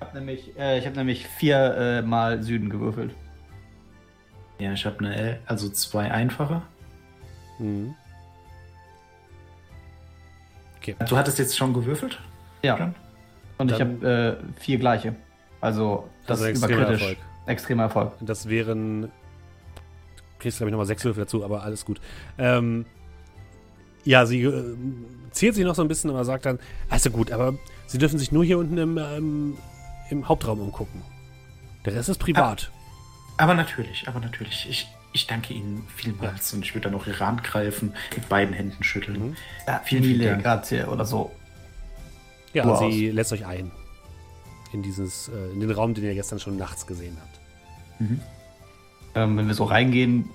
Ich 0.00 0.06
habe 0.06 0.16
nämlich, 0.18 0.56
äh, 0.58 0.78
ich 0.78 0.86
hab 0.86 0.94
nämlich 0.96 1.26
vier 1.26 1.56
äh, 1.76 2.02
Mal 2.02 2.42
Süden 2.42 2.70
gewürfelt. 2.70 3.14
Ja, 4.58 4.72
ich 4.72 4.84
habe 4.86 4.98
eine, 5.00 5.14
L, 5.14 5.40
also 5.46 5.68
zwei 5.68 6.10
einfache. 6.10 6.62
Mhm. 7.58 7.94
Du 11.08 11.16
hattest 11.16 11.38
jetzt 11.38 11.56
schon 11.56 11.74
gewürfelt? 11.74 12.18
Ja. 12.62 12.94
Und 13.58 13.70
ich 13.70 13.76
Dann- 13.78 14.00
habe 14.02 14.38
äh, 14.56 14.60
vier 14.60 14.78
gleiche. 14.78 15.14
Also 15.60 16.08
das 16.26 16.38
Also 16.40 16.44
ist 16.44 16.50
extremer 16.62 16.76
überkritisch. 16.78 17.02
Erfolg. 17.02 17.18
Extremer 17.46 17.82
Erfolg. 17.84 18.12
Das 18.20 18.48
wären. 18.48 19.02
Du 19.02 19.08
kriegst, 20.38 20.58
glaube 20.58 20.70
ich, 20.70 20.72
nochmal 20.72 20.86
sechs 20.86 21.04
Würfel 21.04 21.24
dazu, 21.24 21.44
aber 21.44 21.62
alles 21.64 21.84
gut. 21.84 22.00
Ähm, 22.38 22.86
Ja, 24.04 24.24
sie 24.24 24.42
äh, 24.42 24.76
ziert 25.32 25.56
sich 25.56 25.64
noch 25.64 25.74
so 25.74 25.82
ein 25.82 25.88
bisschen, 25.88 26.08
aber 26.10 26.24
sagt 26.24 26.46
dann, 26.46 26.58
also 26.88 27.10
gut, 27.10 27.32
aber 27.32 27.54
sie 27.86 27.98
dürfen 27.98 28.18
sich 28.18 28.32
nur 28.32 28.44
hier 28.44 28.56
unten 28.58 28.78
im, 28.78 28.96
ähm, 28.96 29.56
im 30.10 30.28
Hauptraum 30.28 30.60
umgucken. 30.60 31.02
Der 31.84 31.94
Rest 31.94 32.08
ist 32.08 32.18
privat. 32.18 32.70
Aber 33.36 33.54
natürlich, 33.54 34.08
aber 34.08 34.20
natürlich. 34.20 34.66
Ich, 34.68 34.88
ich 35.12 35.26
danke 35.26 35.54
Ihnen 35.54 35.86
vielmals 35.94 36.52
und 36.52 36.64
ich 36.64 36.74
würde 36.74 36.90
dann 36.90 37.00
auch 37.00 37.06
Ihre 37.06 37.24
Hand 37.24 37.44
greifen, 37.44 37.94
mit 38.14 38.28
beiden 38.28 38.54
Händen 38.54 38.82
schütteln. 38.82 39.36
Ja, 39.66 39.80
Vielen, 39.84 40.02
vielen 40.02 40.28
Dank. 40.28 40.42
Grazie 40.42 40.88
oder 40.88 41.04
so. 41.04 41.30
Ja, 42.52 42.66
Uhr 42.66 42.78
sie 42.78 43.10
lässt 43.10 43.32
euch 43.32 43.46
ein. 43.46 43.70
In 44.72 44.82
dieses, 44.82 45.28
äh, 45.28 45.52
in 45.52 45.60
den 45.60 45.70
Raum, 45.70 45.94
den 45.94 46.04
ihr 46.04 46.14
gestern 46.14 46.38
schon 46.38 46.56
nachts 46.56 46.86
gesehen 46.86 47.16
habt. 47.20 47.40
Ähm, 49.14 49.36
wenn 49.36 49.46
wir 49.46 49.54
so 49.54 49.64
reingehen, 49.64 50.30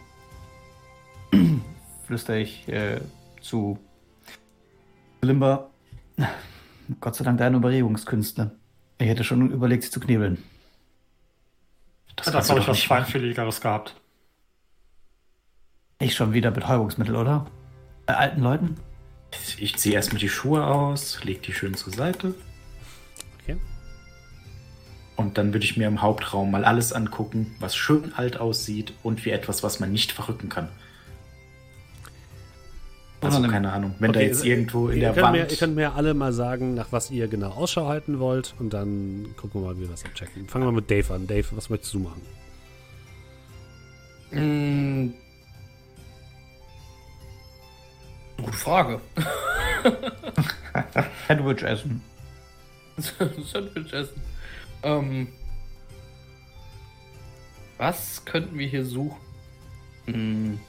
flüstere 2.06 2.40
ich 2.40 2.68
äh, 2.68 3.02
zu 3.42 3.78
Limber. 5.22 5.70
Gott 7.00 7.16
sei 7.16 7.24
Dank 7.24 7.38
deine 7.38 7.58
Überregungskünste. 7.58 8.52
Ich 9.04 9.10
hätte 9.10 9.26
schon 9.26 9.52
überlegt, 9.52 9.84
sie 9.84 9.92
zu 9.92 10.00
knebeln. 10.00 10.42
Das 12.16 12.28
du 12.28 12.32
glaube 12.32 12.60
ich, 12.60 12.66
doch 12.66 12.68
was. 12.68 12.84
Feinfühligeres 12.84 13.60
gehabt. 13.60 13.96
Ich 16.00 16.16
schon 16.16 16.32
wieder 16.32 16.52
Betäubungsmittel, 16.52 17.18
oder? 17.18 17.46
Bei 18.06 18.16
alten 18.16 18.42
Leuten? 18.42 18.78
Ich 19.58 19.76
ziehe 19.76 19.96
erstmal 19.96 20.22
die 20.22 20.30
Schuhe 20.30 20.66
aus, 20.66 21.22
leg 21.26 21.42
die 21.44 21.52
schön 21.52 21.74
zur 21.74 21.92
Seite. 21.92 22.34
Okay. 23.42 23.58
Und 25.18 25.38
dann 25.38 25.52
würde 25.52 25.66
ich 25.66 25.76
mir 25.76 25.88
im 25.90 26.02
Hauptraum 26.02 26.52
mal 26.52 26.64
alles 26.64 26.94
angucken, 26.94 27.58
was 27.60 27.76
schön 27.76 28.14
alt 28.14 28.38
aussieht 28.38 28.94
und 29.04 29.26
wie 29.26 29.32
etwas, 29.32 29.64
was 29.64 29.82
man 29.82 29.92
nicht 29.92 30.14
verrücken 30.14 30.48
kann. 30.48 30.70
Also 33.24 33.40
Oder 33.40 33.50
keine 33.50 33.72
Ahnung, 33.72 33.96
wenn 34.00 34.12
da 34.12 34.20
Okay, 34.20 34.28
jetzt 34.28 34.44
ihr- 34.44 34.56
irgendwo 34.58 34.90
in 34.90 35.00
der 35.00 35.14
könnt 35.14 35.24
Wand... 35.24 35.38
Mir, 35.38 35.50
ihr 35.50 35.58
könnt 35.58 35.76
mir 35.76 35.94
alle 35.96 36.14
mal 36.14 36.34
sagen, 36.34 36.74
nach 36.74 36.88
was 36.92 37.10
ihr 37.12 37.28
genau 37.28 37.50
Ausschau 37.52 37.88
halten 37.88 38.20
wollt. 38.20 38.54
Und 38.60 38.74
dann 38.74 39.28
gucken 39.38 39.62
wir 39.62 39.68
mal, 39.68 39.78
wie 39.78 39.82
wir 39.82 39.88
das 39.90 40.04
abchecken. 40.06 40.48
Fangen 40.48 40.66
wir 40.66 40.72
mit 40.72 40.90
Dave 40.92 41.14
an. 41.14 41.26
Dave, 41.28 41.46
was 41.52 41.70
möchtest 41.70 41.94
du 41.94 42.00
machen? 42.00 42.22
Mm. 44.32 45.14
Gute 48.38 48.58
Frage. 48.58 49.00
Sandwich 51.28 51.64
essen. 51.64 52.02
Sandwich 52.98 53.94
essen. 53.94 54.22
Ähm, 54.84 55.28
was 57.78 58.24
könnten 58.26 58.58
wir 58.58 58.68
hier 58.68 58.86
suchen? 58.86 59.18
Hm. 60.06 60.60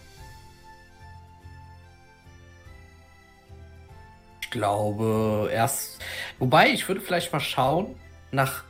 Glaube 4.55 5.51
erst. 5.53 6.01
Wobei, 6.39 6.71
ich 6.71 6.89
würde 6.89 7.01
vielleicht 7.01 7.33
mal 7.33 7.41
schauen 7.41 7.95
nach. 8.33 8.65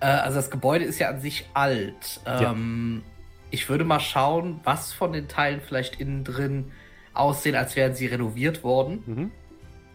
Äh, 0.00 0.06
also 0.06 0.36
das 0.36 0.50
Gebäude 0.50 0.84
ist 0.84 0.98
ja 0.98 1.08
an 1.10 1.20
sich 1.20 1.46
alt. 1.54 2.20
Ja. 2.24 2.52
Ähm, 2.52 3.02
Ich 3.50 3.68
würde 3.68 3.84
mal 3.84 4.00
schauen, 4.00 4.58
was 4.64 4.92
von 4.92 5.12
den 5.12 5.28
Teilen 5.28 5.60
vielleicht 5.60 6.00
innen 6.00 6.24
drin 6.24 6.72
aussehen, 7.12 7.54
als 7.54 7.76
wären 7.76 7.94
sie 7.94 8.06
renoviert 8.06 8.64
worden 8.64 9.02
Mhm. 9.06 9.30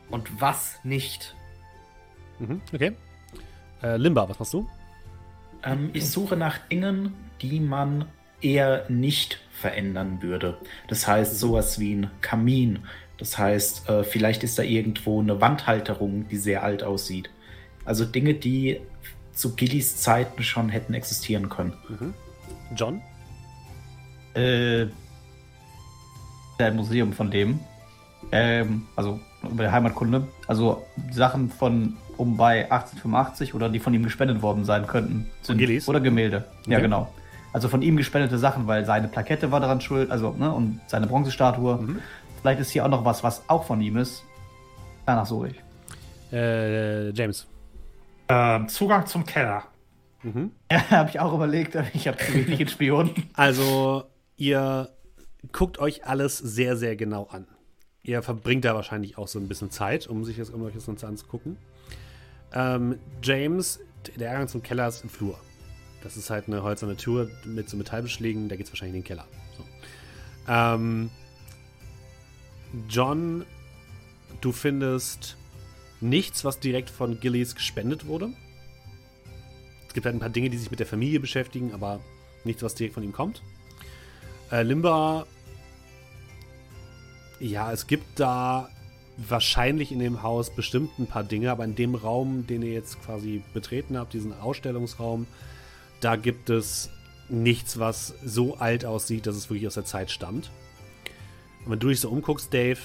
und 0.09 0.39
was 0.41 0.79
nicht. 0.83 1.35
Mhm. 2.39 2.61
Okay. 2.73 2.93
Äh, 3.83 3.97
Limba, 3.97 4.29
was 4.29 4.39
machst 4.39 4.53
du? 4.53 4.69
Ähm, 5.63 5.89
ich 5.91 6.09
suche 6.09 6.37
nach 6.37 6.57
Dingen, 6.69 7.13
die 7.41 7.59
man 7.59 8.05
eher 8.41 8.85
nicht 8.89 9.41
verändern 9.51 10.21
würde. 10.21 10.57
Das 10.87 11.05
heißt, 11.05 11.37
sowas 11.37 11.79
wie 11.81 11.95
ein 11.95 12.11
Kamin. 12.21 12.79
Das 13.19 13.37
heißt, 13.37 13.89
äh, 13.89 14.03
vielleicht 14.03 14.43
ist 14.43 14.57
da 14.57 14.63
irgendwo 14.63 15.19
eine 15.19 15.41
Wandhalterung, 15.41 16.27
die 16.29 16.37
sehr 16.37 16.63
alt 16.63 16.83
aussieht. 16.83 17.29
Also 17.85 18.05
Dinge, 18.05 18.33
die 18.33 18.79
zu 19.33 19.55
Gillys 19.55 19.97
Zeiten 19.97 20.41
schon 20.43 20.69
hätten 20.69 20.93
existieren 20.93 21.49
können. 21.49 21.73
John? 22.75 23.01
Äh, 24.35 24.87
ein 26.59 26.75
Museum 26.75 27.13
von 27.13 27.31
dem. 27.31 27.59
Ähm, 28.31 28.85
also 28.95 29.19
über 29.43 29.63
der 29.63 29.71
Heimatkunde. 29.71 30.27
Also 30.47 30.83
Sachen 31.11 31.49
von 31.49 31.97
um 32.17 32.35
bei 32.35 32.63
1885 32.69 33.53
oder 33.53 33.69
die 33.69 33.79
von 33.79 33.93
ihm 33.93 34.03
gespendet 34.03 34.41
worden 34.41 34.65
sein 34.65 34.85
könnten. 34.87 35.29
Von 35.41 35.57
Gillies? 35.57 35.87
Oder 35.87 36.01
Gemälde. 36.01 36.45
Ja, 36.67 36.77
Okay. 36.77 36.81
genau. 36.83 37.13
Also 37.53 37.67
von 37.69 37.81
ihm 37.81 37.95
gespendete 37.97 38.37
Sachen, 38.37 38.67
weil 38.67 38.85
seine 38.85 39.07
Plakette 39.07 39.51
war 39.51 39.59
daran 39.59 39.81
schuld, 39.81 40.11
also, 40.11 40.35
ne, 40.37 40.53
und 40.53 40.81
seine 40.85 41.07
Bronzestatue. 41.07 41.77
Mhm. 41.81 41.99
Vielleicht 42.39 42.59
ist 42.59 42.71
hier 42.71 42.85
auch 42.85 42.89
noch 42.89 43.05
was, 43.05 43.23
was 43.23 43.47
auch 43.49 43.65
von 43.65 43.81
ihm 43.81 43.97
ist. 43.97 44.23
Danach 45.05 45.25
suche 45.25 45.49
ich. 45.49 46.33
Äh, 46.33 47.09
James. 47.11 47.47
Ähm, 48.27 48.67
Zugang 48.67 49.05
zum 49.05 49.25
Keller. 49.25 49.63
Mhm. 50.23 50.51
Ja, 50.71 50.89
habe 50.91 51.09
ich 51.09 51.19
auch 51.19 51.33
überlegt, 51.33 51.75
aber 51.75 51.87
ich 51.93 52.07
habe 52.07 52.17
zu 52.17 52.33
wenig 52.33 52.59
in 52.59 52.67
Spion. 52.67 53.11
Also, 53.33 54.03
ihr 54.37 54.89
guckt 55.51 55.79
euch 55.79 56.05
alles 56.05 56.37
sehr, 56.37 56.77
sehr 56.77 56.95
genau 56.95 57.27
an. 57.31 57.47
Ihr 58.03 58.21
verbringt 58.21 58.65
da 58.65 58.75
wahrscheinlich 58.75 59.17
auch 59.17 59.27
so 59.27 59.39
ein 59.39 59.47
bisschen 59.47 59.71
Zeit, 59.71 60.07
um 60.07 60.23
sich 60.23 60.37
das, 60.37 60.49
um 60.49 60.61
euch 60.63 60.73
das 60.73 60.85
Ganze 60.85 61.07
anzugucken. 61.07 61.57
Ähm, 62.53 62.97
James, 63.21 63.79
der 64.15 64.31
Eingang 64.31 64.47
zum 64.47 64.63
Keller 64.63 64.87
ist 64.87 65.03
im 65.03 65.09
Flur. 65.09 65.37
Das 66.03 66.15
ist 66.15 66.29
halt 66.29 66.47
eine 66.47 66.63
hölzerne 66.63 66.95
Tür 66.95 67.29
mit 67.45 67.69
so 67.69 67.77
Metallbeschlägen, 67.77 68.47
da 68.47 68.55
geht 68.55 68.65
es 68.65 68.71
wahrscheinlich 68.71 68.95
in 68.95 69.01
den 69.01 69.07
Keller. 69.07 69.25
So. 69.57 69.63
Ähm, 70.47 71.09
John, 72.87 73.45
du 74.41 74.51
findest 74.51 75.37
nichts, 76.01 76.43
was 76.43 76.59
direkt 76.59 76.89
von 76.89 77.19
Gillies 77.19 77.55
gespendet 77.55 78.05
wurde. 78.05 78.29
Es 79.87 79.93
gibt 79.93 80.05
halt 80.05 80.15
ein 80.15 80.19
paar 80.19 80.29
Dinge, 80.29 80.49
die 80.49 80.57
sich 80.57 80.71
mit 80.71 80.79
der 80.79 80.87
Familie 80.87 81.19
beschäftigen, 81.19 81.73
aber 81.73 81.99
nichts, 82.43 82.61
was 82.61 82.75
direkt 82.75 82.93
von 82.93 83.03
ihm 83.03 83.11
kommt. 83.11 83.41
Äh, 84.51 84.63
Limba, 84.63 85.25
ja, 87.39 87.71
es 87.71 87.87
gibt 87.87 88.19
da 88.19 88.69
wahrscheinlich 89.17 89.91
in 89.91 89.99
dem 89.99 90.23
Haus 90.23 90.49
bestimmt 90.49 90.97
ein 90.99 91.07
paar 91.07 91.23
Dinge, 91.23 91.51
aber 91.51 91.65
in 91.65 91.75
dem 91.75 91.95
Raum, 91.95 92.47
den 92.47 92.61
ihr 92.61 92.71
jetzt 92.71 93.01
quasi 93.03 93.43
betreten 93.53 93.97
habt, 93.97 94.13
diesen 94.13 94.33
Ausstellungsraum, 94.39 95.27
da 95.99 96.15
gibt 96.15 96.49
es 96.49 96.89
nichts, 97.27 97.79
was 97.79 98.13
so 98.23 98.55
alt 98.55 98.85
aussieht, 98.85 99.27
dass 99.27 99.35
es 99.35 99.49
wirklich 99.49 99.67
aus 99.67 99.73
der 99.73 99.85
Zeit 99.85 100.11
stammt. 100.11 100.49
Und 101.65 101.71
wenn 101.71 101.79
du 101.79 101.89
dich 101.89 101.99
so 101.99 102.09
umguckst, 102.09 102.53
Dave, 102.53 102.79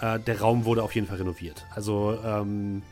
äh, 0.00 0.18
der 0.18 0.40
Raum 0.40 0.64
wurde 0.64 0.82
auf 0.82 0.94
jeden 0.94 1.06
Fall 1.06 1.18
renoviert. 1.18 1.66
Also, 1.74 2.18
ähm, 2.24 2.82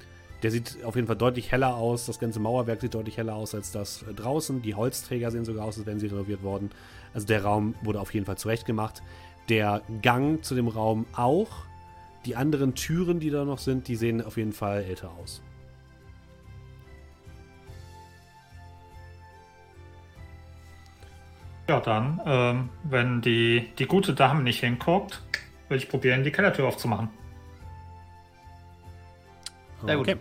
der 0.43 0.51
sieht 0.51 0.83
auf 0.85 0.97
jeden 0.97 1.07
Fall 1.07 1.17
deutlich 1.17 1.53
heller 1.53 1.77
aus. 1.77 2.07
Das 2.07 2.19
ganze 2.19 2.41
Mauerwerk 2.41 2.81
sieht 2.81 2.95
deutlich 2.95 3.17
heller 3.17 3.35
aus 3.37 3.55
als 3.55 3.71
das 3.71 4.03
äh, 4.03 4.13
draußen. 4.13 4.63
Die 4.63 4.75
Holzträger 4.75 5.31
sehen 5.31 5.45
sogar 5.45 5.65
aus, 5.65 5.79
als 5.79 5.87
wären 5.87 6.01
sie 6.01 6.09
renoviert 6.09 6.43
worden. 6.43 6.71
Also 7.15 7.27
der 7.27 7.45
Raum 7.45 7.75
wurde 7.83 8.01
auf 8.01 8.13
jeden 8.13 8.27
Fall 8.27 8.39
zurechtgemacht. 8.39 9.03
Der 9.49 9.83
Gang 10.03 10.45
zu 10.45 10.55
dem 10.55 10.69
Raum 10.69 11.07
auch. 11.13 11.49
Die 12.25 12.37
anderen 12.37 12.75
Türen, 12.75 13.19
die 13.19 13.31
da 13.31 13.45
noch 13.45 13.59
sind, 13.59 13.89
die 13.89 13.97
sehen 13.97 14.23
auf 14.23 14.37
jeden 14.37 14.53
Fall 14.53 14.85
älter 14.85 15.11
aus. 15.21 15.43
Ja, 21.69 21.81
dann, 21.81 22.21
ähm, 22.27 22.69
wenn 22.85 23.21
die, 23.21 23.73
die 23.79 23.87
gute 23.87 24.15
Dame 24.15 24.43
nicht 24.43 24.61
hinguckt, 24.61 25.23
will 25.69 25.79
ich 25.79 25.89
probieren, 25.89 26.25
die 26.25 26.33
Kellertür 26.33 26.67
aufzumachen. 26.67 27.09
Sehr 29.85 29.97
gut. 29.97 30.09
Okay. 30.09 30.19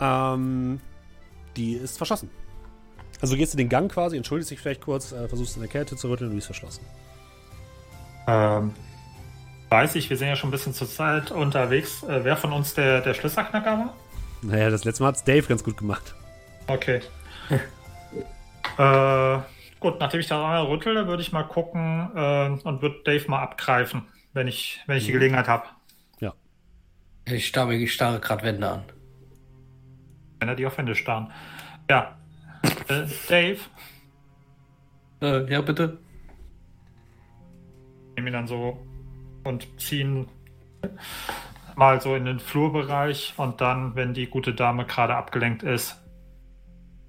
Ähm, 0.00 0.80
die 1.56 1.74
ist 1.74 1.96
verschlossen. 1.96 2.30
Also 3.20 3.36
gehst 3.36 3.52
du 3.52 3.56
den 3.56 3.68
Gang 3.68 3.90
quasi, 3.90 4.16
entschuldigst 4.16 4.50
dich 4.50 4.58
vielleicht 4.58 4.80
kurz, 4.80 5.12
äh, 5.12 5.28
versuchst 5.28 5.56
in 5.56 5.62
der 5.62 5.70
Kälte 5.70 5.96
zu 5.96 6.08
rütteln 6.08 6.30
und 6.30 6.32
die 6.32 6.38
ist 6.38 6.46
verschlossen. 6.46 6.84
Ähm, 8.26 8.74
weiß 9.68 9.94
ich, 9.94 10.10
wir 10.10 10.16
sind 10.16 10.28
ja 10.28 10.36
schon 10.36 10.48
ein 10.48 10.52
bisschen 10.52 10.74
zur 10.74 10.88
Zeit 10.88 11.30
unterwegs. 11.30 12.02
Äh, 12.02 12.24
wer 12.24 12.36
von 12.36 12.52
uns 12.52 12.74
der, 12.74 13.00
der 13.00 13.14
Schlüsselknacker 13.14 13.78
war? 13.78 13.94
Naja, 14.42 14.70
das 14.70 14.84
letzte 14.84 15.04
Mal 15.04 15.10
hat 15.10 15.16
es 15.16 15.24
Dave 15.24 15.46
ganz 15.46 15.62
gut 15.62 15.76
gemacht. 15.76 16.14
Okay. 16.66 17.00
äh, 18.78 19.38
gut, 19.80 20.00
nachdem 20.00 20.20
ich 20.20 20.26
da 20.28 20.36
einmal 20.36 20.64
rüttle, 20.66 21.06
würde 21.06 21.22
ich 21.22 21.32
mal 21.32 21.42
gucken 21.44 22.10
äh, 22.14 22.48
und 22.66 22.82
würde 22.82 23.00
Dave 23.04 23.28
mal 23.30 23.40
abgreifen, 23.42 24.06
wenn 24.32 24.48
ich, 24.48 24.80
wenn 24.86 24.96
ich 24.98 25.06
die 25.06 25.12
Gelegenheit 25.12 25.48
habe. 25.48 25.66
Ja. 26.20 26.34
Ich 27.26 27.46
starre, 27.46 27.74
ich 27.74 27.92
starre 27.92 28.20
gerade 28.20 28.42
Wände 28.44 28.68
an. 28.68 28.84
Wenn 30.40 30.48
er 30.48 30.54
die 30.56 30.66
auf 30.66 30.76
Hände 30.78 30.94
starren. 30.94 31.32
Ja. 31.90 32.18
Äh, 32.88 33.06
Dave, 33.28 33.60
Äh, 35.20 35.50
ja, 35.52 35.60
bitte. 35.60 35.98
nehme 38.16 38.30
ihn 38.30 38.32
dann 38.32 38.46
so 38.46 38.84
und 39.44 39.80
ziehen 39.80 40.28
mal 41.76 42.00
so 42.00 42.14
in 42.14 42.24
den 42.24 42.38
Flurbereich 42.40 43.34
und 43.36 43.60
dann, 43.60 43.94
wenn 43.94 44.14
die 44.14 44.26
gute 44.26 44.52
Dame 44.54 44.84
gerade 44.84 45.14
abgelenkt 45.16 45.62
ist, 45.62 46.01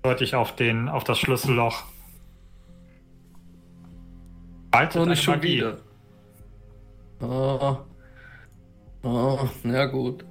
deute 0.03 0.23
ich 0.23 0.35
auf, 0.35 0.55
den, 0.55 0.89
auf 0.89 1.03
das 1.03 1.17
Schlüsselloch. 1.19 1.83
Und 4.71 4.95
eine 5.03 5.11
nicht 5.11 5.23
schon 5.23 5.35
Magie. 5.35 5.57
wieder. 5.57 5.77
Oh. 7.21 7.77
Oh, 9.03 9.49
na 9.63 9.85
gut. 9.85 10.25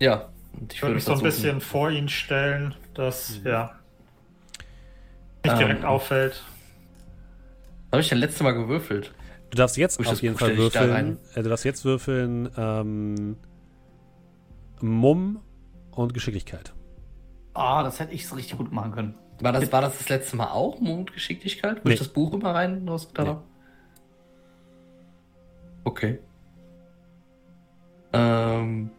Ja. 0.00 0.28
Und 0.58 0.72
Ich 0.72 0.82
würde 0.82 0.94
mich 0.96 1.04
so 1.04 1.12
ein 1.12 1.22
bisschen 1.22 1.60
vor 1.60 1.90
ihn 1.90 2.08
stellen, 2.08 2.74
dass, 2.94 3.40
Mhm. 3.40 3.46
ja, 3.46 3.70
nicht 5.44 5.58
direkt 5.58 5.80
Ähm. 5.80 5.86
auffällt. 5.86 6.42
Habe 7.92 8.00
ich 8.02 8.08
denn 8.08 8.18
letztes 8.18 8.42
Mal 8.42 8.52
gewürfelt? 8.52 9.12
Du 9.50 9.56
darfst 9.56 9.76
jetzt 9.76 10.00
auf 10.00 10.22
jeden 10.22 10.36
Fall 10.36 10.50
ich 10.52 10.72
da 10.72 10.80
würfeln. 10.80 11.18
Äh, 11.34 11.42
du 11.42 11.48
darfst 11.48 11.64
jetzt 11.64 11.84
würfeln 11.84 12.50
ähm, 12.56 13.36
Mumm 14.80 15.40
und 15.92 16.12
Geschicklichkeit. 16.14 16.73
Ah, 17.54 17.82
das 17.82 18.00
hätte 18.00 18.12
ich 18.12 18.26
so 18.26 18.34
richtig 18.34 18.58
gut 18.58 18.72
machen 18.72 18.92
können. 18.92 19.14
War 19.40 19.52
das, 19.52 19.70
war 19.72 19.80
das 19.80 19.98
das 19.98 20.08
letzte 20.08 20.36
Mal 20.36 20.48
auch 20.48 20.80
Mondgeschicklichkeit, 20.80 21.84
wo 21.84 21.88
Nee. 21.88 21.94
ich 21.94 21.98
das 22.00 22.08
Buch 22.08 22.32
immer 22.32 22.54
rein 22.54 22.86
rausgetan 22.88 23.24
Nee. 23.24 23.30
habe? 23.30 23.42
Okay. 25.84 26.18
Ähm. 28.12 28.90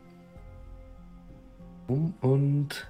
Um 1.87 2.13
und. 2.21 2.87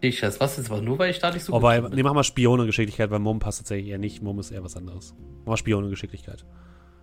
Ich 0.00 0.22
weiß, 0.22 0.38
was 0.40 0.56
jetzt 0.56 0.70
war, 0.70 0.80
nur 0.80 0.98
weil 0.98 1.10
ich 1.10 1.18
da 1.18 1.30
nicht 1.32 1.42
so 1.44 1.52
Wobei, 1.52 1.80
gut 1.80 1.92
nee, 1.92 2.04
mach 2.04 2.14
mal 2.14 2.22
Spion 2.22 2.60
und 2.60 2.66
Geschicklichkeit, 2.66 3.10
weil 3.10 3.18
Mumm 3.18 3.40
passt 3.40 3.58
tatsächlich 3.58 3.90
eher 3.90 3.98
nicht. 3.98 4.22
Mumm 4.22 4.38
ist 4.38 4.52
eher 4.52 4.62
was 4.62 4.76
anderes. 4.76 5.12
Mach 5.40 5.52
mal 5.52 5.56
Spion 5.56 5.82
und 5.84 5.90
Geschicklichkeit. 5.90 6.44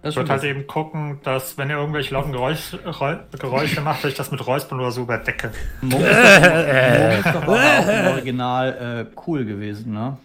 Das 0.05 0.13
Ich 0.13 0.17
würde 0.17 0.33
halt 0.33 0.43
eben 0.43 0.67
gucken, 0.67 1.19
dass, 1.23 1.57
wenn 1.57 1.71
er 1.71 1.77
irgendwelche 1.79 2.13
lauten 2.13 2.31
Geräusch, 2.31 2.75
Reu- 2.85 3.17
Geräusche 3.39 3.81
macht, 3.81 4.03
dass 4.03 4.11
ich 4.11 4.17
das 4.17 4.29
mit 4.29 4.45
Räuspern 4.45 4.79
oder 4.79 4.91
so 4.91 5.01
überdecke. 5.01 5.51
Mumm 5.81 5.99
ist 6.03 7.25
doch, 7.25 7.43
doch 7.43 7.47
auch 7.47 7.87
im 7.89 8.07
Original 8.13 9.07
äh, 9.11 9.15
cool 9.25 9.45
gewesen, 9.45 9.93
ne? 9.93 10.15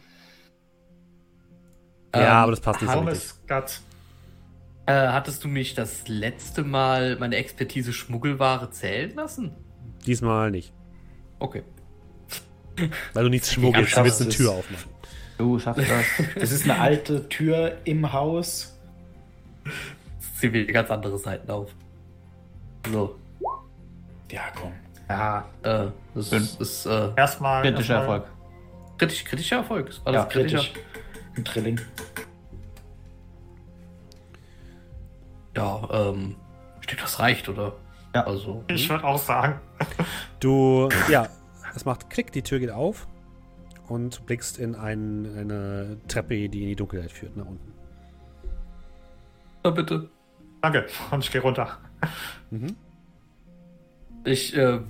Ähm, 2.12 2.22
ja, 2.22 2.42
aber 2.42 2.50
das 2.52 2.60
passt 2.60 2.82
nicht 2.82 2.92
so 2.92 3.08
ist 3.08 3.48
Guts? 3.48 3.82
Äh, 4.84 4.92
hattest 4.92 5.44
du 5.44 5.48
mich 5.48 5.74
das 5.74 6.06
letzte 6.08 6.62
Mal 6.62 7.16
meine 7.18 7.36
Expertise 7.36 7.94
Schmuggelware 7.94 8.70
zählen 8.70 9.14
lassen? 9.14 9.52
Diesmal 10.04 10.50
nicht. 10.50 10.74
Okay. 11.38 11.62
Weil 13.14 13.24
du 13.24 13.30
nichts 13.30 13.50
schmuggelst, 13.54 13.96
du 13.96 14.04
willst 14.04 14.20
eine 14.20 14.30
Tür 14.30 14.50
aufmachen. 14.52 14.90
Du 15.38 15.58
schaffst 15.58 15.86
das. 15.88 16.26
Das 16.34 16.52
ist 16.52 16.64
eine 16.64 16.78
alte 16.78 17.30
Tür 17.30 17.78
im 17.84 18.12
Haus. 18.12 18.76
Ziehen 20.38 20.52
wir 20.52 20.66
ganz 20.66 20.90
andere 20.90 21.18
Seiten 21.18 21.50
auf. 21.50 21.74
So. 22.90 23.16
Ja, 24.30 24.42
komm. 24.54 24.72
Ja, 25.08 25.44
Äh, 25.62 25.88
das 26.14 26.32
ist, 26.32 26.60
ist 26.60 26.86
äh, 26.86 27.10
erstmal. 27.16 27.62
Kritischer 27.62 27.96
erstmal- 27.96 28.18
Erfolg. 28.20 28.32
kritisch, 28.98 29.24
kritischer 29.24 29.56
Erfolg. 29.56 29.88
Ist 29.88 30.00
alles 30.06 30.20
Ja, 30.20 30.24
kritisch. 30.26 30.72
Ein 31.36 31.44
Drilling. 31.44 31.80
Ja, 35.56 35.88
ähm, 35.92 36.36
ich 36.80 36.86
denke, 36.86 37.02
das 37.02 37.18
reicht, 37.18 37.48
oder? 37.48 37.74
Ja. 38.14 38.24
Also, 38.26 38.64
Ich 38.68 38.88
würde 38.88 39.04
auch 39.04 39.18
sagen. 39.18 39.60
Du, 40.40 40.88
ja, 41.10 41.28
es 41.74 41.84
macht 41.84 42.08
Klick, 42.08 42.32
die 42.32 42.40
Tür 42.42 42.60
geht 42.60 42.70
auf 42.70 43.06
und 43.88 44.24
blickst 44.24 44.58
in 44.58 44.74
ein, 44.74 45.26
eine 45.36 45.98
Treppe, 46.08 46.48
die 46.48 46.62
in 46.62 46.68
die 46.68 46.76
Dunkelheit 46.76 47.12
führt, 47.12 47.36
nach 47.36 47.44
unten. 47.46 47.72
Na 49.62 49.70
bitte. 49.70 50.08
Danke. 50.62 50.86
Und 51.10 51.24
ich 51.24 51.30
gehe 51.30 51.40
runter. 51.40 51.78
Ich 54.24 54.54
äh, 54.56 54.80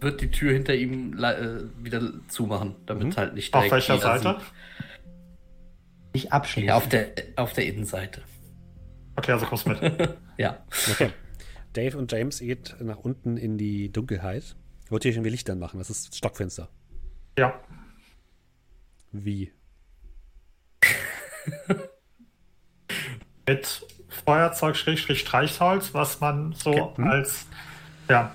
würde 0.00 0.16
die 0.18 0.30
Tür 0.30 0.52
hinter 0.52 0.74
ihm 0.74 1.18
äh, 1.22 1.62
wieder 1.82 2.12
zumachen, 2.28 2.76
damit 2.86 3.08
Mhm. 3.08 3.16
halt 3.16 3.34
nicht 3.34 3.54
Auf 3.54 3.70
welcher 3.70 3.98
Seite? 3.98 4.36
sieht. 4.38 4.52
Nicht 6.14 6.32
abschließen. 6.32 6.68
Ja, 6.68 6.76
auf 6.76 6.88
der, 6.88 7.08
auf 7.36 7.52
der 7.52 7.66
Innenseite. 7.66 8.22
Okay, 9.16 9.32
also 9.32 9.46
kommst 9.46 9.66
mit. 9.66 9.78
Ja. 10.38 10.62
Okay. 10.90 11.10
Dave 11.72 11.96
und 11.96 12.12
James 12.12 12.40
geht 12.40 12.76
nach 12.80 12.98
unten 12.98 13.36
in 13.38 13.56
die 13.56 13.90
Dunkelheit. 13.90 14.54
Wollt 14.90 15.04
ihr 15.06 15.12
irgendwie 15.12 15.30
Licht 15.30 15.48
anmachen? 15.48 15.78
Das 15.78 15.88
ist 15.90 16.14
stockfinster. 16.14 16.68
ja. 17.38 17.58
Wie? 19.12 19.50
Mit 23.48 23.86
Feuerzeug, 24.24 24.76
Schrägstrich, 24.76 25.20
Streichholz, 25.20 25.94
was 25.94 26.20
man 26.20 26.52
so 26.52 26.70
Okay. 26.70 27.02
Hm. 27.02 27.08
als, 27.08 27.46
ja, 28.08 28.32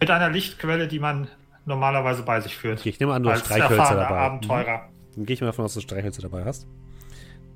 mit 0.00 0.10
einer 0.10 0.30
Lichtquelle, 0.30 0.88
die 0.88 0.98
man 0.98 1.28
normalerweise 1.66 2.22
bei 2.22 2.40
sich 2.40 2.56
führt. 2.56 2.80
Okay, 2.80 2.88
ich 2.90 3.00
nehme 3.00 3.12
an, 3.14 3.22
du 3.22 3.30
hast 3.30 3.44
Streichhölzer 3.44 3.94
dabei. 3.96 4.18
Abenteurer. 4.18 4.78
Mhm. 4.78 5.14
Dann 5.16 5.26
gehe 5.26 5.34
ich 5.34 5.40
mal 5.40 5.48
davon 5.48 5.64
aus, 5.64 5.74
dass 5.74 5.82
du 5.82 5.88
Streichhölzer 5.88 6.22
dabei 6.22 6.44
hast. 6.44 6.66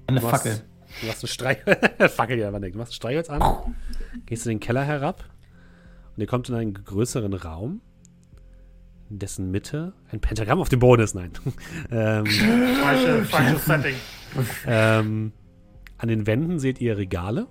Eine 0.07 0.21
Du 0.21 0.27
machst- 0.27 0.45
Fackel. 0.45 0.63
Du 1.01 1.07
machst 1.09 1.25
ein 1.25 1.29
Streich 1.29 1.59
Fackel 2.15 2.39
ja, 2.39 2.51
Du 2.53 2.79
machst 2.79 2.93
ein 2.93 2.95
Streichholz 2.95 3.29
an, 3.31 3.75
gehst 4.27 4.47
in 4.47 4.51
den 4.51 4.61
Keller 4.61 4.85
herab 4.85 5.25
und 6.15 6.21
ihr 6.21 6.27
kommt 6.29 6.49
in 6.49 6.55
einen 6.55 6.75
größeren 6.75 7.33
Raum, 7.35 7.81
in 9.11 9.19
dessen 9.19 9.51
Mitte 9.51 9.93
ein 10.13 10.21
Pentagramm 10.21 10.61
auf 10.61 10.69
dem 10.69 10.79
Boden 10.79 11.03
ist. 11.03 11.15
Nein. 11.15 11.33
ähm, 11.91 12.27
Falsche, 12.27 13.25
falsches 13.25 13.65
Setting. 13.67 13.95
ähm, 14.67 15.33
an 15.99 16.09
den 16.09 16.27
Wänden 16.27 16.59
seht 16.59 16.81
ihr 16.81 16.97
Regale, 16.97 17.47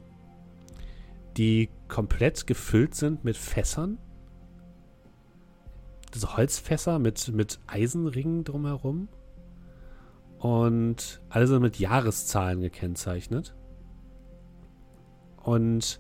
die 1.38 1.70
komplett 1.88 2.46
gefüllt 2.48 2.96
sind 2.96 3.24
mit 3.24 3.38
Fässern. 3.38 3.98
Diese 6.14 6.38
Holzfässer 6.38 7.00
mit, 7.00 7.30
mit 7.34 7.60
Eisenringen 7.68 8.44
drumherum. 8.44 9.08
Und 10.38 11.22
alle 11.30 11.48
sind 11.48 11.62
mit 11.62 11.80
Jahreszahlen 11.80 12.62
gekennzeichnet. 12.62 13.56
Und 15.42 16.00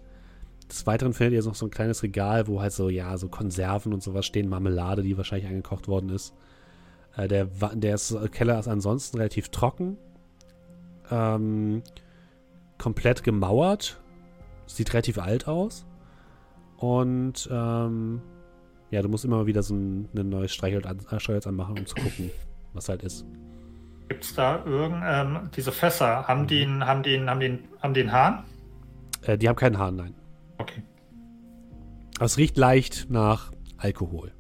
des 0.70 0.86
Weiteren 0.86 1.14
findet 1.14 1.34
ihr 1.34 1.48
noch 1.48 1.56
so 1.56 1.65
ein 1.65 1.72
kleines 1.72 2.03
Regal, 2.03 2.48
wo 2.48 2.61
halt 2.61 2.74
so, 2.74 2.90
ja, 2.90 3.18
so 3.18 3.30
Konserven 3.30 3.94
und 3.94 4.03
sowas 4.03 4.26
stehen, 4.26 4.49
Marmelade, 4.49 5.02
die 5.03 5.18
wahrscheinlich 5.18 5.48
eingekocht 5.48 5.88
worden 5.88 6.10
ist. 6.10 6.34
Äh, 7.15 7.28
der, 7.28 7.61
Wa- 7.61 7.74
der 7.76 7.95
ist, 7.95 8.15
Keller 8.32 8.60
ist 8.60 8.68
ansonsten 8.68 9.18
relativ 9.18 9.49
trocken. 9.49 9.98
Ähm, 11.10 11.84
komplett 12.84 13.23
gemauert. 13.23 13.99
Sieht 14.65 14.93
relativ 14.93 15.18
alt 15.18 15.47
aus. 15.47 15.85
Und 16.77 17.47
ähm, 17.51 18.22
ja, 18.91 19.01
du 19.01 19.07
musst 19.10 19.23
immer 19.26 19.45
wieder 19.45 19.64
so 19.64 19.73
ein, 19.73 20.10
ein 20.15 20.30
neues 20.30 20.53
Streichholz, 20.53 20.85
an, 20.85 20.99
äh, 20.99 21.19
Streichholz 21.19 21.47
anmachen, 21.47 21.80
um 21.80 21.85
zu 21.85 21.95
gucken, 21.95 22.30
was 22.73 22.89
halt 22.89 23.03
ist. 23.03 23.26
Gibt 24.10 24.23
es 24.26 24.35
da 24.35 24.64
irgend, 24.65 25.01
ähm, 25.05 25.49
diese 25.55 25.72
Fässer, 25.72 26.27
haben 26.27 26.45
die, 26.47 26.64
einen- 26.64 26.85
haben 26.85 27.03
die, 27.03 27.15
einen- 27.15 27.30
haben 27.30 27.39
die, 27.39 27.45
einen- 27.47 27.68
haben 27.81 27.93
die 27.93 28.01
einen 28.01 28.11
Hahn? 28.11 28.43
Äh, 29.22 29.38
die 29.38 29.47
haben 29.47 29.55
keinen 29.55 29.77
Hahn, 29.77 29.95
nein. 29.95 30.14
Okay. 30.57 30.84
Aber 32.18 32.26
es 32.26 32.38
riecht 32.38 32.57
leicht 32.57 33.10
nach 33.10 33.51
Alkohol. 33.77 34.34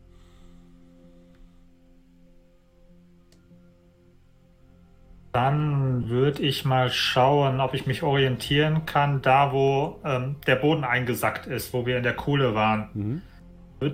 Dann 5.33 6.09
würde 6.09 6.43
ich 6.43 6.63
mal 6.63 6.91
schauen, 6.91 7.59
ob 7.59 7.73
ich 7.73 7.87
mich 7.87 8.03
orientieren 8.03 8.85
kann, 8.85 9.23
da 9.23 9.51
wo 9.51 9.99
ähm, 10.05 10.35
der 10.45 10.55
Boden 10.57 10.83
eingesackt 10.83 11.47
ist, 11.47 11.73
wo 11.73 11.87
wir 11.87 11.97
in 11.97 12.03
der 12.03 12.13
Kuhle 12.13 12.53
waren. 12.53 12.89
Mhm. 12.93 13.21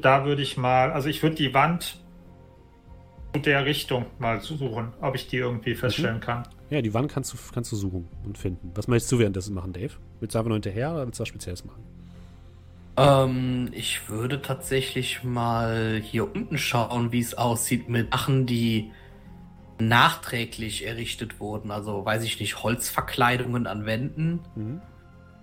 Da 0.02 0.26
würde 0.26 0.42
ich 0.42 0.58
mal, 0.58 0.92
also 0.92 1.08
ich 1.08 1.24
würde 1.24 1.38
die 1.38 1.54
Wand 1.54 1.98
zu 3.34 3.40
der 3.40 3.66
Richtung 3.66 4.06
mal 4.20 4.42
suchen, 4.42 4.90
ob 5.00 5.16
ich 5.16 5.28
die 5.28 5.38
irgendwie 5.38 5.76
feststellen 5.76 6.20
kann. 6.20 6.44
Ja, 6.70 6.82
die 6.82 6.94
Wand 6.94 7.12
kannst 7.12 7.34
du, 7.34 7.38
kannst 7.54 7.72
du 7.72 7.78
suchen 7.78 8.08
und 8.26 8.38
finden. 8.38 8.72
Was 8.76 8.88
möchtest 8.88 9.12
du 9.14 9.20
währenddessen 9.20 9.56
machen, 9.56 9.72
Dave? 9.72 9.94
Willst 10.20 10.36
du 10.36 10.40
einfach 10.40 10.50
nur 10.50 10.58
hinterher 10.58 10.92
oder 10.92 11.06
willst 11.06 11.20
du 11.20 11.22
was 11.22 11.30
Spezielles 11.30 11.64
machen? 11.64 11.84
Ähm, 12.98 13.70
ich 13.72 14.10
würde 14.10 14.42
tatsächlich 14.42 15.24
mal 15.24 16.02
hier 16.04 16.36
unten 16.36 16.58
schauen, 16.58 17.14
wie 17.14 17.22
es 17.22 17.34
aussieht 17.34 17.88
mit 17.88 18.12
Sachen, 18.12 18.46
die 18.46 18.92
nachträglich 19.80 20.86
errichtet 20.86 21.40
wurden. 21.40 21.72
Also, 21.72 22.06
weiß 22.06 22.24
ich 22.24 22.40
nicht, 22.40 22.64
Holzverkleidungen 22.64 23.66
an 23.68 23.86
Wänden. 23.86 24.40
Mhm. 24.56 24.82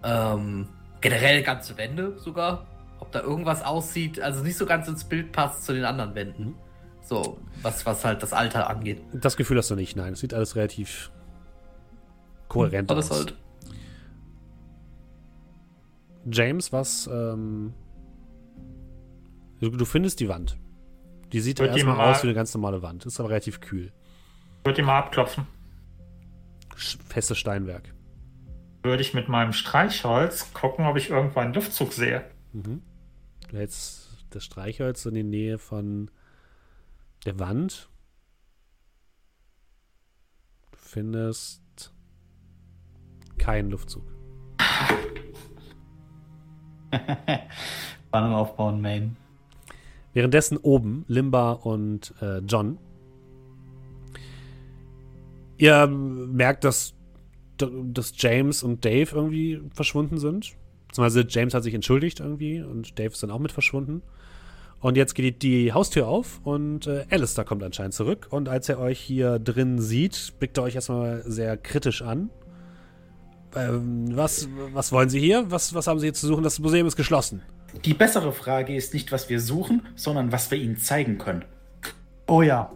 Ähm, 0.04 0.68
generell 1.00 1.42
ganze 1.42 1.76
Wände 1.76 2.18
sogar. 2.18 2.66
Ob 2.98 3.12
da 3.12 3.20
irgendwas 3.20 3.62
aussieht, 3.62 4.20
also 4.20 4.42
nicht 4.42 4.56
so 4.56 4.64
ganz 4.66 4.88
ins 4.88 5.04
Bild 5.04 5.32
passt 5.32 5.64
zu 5.64 5.72
den 5.74 5.84
anderen 5.84 6.14
Wänden. 6.14 6.44
Mhm. 6.44 6.54
So, 7.02 7.38
was, 7.62 7.86
was 7.86 8.04
halt 8.04 8.22
das 8.22 8.32
Alter 8.32 8.68
angeht. 8.68 9.00
Das 9.12 9.36
Gefühl 9.36 9.58
hast 9.58 9.70
du 9.70 9.76
nicht, 9.76 9.96
nein. 9.96 10.14
Es 10.14 10.20
sieht 10.20 10.34
alles 10.34 10.56
relativ 10.56 11.10
kohärent 12.48 12.90
Alles 12.90 13.10
aus. 13.10 13.18
halt. 13.18 13.34
James, 16.30 16.72
was, 16.72 17.06
ähm, 17.12 17.72
du, 19.60 19.70
du 19.70 19.84
findest 19.84 20.18
die 20.20 20.28
Wand. 20.28 20.58
Die 21.32 21.40
sieht 21.40 21.58
die 21.60 21.64
erstmal 21.64 21.96
mal- 21.96 22.10
aus 22.10 22.22
wie 22.22 22.26
eine 22.28 22.34
ganz 22.34 22.52
normale 22.54 22.82
Wand. 22.82 23.06
Ist 23.06 23.20
aber 23.20 23.30
relativ 23.30 23.60
kühl. 23.60 23.92
Würde 24.66 24.82
die 24.82 24.82
mal 24.82 24.98
abklopfen. 24.98 25.46
Festes 26.74 27.38
Steinwerk. 27.38 27.94
Würde 28.82 29.00
ich 29.00 29.14
mit 29.14 29.28
meinem 29.28 29.52
Streichholz 29.52 30.52
gucken, 30.54 30.86
ob 30.86 30.96
ich 30.96 31.10
irgendwo 31.10 31.38
einen 31.38 31.54
Luftzug 31.54 31.92
sehe. 31.92 32.24
Mhm. 32.52 32.82
Du 33.48 33.58
hältst 33.58 34.24
das 34.30 34.44
Streichholz 34.44 35.06
in 35.06 35.14
die 35.14 35.22
Nähe 35.22 35.58
von 35.58 36.10
der 37.24 37.38
Wand. 37.38 37.88
Du 40.72 40.78
findest 40.78 41.94
Kein 43.38 43.70
Luftzug. 43.70 44.02
Spannung 48.08 48.34
aufbauen, 48.34 48.80
Main. 48.80 49.16
Währenddessen 50.12 50.56
oben 50.56 51.04
Limba 51.06 51.52
und 51.52 52.14
äh, 52.20 52.38
John. 52.38 52.78
Ihr 55.58 55.86
merkt, 55.86 56.64
dass, 56.64 56.94
dass 57.58 58.12
James 58.16 58.62
und 58.62 58.84
Dave 58.84 59.14
irgendwie 59.14 59.60
verschwunden 59.74 60.18
sind. 60.18 60.54
Beziehungsweise 60.88 61.26
James 61.28 61.54
hat 61.54 61.62
sich 61.62 61.74
entschuldigt 61.74 62.20
irgendwie 62.20 62.60
und 62.60 62.98
Dave 62.98 63.10
ist 63.10 63.22
dann 63.22 63.30
auch 63.30 63.38
mit 63.38 63.52
verschwunden. 63.52 64.02
Und 64.80 64.96
jetzt 64.96 65.14
geht 65.14 65.42
die 65.42 65.72
Haustür 65.72 66.06
auf 66.06 66.40
und 66.44 66.86
äh, 66.86 67.06
Alistair 67.10 67.44
kommt 67.44 67.62
anscheinend 67.62 67.94
zurück. 67.94 68.28
Und 68.30 68.48
als 68.48 68.68
er 68.68 68.78
euch 68.78 69.00
hier 69.00 69.38
drin 69.38 69.80
sieht, 69.80 70.34
blickt 70.38 70.58
er 70.58 70.64
euch 70.64 70.74
erstmal 70.74 71.22
sehr 71.26 71.56
kritisch 71.56 72.02
an. 72.02 72.30
Ähm, 73.56 74.14
was, 74.14 74.48
was 74.74 74.92
wollen 74.92 75.08
Sie 75.08 75.18
hier? 75.18 75.50
Was, 75.50 75.74
was 75.74 75.86
haben 75.86 75.98
Sie 75.98 76.06
hier 76.06 76.14
zu 76.14 76.26
suchen? 76.26 76.44
Das 76.44 76.58
Museum 76.58 76.86
ist 76.86 76.96
geschlossen. 76.96 77.42
Die 77.84 77.94
bessere 77.94 78.32
Frage 78.32 78.76
ist 78.76 78.94
nicht, 78.94 79.12
was 79.12 79.28
wir 79.28 79.40
suchen, 79.40 79.82
sondern 79.96 80.30
was 80.30 80.50
wir 80.50 80.58
ihnen 80.58 80.76
zeigen 80.76 81.18
können. 81.18 81.44
Oh 82.26 82.42
ja. 82.42 82.72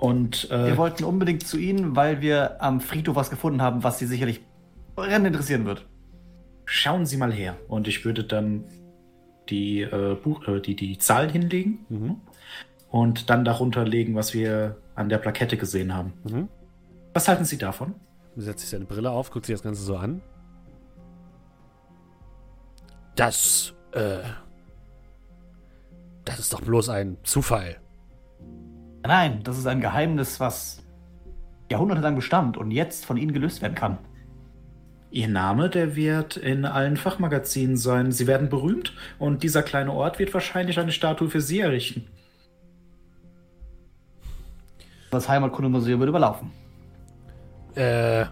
Und 0.00 0.50
äh, 0.50 0.68
Wir 0.68 0.76
wollten 0.78 1.04
unbedingt 1.04 1.46
zu 1.46 1.58
Ihnen, 1.58 1.94
weil 1.94 2.20
wir 2.22 2.62
am 2.62 2.80
Friedhof 2.80 3.16
was 3.16 3.28
gefunden 3.30 3.60
haben, 3.62 3.82
was 3.84 3.98
Sie 3.98 4.06
sicherlich 4.06 4.40
brennend 4.96 5.26
interessieren 5.28 5.64
wird. 5.66 5.86
schauen 6.64 7.04
Sie 7.04 7.16
mal 7.16 7.32
her. 7.32 7.56
Und 7.68 7.86
ich 7.88 8.04
würde 8.04 8.24
dann 8.24 8.64
die, 9.48 9.80
äh, 9.82 10.14
Buch, 10.14 10.46
äh, 10.48 10.60
die, 10.60 10.76
die 10.76 10.96
Zahlen 10.98 11.28
hinlegen 11.28 11.84
Mhm. 11.88 12.16
und 12.90 13.28
dann 13.28 13.44
darunter 13.44 13.84
legen, 13.84 14.14
was 14.14 14.32
wir 14.34 14.76
an 14.94 15.08
der 15.08 15.18
Plakette 15.18 15.56
gesehen 15.56 15.94
haben. 15.94 16.12
Mhm. 16.24 16.48
Was 17.12 17.26
halten 17.28 17.44
Sie 17.44 17.58
davon? 17.58 17.94
setzt 18.36 18.60
sich 18.60 18.70
seine 18.70 18.84
Brille 18.84 19.10
auf, 19.10 19.30
guckt 19.32 19.44
sich 19.46 19.54
das 19.54 19.62
Ganze 19.62 19.82
so 19.82 19.96
an. 19.96 20.22
Das, 23.16 23.74
äh. 23.92 24.18
Das 26.24 26.38
ist 26.38 26.52
doch 26.52 26.60
bloß 26.60 26.88
ein 26.90 27.16
Zufall. 27.24 27.76
Nein, 29.02 29.40
das 29.44 29.58
ist 29.58 29.66
ein 29.66 29.80
Geheimnis, 29.80 30.40
was 30.40 30.82
jahrhundertelang 31.70 32.16
bestand 32.16 32.56
und 32.56 32.70
jetzt 32.70 33.06
von 33.06 33.16
Ihnen 33.16 33.32
gelöst 33.32 33.62
werden 33.62 33.74
kann. 33.74 33.98
Ihr 35.10 35.28
Name, 35.28 35.70
der 35.70 35.96
wird 35.96 36.36
in 36.36 36.64
allen 36.64 36.96
Fachmagazinen 36.96 37.76
sein. 37.76 38.12
Sie 38.12 38.26
werden 38.26 38.48
berühmt 38.48 38.94
und 39.18 39.42
dieser 39.42 39.62
kleine 39.62 39.92
Ort 39.92 40.18
wird 40.18 40.32
wahrscheinlich 40.32 40.78
eine 40.78 40.92
Statue 40.92 41.28
für 41.28 41.40
Sie 41.40 41.60
errichten. 41.60 42.06
Das 45.10 45.28
Heimatkundemuseum 45.28 45.98
wird 45.98 46.10
überlaufen. 46.10 46.52
Äh. 47.74 48.26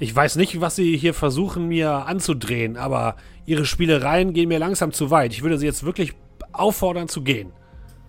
Ich 0.00 0.14
weiß 0.14 0.36
nicht, 0.36 0.60
was 0.60 0.76
Sie 0.76 0.96
hier 0.96 1.12
versuchen, 1.12 1.66
mir 1.66 1.90
anzudrehen, 1.90 2.76
aber 2.76 3.16
Ihre 3.46 3.64
Spielereien 3.64 4.32
gehen 4.32 4.48
mir 4.48 4.60
langsam 4.60 4.92
zu 4.92 5.10
weit. 5.10 5.32
Ich 5.32 5.42
würde 5.42 5.58
Sie 5.58 5.66
jetzt 5.66 5.82
wirklich 5.82 6.14
auffordern 6.52 7.08
zu 7.08 7.22
gehen. 7.22 7.52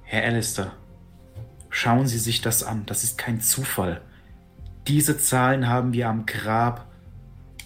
Herr 0.03 0.26
Alistair, 0.26 0.72
schauen 1.69 2.07
Sie 2.07 2.19
sich 2.19 2.41
das 2.41 2.63
an. 2.63 2.85
Das 2.85 3.03
ist 3.03 3.17
kein 3.17 3.41
Zufall. 3.41 4.01
Diese 4.87 5.17
Zahlen 5.17 5.67
haben 5.67 5.93
wir 5.93 6.09
am 6.09 6.25
Grab 6.25 6.87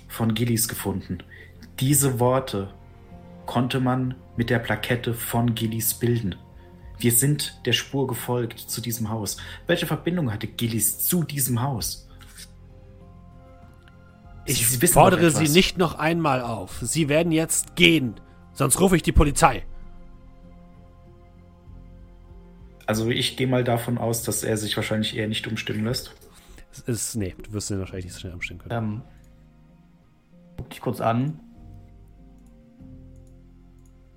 von 0.08 0.34
Gillis 0.34 0.68
gefunden. 0.68 1.20
Diese 1.80 2.20
Worte 2.20 2.74
konnte 3.46 3.80
man 3.80 4.16
mit 4.38 4.50
der 4.50 4.60
Plakette 4.60 5.14
von 5.14 5.56
Gillis 5.56 5.94
bilden. 5.94 6.36
Wir 6.98 7.12
sind 7.12 7.60
der 7.66 7.74
Spur 7.74 8.08
gefolgt 8.08 8.60
zu 8.60 8.80
diesem 8.82 9.10
Haus. 9.10 9.38
Welche 9.68 9.88
Verbindung 9.88 10.32
hatte 10.32 10.48
Gillis 10.48 11.00
zu 11.06 11.24
diesem 11.24 11.62
Haus? 11.62 12.08
Ich 14.46 14.68
Sie 14.68 14.88
fordere 14.88 15.32
Sie 15.32 15.48
nicht 15.48 15.78
noch 15.78 15.96
einmal 15.96 16.42
auf. 16.42 16.80
Sie 16.82 17.10
werden 17.10 17.32
jetzt 17.32 17.76
gehen. 17.76 18.16
Sonst 18.54 18.80
rufe 18.80 18.96
ich 18.96 19.04
die 19.04 19.12
Polizei. 19.12 19.64
Also 22.86 23.10
ich 23.10 23.38
gehe 23.38 23.48
mal 23.48 23.64
davon 23.64 23.98
aus, 23.98 24.24
dass 24.24 24.44
er 24.44 24.58
sich 24.58 24.76
wahrscheinlich 24.76 25.16
eher 25.16 25.28
nicht 25.28 25.48
umstimmen 25.48 25.86
lässt. 25.86 26.14
Es 26.72 26.80
ist. 26.80 27.16
Nee, 27.16 27.36
du 27.42 27.54
wirst 27.54 27.70
den 27.70 27.80
wahrscheinlich 27.80 28.06
nicht 28.06 28.14
so 28.14 28.22
schnell 28.22 28.34
umstehen 28.34 28.58
können. 28.58 28.76
Ähm, 28.76 29.02
guck 30.58 30.70
dich 30.70 30.82
kurz 30.82 31.00
an. 31.02 31.40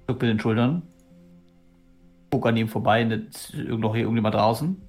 Zuck 0.07 0.23
mit 0.23 0.31
den 0.31 0.41
Schultern. 0.41 0.83
Guck 2.31 2.47
an 2.47 2.57
ihm 2.57 2.69
vorbei. 2.69 3.05
Nicht 3.05 3.55
noch 3.55 3.95
hier 3.95 4.03
irgendjemand 4.03 4.35
draußen. 4.35 4.81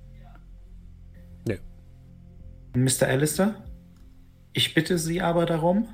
Nee. 1.48 1.60
Mr. 2.76 3.08
Alistair, 3.08 3.64
ich 4.54 4.74
bitte 4.74 4.98
Sie 4.98 5.22
aber 5.22 5.46
darum, 5.46 5.88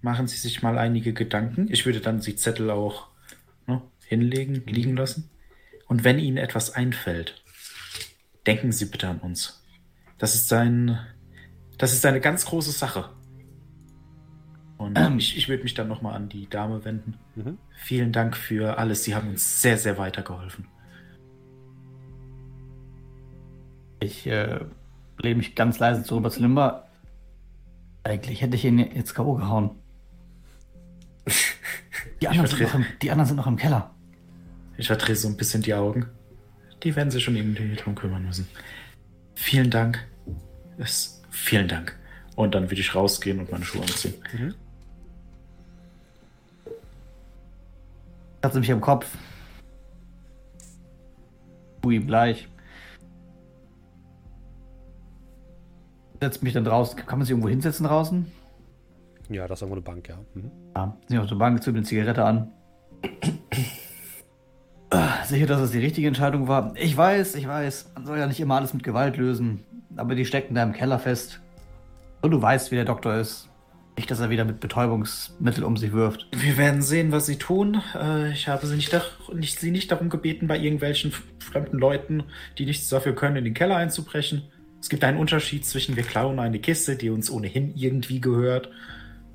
machen 0.00 0.26
Sie 0.26 0.36
sich 0.36 0.62
mal 0.62 0.78
einige 0.78 1.12
Gedanken. 1.12 1.66
Ich 1.70 1.86
würde 1.86 2.00
dann 2.00 2.20
die 2.20 2.36
Zettel 2.36 2.70
auch 2.70 3.08
ne, 3.66 3.82
hinlegen, 4.06 4.64
liegen 4.66 4.96
lassen. 4.96 5.30
Und 5.88 6.04
wenn 6.04 6.18
Ihnen 6.18 6.36
etwas 6.36 6.70
einfällt, 6.70 7.42
denken 8.46 8.72
Sie 8.72 8.86
bitte 8.86 9.08
an 9.08 9.18
uns. 9.18 9.64
Das 10.18 10.34
ist 10.34 10.52
ein, 10.52 10.98
das 11.78 11.92
ist 11.92 12.04
eine 12.06 12.20
ganz 12.20 12.44
große 12.46 12.72
Sache. 12.72 13.10
Und 14.76 14.96
ich, 15.18 15.36
ich 15.36 15.48
würde 15.48 15.64
mich 15.64 15.74
dann 15.74 15.88
nochmal 15.88 16.14
an 16.14 16.28
die 16.28 16.48
Dame 16.48 16.84
wenden. 16.84 17.18
Mhm. 17.34 17.58
Vielen 17.76 18.12
Dank 18.12 18.36
für 18.36 18.78
alles. 18.78 19.02
Sie 19.02 19.14
haben 19.14 19.30
uns 19.30 19.60
sehr, 19.60 19.76
sehr 19.76 19.98
weitergeholfen. 19.98 20.68
Ich 24.00 24.26
äh, 24.28 24.60
lehne 25.18 25.36
mich 25.36 25.56
ganz 25.56 25.80
leise 25.80 26.04
zu 26.04 26.14
Robert 26.14 26.38
Limber. 26.38 26.88
Eigentlich 28.04 28.40
hätte 28.40 28.54
ich 28.54 28.64
ihn 28.64 28.78
jetzt 28.78 29.14
K.O. 29.14 29.34
gehauen. 29.34 29.70
Die 32.20 32.28
anderen, 32.28 32.46
sind 32.46 32.60
noch 32.60 32.74
im, 32.74 32.86
die 33.00 33.10
anderen 33.10 33.26
sind 33.26 33.36
noch 33.36 33.46
im 33.46 33.56
Keller. 33.56 33.94
Ich 34.78 34.86
verdrehe 34.86 35.16
so 35.16 35.28
ein 35.28 35.36
bisschen 35.36 35.60
die 35.60 35.74
Augen. 35.74 36.06
Die 36.84 36.94
werden 36.94 37.10
sich 37.10 37.24
schon 37.24 37.36
irgendwie 37.36 37.74
drum 37.74 37.96
kümmern 37.96 38.24
müssen. 38.24 38.48
Vielen 39.34 39.70
Dank. 39.70 40.06
Es, 40.78 41.20
vielen 41.30 41.66
Dank. 41.66 41.98
Und 42.36 42.54
dann 42.54 42.70
würde 42.70 42.80
ich 42.80 42.94
rausgehen 42.94 43.40
und 43.40 43.50
meine 43.50 43.64
Schuhe 43.64 43.82
anziehen. 43.82 44.14
Hat 48.42 48.52
sie 48.52 48.60
mich 48.60 48.70
am 48.70 48.80
Kopf. 48.80 49.06
Tu 51.82 51.90
ihm 51.90 52.06
gleich. 52.06 52.48
Setzt 56.20 56.44
mich 56.44 56.52
dann 56.52 56.64
draußen. 56.64 56.96
Kann 57.04 57.18
man 57.18 57.26
sich 57.26 57.32
irgendwo 57.32 57.48
hinsetzen 57.48 57.86
draußen? 57.86 58.30
Ja, 59.28 59.48
das 59.48 59.58
ist 59.58 59.62
irgendwo 59.62 59.74
eine 59.74 59.82
Bank, 59.82 60.08
ja. 60.08 60.18
Mhm. 60.34 60.52
Ja. 60.76 60.96
Sich 61.08 61.18
auf 61.18 61.26
der 61.26 61.34
Bank, 61.34 61.62
zündet 61.64 61.80
eine 61.80 61.88
Zigarette 61.88 62.24
an. 62.24 62.52
Sicher, 65.28 65.46
dass 65.46 65.60
es 65.60 65.72
die 65.72 65.78
richtige 65.78 66.08
Entscheidung 66.08 66.48
war. 66.48 66.72
Ich 66.76 66.96
weiß, 66.96 67.34
ich 67.34 67.46
weiß. 67.46 67.92
Man 67.94 68.06
soll 68.06 68.18
ja 68.18 68.26
nicht 68.26 68.40
immer 68.40 68.56
alles 68.56 68.72
mit 68.72 68.82
Gewalt 68.82 69.18
lösen. 69.18 69.60
Aber 69.96 70.14
die 70.14 70.24
stecken 70.24 70.54
da 70.54 70.62
im 70.62 70.72
Keller 70.72 70.98
fest. 70.98 71.40
Und 72.22 72.30
du 72.30 72.40
weißt, 72.40 72.70
wie 72.70 72.76
der 72.76 72.86
Doktor 72.86 73.16
ist. 73.16 73.48
Nicht, 73.96 74.10
dass 74.10 74.20
er 74.20 74.30
wieder 74.30 74.44
mit 74.44 74.60
Betäubungsmittel 74.60 75.64
um 75.64 75.76
sich 75.76 75.92
wirft. 75.92 76.28
Wir 76.32 76.56
werden 76.56 76.80
sehen, 76.80 77.12
was 77.12 77.26
sie 77.26 77.36
tun. 77.36 77.82
Äh, 77.94 78.32
ich 78.32 78.48
habe 78.48 78.66
sie 78.66 78.76
nicht, 78.76 78.96
nicht, 79.34 79.60
sie 79.60 79.70
nicht 79.70 79.90
darum 79.90 80.08
gebeten, 80.08 80.46
bei 80.46 80.56
irgendwelchen 80.56 81.12
fremden 81.40 81.78
Leuten, 81.78 82.22
die 82.56 82.64
nichts 82.64 82.88
dafür 82.88 83.14
können, 83.14 83.36
in 83.36 83.44
den 83.44 83.54
Keller 83.54 83.76
einzubrechen. 83.76 84.44
Es 84.80 84.88
gibt 84.88 85.04
einen 85.04 85.18
Unterschied 85.18 85.66
zwischen 85.66 85.96
wir 85.96 86.04
klauen 86.04 86.38
eine 86.38 86.60
Kiste, 86.60 86.96
die 86.96 87.10
uns 87.10 87.30
ohnehin 87.30 87.74
irgendwie 87.74 88.20
gehört 88.20 88.68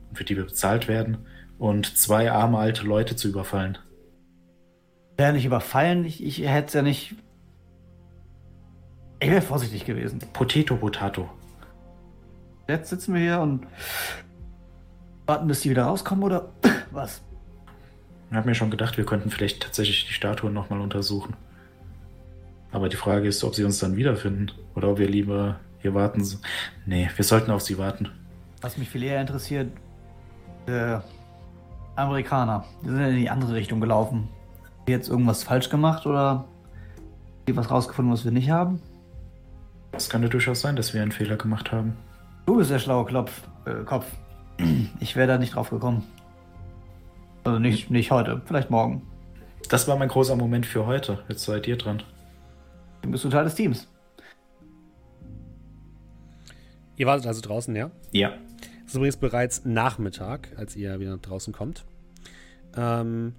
und 0.09 0.17
für 0.17 0.23
die 0.23 0.37
wir 0.37 0.45
bezahlt 0.45 0.87
werden, 0.87 1.17
und 1.59 1.97
zwei 1.97 2.31
arme 2.31 2.57
alte 2.57 2.83
Leute 2.83 3.15
zu 3.15 3.27
überfallen. 3.27 3.77
Wäre 5.17 5.33
nicht 5.33 5.45
überfallen, 5.45 6.05
ich, 6.05 6.23
ich 6.23 6.47
hätte 6.47 6.67
es 6.67 6.73
ja 6.73 6.81
nicht. 6.81 7.15
Ich 9.19 9.29
wäre 9.29 9.41
vorsichtig 9.41 9.85
gewesen. 9.85 10.19
Potato, 10.33 10.75
Potato. 10.75 11.29
Jetzt 12.67 12.89
sitzen 12.89 13.13
wir 13.13 13.21
hier 13.21 13.39
und 13.39 13.67
warten, 15.25 15.47
bis 15.47 15.61
die 15.61 15.69
wieder 15.69 15.83
rauskommen, 15.83 16.23
oder 16.23 16.49
was? 16.91 17.21
Ich 18.29 18.35
habe 18.35 18.49
mir 18.49 18.55
schon 18.55 18.71
gedacht, 18.71 18.97
wir 18.97 19.05
könnten 19.05 19.29
vielleicht 19.29 19.61
tatsächlich 19.61 20.07
die 20.07 20.13
Statuen 20.13 20.53
nochmal 20.53 20.81
untersuchen. 20.81 21.35
Aber 22.71 22.89
die 22.89 22.97
Frage 22.97 23.27
ist, 23.27 23.43
ob 23.43 23.53
sie 23.53 23.63
uns 23.63 23.77
dann 23.79 23.95
wiederfinden 23.95 24.51
oder 24.73 24.89
ob 24.89 24.97
wir 24.97 25.07
lieber 25.07 25.59
hier 25.79 25.93
warten. 25.93 26.27
Nee, 26.87 27.09
wir 27.15 27.23
sollten 27.23 27.51
auf 27.51 27.61
sie 27.61 27.77
warten. 27.77 28.09
Was 28.61 28.77
mich 28.77 28.89
viel 28.89 29.03
eher 29.03 29.21
interessiert, 29.21 29.71
äh, 30.65 30.97
Amerikaner. 31.95 32.65
Die 32.81 32.87
sind 32.87 32.99
ja 32.99 33.07
in 33.07 33.17
die 33.17 33.29
andere 33.29 33.53
Richtung 33.53 33.79
gelaufen. 33.79 34.29
Jetzt 34.87 35.09
irgendwas 35.09 35.43
falsch 35.43 35.69
gemacht 35.69 36.05
oder 36.05 36.45
was 37.47 37.69
rausgefunden, 37.69 38.13
was 38.13 38.23
wir 38.25 38.31
nicht 38.31 38.49
haben? 38.49 38.81
Es 39.91 40.09
kann 40.09 40.23
ja 40.23 40.29
durchaus 40.29 40.61
sein, 40.61 40.75
dass 40.75 40.93
wir 40.93 41.01
einen 41.01 41.11
Fehler 41.11 41.37
gemacht 41.37 41.71
haben. 41.71 41.95
Du 42.45 42.57
bist 42.57 42.71
der 42.71 42.79
schlaue 42.79 43.05
Klopf, 43.05 43.43
äh, 43.65 43.83
Kopf. 43.83 44.05
Ich 44.99 45.15
wäre 45.15 45.27
da 45.27 45.37
nicht 45.37 45.55
drauf 45.55 45.69
gekommen. 45.69 46.03
Also 47.43 47.59
nicht, 47.59 47.89
nicht 47.89 48.11
heute, 48.11 48.41
vielleicht 48.45 48.69
morgen. 48.69 49.01
Das 49.69 49.87
war 49.87 49.97
mein 49.97 50.09
großer 50.09 50.35
Moment 50.35 50.65
für 50.65 50.85
heute. 50.85 51.19
Jetzt 51.27 51.43
seid 51.43 51.67
ihr 51.67 51.77
dran. 51.77 52.03
Du 53.01 53.11
bist 53.11 53.23
du 53.23 53.29
Teil 53.29 53.43
des 53.43 53.55
Teams. 53.55 53.87
Ihr 56.95 57.07
wartet 57.07 57.27
also 57.27 57.41
draußen, 57.41 57.75
ja? 57.75 57.91
Ja. 58.11 58.33
ist 58.85 58.95
übrigens 58.95 59.17
bereits 59.17 59.65
Nachmittag, 59.65 60.49
als 60.57 60.75
ihr 60.75 60.99
wieder 60.99 61.17
draußen 61.17 61.53
kommt. 61.53 61.85
Ähm, 62.75 63.35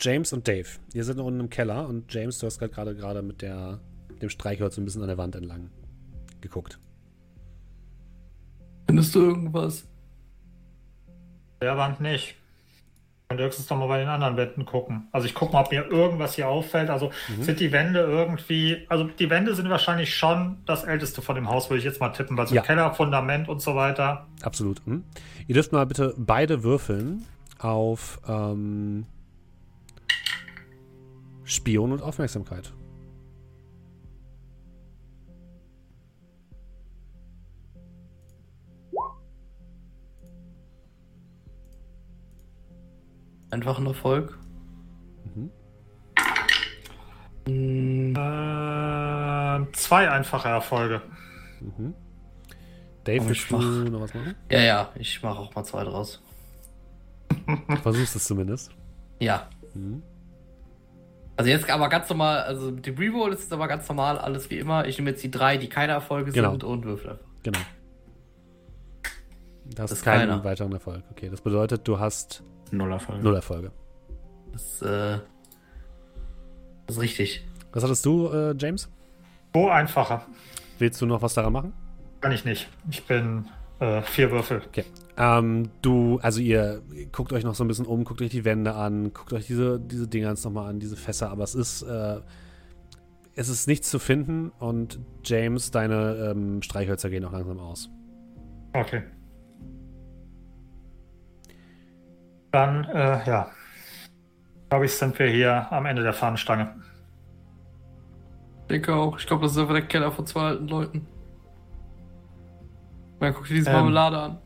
James 0.00 0.32
und 0.32 0.48
Dave, 0.48 0.66
ihr 0.94 1.04
seid 1.04 1.16
noch 1.16 1.24
unten 1.26 1.40
im 1.40 1.50
Keller 1.50 1.86
und 1.88 2.12
James, 2.12 2.38
du 2.38 2.46
hast 2.46 2.58
gerade 2.58 2.94
gerade 2.94 3.22
mit 3.22 3.42
der, 3.42 3.80
dem 4.22 4.28
Streichholz 4.30 4.78
ein 4.78 4.84
bisschen 4.84 5.02
an 5.02 5.08
der 5.08 5.18
Wand 5.18 5.34
entlang 5.36 5.70
geguckt. 6.40 6.78
Findest 8.86 9.14
du 9.14 9.20
irgendwas? 9.20 9.86
Der 11.62 11.76
Wand 11.76 12.00
nicht. 12.00 12.36
Und 13.30 13.38
höchstens 13.38 13.68
doch 13.68 13.76
mal 13.76 13.86
bei 13.86 14.00
den 14.00 14.08
anderen 14.08 14.36
Wänden 14.36 14.64
gucken. 14.64 15.06
Also 15.12 15.26
ich 15.26 15.34
gucke 15.34 15.52
mal, 15.52 15.60
ob 15.60 15.70
mir 15.70 15.84
irgendwas 15.86 16.34
hier 16.34 16.48
auffällt. 16.48 16.90
Also 16.90 17.12
Mhm. 17.28 17.42
sind 17.44 17.60
die 17.60 17.70
Wände 17.70 18.00
irgendwie, 18.00 18.84
also 18.88 19.04
die 19.04 19.30
Wände 19.30 19.54
sind 19.54 19.68
wahrscheinlich 19.70 20.16
schon 20.16 20.56
das 20.66 20.82
älteste 20.82 21.22
von 21.22 21.36
dem 21.36 21.48
Haus, 21.48 21.70
würde 21.70 21.78
ich 21.78 21.84
jetzt 21.84 22.00
mal 22.00 22.08
tippen, 22.08 22.36
weil 22.36 22.48
so 22.48 22.56
Ja. 22.56 22.62
Keller, 22.62 22.92
Fundament 22.92 23.48
und 23.48 23.62
so 23.62 23.76
weiter. 23.76 24.26
Absolut. 24.42 24.84
Hm. 24.84 25.04
Ihr 25.46 25.54
dürft 25.54 25.70
mal 25.70 25.86
bitte 25.86 26.14
beide 26.16 26.64
würfeln 26.64 27.24
auf 27.60 28.20
ähm, 28.26 29.06
Spion 31.50 31.90
und 31.92 32.00
Aufmerksamkeit. 32.02 32.72
Einfach 43.50 43.78
ein 43.78 43.86
Erfolg. 43.86 44.38
Mhm. 45.34 45.50
Hm, 47.46 48.14
Ähm, 48.16 49.68
zwei 49.74 50.08
einfache 50.10 50.48
Erfolge. 50.48 51.02
Mhm. 51.60 51.94
Dave, 53.04 53.20
Aber 53.20 53.28
willst 53.30 53.42
ich 53.42 53.48
du 53.48 53.56
mach- 53.56 53.90
noch 53.90 54.00
was 54.02 54.14
machen? 54.14 54.34
Ja, 54.50 54.60
ja, 54.60 54.88
ich 54.94 55.22
mache 55.22 55.38
auch 55.38 55.54
mal 55.54 55.64
zwei 55.64 55.84
draus. 55.84 56.22
Versuchst 57.82 58.14
es 58.14 58.24
zumindest. 58.24 58.70
Ja. 59.20 59.48
Mhm. 59.74 60.02
Also 61.40 61.50
jetzt 61.50 61.70
aber 61.70 61.88
ganz 61.88 62.08
normal, 62.10 62.42
also 62.42 62.70
mit 62.70 62.84
dem 62.86 62.96
Reroll 62.98 63.32
ist 63.32 63.44
es 63.44 63.52
aber 63.52 63.66
ganz 63.66 63.88
normal, 63.88 64.18
alles 64.18 64.50
wie 64.50 64.58
immer. 64.58 64.86
Ich 64.86 64.98
nehme 64.98 65.10
jetzt 65.10 65.22
die 65.22 65.30
drei, 65.30 65.56
die 65.56 65.68
keine 65.68 65.92
Erfolge 65.92 66.32
Genau. 66.32 66.50
sind 66.50 66.64
und 66.64 66.84
würfel 66.84 67.10
einfach. 67.12 67.24
Genau. 67.42 67.58
Du 69.64 69.82
hast 69.82 69.90
Das 69.90 69.92
ist 69.92 70.04
keinen 70.04 70.28
keiner. 70.28 70.44
weiteren 70.44 70.72
Erfolg. 70.72 71.02
Okay, 71.10 71.30
das 71.30 71.40
bedeutet, 71.40 71.86
du 71.88 71.98
hast 71.98 72.42
Null 72.72 72.92
Erfolg. 72.92 73.22
null 73.22 73.34
Erfolge. 73.36 73.72
Das, 74.52 74.82
äh, 74.82 75.18
das 76.86 76.96
ist 76.96 77.00
richtig. 77.02 77.48
Was 77.72 77.84
hattest 77.84 78.04
du, 78.04 78.28
äh, 78.28 78.54
James? 78.58 78.90
Wo 79.52 79.68
einfacher? 79.68 80.26
Willst 80.78 81.00
du 81.00 81.06
noch 81.06 81.22
was 81.22 81.34
daran 81.34 81.52
machen? 81.52 81.72
Kann 82.20 82.32
ich 82.32 82.44
nicht. 82.44 82.68
Ich 82.90 83.04
bin 83.06 83.46
äh, 83.78 84.02
vier 84.02 84.30
Würfel. 84.30 84.60
Okay. 84.68 84.84
Ähm, 85.22 85.68
du, 85.82 86.18
also 86.22 86.40
ihr 86.40 86.80
guckt 87.12 87.34
euch 87.34 87.44
noch 87.44 87.54
so 87.54 87.62
ein 87.62 87.68
bisschen 87.68 87.84
um, 87.84 88.04
guckt 88.04 88.22
euch 88.22 88.30
die 88.30 88.46
Wände 88.46 88.74
an, 88.74 89.12
guckt 89.12 89.34
euch 89.34 89.46
diese, 89.46 89.78
diese 89.78 90.08
Dingens 90.08 90.42
nochmal 90.44 90.70
an, 90.70 90.80
diese 90.80 90.96
Fässer, 90.96 91.30
aber 91.30 91.44
es 91.44 91.54
ist, 91.54 91.82
äh, 91.82 92.20
es 93.34 93.50
ist 93.50 93.66
nichts 93.66 93.90
zu 93.90 93.98
finden 93.98 94.50
und 94.58 94.98
James, 95.22 95.70
deine 95.72 96.30
ähm, 96.30 96.62
Streichhölzer 96.62 97.10
gehen 97.10 97.22
auch 97.26 97.32
langsam 97.32 97.58
aus. 97.58 97.90
Okay. 98.72 99.02
Dann, 102.52 102.84
äh, 102.84 103.28
ja. 103.28 103.50
Glaube 104.70 104.86
ich, 104.86 104.94
sind 104.94 105.18
wir 105.18 105.26
hier 105.26 105.70
am 105.70 105.84
Ende 105.84 106.02
der 106.02 106.14
Fahnenstange. 106.14 106.76
Ich 108.62 108.66
denke 108.68 108.94
auch. 108.94 109.18
Ich 109.18 109.26
glaube, 109.26 109.42
das 109.42 109.52
ist 109.52 109.58
einfach 109.58 109.74
der 109.74 109.86
Keller 109.86 110.12
von 110.12 110.24
zwei 110.24 110.42
alten 110.42 110.68
Leuten. 110.68 111.06
Man 113.18 113.34
guckt 113.34 113.50
dir 113.50 113.54
diese 113.54 113.68
Ähm. 113.68 113.76
Marmelade 113.76 114.18
an. 114.18 114.38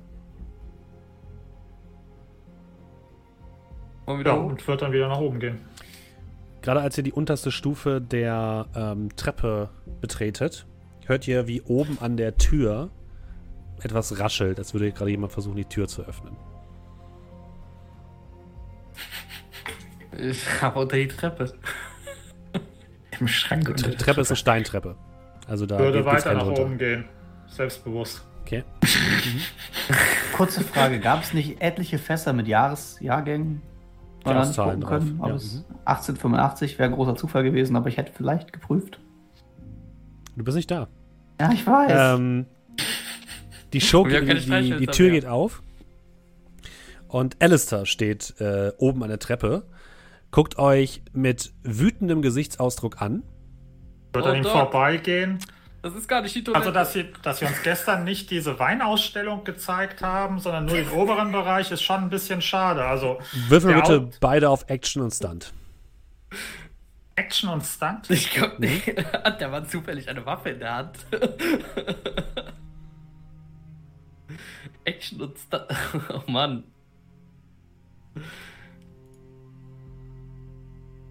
Ja, 4.06 4.18
wieder 4.18 4.36
hoch. 4.36 4.44
und 4.50 4.66
wird 4.68 4.82
dann 4.82 4.92
wieder 4.92 5.08
nach 5.08 5.18
oben 5.20 5.40
gehen. 5.40 5.60
Gerade 6.62 6.80
als 6.80 6.96
ihr 6.96 7.04
die 7.04 7.12
unterste 7.12 7.50
Stufe 7.50 8.00
der 8.00 8.66
ähm, 8.74 9.14
Treppe 9.16 9.68
betretet, 10.00 10.66
hört 11.06 11.28
ihr, 11.28 11.46
wie 11.46 11.60
oben 11.62 11.98
an 12.00 12.16
der 12.16 12.36
Tür 12.36 12.90
etwas 13.82 14.18
raschelt, 14.18 14.58
als 14.58 14.72
würde 14.72 14.90
gerade 14.92 15.10
jemand 15.10 15.32
versuchen, 15.32 15.56
die 15.56 15.64
Tür 15.66 15.88
zu 15.88 16.02
öffnen. 16.02 16.36
Ich 20.16 20.62
habe 20.62 20.78
unter 20.78 20.96
die 20.96 21.08
Treppe. 21.08 21.52
Im 23.18 23.26
Schrank 23.26 23.68
unter 23.68 23.82
Die 23.82 23.90
der 23.90 23.98
Treppe 23.98 24.20
ist 24.20 24.30
eine 24.30 24.36
Steintreppe. 24.36 24.94
Also 25.48 25.66
da 25.66 25.76
Würde 25.78 26.04
weiter 26.04 26.34
nach 26.34 26.46
runter. 26.46 26.62
oben 26.62 26.78
gehen. 26.78 27.04
Selbstbewusst. 27.48 28.24
Okay. 28.42 28.62
Kurze 30.36 30.62
Frage: 30.62 31.00
Gab 31.00 31.22
es 31.24 31.34
nicht 31.34 31.60
etliche 31.60 31.98
Fässer 31.98 32.32
mit 32.32 32.46
Jahresjahrgängen? 32.46 33.60
Die 34.24 34.28
man 34.28 34.36
Jahreszahlen 34.36 34.80
gucken 34.80 34.98
können? 34.98 35.18
drauf, 35.18 35.24
Aber 35.24 35.30
ja. 35.30 35.36
es- 35.36 35.54
Mhm. 35.54 35.64
1885 35.84 36.78
wäre 36.78 36.88
ein 36.88 36.94
großer 36.94 37.16
Zufall 37.16 37.42
gewesen, 37.44 37.76
aber 37.76 37.88
ich 37.88 37.96
hätte 37.96 38.12
vielleicht 38.14 38.52
geprüft. 38.52 38.98
Du 40.36 40.44
bist 40.44 40.56
nicht 40.56 40.70
da. 40.70 40.88
Ja, 41.40 41.52
ich 41.52 41.66
weiß. 41.66 42.16
Ähm, 42.18 42.46
die 43.72 43.80
Show, 43.80 44.06
die, 44.06 44.20
die, 44.20 44.76
die 44.78 44.86
Tür 44.86 45.10
geht 45.10 45.26
auf 45.26 45.62
und 47.08 47.36
Alistair 47.40 47.86
steht 47.86 48.34
äh, 48.40 48.72
oben 48.78 49.02
an 49.02 49.08
der 49.08 49.18
Treppe, 49.18 49.64
guckt 50.30 50.58
euch 50.58 51.02
mit 51.12 51.52
wütendem 51.62 52.22
Gesichtsausdruck 52.22 53.00
an. 53.02 53.22
Wird 54.12 54.26
an 54.26 54.36
ihm 54.36 54.44
vorbeigehen. 54.44 55.38
Das 55.84 55.94
ist 55.94 56.08
gar 56.08 56.22
nicht 56.22 56.34
die 56.34 56.42
Toilette. 56.42 56.60
Also, 56.60 56.72
dass 56.72 56.94
sie, 56.94 57.12
dass 57.20 57.40
sie 57.40 57.44
uns 57.44 57.62
gestern 57.62 58.04
nicht 58.04 58.30
diese 58.30 58.58
Weinausstellung 58.58 59.44
gezeigt 59.44 60.00
haben, 60.00 60.38
sondern 60.38 60.64
nur 60.64 60.76
den 60.76 60.88
oberen 60.88 61.30
Bereich, 61.30 61.70
ist 61.70 61.82
schon 61.82 62.04
ein 62.04 62.08
bisschen 62.08 62.40
schade. 62.40 62.82
Also, 62.86 63.18
Würfel 63.48 63.74
bitte 63.74 64.00
Haupt- 64.00 64.18
beide 64.18 64.48
auf 64.48 64.64
Action 64.70 65.02
und 65.02 65.10
Stunt. 65.12 65.52
Action 67.16 67.50
und 67.50 67.62
Stunt. 67.66 68.08
Ich 68.10 68.32
glaube, 68.32 68.54
nee. 68.60 68.80
hat 69.22 69.38
der 69.42 69.48
Mann 69.50 69.68
zufällig 69.68 70.08
eine 70.08 70.24
Waffe 70.24 70.48
in 70.48 70.60
der 70.60 70.74
Hand. 70.74 70.96
Action 74.84 75.20
und 75.20 75.36
Stunt. 75.38 75.66
Oh 76.26 76.30
Mann. 76.30 76.64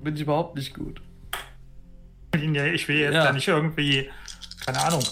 Bin 0.03 0.15
ich 0.15 0.21
überhaupt 0.21 0.55
nicht 0.55 0.73
gut. 0.73 0.99
Ich 2.35 2.87
will 2.87 2.97
jetzt 2.97 3.13
Ja. 3.13 3.25
ja 3.25 3.31
nicht 3.31 3.47
irgendwie, 3.47 4.09
keine 4.65 4.83
Ahnung. 4.83 5.03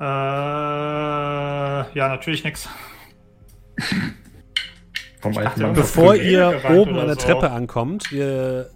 Äh, 0.00 0.04
ja, 1.96 2.08
natürlich 2.08 2.44
nichts. 2.44 2.68
Bevor 5.74 6.16
ihr 6.16 6.62
oben 6.70 6.98
an 6.98 7.06
der 7.06 7.14
so. 7.14 7.26
Treppe 7.26 7.50
ankommt, 7.50 8.12
ihr, 8.12 8.70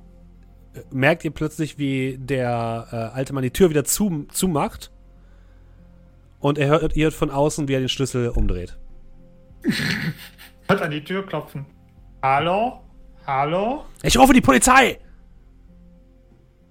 äh, 0.74 0.80
merkt 0.90 1.24
ihr 1.24 1.30
plötzlich, 1.30 1.78
wie 1.78 2.16
der 2.18 2.86
äh, 2.90 2.96
alte 3.16 3.34
Mann 3.34 3.42
die 3.42 3.50
Tür 3.50 3.68
wieder 3.68 3.84
zu, 3.84 4.26
zumacht. 4.32 4.90
Und 6.40 6.56
er 6.56 6.68
hört, 6.68 6.96
ihr 6.96 7.04
hört 7.04 7.14
von 7.14 7.30
außen, 7.30 7.68
wie 7.68 7.74
er 7.74 7.80
den 7.80 7.88
Schlüssel 7.88 8.28
umdreht. 8.28 8.78
Hört 10.68 10.80
an 10.80 10.90
die 10.90 11.02
Tür 11.04 11.26
klopfen. 11.26 11.66
Hallo? 12.22 12.80
Hallo? 13.26 13.84
Ich 14.02 14.16
rufe 14.18 14.32
die 14.32 14.40
Polizei! 14.40 14.98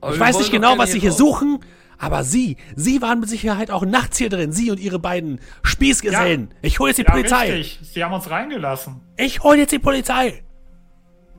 Aber 0.02 0.14
Ich 0.14 0.20
weiß 0.20 0.38
nicht 0.40 0.52
genau, 0.52 0.78
was 0.78 0.92
sie 0.92 1.00
hier 1.00 1.10
raus. 1.12 1.18
suchen, 1.18 1.60
aber 1.98 2.24
sie, 2.24 2.58
sie 2.76 3.02
waren 3.02 3.20
mit 3.20 3.30
Sicherheit 3.30 3.72
auch 3.72 3.86
nachts 3.86 4.18
hier 4.18 4.30
drin. 4.30 4.52
Sie 4.52 4.70
und 4.70 4.80
ihre 4.80 5.00
beiden 5.00 5.40
Spießgesellen. 5.64 6.54
Ich 6.62 6.80
hole 6.80 6.90
jetzt 6.92 6.98
die 6.98 7.04
Ja, 7.04 7.12
Polizei. 7.12 7.52
richtig. 7.52 7.90
Sie 7.90 8.04
haben 8.04 8.14
uns 8.14 8.30
reingelassen. 8.30 9.02
Ich 9.18 9.42
hole 9.44 9.58
jetzt 9.58 9.72
die 9.72 9.80
Polizei. 9.80 10.44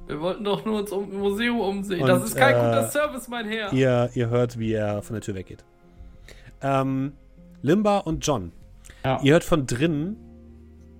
Wir 0.08 0.20
wollten 0.20 0.42
doch 0.42 0.64
nur 0.64 0.80
uns 0.80 0.90
um, 0.90 1.12
im 1.12 1.18
Museum 1.18 1.60
umsehen. 1.60 2.00
Und, 2.00 2.08
das 2.08 2.24
ist 2.24 2.34
kein 2.36 2.54
äh, 2.54 2.58
guter 2.58 2.88
Service, 2.90 3.28
mein 3.28 3.46
Herr. 3.46 3.72
Ihr, 3.72 4.10
ihr 4.14 4.28
hört, 4.30 4.58
wie 4.58 4.72
er 4.72 5.02
von 5.02 5.14
der 5.14 5.20
Tür 5.20 5.34
weggeht. 5.34 5.64
Ähm, 6.62 7.12
Limba 7.62 7.98
und 7.98 8.26
John. 8.26 8.52
Ja. 9.04 9.20
Ihr 9.22 9.34
hört 9.34 9.44
von 9.44 9.66
drinnen 9.66 10.16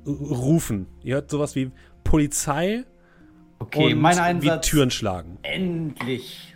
rufen. 0.06 0.86
Ihr 1.02 1.16
hört 1.16 1.30
sowas 1.30 1.54
wie 1.56 1.70
Polizei 2.04 2.84
okay, 3.58 3.92
und 3.92 4.00
mein 4.00 4.16
wie 4.16 4.20
Einsatz. 4.20 4.66
Türen 4.68 4.90
schlagen. 4.90 5.38
Endlich. 5.42 6.54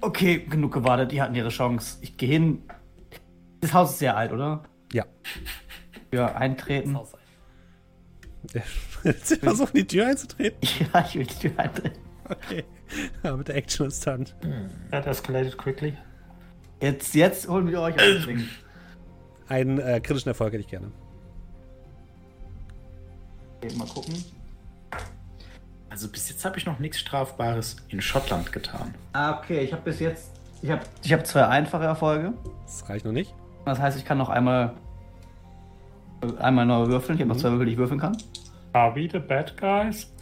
Okay, 0.00 0.38
genug 0.48 0.72
gewartet. 0.72 1.12
Die 1.12 1.20
hatten 1.20 1.34
ihre 1.34 1.48
Chance. 1.48 1.98
Ich 2.00 2.16
gehe 2.16 2.28
hin. 2.28 2.62
Das 3.60 3.72
Haus 3.72 3.92
ist 3.92 3.98
sehr 3.98 4.16
alt, 4.16 4.32
oder? 4.32 4.64
Ja. 4.92 5.04
Ja, 6.12 6.34
eintreten. 6.34 6.98
Sie 9.22 9.36
versuchen, 9.36 9.72
die 9.74 9.86
Tür 9.86 10.06
einzutreten. 10.08 10.58
Ja, 10.92 11.04
ich 11.06 11.14
will 11.16 11.26
die 11.26 11.34
Tür 11.34 11.58
eintreten. 11.58 11.98
Okay. 12.28 12.64
Ja, 13.22 13.36
mit 13.36 13.48
der 13.48 13.56
Action 13.56 13.86
und 13.86 13.92
Stunt. 13.92 14.34
That 14.90 15.06
escalated 15.06 15.56
quickly. 15.56 15.96
Jetzt, 16.80 17.14
jetzt 17.14 17.48
holen 17.48 17.68
wir 17.68 17.80
euch 17.80 17.94
aus. 17.94 18.28
Einen 19.48 19.78
äh, 19.78 20.00
kritischen 20.00 20.28
Erfolg 20.28 20.52
hätte 20.52 20.62
ich 20.62 20.68
gerne. 20.68 20.90
Okay, 23.56 23.74
mal 23.76 23.86
gucken. 23.88 24.14
Also 25.96 26.08
bis 26.08 26.28
jetzt 26.28 26.44
habe 26.44 26.58
ich 26.58 26.66
noch 26.66 26.78
nichts 26.78 26.98
Strafbares 26.98 27.76
in 27.88 28.02
Schottland 28.02 28.52
getan. 28.52 28.94
Ah, 29.14 29.38
okay, 29.38 29.60
ich 29.60 29.72
habe 29.72 29.80
bis 29.80 29.98
jetzt. 29.98 30.30
Ich 30.60 30.70
habe 30.70 30.82
ich 31.02 31.10
hab 31.10 31.26
zwei 31.26 31.46
einfache 31.46 31.84
Erfolge. 31.84 32.34
Das 32.66 32.86
reicht 32.86 33.06
noch 33.06 33.12
nicht. 33.12 33.34
Das 33.64 33.78
heißt, 33.78 33.96
ich 33.96 34.04
kann 34.04 34.18
noch 34.18 34.28
einmal 34.28 34.74
einmal 36.38 36.66
neu 36.66 36.88
würfeln. 36.88 37.16
Ich 37.16 37.22
habe 37.22 37.30
noch 37.32 37.38
zwei 37.38 37.50
Würfel, 37.52 37.64
die 37.64 37.72
ich 37.72 37.78
würfeln 37.78 37.98
kann. 37.98 38.14
Are 38.74 38.94
we 38.94 39.08
the 39.10 39.18
bad 39.18 39.56
guys? 39.56 40.12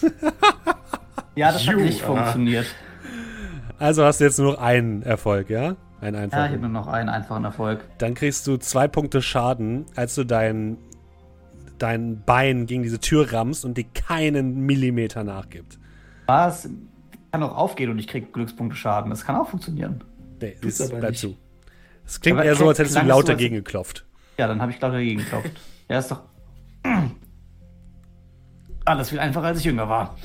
Ja, 1.34 1.50
das 1.50 1.66
hat 1.66 1.74
You, 1.74 1.80
nicht 1.80 2.04
ah. 2.04 2.06
funktioniert. 2.06 2.66
Also 3.80 4.04
hast 4.04 4.20
du 4.20 4.24
jetzt 4.24 4.38
nur 4.38 4.52
noch 4.52 4.60
einen 4.60 5.02
Erfolg, 5.02 5.50
ja? 5.50 5.74
Einen 6.00 6.14
Ja, 6.14 6.24
ich 6.26 6.32
einfachen. 6.32 6.42
habe 6.42 6.58
nur 6.58 6.68
noch 6.68 6.86
einen 6.86 7.08
einfachen 7.08 7.44
Erfolg. 7.44 7.84
Dann 7.98 8.14
kriegst 8.14 8.46
du 8.46 8.56
zwei 8.56 8.86
Punkte 8.86 9.20
Schaden, 9.20 9.84
als 9.96 10.14
du 10.14 10.22
dein, 10.22 10.78
dein 11.84 12.24
Bein 12.24 12.64
gegen 12.64 12.82
diese 12.82 12.98
Tür 12.98 13.30
rammst 13.30 13.62
und 13.66 13.76
die 13.76 13.84
keinen 13.84 14.64
Millimeter 14.64 15.22
nachgibt. 15.22 15.78
Was? 16.24 16.66
Kann 17.30 17.42
auch 17.42 17.54
aufgehen 17.54 17.90
und 17.90 17.98
ich 17.98 18.08
krieg 18.08 18.32
Glückspunkte 18.32 18.74
Schaden. 18.74 19.10
Das 19.10 19.26
kann 19.26 19.36
auch 19.36 19.50
funktionieren. 19.50 20.02
Nee, 20.40 20.56
das 20.62 20.80
aber 20.80 21.00
bleibt 21.00 21.10
nicht. 21.12 21.20
zu. 21.20 21.36
Es 22.06 22.22
klingt 22.22 22.38
Aber 22.38 22.46
eher 22.46 22.56
so, 22.56 22.66
als 22.66 22.78
hättest 22.78 22.96
du 22.96 23.02
laut 23.02 23.28
dagegen 23.28 23.56
geklopft. 23.56 24.06
Ja, 24.38 24.46
dann 24.46 24.62
habe 24.62 24.72
ich 24.72 24.80
lauter 24.80 24.94
dagegen 24.94 25.20
geklopft. 25.20 25.50
Ja, 25.86 25.98
ist 25.98 26.10
doch 26.10 26.22
alles 28.86 29.10
viel 29.10 29.18
einfacher, 29.18 29.48
als 29.48 29.58
ich 29.58 29.66
jünger 29.66 29.86
war. 29.86 30.16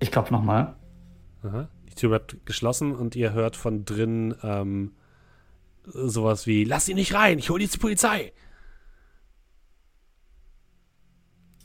Ich 0.00 0.10
klopfe 0.10 0.32
nochmal. 0.32 0.74
Die 1.88 1.94
Tür 1.94 2.08
bleibt 2.08 2.44
geschlossen 2.44 2.92
und 2.96 3.14
ihr 3.14 3.32
hört 3.32 3.54
von 3.54 3.84
drin 3.84 4.34
ähm, 4.42 4.90
sowas 5.84 6.48
wie: 6.48 6.64
Lass 6.64 6.88
ihn 6.88 6.96
nicht 6.96 7.14
rein, 7.14 7.38
ich 7.38 7.50
hole 7.50 7.64
die 7.64 7.78
Polizei. 7.78 8.32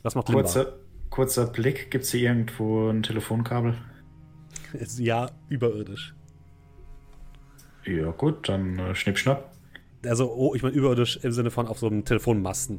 Was 0.06 0.14
macht 0.14 0.28
Limba? 0.28 0.42
Kurzer, 0.42 0.72
kurzer 1.10 1.46
Blick. 1.48 1.90
Gibt 1.90 2.04
es 2.04 2.12
hier 2.12 2.30
irgendwo 2.30 2.90
ein 2.90 3.02
Telefonkabel? 3.02 3.74
Ja 4.98 5.30
überirdisch. 5.48 6.14
Ja, 7.84 8.12
gut, 8.12 8.48
dann 8.48 8.78
äh, 8.78 8.94
Schnippschnapp. 8.94 9.50
Also, 10.04 10.32
oh, 10.32 10.54
ich 10.54 10.62
meine 10.62 10.76
überirdisch 10.76 11.16
im 11.24 11.32
Sinne 11.32 11.50
von 11.50 11.66
auf 11.66 11.80
so 11.80 11.88
einem 11.88 12.04
Telefonmasten. 12.04 12.78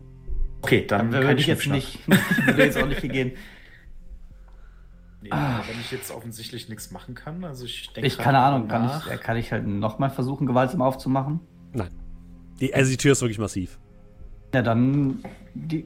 Okay, 0.62 0.86
dann 0.88 1.12
Dann 1.12 1.24
würde 1.24 1.42
ich 1.42 1.48
jetzt 1.48 1.68
nicht, 1.68 2.00
würde 2.46 2.64
jetzt 2.64 2.78
auch 2.78 2.88
nicht 2.88 3.02
hier 3.02 3.10
gehen. 3.10 3.32
Nee, 5.20 5.32
wenn 5.32 5.80
ich 5.82 5.92
jetzt 5.92 6.12
offensichtlich 6.12 6.70
nichts 6.70 6.92
machen 6.92 7.16
kann, 7.16 7.44
also 7.44 7.66
ich 7.66 7.90
denke. 7.92 8.06
Ich, 8.08 8.20
keine 8.20 8.38
Ahnung, 8.38 8.68
kann 8.68 8.86
ich, 8.86 9.12
äh, 9.12 9.18
kann 9.18 9.36
ich 9.36 9.52
halt 9.52 9.66
nochmal 9.66 10.12
versuchen, 10.12 10.46
gewaltsam 10.46 10.84
aufzumachen? 10.84 11.40
Nein. 11.74 11.90
Die, 12.62 12.72
also, 12.74 12.92
die 12.92 12.98
Tür 12.98 13.14
ist 13.14 13.22
wirklich 13.22 13.40
massiv. 13.40 13.80
Ja, 14.54 14.62
dann 14.62 15.24
die, 15.56 15.86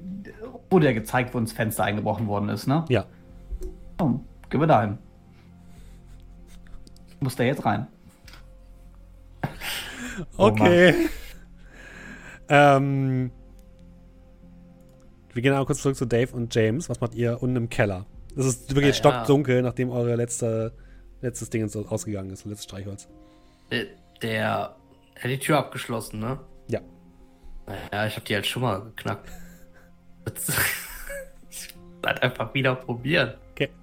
wurde 0.71 0.87
ja 0.87 0.93
gezeigt, 0.93 1.33
wo 1.33 1.37
ins 1.37 1.51
Fenster 1.51 1.83
eingebrochen 1.83 2.27
worden 2.27 2.49
ist, 2.49 2.67
ne? 2.67 2.85
Ja. 2.89 3.05
Oh, 3.99 4.19
gehen 4.49 4.59
wir 4.59 4.67
dahin. 4.67 4.97
Muss 7.19 7.35
der 7.35 7.47
jetzt 7.47 7.65
rein? 7.65 7.87
Oh 10.37 10.47
Okay. 10.47 11.09
ähm, 12.49 13.31
wir 15.33 15.41
gehen 15.41 15.51
einmal 15.51 15.65
kurz 15.65 15.81
zurück 15.81 15.95
zu 15.95 16.05
Dave 16.05 16.33
und 16.35 16.53
James. 16.53 16.89
Was 16.89 16.99
macht 16.99 17.15
ihr 17.15 17.41
unten 17.41 17.55
im 17.57 17.69
Keller? 17.69 18.05
Es 18.35 18.45
ist 18.45 18.75
wirklich 18.75 18.95
ja. 18.97 18.99
stockdunkel, 18.99 19.61
nachdem 19.61 19.89
eure 19.89 20.15
letzte, 20.15 20.73
letztes 21.21 21.49
Ding 21.49 21.69
ausgegangen 21.89 22.31
ist, 22.31 22.45
letztes 22.45 22.63
Streichholz. 22.63 23.07
Der, 23.71 23.85
der 24.21 24.75
hat 25.19 25.29
die 25.29 25.39
Tür 25.39 25.59
abgeschlossen, 25.59 26.19
ne? 26.19 26.39
Ja. 26.67 26.79
Ja, 27.91 28.07
ich 28.07 28.15
habe 28.15 28.25
die 28.25 28.33
halt 28.33 28.47
schon 28.47 28.63
mal 28.63 28.81
geknackt. 28.81 29.29
Das- 30.25 30.47
halt 32.05 32.23
einfach 32.23 32.53
wieder 32.53 32.75
probieren. 32.75 33.33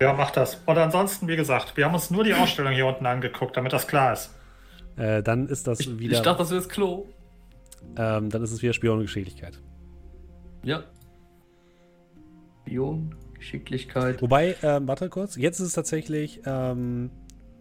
Ja, 0.01 0.12
mach 0.12 0.32
das. 0.32 0.56
Und 0.66 0.77
ansonsten, 0.77 1.28
wie 1.28 1.36
gesagt, 1.36 1.77
wir 1.77 1.85
haben 1.85 1.94
uns 1.94 2.10
nur 2.10 2.24
die 2.24 2.35
Ausstellung 2.35 2.73
hier 2.73 2.86
unten 2.86 3.06
angeguckt, 3.06 3.56
damit 3.56 3.73
das 3.73 3.86
klar 3.86 4.12
ist. 4.12 4.35
Äh, 4.97 5.23
dann 5.23 5.47
ist 5.47 5.69
das 5.69 5.78
Ich, 5.81 5.98
wieder, 6.01 6.16
ich 6.16 6.23
dachte, 6.23 6.39
das 6.40 6.51
wäre 6.51 6.60
das 6.60 6.69
Klo. 6.69 7.06
ähm, 7.97 8.28
dann 8.28 8.43
ist 8.43 8.51
es 8.51 8.60
wieder 8.60 8.73
Spion 8.73 8.98
und 8.98 9.05
Geschicklichkeit. 9.05 9.60
Ja. 10.65 10.82
Spion, 12.62 13.15
Geschicklichkeit. 13.35 14.20
Wobei, 14.20 14.56
ähm, 14.62 14.89
warte 14.89 15.09
kurz, 15.09 15.36
jetzt 15.36 15.60
ist 15.60 15.69
es 15.69 15.73
tatsächlich, 15.74 16.40
ähm, 16.44 17.10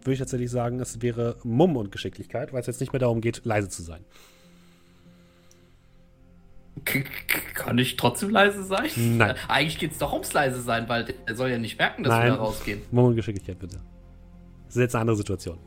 würde 0.00 0.12
ich 0.14 0.18
tatsächlich 0.18 0.50
sagen, 0.50 0.80
es 0.80 1.00
wäre 1.00 1.36
Mumm 1.44 1.76
und 1.76 1.92
Geschicklichkeit, 1.92 2.52
weil 2.52 2.60
es 2.60 2.66
jetzt 2.66 2.80
nicht 2.80 2.92
mehr 2.92 3.00
darum 3.00 3.20
geht, 3.20 3.44
leise 3.44 3.68
zu 3.68 3.82
sein. 3.82 4.04
Kann 7.54 7.78
ich 7.78 7.96
trotzdem 7.96 8.30
leise 8.30 8.62
sein? 8.64 8.90
Nein. 8.96 9.34
Eigentlich 9.48 9.78
geht 9.78 9.92
es 9.92 9.98
doch 9.98 10.12
ums 10.12 10.32
leise 10.32 10.60
sein, 10.60 10.88
weil 10.88 11.14
er 11.26 11.34
soll 11.34 11.50
ja 11.50 11.58
nicht 11.58 11.78
merken, 11.78 12.02
dass 12.02 12.12
Nein. 12.12 12.24
wir 12.24 12.36
da 12.36 12.36
rausgehen. 12.36 12.82
Und 12.90 13.16
Geschicklichkeit, 13.16 13.58
bitte. 13.58 13.80
Das 14.66 14.76
ist 14.76 14.80
jetzt 14.80 14.94
eine 14.94 15.02
andere 15.02 15.16
Situation. 15.16 15.58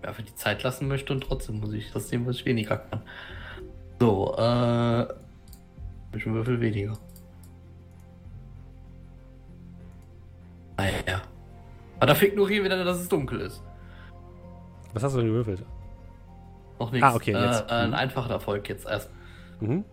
Wer 0.00 0.10
einfach 0.10 0.22
die 0.22 0.34
Zeit 0.34 0.62
lassen 0.62 0.88
möchte 0.88 1.12
und 1.12 1.22
trotzdem 1.22 1.60
muss 1.60 1.72
ich 1.72 1.90
das 1.92 2.08
sehen, 2.08 2.26
was 2.26 2.36
ich 2.36 2.44
weniger 2.44 2.76
kann. 2.76 3.02
So, 4.00 4.34
äh. 4.36 5.06
Ich 6.16 6.26
Würfel 6.26 6.60
weniger. 6.60 6.96
Ah 10.76 10.84
ja. 11.06 11.22
Aber 11.96 12.06
dafür 12.06 12.28
ignorieren 12.28 12.62
wir 12.62 12.70
dann, 12.70 12.84
dass 12.84 13.00
es 13.00 13.08
dunkel 13.08 13.40
ist. 13.40 13.62
Was 14.92 15.02
hast 15.02 15.14
du 15.14 15.18
denn 15.18 15.28
gewürfelt? 15.28 15.64
Noch 16.78 16.90
nichts. 16.92 17.06
Ah, 17.06 17.14
okay, 17.14 17.32
Äh, 17.32 17.44
jetzt. 17.46 17.70
äh, 17.70 17.74
ein 17.74 17.88
Mhm. 17.90 17.94
einfacher 17.94 18.30
Erfolg 18.30 18.68
jetzt 18.68 18.86
erst. 18.86 19.10
Mhm. 19.60 19.84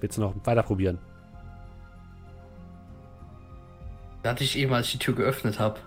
Willst 0.00 0.16
du 0.16 0.22
noch 0.22 0.34
weiter 0.44 0.62
probieren? 0.62 0.98
Da 4.22 4.30
hatte 4.30 4.44
ich 4.44 4.58
eben, 4.58 4.72
als 4.74 4.86
ich 4.86 4.92
die 4.92 4.98
Tür 4.98 5.14
geöffnet 5.14 5.58
habe. 5.58 5.78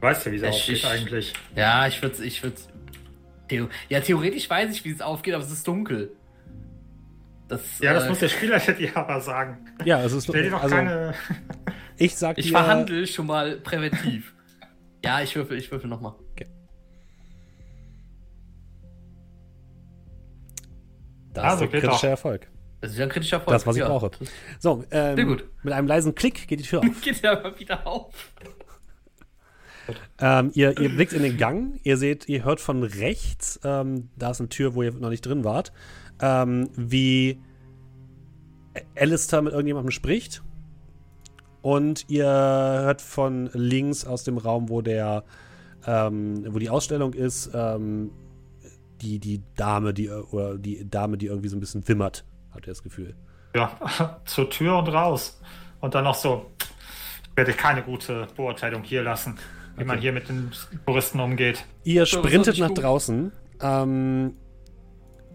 Weißt 0.00 0.26
du, 0.26 0.32
wie 0.32 0.36
Ich- 0.36 0.44
aufgeht 0.44 0.76
ich- 0.76 0.86
eigentlich? 0.86 1.32
Ja, 1.54 1.86
ich 1.86 2.00
würde 2.02 2.22
ich 2.24 2.42
würde 2.42 2.56
Theo 3.48 3.68
Ja, 3.88 4.00
theoretisch 4.00 4.48
weiß 4.48 4.70
ich, 4.72 4.84
wie 4.84 4.90
es 4.92 5.00
aufgeht, 5.02 5.34
aber 5.34 5.44
es 5.44 5.50
ist 5.50 5.66
dunkel. 5.66 6.12
Das, 7.48 7.78
Ja, 7.80 7.92
das 7.94 8.04
äh, 8.04 8.08
muss 8.08 8.18
der 8.20 8.28
Spieler 8.28 8.58
dir 8.78 8.96
aber 8.96 9.20
sagen. 9.20 9.58
Ja, 9.84 10.02
es 10.02 10.12
ist 10.12 10.24
Stell 10.24 10.44
dir 10.44 10.50
doch 10.50 10.62
also, 10.62 10.74
keine. 10.74 11.14
ich 11.96 12.14
sag 12.16 12.38
Ich 12.38 12.46
dir, 12.46 12.52
verhandle 12.52 13.06
schon 13.06 13.26
mal 13.26 13.56
präventiv. 13.56 14.34
Ja, 15.04 15.22
ich 15.22 15.34
würfel, 15.36 15.58
ich 15.58 15.70
würfel 15.70 15.88
nochmal. 15.88 16.14
Das 21.32 21.44
Also, 21.44 21.64
ist 21.64 21.72
der 21.72 21.80
geht 21.80 21.88
kritische 21.88 22.06
doch. 22.06 22.10
Erfolg. 22.10 22.48
Das 22.80 22.92
ist 22.92 22.98
ja 22.98 23.04
ein 23.04 23.10
kritischer 23.10 23.36
Erfolg. 23.36 23.54
Das, 23.54 23.66
was 23.66 23.76
ich 23.76 23.80
ja. 23.80 23.88
brauche. 23.88 24.10
So, 24.58 24.84
ähm, 24.90 25.16
Sehr 25.16 25.24
gut. 25.24 25.44
mit 25.62 25.72
einem 25.72 25.86
leisen 25.86 26.14
Klick 26.14 26.48
geht 26.48 26.60
die 26.60 26.64
Tür 26.64 26.80
auf. 26.80 27.00
Geht 27.02 27.22
ja 27.22 27.34
mal 27.40 27.58
wieder 27.58 27.86
auf. 27.86 28.32
ähm, 30.20 30.50
ihr, 30.54 30.78
ihr 30.78 30.88
blickt 30.88 31.12
in 31.12 31.22
den 31.22 31.36
Gang, 31.36 31.78
ihr 31.82 31.96
seht, 31.96 32.28
ihr 32.28 32.44
hört 32.44 32.60
von 32.60 32.82
rechts, 32.82 33.60
ähm, 33.64 34.08
da 34.16 34.30
ist 34.30 34.40
eine 34.40 34.48
Tür, 34.48 34.74
wo 34.74 34.82
ihr 34.82 34.92
noch 34.92 35.10
nicht 35.10 35.24
drin 35.26 35.44
wart, 35.44 35.72
ähm, 36.20 36.70
wie 36.76 37.40
Alistair 38.96 39.42
mit 39.42 39.52
irgendjemandem 39.52 39.90
spricht. 39.90 40.42
Und 41.62 42.06
ihr 42.08 42.26
hört 42.26 43.02
von 43.02 43.50
links 43.52 44.06
aus 44.06 44.24
dem 44.24 44.38
Raum, 44.38 44.68
wo 44.68 44.80
der, 44.80 45.24
ähm, 45.86 46.44
wo 46.48 46.58
die 46.58 46.70
Ausstellung 46.70 47.12
ist, 47.12 47.50
ähm, 47.54 48.10
die, 49.02 49.18
die 49.18 49.42
Dame, 49.56 49.92
die, 49.92 50.08
oder 50.08 50.56
die 50.56 50.88
Dame, 50.88 51.18
die 51.18 51.26
irgendwie 51.26 51.48
so 51.48 51.56
ein 51.56 51.60
bisschen 51.60 51.86
wimmert, 51.86 52.24
habt 52.52 52.66
ihr 52.66 52.72
das 52.72 52.82
Gefühl. 52.82 53.14
Ja, 53.54 54.20
zur 54.24 54.48
Tür 54.48 54.78
und 54.78 54.88
raus. 54.88 55.40
Und 55.80 55.94
dann 55.94 56.04
noch 56.04 56.14
so. 56.14 56.50
Ich 57.30 57.36
werde 57.36 57.52
keine 57.52 57.82
gute 57.82 58.26
Beurteilung 58.36 58.82
hier 58.82 59.02
lassen, 59.02 59.38
wie 59.76 59.84
man 59.84 59.98
hier 59.98 60.12
mit 60.12 60.28
den 60.28 60.50
Touristen 60.84 61.20
umgeht. 61.20 61.64
Ihr 61.84 62.04
sprintet 62.04 62.58
nach 62.58 62.68
gut. 62.68 62.82
draußen. 62.82 63.32
Ähm, 63.62 64.34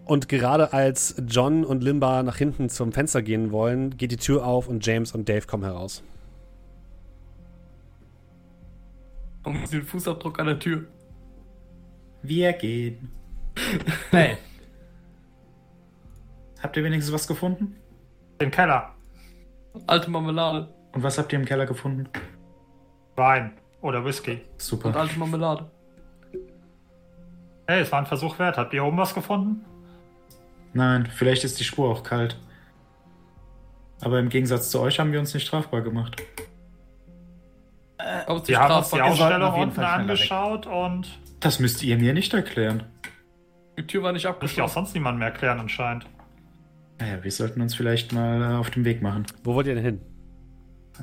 und 0.04 0.28
gerade 0.28 0.72
als 0.72 1.16
John 1.26 1.64
und 1.64 1.82
Limba 1.82 2.22
nach 2.22 2.36
hinten 2.36 2.68
zum 2.68 2.92
Fenster 2.92 3.22
gehen 3.22 3.50
wollen, 3.50 3.96
geht 3.96 4.12
die 4.12 4.18
Tür 4.18 4.46
auf 4.46 4.68
und 4.68 4.86
James 4.86 5.12
und 5.12 5.28
Dave 5.28 5.46
kommen 5.46 5.64
heraus. 5.64 6.04
Und 9.46 9.72
den 9.72 9.82
Fußabdruck 9.82 10.38
an 10.40 10.46
der 10.46 10.58
Tür. 10.58 10.84
Wir 12.22 12.52
gehen. 12.52 13.10
Hey, 14.10 14.36
Habt 16.62 16.76
ihr 16.76 16.84
wenigstens 16.84 17.14
was 17.14 17.26
gefunden? 17.28 17.76
Den 18.40 18.50
Keller. 18.50 18.94
Alte 19.86 20.10
Marmelade. 20.10 20.68
Und 20.92 21.02
was 21.02 21.16
habt 21.16 21.32
ihr 21.32 21.38
im 21.38 21.44
Keller 21.44 21.64
gefunden? 21.64 22.08
Wein 23.14 23.52
oder 23.82 24.04
Whisky. 24.04 24.32
Und 24.32 24.60
Super. 24.60 24.96
alte 24.96 25.18
Marmelade. 25.18 25.70
Hey, 27.68 27.82
es 27.82 27.92
war 27.92 28.00
ein 28.00 28.06
Versuch 28.06 28.38
wert. 28.38 28.56
Habt 28.56 28.74
ihr 28.74 28.84
oben 28.84 28.96
was 28.96 29.14
gefunden? 29.14 29.64
Nein, 30.72 31.06
vielleicht 31.06 31.44
ist 31.44 31.60
die 31.60 31.64
Spur 31.64 31.88
auch 31.88 32.02
kalt. 32.02 32.36
Aber 34.00 34.18
im 34.18 34.28
Gegensatz 34.28 34.70
zu 34.70 34.80
euch 34.80 34.98
haben 34.98 35.12
wir 35.12 35.20
uns 35.20 35.32
nicht 35.34 35.46
strafbar 35.46 35.82
gemacht. 35.82 36.22
Es 38.28 38.48
Wir 38.48 38.58
haben 38.60 38.74
uns 38.76 38.90
die 38.90 39.00
Ausstellung 39.02 39.42
auf 39.42 39.56
jeden 39.56 39.68
unten 39.70 39.80
weg. 39.80 39.86
angeschaut 39.88 40.66
und 40.66 41.08
Das 41.40 41.58
müsst 41.58 41.82
ihr 41.82 41.98
mir 41.98 42.12
nicht 42.14 42.32
erklären. 42.34 42.84
Die 43.78 43.86
Tür 43.86 44.02
war 44.02 44.12
nicht 44.12 44.24
muss 44.24 44.24
ich 44.24 44.26
auch 44.28 44.34
abgeschlossen. 44.36 44.74
sonst 44.74 44.94
niemandem 44.94 45.22
erklären 45.22 45.60
anscheinend. 45.60 46.06
Naja, 46.98 47.22
wir 47.22 47.30
sollten 47.30 47.60
uns 47.60 47.74
vielleicht 47.74 48.12
mal 48.12 48.40
äh, 48.42 48.56
auf 48.56 48.70
den 48.70 48.84
Weg 48.84 49.02
machen. 49.02 49.26
Wo 49.44 49.54
wollt 49.54 49.66
ihr 49.66 49.74
denn 49.74 49.84
hin? 49.84 50.00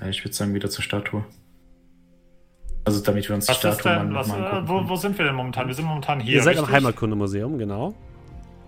Äh, 0.02 0.10
Ich 0.10 0.24
würde 0.24 0.34
sagen, 0.34 0.54
wieder 0.54 0.70
zur 0.70 0.84
Statue. 0.84 1.24
Also 2.86 3.02
damit 3.02 3.30
wir 3.30 3.36
uns 3.36 3.48
Was 3.48 3.60
die 3.60 3.68
Statue 3.68 3.92
denn, 3.94 4.10
mal, 4.12 4.20
was, 4.20 4.28
mal 4.28 4.40
äh, 4.42 4.46
angucken 4.46 4.68
wo, 4.70 4.90
wo 4.90 4.96
sind 4.96 5.18
wir 5.18 5.26
denn 5.26 5.36
momentan? 5.36 5.68
Wir 5.68 5.74
sind 5.76 5.86
momentan 5.86 6.20
hier. 6.20 6.36
Ihr 6.36 6.44
seid 6.44 6.58
am 6.58 6.64
richtig? 6.66 6.76
Heimatkundemuseum, 6.78 7.58
genau. 7.58 7.94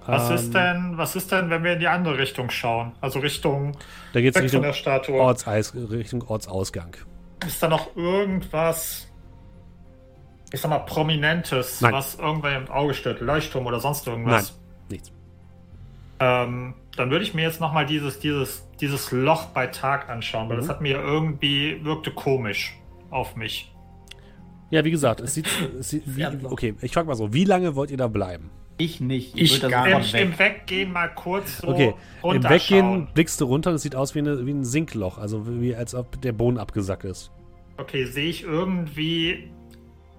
Was 0.06 0.30
Ähm, 0.30 0.36
ist 0.36 0.54
denn, 0.54 0.94
was 0.98 1.16
ist 1.16 1.32
denn, 1.32 1.50
wenn 1.50 1.64
wir 1.64 1.74
in 1.74 1.80
die 1.80 1.88
andere 1.88 2.18
Richtung 2.20 2.50
schauen? 2.52 2.92
Also 3.02 3.20
Richtung 3.20 3.76
Da 4.14 4.22
geht 4.22 4.36
es 4.36 4.42
weg 4.42 4.50
von 4.52 4.60
Richtung, 4.60 4.62
der 4.62 4.74
Statue. 4.74 5.20
Ortseis, 5.20 5.74
Richtung 5.74 6.22
Ortsausgang. 6.28 6.96
Ist 7.46 7.62
da 7.62 7.68
noch 7.68 7.96
irgendwas, 7.96 9.08
ich 10.52 10.62
sag 10.62 10.70
mal, 10.70 10.80
Prominentes, 10.80 11.82
Nein. 11.82 11.94
was 11.94 12.16
irgendwer 12.16 12.58
im 12.58 12.70
Auge 12.70 12.94
stört? 12.94 13.22
Leuchtturm 13.22 13.66
oder 13.66 13.80
sonst 13.80 14.06
Nein, 14.08 14.16
irgendwas? 14.18 14.60
nichts. 14.90 15.12
Ähm, 16.20 16.74
dann 16.96 17.12
würde 17.12 17.26
ich 17.26 17.34
mir 17.34 17.42
jetzt 17.42 17.60
nochmal 17.60 17.86
dieses, 17.86 18.20
dieses, 18.20 18.66
dieses 18.80 19.12
Loch 19.12 19.48
bei 19.48 19.68
Tag 19.68 20.10
anschauen, 20.10 20.48
weil 20.50 20.58
Mhm. 20.58 20.62
das 20.62 20.70
hat 20.70 20.82
mir 20.82 20.98
irgendwie, 20.98 21.84
wirkte 21.84 22.12
komisch 22.12 22.78
auf 23.12 23.36
mich. 23.36 23.72
Ja, 24.72 24.84
wie 24.86 24.92
gesagt, 24.92 25.20
es 25.20 25.34
sieht, 25.36 25.48
es 25.80 25.90
sieht 25.90 26.04
wie, 26.06 26.26
okay, 26.46 26.74
ich 26.82 26.94
frage 26.94 27.08
mal 27.08 27.16
so, 27.16 27.34
wie 27.34 27.44
lange 27.44 27.76
wollt 27.76 27.92
ihr 27.92 27.98
da 27.98 28.08
bleiben? 28.08 28.50
Ich 28.78 29.00
nicht. 29.00 29.38
Ich 29.38 29.60
da 29.60 29.70
gar 29.70 29.88
Im, 29.88 30.04
sofort 30.04 30.22
Im 30.22 30.38
Weggehen 30.40 30.92
mal 30.92 31.08
kurz 31.08 31.60
so 31.60 31.70
Okay, 31.70 31.94
im. 32.24 32.44
Weggehen 32.44 33.08
blickst 33.14 33.40
du 33.40 33.46
runter 33.46 33.70
und 33.70 33.78
es 33.78 33.84
sieht 33.84 33.96
aus 33.96 34.16
wie, 34.16 34.20
eine, 34.20 34.46
wie 34.46 34.52
ein 34.52 34.66
Sinkloch, 34.66 35.18
also 35.18 35.46
wie 35.62 35.76
als 35.76 35.96
ob 35.96 36.22
der 36.22 36.34
Boden 36.34 36.58
abgesackt 36.58 37.06
ist. 37.06 37.32
Okay, 37.78 38.06
sehe 38.06 38.30
ich 38.30 38.44
irgendwie 38.44 39.50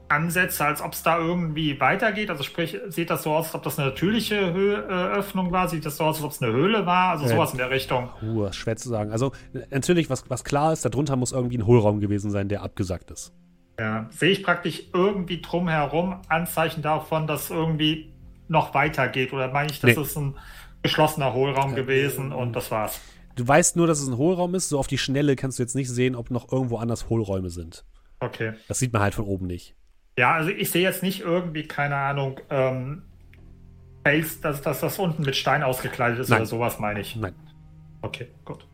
Ansätze, 0.08 0.64
als 0.64 0.80
ob 0.80 0.92
es 0.92 1.02
da 1.02 1.18
irgendwie 1.18 1.80
weitergeht? 1.80 2.30
Also 2.30 2.44
sprich, 2.44 2.78
sieht 2.88 3.10
das 3.10 3.24
so 3.24 3.32
aus, 3.32 3.46
als 3.46 3.54
ob 3.56 3.62
das 3.62 3.78
eine 3.78 3.88
natürliche 3.88 4.54
Hö 4.54 4.74
äh, 4.74 4.78
Öffnung 5.18 5.52
war? 5.52 5.68
Sieht 5.68 5.84
das 5.84 5.96
so 5.96 6.04
aus, 6.04 6.16
als 6.16 6.24
ob 6.24 6.30
es 6.30 6.42
eine 6.42 6.52
Höhle 6.52 6.86
war? 6.86 7.10
Also 7.10 7.26
Äh, 7.26 7.28
sowas 7.28 7.52
in 7.52 7.58
der 7.58 7.70
Richtung. 7.70 8.08
Uh, 8.22 8.50
schwer 8.52 8.76
zu 8.76 8.88
sagen. 8.88 9.10
Also 9.10 9.32
natürlich, 9.70 10.08
was, 10.08 10.30
was 10.30 10.44
klar 10.44 10.72
ist, 10.72 10.84
darunter 10.84 11.16
muss 11.16 11.32
irgendwie 11.32 11.58
ein 11.58 11.66
Hohlraum 11.66 12.00
gewesen 12.00 12.30
sein, 12.30 12.48
der 12.48 12.62
abgesackt 12.62 13.10
ist. 13.10 13.32
Ja. 13.78 14.06
Sehe 14.10 14.30
ich 14.30 14.42
praktisch 14.42 14.84
irgendwie 14.94 15.42
drumherum 15.42 16.20
Anzeichen 16.28 16.82
davon, 16.82 17.26
dass 17.26 17.50
irgendwie 17.50 18.12
noch 18.48 18.74
weitergeht? 18.74 19.32
Oder 19.32 19.50
meine 19.52 19.70
ich, 19.70 19.80
das 19.80 19.96
Nee. 19.96 20.02
ist 20.02 20.16
ein 20.16 20.36
geschlossener 20.82 21.32
Hohlraum 21.32 21.74
gewesen 21.74 22.32
und 22.32 22.54
das 22.54 22.70
war's? 22.70 23.00
Du 23.34 23.46
weißt 23.46 23.76
nur, 23.76 23.86
dass 23.86 24.00
es 24.00 24.08
ein 24.08 24.16
Hohlraum 24.16 24.54
ist, 24.54 24.68
so 24.70 24.78
auf 24.78 24.86
die 24.86 24.98
Schnelle 24.98 25.36
kannst 25.36 25.58
du 25.58 25.62
jetzt 25.62 25.74
nicht 25.74 25.90
sehen, 25.90 26.14
ob 26.16 26.30
noch 26.30 26.50
irgendwo 26.50 26.78
anders 26.78 27.08
Hohlräume 27.08 27.50
sind. 27.50 27.84
Okay. 28.20 28.54
Das 28.68 28.78
sieht 28.78 28.92
man 28.92 29.02
halt 29.02 29.14
von 29.14 29.26
oben 29.26 29.46
nicht. 29.46 29.74
Ja, 30.18 30.32
also 30.34 30.50
ich 30.50 30.70
sehe 30.70 30.82
jetzt 30.82 31.02
nicht 31.02 31.20
irgendwie, 31.20 31.64
keine 31.64 31.96
Ahnung, 31.96 32.40
ähm, 32.48 33.02
Fels, 34.04 34.40
dass, 34.40 34.62
dass 34.62 34.80
das 34.80 34.98
unten 34.98 35.22
mit 35.22 35.36
Stein 35.36 35.62
ausgekleidet 35.62 36.18
ist 36.20 36.28
Nein. 36.30 36.40
oder 36.40 36.46
sowas, 36.46 36.78
meine 36.78 37.00
ich. 37.00 37.16
Nein. 37.16 37.34
Okay, 38.00 38.28
gut. 38.44 38.66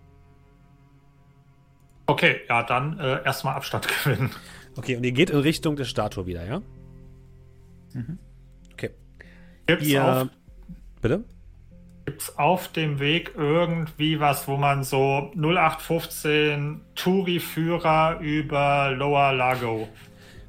Okay, 2.07 2.41
ja, 2.49 2.63
dann 2.63 2.99
äh, 3.01 3.25
erstmal 3.25 3.55
Abstand 3.57 3.89
gewinnen. 4.05 4.31
Okay, 4.77 4.97
und 4.97 5.05
ihr 5.05 5.13
geht 5.13 5.31
in 5.31 5.39
Richtung 5.39 5.75
der 5.77 5.85
Statue 5.87 6.27
wieder, 6.27 6.45
ja? 6.45 6.63
Okay. 7.95 8.05
Gibt's, 9.67 9.87
Ihr. 9.87 10.05
auf, 10.05 10.29
Bitte? 11.01 11.25
gibt's 12.05 12.37
auf 12.39 12.69
dem 12.69 12.99
Weg 12.99 13.33
irgendwie 13.37 14.19
was, 14.21 14.49
wo 14.49 14.57
man 14.57 14.83
so 14.85 15.31
0815 15.37 16.81
Touri-Führer 16.95 18.19
über 18.21 18.91
Lower 18.97 19.33
Lago. 19.33 19.89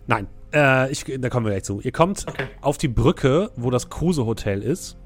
Nein. 0.07 0.27
Äh, 0.53 0.91
ich, 0.91 1.03
da 1.19 1.29
kommen 1.29 1.45
wir 1.45 1.51
gleich 1.51 1.63
zu. 1.63 1.81
Ihr 1.81 1.91
kommt 1.91 2.25
Okay. 2.27 2.47
auf 2.61 2.77
die 2.77 2.87
Brücke, 2.87 3.51
wo 3.55 3.69
das 3.71 3.89
Kruse 3.89 4.25
Hotel 4.25 4.61
ist. 4.61 4.97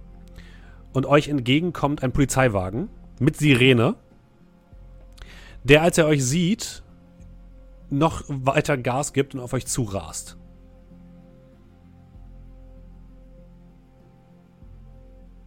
Und 0.93 1.05
euch 1.05 1.27
entgegenkommt 1.29 2.03
ein 2.03 2.11
Polizeiwagen 2.11 2.89
mit 3.19 3.37
Sirene, 3.37 3.95
der, 5.63 5.83
als 5.83 5.97
er 5.97 6.07
euch 6.07 6.23
sieht, 6.25 6.81
noch 7.89 8.23
weiter 8.27 8.77
Gas 8.77 9.13
gibt 9.13 9.35
und 9.35 9.41
auf 9.41 9.53
euch 9.53 9.67
zurast. 9.67 10.37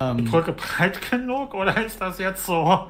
Ähm, 0.01 0.24
Brücke 0.24 0.52
breit 0.52 0.98
genug 1.10 1.55
oder 1.55 1.85
ist 1.85 2.01
das 2.01 2.18
jetzt 2.18 2.47
so? 2.47 2.86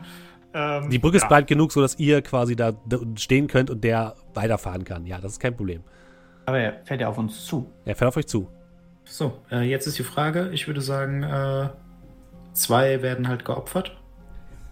Ähm, 0.55 0.91
Die 0.91 0.99
Brücke 0.99 1.17
ist 1.17 1.23
ja. 1.25 1.29
breit 1.29 1.47
genug, 1.47 1.73
sodass 1.73 1.99
ihr 1.99 2.23
quasi 2.23 2.55
da 2.57 2.73
stehen 3.17 3.47
könnt 3.49 3.69
und 3.71 3.83
der 3.83 4.15
weiterfahren 4.35 4.85
kann. 4.85 5.07
Ja, 5.07 5.19
das 5.19 5.33
ist 5.33 5.41
kein 5.41 5.57
Problem. 5.57 5.83
aber 6.47 6.59
er 6.59 6.81
fährt 6.85 7.01
ja 7.01 7.09
auf 7.09 7.19
uns 7.19 7.45
zu. 7.47 7.71
Er 7.85 7.95
fährt 7.97 8.09
auf 8.09 8.17
euch 8.17 8.27
zu. 8.27 8.49
So, 9.05 9.39
äh, 9.51 9.63
jetzt 9.63 9.87
ist 9.87 9.99
die 9.99 10.05
Frage. 10.05 10.51
Ich 10.53 10.67
würde 10.69 10.81
sagen, 10.81 11.23
äh, 11.25 11.69
zwei 12.53 13.03
werden 13.03 13.27
halt 13.29 13.45
geopfert. 13.45 13.97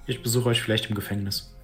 Ich 0.07 0.23
besuche 0.23 0.51
euch 0.51 0.63
vielleicht 0.63 0.89
im 0.89 0.95
Gefängnis. 0.95 1.55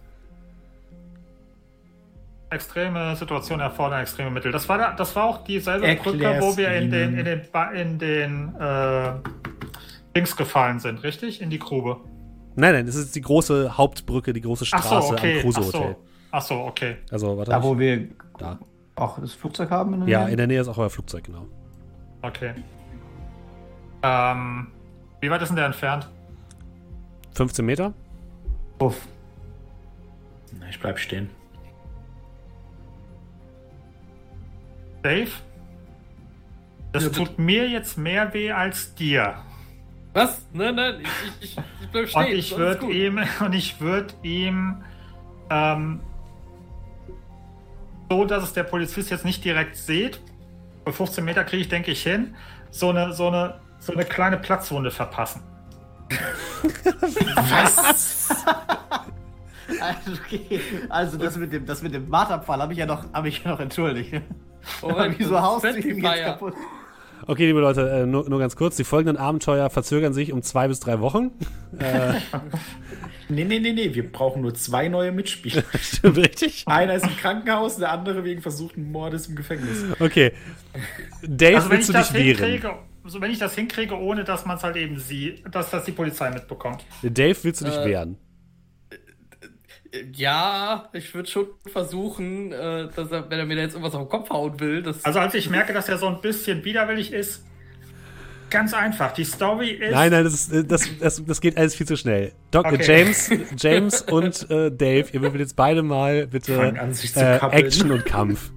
Extreme 2.50 3.16
Situation 3.16 3.58
erfordern 3.60 4.02
extreme 4.02 4.30
Mittel. 4.30 4.52
Das 4.52 4.68
war, 4.68 4.78
da, 4.78 4.92
das 4.92 5.16
war 5.16 5.24
auch 5.24 5.44
dieselbe 5.44 5.86
Erklär's 5.86 6.16
Brücke, 6.16 6.38
wo 6.40 6.56
wir 6.56 6.68
in 6.74 6.90
den, 6.90 7.18
in 7.18 7.24
den, 7.24 7.40
Ba- 7.50 7.70
in 7.72 7.98
den 7.98 8.54
äh, 8.54 9.12
Dings 10.16 10.36
gefallen 10.36 10.78
sind, 10.78 11.02
richtig? 11.02 11.40
In 11.40 11.50
die 11.50 11.58
Grube. 11.58 12.00
Nein, 12.56 12.72
nein, 12.74 12.86
das 12.86 12.94
ist 12.94 13.14
die 13.16 13.20
große 13.20 13.76
Hauptbrücke, 13.76 14.32
die 14.32 14.40
große 14.40 14.64
Ach 14.72 14.78
Straße 14.84 15.08
so, 15.08 15.12
okay. 15.14 15.36
am 15.36 15.42
Kruse 15.42 15.60
Ach 15.60 15.66
Hotel. 15.66 15.80
so. 15.80 16.04
Ach 16.30 16.42
so, 16.42 16.54
okay. 16.62 16.96
Also, 17.10 17.36
warte. 17.36 17.50
Da, 17.50 17.62
wo 17.62 17.78
wir 17.78 18.08
Da. 18.38 18.58
auch 18.96 19.18
das 19.18 19.32
Flugzeug 19.32 19.70
haben? 19.70 19.94
In 19.94 20.00
der 20.00 20.08
ja, 20.08 20.20
Nähe? 20.24 20.30
in 20.30 20.36
der 20.36 20.46
Nähe 20.46 20.60
ist 20.60 20.68
auch 20.68 20.78
euer 20.78 20.90
Flugzeug, 20.90 21.24
genau. 21.24 21.46
Okay. 22.22 22.54
Ähm, 24.02 24.68
wie 25.20 25.30
weit 25.30 25.42
ist 25.42 25.48
denn 25.48 25.56
der 25.56 25.66
entfernt? 25.66 26.08
15 27.34 27.64
Meter? 27.64 27.92
Uff. 28.78 29.06
Na, 30.60 30.68
ich 30.68 30.78
bleib 30.78 30.98
stehen. 30.98 31.28
Dave? 35.02 35.30
Das 36.92 37.10
tut 37.10 37.38
mir 37.38 37.68
jetzt 37.68 37.98
mehr 37.98 38.32
weh 38.32 38.52
als 38.52 38.94
dir. 38.94 39.34
Was? 40.14 40.46
Nein, 40.52 40.76
nein, 40.76 41.00
ich, 41.00 41.08
ich, 41.40 41.56
ich, 41.58 41.90
bleib 41.90 42.08
stehen. 42.08 42.24
Und 42.24 42.32
ich 42.32 42.56
würde 42.56 42.86
ihm, 42.86 43.20
und 43.40 43.52
ich 43.52 43.80
würde 43.80 44.14
ihm, 44.22 44.84
ähm, 45.50 46.00
so 48.08 48.24
dass 48.24 48.44
es 48.44 48.52
der 48.52 48.62
Polizist 48.62 49.10
jetzt 49.10 49.24
nicht 49.24 49.44
direkt 49.44 49.76
sieht, 49.76 50.20
bei 50.84 50.92
15 50.92 51.24
Meter 51.24 51.42
kriege 51.42 51.62
ich, 51.62 51.68
denke 51.68 51.90
ich, 51.90 52.02
hin, 52.02 52.36
so 52.70 52.90
eine, 52.90 53.12
so 53.12 53.26
eine, 53.26 53.60
so 53.80 53.92
eine 53.92 54.04
kleine 54.04 54.38
Platzwunde 54.38 54.90
verpassen. 54.90 55.42
Also, 59.80 60.12
okay. 60.12 60.60
also 60.90 61.16
das 61.16 61.36
mit 61.36 61.52
dem, 61.52 61.64
das 61.64 61.82
mit 61.82 61.94
dem 61.94 62.08
Marterpfahl 62.08 62.60
habe 62.60 62.72
ich 62.74 62.78
ja 62.78 62.86
noch, 62.86 63.10
habe 63.12 63.28
ich 63.28 63.42
ja 63.42 63.50
noch 63.50 63.60
entschuldigt. 63.60 64.12
Moment, 64.82 65.18
wieso 65.18 65.40
haust 65.40 65.64
du 65.64 65.78
ihn 65.78 66.02
jetzt 66.02 66.24
kaputt? 66.24 66.54
Okay, 67.26 67.46
liebe 67.46 67.60
Leute, 67.60 67.88
äh, 67.90 68.06
nur, 68.06 68.28
nur 68.28 68.38
ganz 68.38 68.56
kurz. 68.56 68.76
Die 68.76 68.84
folgenden 68.84 69.16
Abenteuer 69.16 69.70
verzögern 69.70 70.12
sich 70.12 70.32
um 70.32 70.42
zwei 70.42 70.68
bis 70.68 70.80
drei 70.80 71.00
Wochen. 71.00 71.30
Äh, 71.78 72.14
Nee, 73.28 73.44
nee, 73.44 73.58
nee, 73.58 73.72
nee. 73.72 73.94
Wir 73.94 74.10
brauchen 74.12 74.42
nur 74.42 74.54
zwei 74.54 74.88
neue 74.88 75.10
Mitspieler. 75.10 75.64
stimmt 75.80 76.18
richtig? 76.18 76.64
Einer 76.66 76.94
ist 76.94 77.04
im 77.06 77.16
Krankenhaus, 77.16 77.78
der 77.78 77.90
andere 77.90 78.22
wegen 78.22 78.42
versuchten 78.42 78.92
Mordes 78.92 79.26
im 79.28 79.34
Gefängnis. 79.34 79.82
Okay. 79.98 80.32
Dave, 81.22 81.56
Also 81.56 81.70
willst 81.70 81.88
du 81.88 81.92
dich 81.94 82.12
wehren? 82.12 82.80
also 83.02 83.20
wenn 83.20 83.30
ich 83.30 83.38
das 83.38 83.54
hinkriege, 83.54 83.98
ohne 83.98 84.24
dass 84.24 84.44
man 84.46 84.58
es 84.58 84.62
halt 84.62 84.76
eben 84.76 84.98
sieht, 85.00 85.42
dass 85.50 85.70
das 85.70 85.84
die 85.84 85.92
Polizei 85.92 86.30
mitbekommt. 86.30 86.84
Dave, 87.02 87.36
willst 87.42 87.62
du 87.62 87.64
dich 87.64 87.74
Äh, 87.76 87.86
wehren? 87.86 88.18
Ja, 90.12 90.88
ich 90.92 91.14
würde 91.14 91.28
schon 91.30 91.46
versuchen, 91.66 92.52
äh, 92.52 92.88
dass 92.94 93.10
er, 93.12 93.30
wenn 93.30 93.38
er 93.38 93.46
mir 93.46 93.56
da 93.56 93.62
jetzt 93.62 93.74
irgendwas 93.74 93.94
auf 93.94 94.02
den 94.02 94.08
Kopf 94.08 94.30
hauen 94.30 94.58
will, 94.58 94.82
das. 94.82 95.04
Also 95.04 95.20
als 95.20 95.34
ich 95.34 95.50
merke, 95.50 95.72
dass 95.72 95.88
er 95.88 95.98
so 95.98 96.08
ein 96.08 96.20
bisschen 96.20 96.64
widerwillig 96.64 97.12
ist, 97.12 97.44
ganz 98.50 98.74
einfach. 98.74 99.12
Die 99.12 99.24
Story 99.24 99.70
ist. 99.70 99.92
Nein, 99.92 100.10
nein, 100.10 100.24
das, 100.24 100.34
ist, 100.34 100.52
äh, 100.52 100.64
das, 100.64 100.88
das, 100.98 101.24
das 101.24 101.40
geht 101.40 101.56
alles 101.56 101.74
viel 101.74 101.86
zu 101.86 101.96
schnell. 101.96 102.32
Doc, 102.50 102.66
äh, 102.66 102.74
Okay. 102.74 102.84
James, 102.86 103.30
James 103.56 104.02
und 104.02 104.50
äh, 104.50 104.70
Dave, 104.70 105.06
ihr 105.12 105.22
würfelt 105.22 105.40
jetzt 105.40 105.54
beide 105.56 105.82
mal 105.82 106.26
bitte 106.26 106.60
an, 106.80 106.92
sich 106.92 107.12
zu 107.12 107.20
äh. 107.20 107.38
Action 107.50 107.92
und 107.92 108.04
Kampf. 108.04 108.50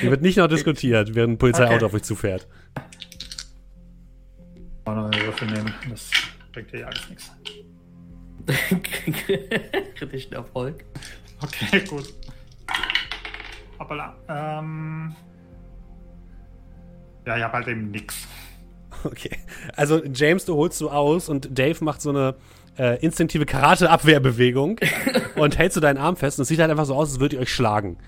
Hier 0.00 0.10
wird 0.10 0.22
nicht 0.22 0.36
noch 0.38 0.46
diskutiert, 0.46 1.14
während 1.14 1.34
ein 1.34 1.38
Polizeiauto 1.38 1.74
Okay. 1.74 1.84
auf 1.84 1.94
euch 1.94 2.02
zufährt. 2.02 2.46
Oh, 4.84 4.92
nein, 4.92 5.10
Würfel 5.24 5.50
nehmen. 5.50 5.74
Das 5.90 6.10
bringt 6.56 6.72
dir 6.72 6.80
ja 6.80 6.86
alles 6.86 7.08
nichts. 7.10 7.30
kritischen 9.96 10.32
Erfolg. 10.32 10.84
Okay, 11.42 11.80
gut. 11.84 12.14
Hoppala. 13.78 14.16
Ähm. 14.26 15.14
Ja, 17.26 17.36
ich 17.36 17.42
hab 17.42 17.52
halt 17.52 17.68
eben 17.68 17.90
nix. 17.90 18.26
Okay. 19.04 19.36
Also, 19.76 20.02
James, 20.06 20.46
du 20.46 20.54
holst 20.56 20.80
du 20.80 20.88
aus 20.88 21.28
und 21.28 21.58
Dave 21.58 21.84
macht 21.84 22.00
so 22.00 22.08
eine 22.08 22.36
äh, 22.78 22.98
instinktive 23.04 23.44
Karate-Abwehrbewegung 23.44 24.80
und 25.36 25.58
hältst 25.58 25.76
du 25.76 25.80
deinen 25.82 25.98
Arm 25.98 26.16
fest 26.16 26.38
und 26.38 26.42
es 26.44 26.48
sieht 26.48 26.58
halt 26.60 26.70
einfach 26.70 26.86
so 26.86 26.94
aus, 26.94 27.10
als 27.10 27.20
würdet 27.20 27.34
ihr 27.34 27.40
euch 27.42 27.52
schlagen. 27.52 27.98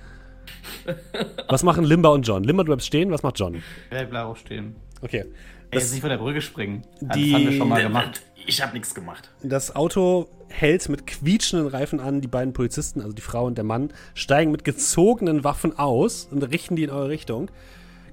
Was 1.50 1.62
machen 1.64 1.84
Limba 1.84 2.08
und 2.08 2.26
John? 2.26 2.44
Limba, 2.44 2.62
du 2.62 2.68
bleibst 2.68 2.86
stehen, 2.86 3.10
was 3.10 3.22
macht 3.22 3.38
John? 3.38 3.62
Ja, 3.90 4.02
ich 4.04 4.08
bleib 4.08 4.24
auch 4.24 4.36
stehen. 4.38 4.76
Okay. 5.02 5.26
Er 5.70 5.78
ist 5.78 5.92
nicht 5.92 6.00
von 6.00 6.08
der 6.08 6.16
Brücke 6.16 6.40
springen. 6.40 6.82
Die- 7.02 7.32
das 7.32 7.40
haben 7.40 7.50
wir 7.50 7.52
schon 7.58 7.68
mal 7.68 7.82
gemacht. 7.82 8.22
Ich 8.48 8.62
habe 8.62 8.72
nichts 8.72 8.94
gemacht. 8.94 9.28
Das 9.42 9.76
Auto 9.76 10.26
hält 10.48 10.88
mit 10.88 11.06
quietschenden 11.06 11.68
Reifen 11.68 12.00
an. 12.00 12.22
Die 12.22 12.28
beiden 12.28 12.54
Polizisten, 12.54 13.02
also 13.02 13.12
die 13.12 13.20
Frau 13.20 13.44
und 13.44 13.58
der 13.58 13.64
Mann, 13.64 13.92
steigen 14.14 14.50
mit 14.50 14.64
gezogenen 14.64 15.44
Waffen 15.44 15.78
aus 15.78 16.26
und 16.30 16.42
richten 16.44 16.74
die 16.74 16.84
in 16.84 16.90
eure 16.90 17.10
Richtung. 17.10 17.50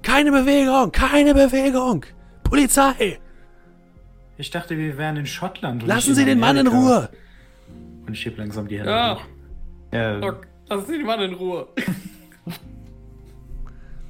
Keine 0.02 0.30
Bewegung, 0.32 0.92
keine 0.92 1.32
Bewegung! 1.32 2.04
Polizei! 2.44 3.18
Ich 4.36 4.50
dachte, 4.50 4.76
wir 4.76 4.98
wären 4.98 5.16
in 5.16 5.24
Schottland. 5.24 5.82
und 5.82 5.88
Lassen 5.88 6.14
Sie 6.14 6.26
den 6.26 6.38
Mann 6.38 6.58
in. 6.58 6.66
Ruhe! 6.66 7.08
Und 8.06 8.12
ich 8.12 8.26
heb 8.26 8.36
langsam 8.36 8.68
die 8.68 8.76
Hände 8.78 8.90
Ja, 8.90 9.14
hoch. 9.16 9.22
Ja, 9.90 10.20
Doc, 10.20 10.46
lass 10.68 10.86
den 10.86 11.06
Mann 11.06 11.20
in 11.20 11.32
Ruhe. 11.32 11.68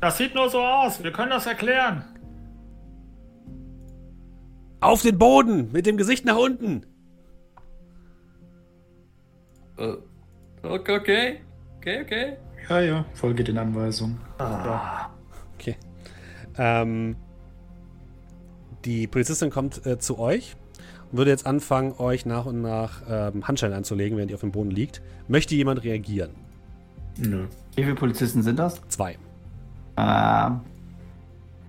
Das 0.00 0.18
sieht 0.18 0.34
nur 0.34 0.50
so 0.50 0.60
aus. 0.60 1.00
Wir 1.04 1.12
können 1.12 1.30
das 1.30 1.46
erklären. 1.46 2.04
Auf 4.80 5.02
den 5.02 5.18
Boden! 5.18 5.72
Mit 5.72 5.86
dem 5.86 5.96
Gesicht 5.96 6.24
nach 6.24 6.36
unten! 6.36 6.84
Äh, 9.78 9.94
Okay, 10.62 10.96
okay, 10.96 11.40
okay, 11.78 12.02
okay. 12.02 12.36
Ja, 12.68 12.80
ja, 12.80 13.04
folge 13.14 13.44
den 13.44 13.56
Anweisungen. 13.56 14.18
Okay. 15.54 15.76
Ähm, 16.58 17.14
die 18.84 19.06
Polizistin 19.06 19.50
kommt 19.50 19.86
äh, 19.86 19.98
zu 19.98 20.18
euch 20.18 20.56
und 21.12 21.18
würde 21.18 21.30
jetzt 21.30 21.46
anfangen, 21.46 21.94
euch 21.98 22.26
nach 22.26 22.46
und 22.46 22.62
nach 22.62 23.02
ähm, 23.08 23.46
Handschellen 23.46 23.74
anzulegen, 23.76 24.16
während 24.16 24.32
ihr 24.32 24.34
auf 24.34 24.40
dem 24.40 24.50
Boden 24.50 24.72
liegt. 24.72 25.02
Möchte 25.28 25.54
jemand 25.54 25.84
reagieren? 25.84 26.32
Nö. 27.18 27.46
Wie 27.76 27.84
viele 27.84 27.94
Polizisten 27.94 28.42
sind 28.42 28.58
das? 28.58 28.80
Zwei. 28.88 29.12
Ähm, 29.96 30.60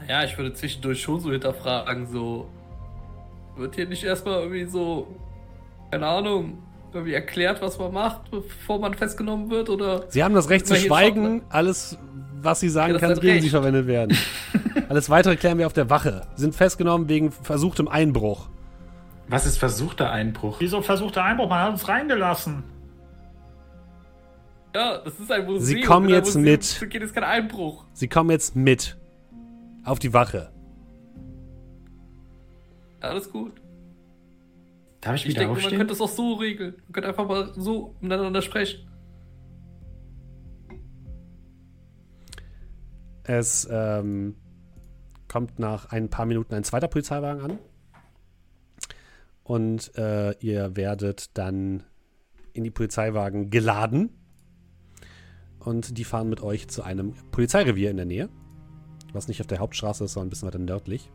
Ja, 0.08 0.24
ich 0.24 0.36
würde 0.38 0.54
zwischendurch 0.54 1.02
schon 1.04 1.20
so 1.20 1.32
hinterfragen, 1.32 2.08
so. 2.08 2.48
Wird 3.58 3.76
hier 3.76 3.88
nicht 3.88 4.04
erstmal 4.04 4.40
irgendwie 4.42 4.66
so, 4.66 5.08
keine 5.92 6.06
Ahnung, 6.08 6.60
irgendwie 6.94 7.14
erklärt, 7.14 7.62
was 7.62 7.78
man 7.80 7.94
macht, 7.94 8.30
bevor 8.32 8.80
man 8.80 8.94
festgenommen 8.94 9.50
wird? 9.50 9.70
Oder. 9.70 10.06
Sie 10.10 10.24
haben 10.24 10.36
das 10.36 10.50
Recht 10.50 10.68
zu 10.68 10.76
schweigen. 10.76 11.24
Schottland. 11.24 11.44
Alles, 11.50 11.98
was 12.42 12.60
Sie 12.60 12.70
sagen, 12.70 12.94
Ja, 12.94 13.00
kann 13.00 13.20
gegen 13.20 13.42
Sie 13.42 13.50
verwendet 13.50 13.88
werden. 13.88 14.18
Alles 14.90 15.10
weitere 15.10 15.36
klären 15.36 15.58
wir 15.58 15.68
auf 15.68 15.74
der 15.74 15.90
Wache. 15.90 16.28
Sie 16.36 16.42
sind 16.42 16.56
festgenommen 16.56 17.10
wegen 17.10 17.32
versuchtem 17.32 17.88
Einbruch. 17.88 18.50
Was 19.28 19.46
ist 19.46 19.58
versuchter 19.58 20.10
Einbruch? 20.12 20.58
Wieso 20.60 20.82
versucht 20.82 21.18
der 21.18 21.26
Einbruch? 21.26 21.50
Man 21.50 21.60
hat 21.60 21.72
uns 21.72 21.88
reingelassen. 21.88 22.64
Ja, 24.74 25.00
das 25.00 25.20
ist 25.20 25.32
ein 25.32 25.46
Museum. 25.46 25.64
Sie 25.64 25.82
kommen 25.82 26.08
jetzt 26.08 26.36
Museum 26.36 26.44
mit. 26.44 26.90
gehen 26.90 27.02
ist 27.02 27.14
kein 27.14 27.24
Einbruch. 27.24 27.86
Sie 27.94 28.08
kommen 28.08 28.30
jetzt 28.30 28.56
mit. 28.56 28.96
Auf 29.84 30.00
die 30.00 30.14
Wache. 30.14 30.52
Alles 33.00 33.32
gut. 33.32 33.62
Darf 35.02 35.16
ich 35.16 35.24
Ich 35.24 35.30
wieder 35.30 35.40
denke, 35.42 35.54
man 35.54 35.58
aufstehen? 35.58 35.78
könnte 35.78 35.94
es 35.94 36.02
auch 36.02 36.10
so 36.10 36.34
regeln. 36.34 36.76
Man 36.86 36.94
könnte 36.94 37.10
einfach 37.10 37.28
mal 37.28 37.54
so 37.56 37.96
miteinander 38.02 38.42
sprechen. 38.42 38.90
Es 43.24 43.68
ähm, 43.70 44.36
kommt 45.28 45.60
nach 45.60 45.92
ein 45.92 46.10
paar 46.10 46.26
Minuten 46.26 46.54
ein 46.56 46.64
zweiter 46.64 46.88
Polizeiwagen 46.88 47.42
an. 47.42 47.60
Und 49.44 49.96
äh, 49.98 50.32
ihr 50.40 50.76
werdet 50.76 51.38
dann 51.38 51.84
in 52.54 52.64
die 52.64 52.72
Polizeiwagen 52.72 53.50
geladen. 53.50 54.10
Und 55.60 55.98
die 55.98 56.04
fahren 56.06 56.30
mit 56.30 56.42
euch 56.42 56.70
zu 56.70 56.84
einem 56.84 57.14
Polizeirevier 57.32 57.92
in 57.92 57.98
der 57.98 58.06
Nähe. 58.06 58.30
Was 59.14 59.28
nicht 59.28 59.42
auf 59.42 59.48
der 59.48 59.60
Hauptstraße 59.60 60.06
ist, 60.06 60.14
sondern 60.14 60.28
ein 60.28 60.30
bisschen 60.30 60.48
weiter 60.48 60.60
nördlich. 60.60 61.12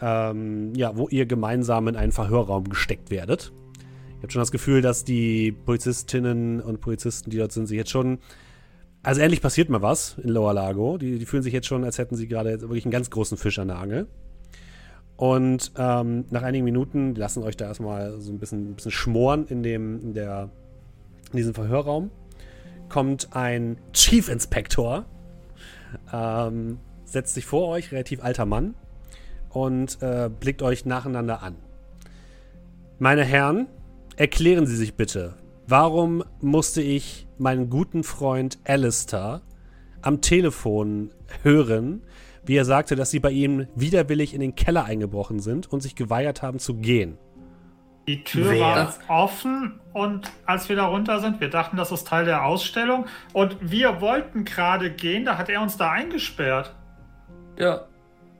Ähm, 0.00 0.74
ja, 0.74 0.96
wo 0.96 1.08
ihr 1.08 1.26
gemeinsam 1.26 1.88
in 1.88 1.96
einen 1.96 2.12
Verhörraum 2.12 2.68
gesteckt 2.68 3.10
werdet. 3.10 3.52
Ihr 4.16 4.22
habt 4.22 4.32
schon 4.32 4.42
das 4.42 4.52
Gefühl, 4.52 4.82
dass 4.82 5.04
die 5.04 5.52
Polizistinnen 5.52 6.60
und 6.60 6.80
Polizisten, 6.80 7.30
die 7.30 7.38
dort 7.38 7.52
sind, 7.52 7.66
sich 7.66 7.76
jetzt 7.78 7.90
schon 7.90 8.18
also 9.06 9.20
endlich 9.20 9.40
passiert 9.40 9.68
mal 9.68 9.82
was 9.82 10.18
in 10.18 10.30
Lower 10.30 10.52
Lago. 10.52 10.98
Die, 10.98 11.20
die 11.20 11.26
fühlen 11.26 11.44
sich 11.44 11.52
jetzt 11.52 11.68
schon, 11.68 11.84
als 11.84 11.96
hätten 11.96 12.16
sie 12.16 12.26
gerade 12.26 12.60
wirklich 12.60 12.84
einen 12.84 12.90
ganz 12.90 13.08
großen 13.08 13.38
Fisch 13.38 13.60
an 13.60 13.68
der 13.68 13.78
Angel. 13.78 14.08
Und 15.16 15.70
ähm, 15.78 16.24
nach 16.30 16.42
einigen 16.42 16.64
Minuten, 16.64 17.14
die 17.14 17.20
lassen 17.20 17.44
euch 17.44 17.56
da 17.56 17.66
erstmal 17.66 18.20
so 18.20 18.32
ein 18.32 18.40
bisschen, 18.40 18.70
ein 18.70 18.74
bisschen 18.74 18.90
schmoren 18.90 19.46
in, 19.46 19.62
dem, 19.62 20.00
in, 20.00 20.14
der, 20.14 20.50
in 21.30 21.36
diesem 21.36 21.54
Verhörraum, 21.54 22.10
kommt 22.88 23.28
ein 23.30 23.78
Chief 23.92 24.28
Inspector, 24.28 25.04
ähm, 26.12 26.78
setzt 27.04 27.34
sich 27.34 27.46
vor 27.46 27.68
euch, 27.68 27.92
relativ 27.92 28.24
alter 28.24 28.44
Mann, 28.44 28.74
und 29.50 30.02
äh, 30.02 30.28
blickt 30.28 30.62
euch 30.62 30.84
nacheinander 30.84 31.42
an. 31.42 31.56
Meine 32.98 33.24
Herren, 33.24 33.66
erklären 34.16 34.66
Sie 34.66 34.76
sich 34.76 34.94
bitte, 34.94 35.34
warum 35.66 36.24
musste 36.40 36.80
ich 36.80 37.26
meinen 37.38 37.68
guten 37.68 38.04
Freund 38.04 38.58
Alistair 38.64 39.42
am 40.02 40.20
Telefon 40.20 41.10
hören, 41.42 42.02
wie 42.44 42.56
er 42.56 42.64
sagte, 42.64 42.96
dass 42.96 43.10
sie 43.10 43.20
bei 43.20 43.30
ihm 43.30 43.66
widerwillig 43.74 44.32
in 44.32 44.40
den 44.40 44.54
Keller 44.54 44.84
eingebrochen 44.84 45.40
sind 45.40 45.70
und 45.72 45.80
sich 45.80 45.96
geweigert 45.96 46.42
haben 46.42 46.58
zu 46.58 46.74
gehen. 46.74 47.18
Die 48.06 48.22
Tür 48.22 48.52
Wer? 48.52 48.60
war 48.60 48.94
offen 49.08 49.80
und 49.92 50.30
als 50.44 50.68
wir 50.68 50.76
da 50.76 50.86
runter 50.86 51.18
sind, 51.18 51.40
wir 51.40 51.50
dachten, 51.50 51.76
das 51.76 51.90
ist 51.90 52.06
Teil 52.06 52.24
der 52.24 52.44
Ausstellung 52.44 53.06
und 53.32 53.56
wir 53.60 54.00
wollten 54.00 54.44
gerade 54.44 54.92
gehen, 54.92 55.24
da 55.24 55.36
hat 55.38 55.48
er 55.48 55.60
uns 55.60 55.76
da 55.76 55.90
eingesperrt. 55.90 56.72
Ja, 57.58 57.86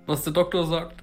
was 0.06 0.24
der 0.24 0.32
Doktor 0.32 0.66
sagt. 0.66 1.02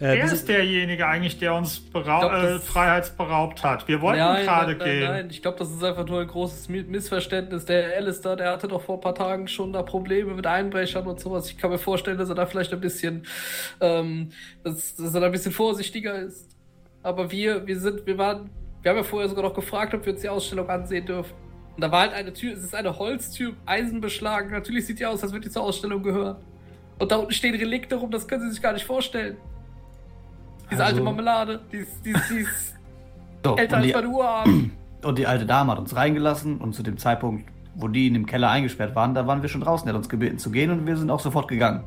Äh, 0.00 0.18
er 0.18 0.24
ist 0.24 0.48
derjenige 0.48 1.06
eigentlich, 1.06 1.38
der 1.38 1.54
uns 1.54 1.80
glaub, 1.92 2.32
äh, 2.32 2.58
freiheitsberaubt 2.58 3.62
hat. 3.62 3.86
Wir 3.86 4.00
wollten 4.00 4.18
gerade 4.18 4.72
nein, 4.72 4.78
nein, 4.78 4.88
gehen. 4.88 5.04
Nein, 5.04 5.28
ich 5.30 5.42
glaube, 5.42 5.58
das 5.58 5.70
ist 5.70 5.84
einfach 5.84 6.04
nur 6.06 6.22
ein 6.22 6.26
großes 6.26 6.68
Mi- 6.68 6.82
Missverständnis. 6.82 7.66
Der 7.66 7.96
Alistair, 7.96 8.34
der 8.34 8.50
hatte 8.50 8.66
doch 8.66 8.82
vor 8.82 8.96
ein 8.96 9.00
paar 9.00 9.14
Tagen 9.14 9.46
schon 9.46 9.72
da 9.72 9.82
Probleme 9.82 10.34
mit 10.34 10.44
Einbrechern 10.44 11.06
und 11.06 11.20
sowas. 11.20 11.48
Ich 11.48 11.56
kann 11.56 11.70
mir 11.70 11.78
vorstellen, 11.78 12.18
dass 12.18 12.28
er 12.28 12.34
da 12.34 12.46
vielleicht 12.46 12.72
ein 12.72 12.80
bisschen, 12.80 13.24
ähm, 13.80 14.32
dass, 14.64 14.96
dass 14.96 15.14
er 15.14 15.20
da 15.20 15.26
ein 15.26 15.32
bisschen 15.32 15.52
vorsichtiger 15.52 16.16
ist. 16.16 16.50
Aber 17.04 17.30
wir, 17.30 17.64
wir 17.68 17.78
sind, 17.78 18.04
wir 18.04 18.18
waren, 18.18 18.50
wir 18.82 18.90
haben 18.90 18.98
ja 18.98 19.04
vorher 19.04 19.28
sogar 19.28 19.44
noch 19.44 19.54
gefragt, 19.54 19.94
ob 19.94 20.04
wir 20.04 20.14
uns 20.14 20.22
die 20.22 20.28
Ausstellung 20.28 20.68
ansehen 20.68 21.06
dürfen. 21.06 21.34
Und 21.76 21.80
da 21.80 21.92
war 21.92 22.00
halt 22.00 22.12
eine 22.12 22.32
Tür, 22.32 22.54
es 22.54 22.64
ist 22.64 22.74
eine 22.74 22.98
Holztür, 22.98 23.52
eisenbeschlagen. 23.66 24.50
Natürlich 24.50 24.84
sieht 24.84 24.98
die 24.98 25.06
aus, 25.06 25.22
als 25.22 25.30
würde 25.30 25.46
die 25.46 25.52
zur 25.52 25.62
Ausstellung 25.62 26.02
gehören. 26.02 26.38
Und 27.02 27.10
da 27.10 27.16
unten 27.16 27.32
stehen 27.32 27.56
Relikte 27.56 27.96
rum, 27.96 28.12
das 28.12 28.28
können 28.28 28.42
Sie 28.42 28.50
sich 28.52 28.62
gar 28.62 28.72
nicht 28.74 28.86
vorstellen. 28.86 29.36
Diese 30.70 30.84
Also- 30.84 30.94
alte 30.94 31.04
Marmelade, 31.04 31.60
die 31.72 31.78
ist, 31.78 32.04
die 32.04 32.10
ist, 32.12 32.30
die 32.30 32.36
ist 32.36 32.76
so, 33.44 33.56
älter 33.56 33.74
und, 33.76 33.82
als 33.82 33.86
die, 33.88 33.92
meine 33.92 34.08
Urarm. 34.08 34.70
und 35.02 35.18
die 35.18 35.26
alte 35.26 35.44
Dame 35.44 35.72
hat 35.72 35.80
uns 35.80 35.96
reingelassen 35.96 36.58
und 36.58 36.76
zu 36.76 36.84
dem 36.84 36.98
Zeitpunkt, 36.98 37.50
wo 37.74 37.88
die 37.88 38.06
in 38.06 38.14
dem 38.14 38.24
Keller 38.24 38.50
eingesperrt 38.50 38.94
waren, 38.94 39.14
da 39.16 39.26
waren 39.26 39.42
wir 39.42 39.48
schon 39.48 39.62
draußen. 39.62 39.84
Er 39.88 39.94
hat 39.94 39.98
uns 39.98 40.08
gebeten 40.08 40.38
zu 40.38 40.52
gehen 40.52 40.70
und 40.70 40.86
wir 40.86 40.96
sind 40.96 41.10
auch 41.10 41.18
sofort 41.18 41.48
gegangen. 41.48 41.82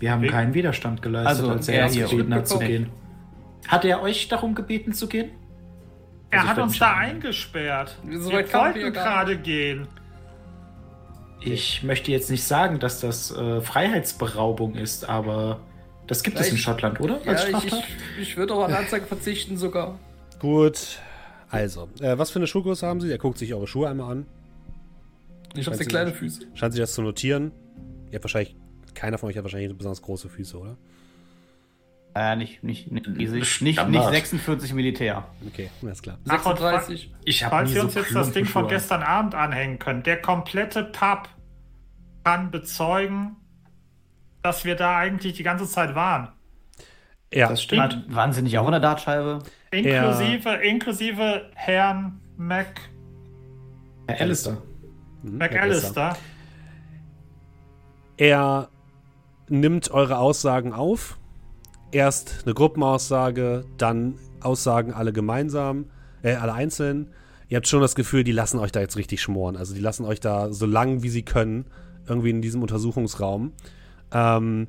Wir 0.00 0.12
haben 0.12 0.26
keinen 0.26 0.52
Widerstand 0.52 1.00
geleistet, 1.00 1.28
Also, 1.30 1.50
als 1.50 1.68
er 1.68 1.84
uns 1.86 1.94
hier. 1.94 2.06
gebeten 2.08 2.34
hat 2.34 2.46
zu 2.46 2.58
gehen. 2.58 2.90
Hat 3.68 3.86
er 3.86 4.02
euch 4.02 4.28
darum 4.28 4.54
gebeten 4.54 4.92
zu 4.92 5.06
gehen? 5.08 5.30
Er 6.28 6.40
Also 6.40 6.50
hat 6.50 6.58
uns 6.58 6.78
da 6.78 6.92
eingesperrt. 6.94 7.96
So 8.04 8.30
wir 8.30 8.52
wollten 8.52 8.92
gerade 8.92 9.38
gehen. 9.38 9.88
Ich 11.44 11.82
möchte 11.82 12.10
jetzt 12.12 12.30
nicht 12.30 12.44
sagen, 12.44 12.78
dass 12.78 13.00
das 13.00 13.30
äh, 13.30 13.60
Freiheitsberaubung 13.60 14.74
ist, 14.74 15.08
aber 15.08 15.60
das 16.06 16.22
gibt 16.22 16.38
es 16.38 16.50
in 16.50 16.56
Schottland, 16.56 17.00
oder? 17.00 17.20
Ja, 17.24 17.34
ich, 17.34 17.64
ich, 17.64 17.84
ich 18.20 18.36
würde 18.36 18.54
auch 18.54 18.64
an 18.64 18.72
Anzeige 18.72 19.06
verzichten 19.06 19.56
sogar. 19.56 19.98
Gut. 20.38 20.98
Also, 21.50 21.88
äh, 22.00 22.16
was 22.16 22.30
für 22.30 22.38
eine 22.38 22.46
Schuhgröße 22.46 22.86
haben 22.86 23.00
Sie? 23.00 23.10
Er 23.10 23.18
guckt 23.18 23.38
sich 23.38 23.52
eure 23.54 23.66
Schuhe 23.66 23.88
einmal 23.88 24.10
an. 24.10 24.26
Ich 25.54 25.66
habe 25.66 25.76
sehr 25.76 25.86
kleine 25.86 26.12
Füße. 26.12 26.46
Scheint 26.54 26.72
sich 26.72 26.80
das 26.80 26.94
zu 26.94 27.02
notieren. 27.02 27.52
Ihr 28.10 28.14
habt 28.14 28.24
wahrscheinlich, 28.24 28.56
keiner 28.94 29.18
von 29.18 29.28
euch 29.28 29.36
hat 29.36 29.44
wahrscheinlich 29.44 29.76
besonders 29.76 30.02
große 30.02 30.28
Füße, 30.28 30.58
oder? 30.58 30.76
Äh, 32.14 32.36
nicht, 32.36 32.62
nicht, 32.62 32.92
nicht 32.92 33.06
riesig. 33.06 33.40
Nicht, 33.40 33.62
nicht 33.62 33.78
Standard. 33.78 34.10
46 34.12 34.74
Militär. 34.74 35.24
Okay, 35.46 35.70
alles 35.82 36.02
klar. 36.02 36.18
Ach, 36.28 36.44
und 36.44 36.58
36. 36.58 37.12
Ich 37.24 37.42
habe 37.42 37.56
Falls 37.56 37.70
nie 37.70 37.74
wir 37.74 37.80
so 37.80 37.86
uns 37.86 37.94
jetzt 37.94 38.14
das 38.14 38.32
Ding 38.32 38.44
von 38.44 38.68
gestern 38.68 39.02
Abend 39.02 39.34
anhängen 39.34 39.78
können, 39.78 40.02
der 40.02 40.20
komplette 40.20 40.84
Pub 40.84 41.28
kann 42.24 42.50
bezeugen, 42.50 43.36
dass 44.42 44.64
wir 44.64 44.76
da 44.76 44.98
eigentlich 44.98 45.34
die 45.34 45.42
ganze 45.42 45.66
Zeit 45.66 45.94
waren. 45.94 46.28
Ja, 47.32 47.48
Das 47.48 47.62
stimmt. 47.62 48.06
War, 48.08 48.14
waren 48.14 48.32
sie 48.32 48.42
nicht 48.42 48.58
auch 48.58 48.66
in 48.66 48.72
der 48.72 48.80
Dartscheibe? 48.80 49.38
Inklusive, 49.70 50.50
inklusive 50.56 51.50
Herrn 51.54 52.20
Mac, 52.36 52.80
Herr 54.06 54.20
Alistair. 54.20 54.58
Mhm, 55.22 55.38
McAllister. 55.38 56.16
Er 58.18 58.68
nimmt 59.48 59.90
eure 59.90 60.18
Aussagen 60.18 60.72
auf. 60.72 61.18
Erst 61.92 62.40
eine 62.44 62.54
Gruppenaussage, 62.54 63.64
dann 63.76 64.18
Aussagen 64.40 64.92
alle 64.92 65.12
gemeinsam, 65.12 65.86
äh, 66.22 66.34
alle 66.34 66.54
einzeln. 66.54 67.08
Ihr 67.48 67.56
habt 67.56 67.68
schon 67.68 67.82
das 67.82 67.94
Gefühl, 67.94 68.24
die 68.24 68.32
lassen 68.32 68.58
euch 68.58 68.72
da 68.72 68.80
jetzt 68.80 68.96
richtig 68.96 69.20
schmoren. 69.20 69.56
Also 69.56 69.74
die 69.74 69.80
lassen 69.80 70.06
euch 70.06 70.18
da 70.18 70.52
so 70.52 70.64
lang 70.64 71.02
wie 71.02 71.10
sie 71.10 71.22
können 71.22 71.66
irgendwie 72.08 72.30
in 72.30 72.40
diesem 72.40 72.62
Untersuchungsraum. 72.62 73.52
Ähm, 74.10 74.66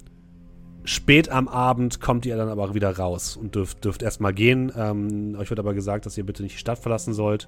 spät 0.83 1.29
am 1.29 1.47
Abend 1.47 2.01
kommt 2.01 2.25
ihr 2.25 2.35
dann 2.35 2.49
aber 2.49 2.73
wieder 2.73 2.97
raus 2.97 3.37
und 3.37 3.55
dürft, 3.55 3.85
dürft 3.85 4.03
erstmal 4.03 4.33
gehen. 4.33 4.71
Ähm, 4.75 5.35
euch 5.39 5.49
wird 5.49 5.59
aber 5.59 5.73
gesagt, 5.73 6.05
dass 6.05 6.17
ihr 6.17 6.25
bitte 6.25 6.43
nicht 6.43 6.55
die 6.55 6.59
Stadt 6.59 6.79
verlassen 6.79 7.13
sollt 7.13 7.47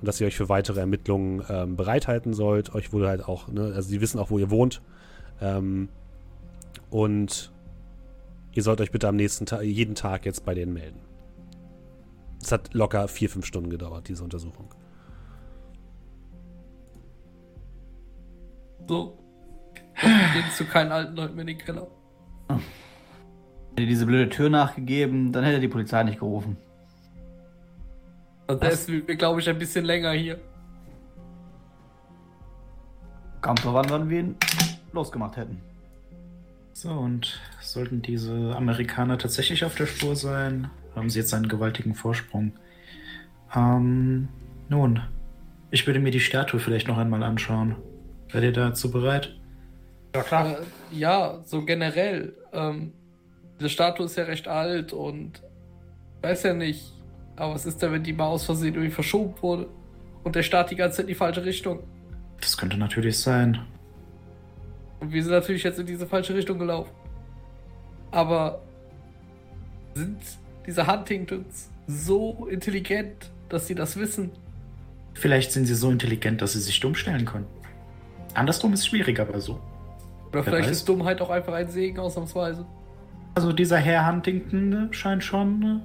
und 0.00 0.06
dass 0.06 0.20
ihr 0.20 0.28
euch 0.28 0.36
für 0.36 0.48
weitere 0.48 0.80
Ermittlungen 0.80 1.42
ähm, 1.48 1.76
bereithalten 1.76 2.32
sollt. 2.32 2.74
Euch 2.74 2.92
wurde 2.92 3.08
halt 3.08 3.24
auch, 3.26 3.48
ne, 3.48 3.72
also 3.74 3.88
sie 3.88 4.00
wissen 4.00 4.20
auch, 4.20 4.30
wo 4.30 4.38
ihr 4.38 4.50
wohnt. 4.50 4.82
Ähm, 5.40 5.88
und 6.90 7.52
ihr 8.56 8.62
sollt 8.62 8.80
euch 8.80 8.90
bitte 8.90 9.08
am 9.08 9.16
nächsten 9.16 9.46
Tag, 9.46 9.62
jeden 9.62 9.94
Tag 9.94 10.24
jetzt 10.24 10.44
bei 10.44 10.54
denen 10.54 10.72
melden. 10.72 11.00
Es 12.40 12.52
hat 12.52 12.72
locker 12.74 13.08
vier, 13.08 13.28
fünf 13.28 13.44
Stunden 13.44 13.70
gedauert, 13.70 14.08
diese 14.08 14.24
Untersuchung. 14.24 14.68
So. 18.88 19.18
Gehen 20.00 20.50
zu 20.54 20.64
keinen 20.64 20.92
alten 20.92 21.16
Leuten 21.16 21.34
mehr 21.34 21.42
in 21.42 21.46
den 21.48 21.58
Keller. 21.58 21.88
Hätte 22.48 23.86
diese 23.86 24.06
blöde 24.06 24.28
Tür 24.30 24.48
nachgegeben, 24.48 25.32
dann 25.32 25.44
hätte 25.44 25.60
die 25.60 25.68
Polizei 25.68 26.02
nicht 26.02 26.20
gerufen. 26.20 26.56
Und 28.46 28.62
der 28.62 28.70
ist, 28.70 28.88
glaube 29.18 29.40
ich, 29.40 29.48
ein 29.48 29.58
bisschen 29.58 29.84
länger 29.84 30.12
hier. 30.12 30.38
Kam 33.40 33.56
so 33.56 33.74
wann, 33.74 33.90
wann 33.90 34.08
wir 34.08 34.20
ihn 34.20 34.36
losgemacht 34.92 35.36
hätten. 35.36 35.60
So, 36.78 36.90
und 36.90 37.40
sollten 37.62 38.02
diese 38.02 38.54
Amerikaner 38.54 39.16
tatsächlich 39.16 39.64
auf 39.64 39.76
der 39.76 39.86
Spur 39.86 40.14
sein, 40.14 40.70
haben 40.94 41.08
sie 41.08 41.20
jetzt 41.20 41.32
einen 41.32 41.48
gewaltigen 41.48 41.94
Vorsprung. 41.94 42.52
Ähm, 43.54 44.28
nun, 44.68 45.00
ich 45.70 45.86
würde 45.86 46.00
mir 46.00 46.10
die 46.10 46.20
Statue 46.20 46.60
vielleicht 46.60 46.86
noch 46.86 46.98
einmal 46.98 47.22
anschauen. 47.22 47.76
Seid 48.30 48.42
ihr 48.42 48.52
dazu 48.52 48.90
bereit? 48.90 49.34
Ja, 50.14 50.22
klar. 50.22 50.50
Äh, 50.50 50.64
ja, 50.92 51.40
so 51.46 51.64
generell. 51.64 52.36
Ähm, 52.52 52.92
diese 53.58 53.70
Statue 53.70 54.04
ist 54.04 54.16
ja 54.16 54.24
recht 54.24 54.46
alt 54.46 54.92
und 54.92 55.42
weiß 56.20 56.42
ja 56.42 56.52
nicht. 56.52 56.92
Aber 57.36 57.54
was 57.54 57.64
ist 57.64 57.80
denn, 57.80 57.92
wenn 57.92 58.02
die 58.02 58.12
mal 58.12 58.26
aus 58.26 58.44
Versehen 58.44 58.74
irgendwie 58.74 58.92
verschoben 58.92 59.32
wurde? 59.40 59.66
Und 60.24 60.36
der 60.36 60.42
Start 60.42 60.70
die 60.70 60.76
ganze 60.76 60.98
Zeit 60.98 61.04
in 61.04 61.08
die 61.08 61.14
falsche 61.14 61.42
Richtung? 61.42 61.84
Das 62.38 62.54
könnte 62.54 62.76
natürlich 62.76 63.18
sein. 63.18 63.64
Und 65.00 65.12
wir 65.12 65.22
sind 65.22 65.32
natürlich 65.32 65.62
jetzt 65.62 65.78
in 65.78 65.86
diese 65.86 66.06
falsche 66.06 66.34
Richtung 66.34 66.58
gelaufen. 66.58 66.90
Aber 68.10 68.60
sind 69.94 70.18
diese 70.66 70.86
Huntingtons 70.86 71.70
so 71.86 72.46
intelligent, 72.50 73.30
dass 73.48 73.66
sie 73.66 73.74
das 73.74 73.96
wissen? 73.96 74.30
Vielleicht 75.14 75.52
sind 75.52 75.66
sie 75.66 75.74
so 75.74 75.90
intelligent, 75.90 76.42
dass 76.42 76.52
sie 76.52 76.60
sich 76.60 76.78
dumm 76.80 76.94
stellen 76.94 77.24
können. 77.24 77.46
Andersrum 78.34 78.72
ist 78.74 78.86
schwieriger, 78.86 79.22
aber 79.22 79.40
so. 79.40 79.54
Oder 79.54 79.60
Wer 80.32 80.44
vielleicht 80.44 80.68
weiß. 80.68 80.76
ist 80.78 80.88
Dummheit 80.88 81.20
auch 81.20 81.30
einfach 81.30 81.54
ein 81.54 81.68
Segen, 81.68 81.98
ausnahmsweise. 81.98 82.66
Also 83.34 83.52
dieser 83.52 83.78
Herr 83.78 84.06
Huntington 84.10 84.68
ne, 84.68 84.88
scheint 84.90 85.22
schon 85.24 85.82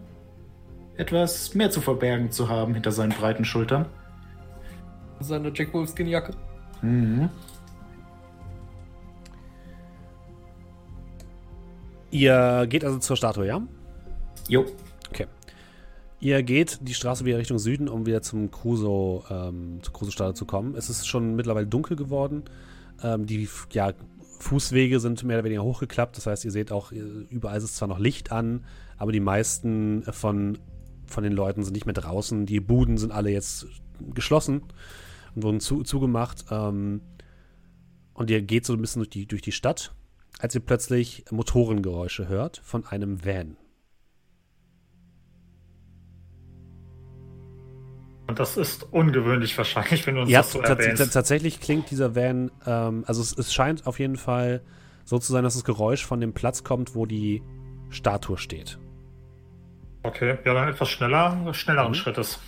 äh, 0.97 1.01
etwas 1.01 1.53
mehr 1.53 1.69
zu 1.71 1.81
verbergen 1.81 2.31
zu 2.31 2.49
haben 2.49 2.73
hinter 2.73 2.91
seinen 2.91 3.11
breiten 3.11 3.45
Schultern. 3.45 3.85
Seine 5.19 5.51
Jack 5.53 5.73
Wolfskin-Jacke. 5.73 6.33
Mhm. 6.81 7.29
Ihr 12.11 12.67
geht 12.67 12.83
also 12.83 12.99
zur 12.99 13.15
Statue, 13.15 13.47
ja? 13.47 13.61
Jo. 14.47 14.65
Okay. 15.09 15.27
Ihr 16.19 16.43
geht 16.43 16.79
die 16.81 16.93
Straße 16.93 17.25
wieder 17.25 17.37
Richtung 17.37 17.57
Süden, 17.57 17.87
um 17.89 18.05
wieder 18.05 18.21
zum 18.21 18.51
Crusoe, 18.51 19.23
ähm, 19.29 19.79
zur 19.81 19.93
Crusoe-Statue 19.93 20.33
zu 20.35 20.45
kommen. 20.45 20.75
Es 20.75 20.89
ist 20.89 21.07
schon 21.07 21.35
mittlerweile 21.35 21.67
dunkel 21.67 21.95
geworden. 21.97 22.43
Ähm, 23.01 23.25
die 23.25 23.49
ja, 23.71 23.93
Fußwege 24.39 24.99
sind 24.99 25.23
mehr 25.23 25.37
oder 25.37 25.45
weniger 25.45 25.63
hochgeklappt. 25.63 26.17
Das 26.17 26.27
heißt, 26.27 26.45
ihr 26.45 26.51
seht 26.51 26.71
auch, 26.71 26.91
ihr- 26.91 27.25
überall 27.29 27.57
ist 27.57 27.75
zwar 27.75 27.87
noch 27.87 27.97
Licht 27.99 28.31
an, 28.31 28.65
aber 28.97 29.11
die 29.11 29.19
meisten 29.19 30.03
von, 30.11 30.57
von 31.07 31.23
den 31.23 31.33
Leuten 31.33 31.63
sind 31.63 31.73
nicht 31.73 31.85
mehr 31.85 31.93
draußen. 31.93 32.45
Die 32.45 32.59
Buden 32.59 32.97
sind 32.97 33.11
alle 33.11 33.31
jetzt 33.31 33.65
geschlossen 34.13 34.61
und 35.35 35.43
wurden 35.43 35.59
zu, 35.59 35.83
zugemacht. 35.83 36.45
Ähm, 36.51 37.01
und 38.13 38.29
ihr 38.29 38.41
geht 38.41 38.65
so 38.65 38.73
ein 38.73 38.81
bisschen 38.81 38.99
durch 38.99 39.09
die, 39.09 39.25
durch 39.25 39.41
die 39.41 39.51
Stadt, 39.51 39.93
als 40.41 40.55
ihr 40.55 40.61
plötzlich 40.61 41.23
Motorengeräusche 41.31 42.27
hört 42.27 42.61
von 42.63 42.85
einem 42.85 43.23
Van. 43.23 43.57
Und 48.27 48.39
das 48.39 48.55
ist 48.57 48.83
ungewöhnlich 48.91 49.57
wahrscheinlich, 49.57 50.07
wenn 50.07 50.15
du 50.15 50.21
uns 50.21 50.29
Ja, 50.31 50.39
das 50.39 50.51
so 50.53 50.61
erwähnst. 50.61 51.01
tats- 51.01 51.11
tatsächlich 51.13 51.59
klingt 51.59 51.91
dieser 51.91 52.15
Van, 52.15 52.49
ähm, 52.65 53.03
also 53.07 53.21
es, 53.21 53.37
es 53.37 53.53
scheint 53.53 53.85
auf 53.87 53.99
jeden 53.99 54.15
Fall 54.15 54.61
so 55.03 55.19
zu 55.19 55.31
sein, 55.33 55.43
dass 55.43 55.55
das 55.55 55.63
Geräusch 55.65 56.05
von 56.05 56.21
dem 56.21 56.31
Platz 56.33 56.63
kommt, 56.63 56.95
wo 56.95 57.05
die 57.05 57.43
Statue 57.89 58.37
steht. 58.37 58.79
Okay, 60.03 60.37
ja, 60.45 60.53
dann 60.53 60.69
etwas 60.69 60.89
schneller, 60.89 61.53
schnelleren 61.53 61.89
Mhm. 61.91 61.95
Schrittes. 61.95 62.39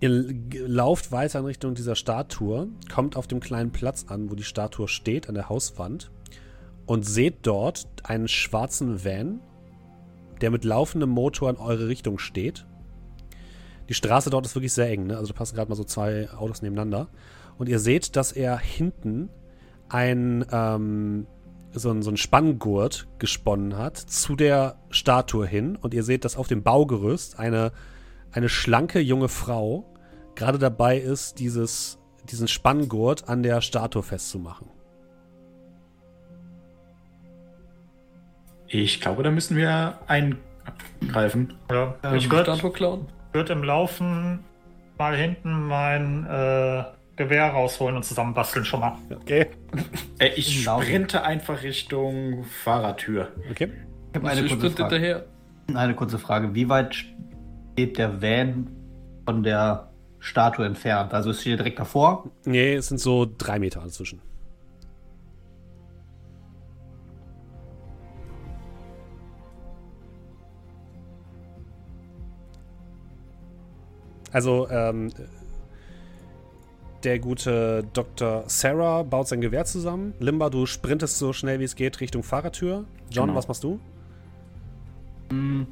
Ihr 0.00 0.34
lauft 0.52 1.10
weiter 1.10 1.40
in 1.40 1.46
Richtung 1.46 1.74
dieser 1.74 1.96
Statue, 1.96 2.68
kommt 2.92 3.16
auf 3.16 3.26
dem 3.26 3.40
kleinen 3.40 3.72
Platz 3.72 4.06
an, 4.08 4.30
wo 4.30 4.36
die 4.36 4.44
Statue 4.44 4.86
steht, 4.86 5.28
an 5.28 5.34
der 5.34 5.48
Hauswand, 5.48 6.10
und 6.86 7.04
seht 7.04 7.38
dort 7.42 7.86
einen 8.04 8.28
schwarzen 8.28 9.04
Van, 9.04 9.40
der 10.40 10.50
mit 10.50 10.64
laufendem 10.64 11.10
Motor 11.10 11.50
in 11.50 11.56
eure 11.56 11.88
Richtung 11.88 12.18
steht. 12.18 12.64
Die 13.88 13.94
Straße 13.94 14.30
dort 14.30 14.46
ist 14.46 14.54
wirklich 14.54 14.72
sehr 14.72 14.88
eng, 14.88 15.08
ne? 15.08 15.16
also 15.16 15.32
da 15.32 15.38
passen 15.38 15.56
gerade 15.56 15.68
mal 15.68 15.74
so 15.74 15.84
zwei 15.84 16.30
Autos 16.30 16.62
nebeneinander. 16.62 17.08
Und 17.58 17.68
ihr 17.68 17.80
seht, 17.80 18.14
dass 18.14 18.30
er 18.30 18.56
hinten 18.56 19.30
ein, 19.88 20.46
ähm, 20.52 21.26
so, 21.72 21.90
ein, 21.90 22.02
so 22.02 22.10
ein 22.10 22.16
Spanngurt 22.16 23.08
gesponnen 23.18 23.76
hat 23.76 23.96
zu 23.96 24.36
der 24.36 24.76
Statue 24.90 25.46
hin. 25.46 25.76
Und 25.76 25.92
ihr 25.92 26.04
seht, 26.04 26.24
dass 26.24 26.36
auf 26.36 26.46
dem 26.46 26.62
Baugerüst 26.62 27.38
eine 27.38 27.72
eine 28.32 28.48
schlanke 28.48 29.00
junge 29.00 29.28
Frau 29.28 29.84
gerade 30.34 30.58
dabei 30.58 30.98
ist, 30.98 31.38
dieses, 31.40 31.98
diesen 32.30 32.46
Spanngurt 32.48 33.28
an 33.28 33.42
der 33.42 33.60
Statue 33.60 34.02
festzumachen. 34.02 34.68
Ich 38.68 39.00
glaube, 39.00 39.22
da 39.22 39.30
müssen 39.30 39.56
wir 39.56 39.98
eingreifen. 40.06 41.54
Ja, 41.70 41.94
Ähm, 42.02 42.14
ich 42.16 42.30
würde 42.30 42.56
klauen. 42.72 43.06
würd 43.32 43.50
im 43.50 43.62
Laufen 43.64 44.40
mal 44.98 45.16
hinten 45.16 45.66
mein 45.66 46.26
äh, 46.26 46.84
Gewehr 47.16 47.50
rausholen 47.50 47.96
und 47.96 48.04
zusammenbasteln 48.04 48.64
schon 48.64 48.80
mal. 48.80 48.96
Okay. 49.10 49.46
Äh, 50.18 50.28
ich 50.36 50.62
sprinte 50.62 51.22
einfach 51.22 51.62
Richtung 51.62 52.44
Fahrertür. 52.44 53.28
Okay. 53.50 53.72
Ich 54.12 54.16
habe 54.16 54.28
eine 54.28 54.40
Ich 54.42 54.48
kurze 54.50 54.66
sprint 54.66 54.78
Frage. 54.78 54.94
hinterher. 54.96 55.24
Eine 55.74 55.94
kurze 55.94 56.18
Frage. 56.18 56.54
Wie 56.54 56.68
weit 56.68 57.04
der 57.86 58.20
Van 58.20 58.68
von 59.24 59.42
der 59.42 59.90
Statue 60.18 60.66
entfernt? 60.66 61.14
Also 61.14 61.30
ist 61.30 61.40
sie 61.40 61.56
direkt 61.56 61.78
davor? 61.78 62.30
Nee, 62.44 62.74
es 62.74 62.88
sind 62.88 62.98
so 62.98 63.26
drei 63.38 63.58
Meter 63.58 63.80
dazwischen. 63.80 64.20
Also, 74.32 74.68
ähm, 74.70 75.10
der 77.04 77.18
gute 77.18 77.84
Dr. 77.92 78.44
Sarah 78.46 79.02
baut 79.02 79.28
sein 79.28 79.40
Gewehr 79.40 79.64
zusammen. 79.64 80.14
Limba, 80.18 80.50
du 80.50 80.66
sprintest 80.66 81.18
so 81.18 81.32
schnell 81.32 81.60
wie 81.60 81.64
es 81.64 81.76
geht 81.76 82.00
Richtung 82.00 82.22
Fahrertür. 82.22 82.84
John, 83.10 83.26
Genau. 83.28 83.38
was 83.38 83.48
machst 83.48 83.64
du? 83.64 83.80
Hm. 85.30 85.66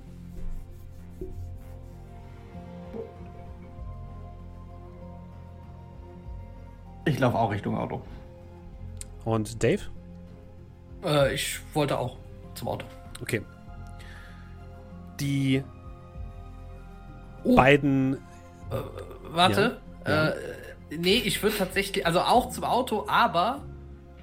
Ich 7.06 7.18
laufe 7.18 7.38
auch 7.38 7.50
Richtung 7.50 7.76
Auto. 7.78 8.02
Und 9.24 9.62
Dave? 9.62 9.80
Äh, 11.04 11.34
ich 11.34 11.58
wollte 11.72 11.98
auch 11.98 12.18
zum 12.54 12.68
Auto. 12.68 12.86
Okay. 13.22 13.42
Die 15.20 15.62
Oh. 17.44 17.54
beiden 17.54 18.18
Warte. 19.30 19.80
Ja. 20.06 20.30
Äh, 20.30 20.34
nee, 20.98 21.16
ich 21.24 21.40
würde 21.42 21.56
tatsächlich, 21.56 22.04
also 22.04 22.20
auch 22.20 22.50
zum 22.50 22.64
Auto, 22.64 23.04
aber 23.08 23.62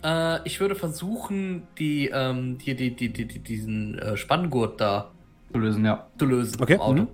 äh, 0.04 0.40
ich 0.46 0.60
würde 0.60 0.76
versuchen, 0.76 1.68
die, 1.80 2.10
ähm, 2.14 2.58
die, 2.58 2.76
die, 2.76 2.96
die, 2.96 3.12
die, 3.14 3.26
die, 3.26 3.40
diesen 3.40 3.98
äh, 4.00 4.18
Spanngurt 4.18 4.82
da 4.82 5.12
Zu 5.54 5.60
lösen, 5.60 5.86
ja. 5.86 6.08
zu 6.20 6.26
lösen 6.26 6.62
Okay, 6.62 6.78
Auto. 6.78 7.04
mhm. 7.04 7.08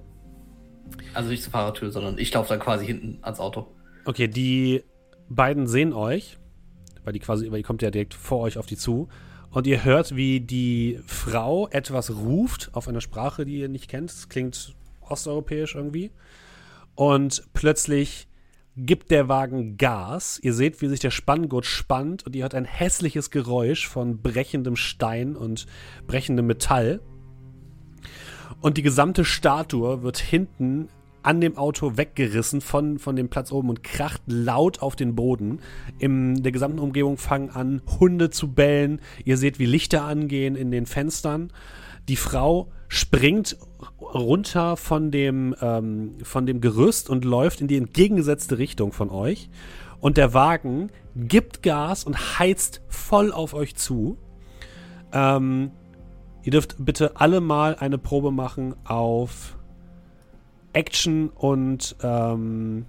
Also 1.14 1.30
nicht 1.30 1.44
zur 1.44 1.52
Fahrertür, 1.52 1.91
sondern 1.91 2.18
ich 2.18 2.34
laufe 2.34 2.50
dann 2.50 2.60
quasi 2.60 2.88
hinten 2.88 3.20
ans 3.22 3.40
Auto. 3.40 3.68
Okay, 4.06 4.28
die 4.28 4.84
beiden 5.30 5.68
sehen 5.68 5.93
euch, 5.93 6.38
weil 7.03 7.14
die 7.14 7.19
quasi, 7.19 7.51
weil 7.51 7.60
die 7.60 7.64
kommt 7.64 7.81
ja 7.81 7.91
direkt 7.91 8.14
vor 8.14 8.39
euch 8.39 8.57
auf 8.57 8.65
die 8.65 8.77
zu. 8.77 9.07
Und 9.51 9.65
ihr 9.65 9.84
hört, 9.84 10.15
wie 10.15 10.41
die 10.41 10.99
Frau 11.07 11.68
etwas 11.69 12.15
ruft 12.15 12.69
auf 12.73 12.88
einer 12.88 13.01
Sprache, 13.01 13.45
die 13.45 13.60
ihr 13.60 13.69
nicht 13.69 13.89
kennt. 13.89 14.11
Es 14.11 14.30
klingt 14.30 14.76
osteuropäisch 15.01 15.76
irgendwie. 15.76 16.11
Und 16.93 17.43
plötzlich 17.53 18.27
gibt 18.76 19.11
der 19.11 19.27
Wagen 19.27 19.77
Gas. 19.77 20.39
Ihr 20.41 20.53
seht, 20.53 20.81
wie 20.81 20.88
sich 20.88 20.99
der 20.99 21.11
Spanngurt 21.11 21.65
spannt 21.65 22.26
und 22.26 22.35
ihr 22.35 22.43
hört 22.43 22.56
ein 22.56 22.65
hässliches 22.65 23.31
Geräusch 23.31 23.88
von 23.88 24.22
brechendem 24.22 24.76
Stein 24.76 25.35
und 25.35 25.65
brechendem 26.07 26.45
Metall. 26.45 27.01
Und 28.61 28.77
die 28.77 28.84
gesamte 28.84 29.26
Statue 29.26 30.03
wird 30.03 30.18
hinten 30.18 30.89
an 31.22 31.41
dem 31.41 31.58
Auto 31.58 31.98
weggerissen 31.98 32.62
von, 32.62 33.00
von 33.00 33.16
dem 33.16 33.30
Platz 33.30 33.52
oben 33.52 33.70
und 33.70 33.84
kracht 33.84 34.22
laut 34.26 34.82
auf 34.82 34.96
den 34.96 35.16
Boden. 35.16 35.60
In 35.98 36.41
der 36.44 36.52
gesamten 36.52 36.80
Umgebung 36.80 37.18
fangen 37.18 37.50
an, 37.50 37.82
Hunde 38.00 38.30
zu 38.30 38.54
bellen. 38.54 39.02
Ihr 39.26 39.38
seht, 39.38 39.60
wie 39.60 39.66
Lichter 39.66 40.04
angehen 40.04 40.56
in 40.56 40.72
den 40.72 40.86
Fenstern. 40.86 41.52
Die 42.08 42.16
Frau 42.16 42.72
springt 42.88 43.58
runter 44.02 44.78
von 44.78 45.12
dem, 45.12 45.56
ähm, 45.62 46.18
von 46.24 46.46
dem 46.46 46.62
Gerüst 46.62 47.10
und 47.10 47.26
läuft 47.26 47.62
in 47.62 47.68
die 47.68 47.78
entgegengesetzte 47.78 48.58
Richtung 48.58 48.91
von 48.91 49.10
euch. 49.10 49.50
Und 50.00 50.18
der 50.18 50.34
Wagen 50.34 50.90
gibt 51.16 51.62
Gas 51.62 52.04
und 52.04 52.40
heizt 52.40 52.82
voll 52.88 53.32
auf 53.32 53.54
euch 53.54 53.76
zu. 53.76 54.18
Ähm, 55.12 55.72
ihr 56.44 56.52
dürft 56.52 56.78
bitte 56.80 57.18
alle 57.18 57.41
mal 57.41 57.76
eine 57.76 57.98
Probe 57.98 58.32
machen 58.32 58.76
auf 58.86 59.59
Action 60.74 61.30
und 61.30 61.96
ähm, 62.04 62.86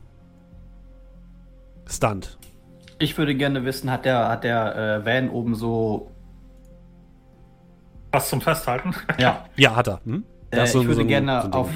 Stunt. 1.86 2.38
Ich 2.98 3.16
würde 3.16 3.34
gerne 3.34 3.64
wissen, 3.64 3.90
hat 3.90 4.04
der, 4.04 4.28
hat 4.28 4.44
der 4.44 4.76
äh, 4.76 5.06
Van 5.06 5.30
oben 5.30 5.54
so. 5.54 6.10
Was 8.12 8.28
zum 8.28 8.40
Festhalten? 8.40 8.94
Ja. 9.18 9.44
Ja, 9.56 9.76
hat 9.76 9.88
er. 9.88 10.00
Hm? 10.04 10.24
Äh, 10.50 10.66
so- 10.66 10.80
ich 10.82 10.86
würde 10.88 11.02
so 11.02 11.06
gerne 11.06 11.42
so 11.42 11.58
auf. 11.58 11.70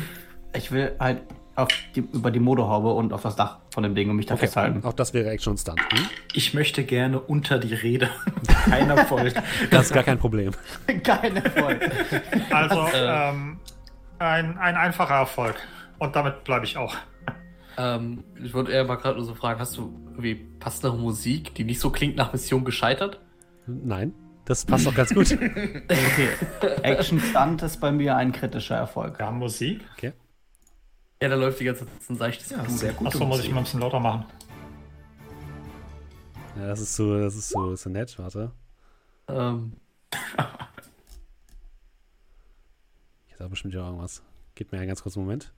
Ich 0.56 0.70
will 0.72 0.94
halt 1.00 1.22
auf 1.56 1.68
die, 1.94 2.00
über 2.00 2.32
die 2.32 2.40
Motorhaube 2.40 2.92
und 2.92 3.12
auf 3.12 3.22
das 3.22 3.36
Dach 3.36 3.58
von 3.70 3.84
dem 3.84 3.94
Ding 3.94 4.10
und 4.10 4.16
mich 4.16 4.26
da 4.26 4.34
Okay, 4.34 4.46
festhalten. 4.46 4.84
auch 4.84 4.92
das 4.92 5.14
wäre 5.14 5.30
Action 5.30 5.52
und 5.52 5.58
Stunt. 5.58 5.80
Hm? 5.92 6.06
Ich 6.32 6.52
möchte 6.54 6.82
gerne 6.84 7.20
unter 7.20 7.58
die 7.58 7.74
Räder. 7.74 8.10
Kein 8.68 8.90
Erfolg. 8.90 9.34
Das 9.70 9.86
ist 9.86 9.92
gar 9.94 10.02
kein 10.02 10.18
Problem. 10.18 10.50
Keine 11.04 11.44
Erfolg. 11.44 11.88
Also 12.50 12.86
ähm, 12.94 13.58
ein, 14.18 14.58
ein 14.58 14.76
einfacher 14.76 15.14
Erfolg. 15.14 15.54
Und 15.98 16.16
damit 16.16 16.44
bleibe 16.44 16.64
ich 16.64 16.76
auch. 16.76 16.94
Ähm, 17.76 18.24
ich 18.42 18.54
wollte 18.54 18.70
eher 18.72 18.84
mal 18.84 18.96
gerade 18.96 19.16
nur 19.16 19.24
so 19.24 19.34
fragen, 19.34 19.58
hast 19.60 19.76
du 19.76 19.98
irgendwie 20.10 20.34
passendere 20.34 20.96
Musik, 20.96 21.54
die 21.54 21.64
nicht 21.64 21.80
so 21.80 21.90
klingt 21.90 22.16
nach 22.16 22.32
Mission 22.32 22.64
gescheitert? 22.64 23.20
Nein, 23.66 24.14
das 24.44 24.64
passt 24.64 24.86
doch 24.86 24.94
ganz 24.94 25.12
gut. 25.14 25.30
Okay. 25.40 26.28
Action 26.82 27.18
Stunt 27.20 27.62
ist 27.62 27.80
bei 27.80 27.90
mir 27.90 28.16
ein 28.16 28.32
kritischer 28.32 28.76
Erfolg. 28.76 29.18
Wir 29.18 29.26
haben 29.26 29.38
Musik. 29.38 29.80
Ja, 31.22 31.28
da 31.28 31.34
läuft 31.36 31.60
die 31.60 31.64
ganze 31.64 31.86
Zeit 31.86 32.10
ein 32.10 32.16
seichtes 32.16 32.50
Ja, 32.50 32.64
sehr 32.68 32.92
gut. 32.92 33.08
Achso, 33.08 33.24
muss 33.24 33.40
ich 33.42 33.50
mal 33.50 33.58
ein 33.58 33.64
bisschen 33.64 33.80
lauter 33.80 34.00
machen. 34.00 34.26
Ja, 36.56 36.68
das 36.68 36.80
ist 36.80 36.94
so, 36.94 37.18
das 37.18 37.34
ist 37.34 37.48
so, 37.48 37.74
so 37.74 37.90
nett, 37.90 38.16
warte. 38.18 38.52
Ähm, 39.28 39.72
Ich 43.28 43.36
da 43.38 43.48
bestimmt 43.48 43.74
ja 43.74 43.84
irgendwas. 43.84 44.22
Gib 44.54 44.70
mir 44.70 44.78
einen 44.78 44.86
ganz 44.86 45.02
kurzen 45.02 45.20
Moment. 45.20 45.52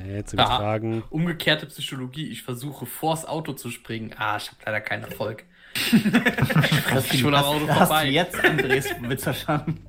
Nee, 0.00 0.14
jetzt 0.16 0.30
zu 0.30 0.38
Aha. 0.38 0.58
fragen. 0.58 1.02
umgekehrte 1.10 1.66
Psychologie. 1.66 2.28
Ich 2.28 2.42
versuche 2.42 2.86
vors 2.86 3.26
Auto 3.26 3.52
zu 3.52 3.70
springen. 3.70 4.14
Ah, 4.16 4.36
ich 4.36 4.48
habe 4.48 4.58
leider 4.64 4.80
keinen 4.80 5.04
Erfolg. 5.04 5.44
Hast 6.90 7.16
schon 7.16 7.34
am 7.34 7.44
Auto 7.44 7.68
hast, 7.68 7.80
hast 7.80 7.88
vorbei. 7.88 8.04
du 8.06 8.10
jetzt 8.10 8.44
Andres 8.44 8.86
Witz 9.02 9.22
verstanden? 9.24 9.80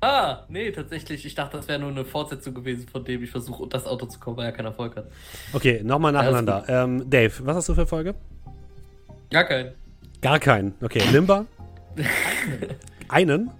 Ah, 0.00 0.44
nee, 0.48 0.70
tatsächlich. 0.70 1.26
Ich 1.26 1.34
dachte, 1.34 1.56
das 1.56 1.66
wäre 1.66 1.80
nur 1.80 1.90
eine 1.90 2.04
Fortsetzung 2.04 2.54
gewesen, 2.54 2.86
von 2.88 3.04
dem 3.04 3.22
ich 3.22 3.30
versuche, 3.30 3.62
unter 3.64 3.78
das 3.78 3.86
Auto 3.86 4.06
zu 4.06 4.20
kommen, 4.20 4.36
weil 4.36 4.46
er 4.46 4.52
keinen 4.52 4.66
Erfolg 4.66 4.94
hat. 4.96 5.10
Okay, 5.52 5.82
nochmal 5.82 6.12
nacheinander. 6.12 6.64
Ähm, 6.68 7.10
Dave, 7.10 7.32
was 7.44 7.56
hast 7.56 7.68
du 7.68 7.74
für 7.74 7.86
Folge? 7.86 8.14
Gar 9.30 9.44
keinen. 9.44 9.72
Gar 10.22 10.38
keinen. 10.38 10.74
Okay, 10.80 11.02
Limba? 11.10 11.46
Einen? 13.08 13.50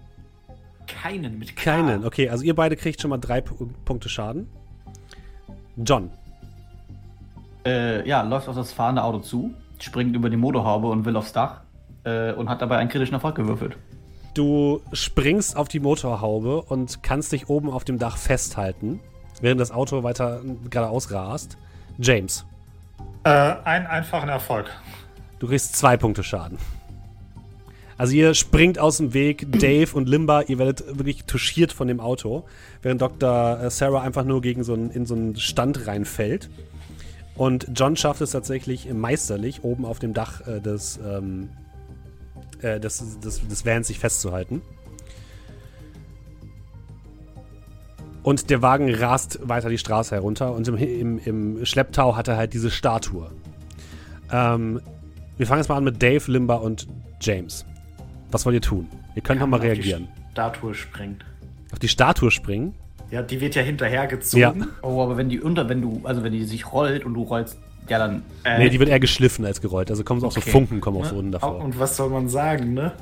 Keinen 0.87 1.39
mit 1.39 1.57
K. 1.57 1.63
Keinen. 1.65 2.05
Okay, 2.05 2.29
also 2.29 2.45
ihr 2.45 2.55
beide 2.55 2.77
kriegt 2.77 3.01
schon 3.01 3.11
mal 3.11 3.19
drei 3.19 3.41
Pu- 3.41 3.69
Punkte 3.85 4.09
Schaden. 4.09 4.49
John. 5.85 6.11
Äh, 7.67 8.07
ja, 8.09 8.23
läuft 8.23 8.49
auf 8.49 8.57
das 8.57 8.73
fahrende 8.73 9.03
Auto 9.03 9.19
zu, 9.19 9.53
springt 9.81 10.15
über 10.17 10.31
die 10.31 10.37
Motorhaube 10.37 10.89
und 10.89 11.05
will 11.05 11.17
aufs 11.17 11.33
Dach 11.33 11.61
äh, 12.05 12.33
und 12.33 12.49
hat 12.49 12.63
dabei 12.63 12.79
einen 12.79 12.89
kritischen 12.89 13.15
Erfolg 13.15 13.35
gewürfelt. 13.37 13.77
Du 14.35 14.81
springst 14.93 15.57
auf 15.57 15.69
die 15.69 15.81
Motorhaube 15.81 16.63
und 16.63 17.03
kannst 17.03 17.33
dich 17.33 17.49
oben 17.49 17.71
auf 17.71 17.85
dem 17.85 17.99
Dach 17.99 18.17
festhalten, 18.17 19.01
während 19.41 19.61
das 19.61 19.71
Auto 19.73 20.03
weiter 20.03 20.41
geradeaus 20.71 21.11
rast. 21.11 21.59
James, 21.99 22.45
Äh, 23.25 23.31
einen 23.31 23.87
einfachen 23.87 24.29
Erfolg. 24.29 24.71
du 25.41 25.49
kriegst 25.49 25.75
zwei 25.77 25.97
Punkte 25.97 26.23
Schaden. 26.23 26.59
Also 27.99 28.15
ihr 28.15 28.33
springt 28.35 28.79
aus 28.79 28.99
dem 28.99 29.13
Weg, 29.13 29.51
Dave 29.51 29.93
und 29.95 30.09
Limba, 30.09 30.43
ihr 30.43 30.59
werdet 30.59 30.85
wirklich 30.97 31.25
touchiert 31.25 31.73
von 31.73 31.89
dem 31.89 31.99
Auto, 31.99 32.45
während 32.81 33.03
Dr. 33.03 33.69
Sarah 33.71 34.03
einfach 34.03 34.25
nur 34.25 34.41
gegen 34.41 34.63
so 34.63 34.73
einen, 34.73 34.91
in 34.93 35.05
so 35.05 35.17
einen 35.17 35.35
Stand 35.35 35.89
reinfällt. 35.89 36.49
Und 37.35 37.69
John 37.75 37.97
schafft 37.97 38.21
es 38.21 38.31
tatsächlich 38.31 38.93
meisterlich, 38.93 39.65
oben 39.65 39.85
auf 39.85 39.99
dem 39.99 40.15
Dach 40.15 40.47
äh, 40.47 40.61
des, 40.61 41.01
ähm, 41.05 41.51
äh, 42.63 42.79
des, 42.79 43.19
des, 43.19 43.47
des 43.47 43.67
Vans 43.67 43.89
sich 43.89 43.99
festzuhalten. 43.99 44.63
Und 48.23 48.51
der 48.51 48.63
Wagen 48.63 48.95
rast 48.95 49.41
weiter 49.43 49.71
die 49.71 49.79
Straße 49.79 50.15
herunter 50.15 50.53
und 50.53 50.69
im, 50.69 50.77
im, 50.77 51.19
im 51.19 51.67
Schlepptau 51.67 52.15
hat 52.15 52.29
er 52.29 52.37
halt 52.37 52.55
diese 52.55 52.71
Statue. 52.71 53.31
Ähm, 54.31 54.81
wir 55.37 55.47
fangen 55.47 55.61
jetzt 55.61 55.69
mal 55.69 55.77
an 55.77 55.85
mit 55.85 56.01
Dave, 56.03 56.31
Limba 56.31 56.57
und 56.57 56.87
James. 57.21 57.65
Was 58.31 58.45
wollt 58.47 58.55
ihr 58.55 58.61
tun? 58.61 58.89
Ihr 59.15 59.23
könnt 59.23 59.41
nochmal 59.41 59.61
man 59.61 59.69
auf 59.69 59.75
die 59.75 59.81
reagieren. 59.81 60.09
Statue 60.33 60.75
springen. 60.75 61.19
Auf 61.73 61.79
die 61.79 61.89
Statue 61.89 62.31
springen? 62.31 62.75
Ja, 63.11 63.23
die 63.23 63.41
wird 63.41 63.55
ja 63.55 63.63
hinterhergezogen. 63.63 64.61
Ja. 64.61 64.67
Oh, 64.83 65.03
aber 65.03 65.17
wenn 65.17 65.29
die 65.29 65.41
unter, 65.41 65.69
wenn 65.69 65.81
du, 65.81 66.01
also 66.05 66.23
wenn 66.23 66.33
die 66.33 66.45
sich 66.45 66.71
rollt 66.73 67.05
und 67.05 67.15
du 67.15 67.23
rollst, 67.23 67.59
ja 67.89 67.99
dann. 67.99 68.23
Äh, 68.45 68.59
Nee, 68.59 68.69
die 68.71 68.79
wird 68.79 68.91
eher 68.91 69.01
geschliffen 69.01 69.45
als 69.47 69.61
gerollt. 69.63 69.91
Also 69.91 70.05
kommen 70.05 70.21
so 70.21 70.27
auch 70.27 70.33
so 70.33 70.41
Okay. 70.41 70.51
Funken 70.51 70.81
kommen 70.81 70.99
auch 70.99 71.05
ne? 71.05 71.09
so 71.09 71.17
unten 71.17 71.33
davor. 71.33 71.57
Und 71.59 71.79
was 71.79 71.97
soll 71.97 72.11
man 72.11 72.29
sagen, 72.29 72.75
ne? 72.75 72.93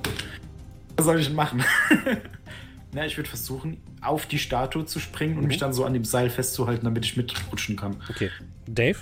Was 0.96 1.06
soll 1.06 1.18
ich 1.18 1.26
denn 1.26 1.34
machen? 1.36 1.62
Na, 2.92 3.04
ich 3.04 3.16
würde 3.16 3.28
versuchen, 3.28 3.78
auf 4.00 4.26
die 4.26 4.38
Statue 4.38 4.86
zu 4.86 5.00
springen 5.00 5.34
und 5.36 5.42
Mhm. 5.42 5.48
mich 5.48 5.58
dann 5.58 5.72
so 5.72 5.84
an 5.84 5.92
dem 5.92 6.04
Seil 6.04 6.30
festzuhalten, 6.30 6.84
damit 6.84 7.04
ich 7.04 7.16
mitrutschen 7.16 7.76
kann. 7.76 7.96
Okay. 8.08 8.30
Dave? 8.66 8.96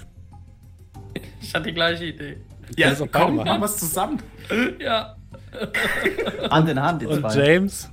Ich 1.40 1.54
hatte 1.54 1.66
die 1.66 1.74
gleiche 1.74 2.06
Idee. 2.06 2.38
Ja, 2.76 2.92
auch 2.92 2.98
komm, 3.12 3.36
machen. 3.36 3.46
machen 3.46 3.60
wir 3.60 3.66
es 3.66 3.76
zusammen. 3.76 4.18
Ja. 4.80 5.16
Hand 6.50 6.68
in 6.68 6.80
Hand, 6.80 7.02
die 7.02 7.06
Und 7.06 7.20
zwei. 7.30 7.34
James? 7.54 7.90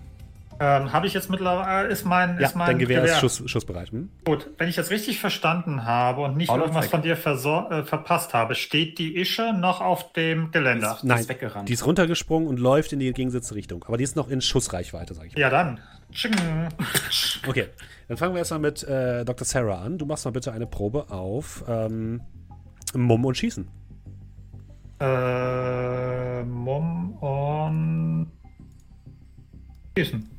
Ähm, 0.59 0.93
Habe 0.93 1.07
ich 1.07 1.15
jetzt 1.15 1.27
mittlerweile, 1.31 1.87
ist 1.87 2.05
mein, 2.05 2.37
Ja, 2.39 2.45
ist 2.47 2.55
mein 2.55 2.67
dein 2.67 2.77
Gewehr, 2.77 3.03
ist 3.03 3.17
Schuss, 3.19 3.41
schussbereit. 3.47 3.91
Hm? 3.91 4.09
Gut, 4.25 4.47
wenn 4.59 4.69
ich 4.69 4.75
das 4.75 4.91
richtig 4.91 5.19
verstanden 5.19 5.85
habe 5.85 6.21
und 6.21 6.37
nicht 6.37 6.49
doch 6.51 6.57
irgendwas 6.59 6.85
von 6.87 7.01
dir 7.01 7.17
versor- 7.17 7.71
äh, 7.71 7.83
verpasst 7.83 8.35
habe, 8.35 8.53
steht 8.53 8.99
die 8.99 9.17
Ische 9.17 9.53
noch 9.53 9.81
auf 9.81 10.13
dem 10.13 10.51
Geländer. 10.51 10.99
Die 11.01 11.07
Nein, 11.07 11.21
ist 11.21 11.29
weggerannt. 11.29 11.67
die 11.67 11.73
ist 11.73 11.83
runtergesprungen 11.83 12.47
und 12.47 12.59
läuft 12.59 12.93
in 12.93 12.99
die 12.99 13.07
entgegengesetzte 13.07 13.55
Richtung. 13.55 13.83
Aber 13.87 13.97
die 13.97 14.03
ist 14.03 14.15
noch 14.15 14.29
in 14.29 14.39
Schussreichweite, 14.39 15.15
sag 15.15 15.25
ich. 15.27 15.33
Ja, 15.35 15.49
dann. 15.49 15.79
Okay, 17.47 17.67
dann 18.07 18.17
fangen 18.17 18.33
wir 18.35 18.39
erstmal 18.39 18.59
mit 18.59 18.83
äh, 18.83 19.23
Dr. 19.25 19.45
Sarah 19.45 19.81
an. 19.81 19.97
Du 19.97 20.05
machst 20.05 20.25
mal 20.25 20.31
bitte 20.31 20.51
eine 20.51 20.67
Probe 20.67 21.09
auf 21.09 21.63
ähm, 21.67 22.21
Mumm 22.93 23.25
und 23.25 23.35
Schießen. 23.37 23.67
Äh, 25.01 26.43
Mumm 26.43 27.13
und 27.17 28.31
Schießen. 29.97 30.29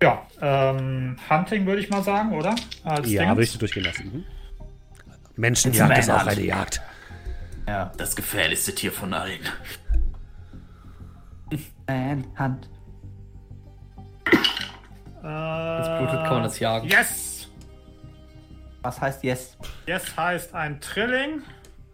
Ja, 0.00 0.22
ähm, 0.40 1.16
Hunting 1.28 1.66
würde 1.66 1.80
ich 1.80 1.90
mal 1.90 2.02
sagen, 2.02 2.32
oder? 2.32 2.54
Als 2.84 3.10
ja, 3.10 3.28
würde 3.28 3.42
ich 3.42 3.52
dir 3.52 3.58
durchgehen 3.58 3.84
lassen. 3.84 4.04
Mhm. 4.04 4.24
Menschenjagd 5.36 5.98
ist 5.98 6.10
auch 6.10 6.26
eine 6.26 6.42
Jagd. 6.42 6.80
Ja. 7.66 7.92
das 7.98 8.16
gefährlichste 8.16 8.74
Tier 8.74 8.92
von 8.92 9.12
allen. 9.12 9.40
Manhunt. 11.88 12.68
Äh, 15.22 15.98
blutet, 15.98 16.24
kann 16.24 16.34
man 16.34 16.42
das 16.44 16.58
jagen. 16.58 16.88
Yes! 16.88 17.48
Was 18.82 19.00
heißt 19.00 19.24
yes? 19.24 19.56
Yes 19.86 20.16
heißt 20.16 20.54
ein 20.54 20.80
Trilling. 20.80 21.42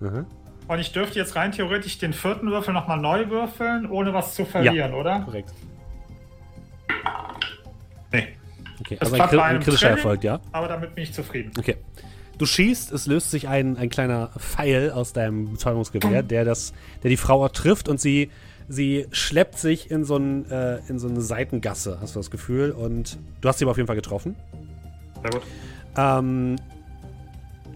Mhm. 0.01 0.27
Und 0.67 0.79
ich 0.79 0.93
dürfte 0.93 1.19
jetzt 1.19 1.37
rein 1.37 1.53
theoretisch 1.53 1.99
den 1.99 2.13
vierten 2.13 2.51
Würfel 2.51 2.73
nochmal 2.73 2.99
neu 2.99 3.29
würfeln, 3.29 3.91
ohne 3.91 4.15
was 4.15 4.35
zu 4.35 4.45
verlieren, 4.45 4.95
oder? 4.95 5.21
Korrekt. 5.21 5.53
Nee. 8.13 8.29
Okay, 8.81 8.97
Das 8.99 9.13
also 9.13 9.39
ein, 9.39 9.57
ein 9.57 9.61
kritischer 9.61 9.89
Training. 9.89 9.97
Erfolg, 9.97 10.25
ja? 10.25 10.41
Aber 10.53 10.69
damit 10.69 10.95
bin 10.95 11.05
ich 11.05 11.13
zufrieden. 11.13 11.53
Okay. 11.59 11.77
Du 12.39 12.47
schießt, 12.47 12.93
es 12.93 13.07
löst 13.07 13.31
sich 13.31 13.47
ein, 13.47 13.77
ein 13.77 13.91
kleiner 13.91 14.31
Pfeil 14.39 14.91
aus 14.91 15.13
deinem 15.13 15.53
Betäubungsgewehr, 15.53 16.23
der, 16.23 16.45
das, 16.45 16.73
der 17.03 17.11
die 17.11 17.17
Frau 17.17 17.47
trifft 17.49 17.89
und 17.89 18.01
sie 18.01 18.31
sie 18.69 19.07
schleppt 19.13 19.59
sich 19.59 19.91
in 19.91 20.05
so, 20.05 20.17
ein, 20.17 20.51
äh, 20.51 20.79
in 20.89 20.99
so 20.99 21.09
eine 21.09 21.21
Seitengasse, 21.21 21.99
hast 22.01 22.15
du 22.15 22.21
das 22.21 22.31
Gefühl. 22.31 22.71
Und 22.71 23.19
du 23.41 23.49
hast 23.49 23.59
sie 23.59 23.65
aber 23.65 23.73
auf 23.73 23.77
jeden 23.77 23.87
Fall 23.87 23.97
getroffen. 23.97 24.37
Sehr 25.23 25.31
gut. 25.31 25.43
Ähm, 25.97 26.57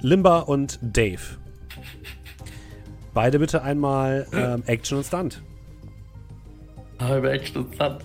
Limba 0.01 0.41
und 0.41 0.79
Dave. 0.83 1.21
Beide 3.19 3.41
bitte 3.41 3.63
einmal 3.63 4.29
ähm, 4.33 4.63
Action 4.67 4.99
und 4.99 5.05
Stunt. 5.05 5.43
Halbe 7.01 7.33
Action 7.33 7.65
und 7.65 7.75
Stunt. 7.75 8.05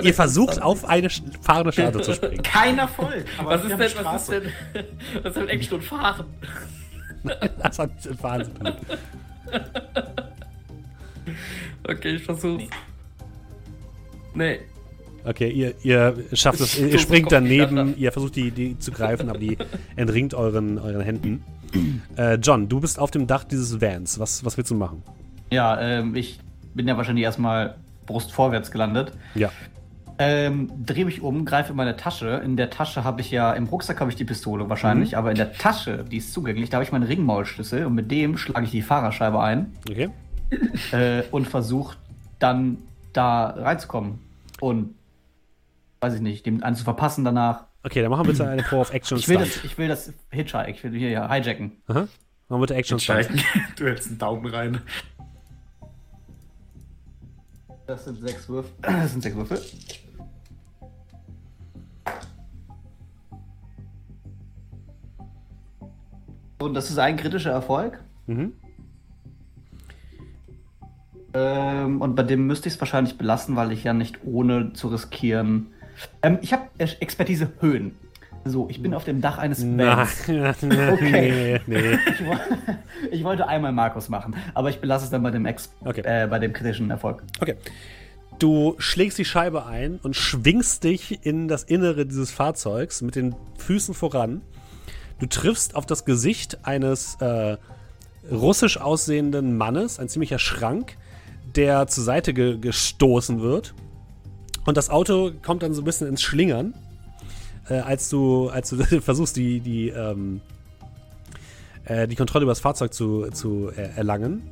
Ihr 0.00 0.14
versucht 0.14 0.62
auf 0.62 0.84
eine 0.84 1.10
fahrende 1.10 1.72
Statue 1.72 2.02
zu 2.02 2.14
springen. 2.14 2.40
Kein 2.44 2.78
Erfolg. 2.78 3.26
Aber 3.38 3.50
Was 3.50 3.64
ist 3.64 3.70
denn, 3.70 4.04
was 4.04 4.22
ist 4.22 4.30
denn, 4.30 4.52
was 5.14 5.24
ist 5.24 5.36
denn 5.36 5.48
Action 5.48 5.78
und 5.78 5.82
Fahren? 5.82 6.26
Das 7.60 7.80
hat 7.80 7.90
Wahnsinn. 8.22 8.54
Okay, 11.88 12.14
ich 12.14 12.22
versuch's. 12.22 12.70
Nee. 14.32 14.60
Okay, 15.28 15.50
ihr, 15.50 15.74
ihr 15.82 16.14
schafft 16.32 16.60
es, 16.60 16.78
ihr 16.78 16.98
springt 16.98 17.30
daneben, 17.30 17.94
ihr 17.98 18.12
versucht 18.12 18.36
die, 18.36 18.50
die 18.50 18.78
zu 18.78 18.90
greifen, 18.92 19.28
aber 19.28 19.38
die 19.38 19.58
entringt 19.96 20.32
euren, 20.32 20.78
euren 20.78 21.02
Händen. 21.02 21.44
Äh, 22.16 22.36
John, 22.36 22.68
du 22.68 22.80
bist 22.80 22.98
auf 22.98 23.10
dem 23.10 23.26
Dach 23.26 23.44
dieses 23.44 23.80
Vans. 23.80 24.18
Was, 24.18 24.42
was 24.44 24.56
willst 24.56 24.70
du 24.70 24.74
machen? 24.74 25.02
Ja, 25.50 25.78
ähm, 25.80 26.16
ich 26.16 26.40
bin 26.74 26.88
ja 26.88 26.96
wahrscheinlich 26.96 27.24
erstmal 27.24 27.76
Brust 28.06 28.32
vorwärts 28.32 28.70
gelandet. 28.70 29.12
Ja. 29.34 29.50
Ähm, 30.18 30.70
drehe 30.84 31.04
mich 31.04 31.20
um, 31.20 31.44
greife 31.44 31.70
in 31.70 31.76
meine 31.76 31.96
Tasche. 31.96 32.40
In 32.42 32.56
der 32.56 32.70
Tasche 32.70 33.04
habe 33.04 33.20
ich 33.20 33.30
ja, 33.30 33.52
im 33.52 33.64
Rucksack 33.66 34.00
habe 34.00 34.10
ich 34.10 34.16
die 34.16 34.24
Pistole 34.24 34.68
wahrscheinlich, 34.68 35.16
aber 35.16 35.30
in 35.30 35.36
der 35.36 35.52
Tasche, 35.52 36.04
die 36.10 36.16
ist 36.16 36.32
zugänglich, 36.32 36.70
da 36.70 36.78
habe 36.78 36.84
ich 36.84 36.90
meinen 36.90 37.04
Ringmaulschlüssel 37.04 37.84
und 37.86 37.94
mit 37.94 38.10
dem 38.10 38.36
schlage 38.36 38.64
ich 38.64 38.72
die 38.72 38.82
Fahrerscheibe 38.82 39.40
ein 39.40 39.74
Okay. 39.88 40.08
äh, 40.92 41.22
und 41.30 41.46
versuche 41.46 41.98
dann 42.40 42.78
da 43.12 43.50
reinzukommen. 43.50 44.18
Und 44.60 44.94
weiß 46.00 46.14
ich 46.14 46.20
nicht, 46.20 46.46
dem 46.46 46.62
einen 46.62 46.76
zu 46.76 46.84
verpassen 46.84 47.24
danach. 47.24 47.66
Okay, 47.82 48.02
dann 48.02 48.10
machen 48.10 48.26
wir 48.26 48.32
bitte 48.32 48.48
eine 48.48 48.62
Pro 48.62 48.80
of 48.80 48.92
Action 48.92 49.18
Ich 49.18 49.28
will, 49.28 49.38
das, 49.38 49.64
ich 49.64 49.78
will 49.78 49.88
das 49.88 50.12
Hitchhike, 50.30 50.70
ich 50.70 50.84
will 50.84 50.92
hier 50.92 51.10
ja 51.10 51.32
hijacken. 51.32 51.82
Aha. 51.86 52.00
Machen 52.00 52.10
wir 52.48 52.58
bitte 52.60 52.74
Action. 52.74 52.98
Scheiße. 52.98 53.32
Du 53.76 53.84
hältst 53.84 54.08
einen 54.08 54.18
Daumen 54.18 54.46
rein. 54.46 54.80
Das 57.86 58.04
sind 58.04 58.20
sechs 58.20 58.48
Würfel. 58.48 58.72
Das 58.82 59.12
sind 59.12 59.22
sechs 59.22 59.36
Würfel. 59.36 59.60
Und 66.58 66.74
das 66.74 66.90
ist 66.90 66.98
ein 66.98 67.16
kritischer 67.16 67.52
Erfolg. 67.52 68.02
Mhm. 68.26 68.52
Ähm, 71.34 72.00
und 72.00 72.14
bei 72.16 72.22
dem 72.22 72.46
müsste 72.46 72.68
ich 72.68 72.74
es 72.74 72.80
wahrscheinlich 72.80 73.16
belassen, 73.16 73.56
weil 73.56 73.72
ich 73.72 73.84
ja 73.84 73.92
nicht 73.92 74.24
ohne 74.24 74.72
zu 74.72 74.88
riskieren. 74.88 75.68
Ähm, 76.22 76.38
ich 76.42 76.52
habe 76.52 76.64
Expertise 76.78 77.50
Höhen. 77.60 77.96
So, 78.44 78.68
ich 78.70 78.80
bin 78.80 78.94
auf 78.94 79.04
dem 79.04 79.20
Dach 79.20 79.38
eines 79.38 79.62
Vans. 79.62 80.22
okay. 80.28 81.60
nee, 81.66 81.80
nee. 81.80 81.92
Ich, 81.92 83.12
ich 83.12 83.24
wollte 83.24 83.46
einmal 83.46 83.72
Markus 83.72 84.08
machen, 84.08 84.36
aber 84.54 84.70
ich 84.70 84.80
belasse 84.80 85.04
es 85.04 85.10
dann 85.10 85.22
bei 85.22 85.30
dem, 85.30 85.44
Ex 85.44 85.72
Okay. 85.84 86.02
äh, 86.04 86.26
bei 86.26 86.38
dem 86.38 86.52
kritischen 86.52 86.90
Erfolg. 86.90 87.22
Okay. 87.40 87.56
Du 88.38 88.76
schlägst 88.78 89.18
die 89.18 89.24
Scheibe 89.24 89.66
ein 89.66 89.98
und 90.02 90.14
schwingst 90.14 90.84
dich 90.84 91.26
in 91.26 91.48
das 91.48 91.64
Innere 91.64 92.06
dieses 92.06 92.30
Fahrzeugs 92.30 93.02
mit 93.02 93.16
den 93.16 93.34
Füßen 93.56 93.94
voran. 93.94 94.42
Du 95.18 95.26
triffst 95.26 95.74
auf 95.74 95.86
das 95.86 96.04
Gesicht 96.04 96.64
eines 96.64 97.16
äh, 97.20 97.56
russisch 98.30 98.80
aussehenden 98.80 99.56
Mannes, 99.56 99.98
ein 99.98 100.08
ziemlicher 100.08 100.38
Schrank, 100.38 100.96
der 101.56 101.88
zur 101.88 102.04
Seite 102.04 102.32
ge 102.32 102.58
gestoßen 102.58 103.40
wird. 103.40 103.74
Und 104.68 104.76
das 104.76 104.90
Auto 104.90 105.30
kommt 105.40 105.62
dann 105.62 105.72
so 105.72 105.80
ein 105.80 105.86
bisschen 105.86 106.08
ins 106.08 106.20
Schlingern, 106.20 106.74
äh, 107.70 107.78
als 107.78 108.10
du, 108.10 108.50
als 108.50 108.68
du 108.68 108.76
versuchst, 109.00 109.34
die, 109.34 109.60
die, 109.60 109.88
ähm, 109.88 110.42
äh, 111.86 112.06
die 112.06 112.16
Kontrolle 112.16 112.42
über 112.42 112.50
das 112.50 112.60
Fahrzeug 112.60 112.92
zu, 112.92 113.30
zu 113.30 113.70
äh, 113.70 113.96
erlangen. 113.96 114.42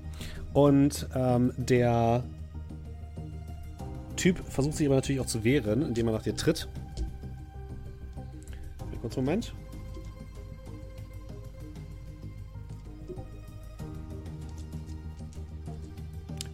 Und 0.54 1.06
ähm, 1.14 1.52
der 1.58 2.24
Typ 4.16 4.42
versucht 4.48 4.78
sich 4.78 4.86
aber 4.86 4.94
natürlich 4.94 5.20
auch 5.20 5.26
zu 5.26 5.44
wehren, 5.44 5.82
indem 5.82 6.06
er 6.06 6.14
nach 6.14 6.22
dir 6.22 6.34
tritt. 6.34 6.66
Einen 8.90 9.00
kurzen 9.02 9.22
Moment. 9.22 9.52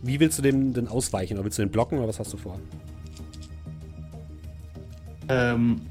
Wie 0.02 0.18
willst 0.18 0.36
du 0.36 0.42
dem 0.42 0.72
denn 0.72 0.88
ausweichen? 0.88 1.34
Oder 1.34 1.44
willst 1.44 1.58
du 1.58 1.62
den 1.62 1.70
blocken 1.70 1.98
oder 1.98 2.08
was 2.08 2.18
hast 2.18 2.32
du 2.32 2.36
vor? 2.36 2.58
Ähm, 5.28 5.82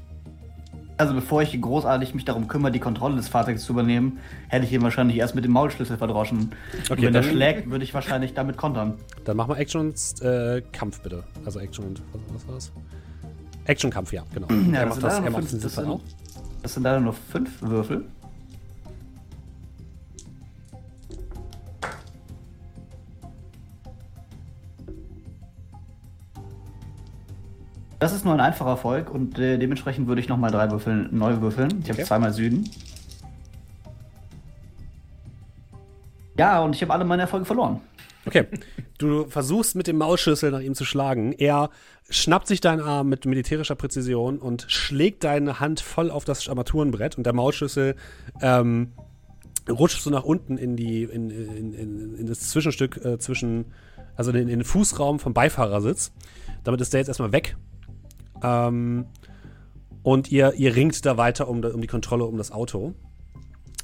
also 0.96 1.14
bevor 1.14 1.42
ich 1.42 1.58
großartig 1.60 2.14
mich 2.14 2.24
darum 2.24 2.48
kümmere, 2.48 2.70
die 2.70 2.78
Kontrolle 2.78 3.16
des 3.16 3.28
Fahrzeugs 3.28 3.64
zu 3.64 3.72
übernehmen, 3.72 4.18
hätte 4.48 4.66
ich 4.66 4.72
ihn 4.72 4.82
wahrscheinlich 4.82 5.16
erst 5.16 5.34
mit 5.34 5.44
dem 5.44 5.52
Maulschlüssel 5.52 5.96
verdroschen. 5.96 6.52
Okay, 6.84 6.92
und 6.92 7.02
wenn 7.02 7.14
er 7.14 7.22
schlägt, 7.22 7.70
würde 7.70 7.84
ich 7.84 7.92
wahrscheinlich 7.94 8.34
damit 8.34 8.56
kontern. 8.56 8.94
Dann 9.24 9.36
mach 9.36 9.48
mal 9.48 9.56
Action 9.56 9.80
und 9.80 10.22
äh, 10.22 10.62
Kampf 10.72 11.00
bitte. 11.00 11.24
Also 11.44 11.58
Action 11.58 11.86
und 11.86 12.02
was, 12.12 12.20
was 12.34 12.46
war 12.46 12.54
das? 12.54 12.72
Action 13.64 13.90
Kampf, 13.90 14.12
ja, 14.12 14.22
genau. 14.32 14.46
Ja, 14.72 14.80
er 14.80 14.86
das 14.86 14.88
macht 14.88 14.94
sind 14.94 15.02
das, 15.02 15.14
er 15.18 15.30
macht 15.30 15.44
das 15.44 15.58
das 15.58 15.74
sind-. 15.74 16.00
Das 16.62 16.74
sind 16.74 16.82
leider 16.84 17.00
nur 17.00 17.12
fünf 17.12 17.62
Würfel. 17.62 18.04
Das 28.02 28.12
ist 28.12 28.24
nur 28.24 28.34
ein 28.34 28.40
einfacher 28.40 28.70
Erfolg 28.70 29.14
und 29.14 29.38
äh, 29.38 29.58
dementsprechend 29.58 30.08
würde 30.08 30.20
ich 30.20 30.28
nochmal 30.28 30.50
drei 30.50 30.68
Würfel 30.72 31.08
neu 31.12 31.40
würfeln. 31.40 31.68
Ich 31.84 31.88
habe 31.88 32.00
Okay. 32.00 32.04
zweimal 32.04 32.32
Süden. 32.32 32.68
Ja, 36.36 36.64
und 36.64 36.74
ich 36.74 36.82
habe 36.82 36.92
alle 36.92 37.04
meine 37.04 37.22
Erfolge 37.22 37.46
verloren. 37.46 37.80
Okay. 38.26 38.48
Du 38.98 39.26
versuchst 39.26 39.76
mit 39.76 39.86
dem 39.86 39.98
Maulschlüssel 39.98 40.50
nach 40.50 40.58
ihm 40.58 40.74
zu 40.74 40.84
schlagen. 40.84 41.30
Er 41.30 41.70
schnappt 42.10 42.48
sich 42.48 42.60
deinen 42.60 42.80
Arm 42.80 43.08
mit 43.08 43.24
militärischer 43.24 43.76
Präzision 43.76 44.38
und 44.40 44.64
schlägt 44.66 45.22
deine 45.22 45.60
Hand 45.60 45.78
voll 45.78 46.10
auf 46.10 46.24
das 46.24 46.48
Armaturenbrett 46.48 47.16
und 47.16 47.24
der 47.24 47.34
Maulschlüssel 47.34 47.94
ähm, 48.40 48.94
rutscht 49.70 50.02
so 50.02 50.10
nach 50.10 50.24
unten 50.24 50.58
in 50.58 50.74
die 50.74 51.04
in, 51.04 51.30
in, 51.30 51.72
in, 51.72 52.14
in 52.16 52.26
das 52.26 52.50
Zwischenstück 52.50 52.96
äh, 53.04 53.18
zwischen 53.20 53.66
also 54.16 54.32
in, 54.32 54.48
in 54.48 54.58
den 54.58 54.64
Fußraum 54.64 55.20
vom 55.20 55.34
Beifahrersitz. 55.34 56.10
Damit 56.64 56.80
ist 56.80 56.92
der 56.92 56.98
jetzt 56.98 57.08
erstmal 57.08 57.30
weg. 57.30 57.56
Ähm, 58.42 59.06
und 60.02 60.32
ihr, 60.32 60.54
ihr 60.54 60.74
ringt 60.74 61.04
da 61.06 61.16
weiter 61.16 61.48
um, 61.48 61.62
um 61.64 61.80
die 61.80 61.86
Kontrolle 61.86 62.24
um 62.24 62.36
das 62.36 62.50
Auto. 62.50 62.94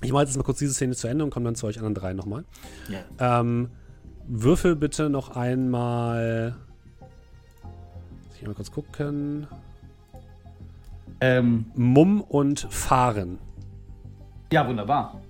Ich 0.02 0.12
mache 0.12 0.24
jetzt 0.24 0.36
mal 0.36 0.42
kurz 0.42 0.58
diese 0.58 0.74
Szene 0.74 0.94
zu 0.94 1.08
Ende 1.08 1.24
und 1.24 1.30
komme 1.30 1.44
dann 1.44 1.54
zu 1.54 1.66
euch 1.66 1.76
anderen 1.76 1.94
drei 1.94 2.12
nochmal. 2.12 2.44
Ja. 2.88 3.40
Ähm, 3.40 3.70
würfel 4.26 4.76
bitte 4.76 5.10
noch 5.10 5.36
einmal. 5.36 6.56
Muss 8.26 8.36
ich 8.40 8.46
mal 8.46 8.54
kurz 8.54 8.70
gucken. 8.70 9.46
Ähm, 11.20 11.66
Mumm 11.74 12.20
und 12.20 12.60
Fahren. 12.70 13.38
ja, 14.52 14.66
wunderbar. 14.68 15.20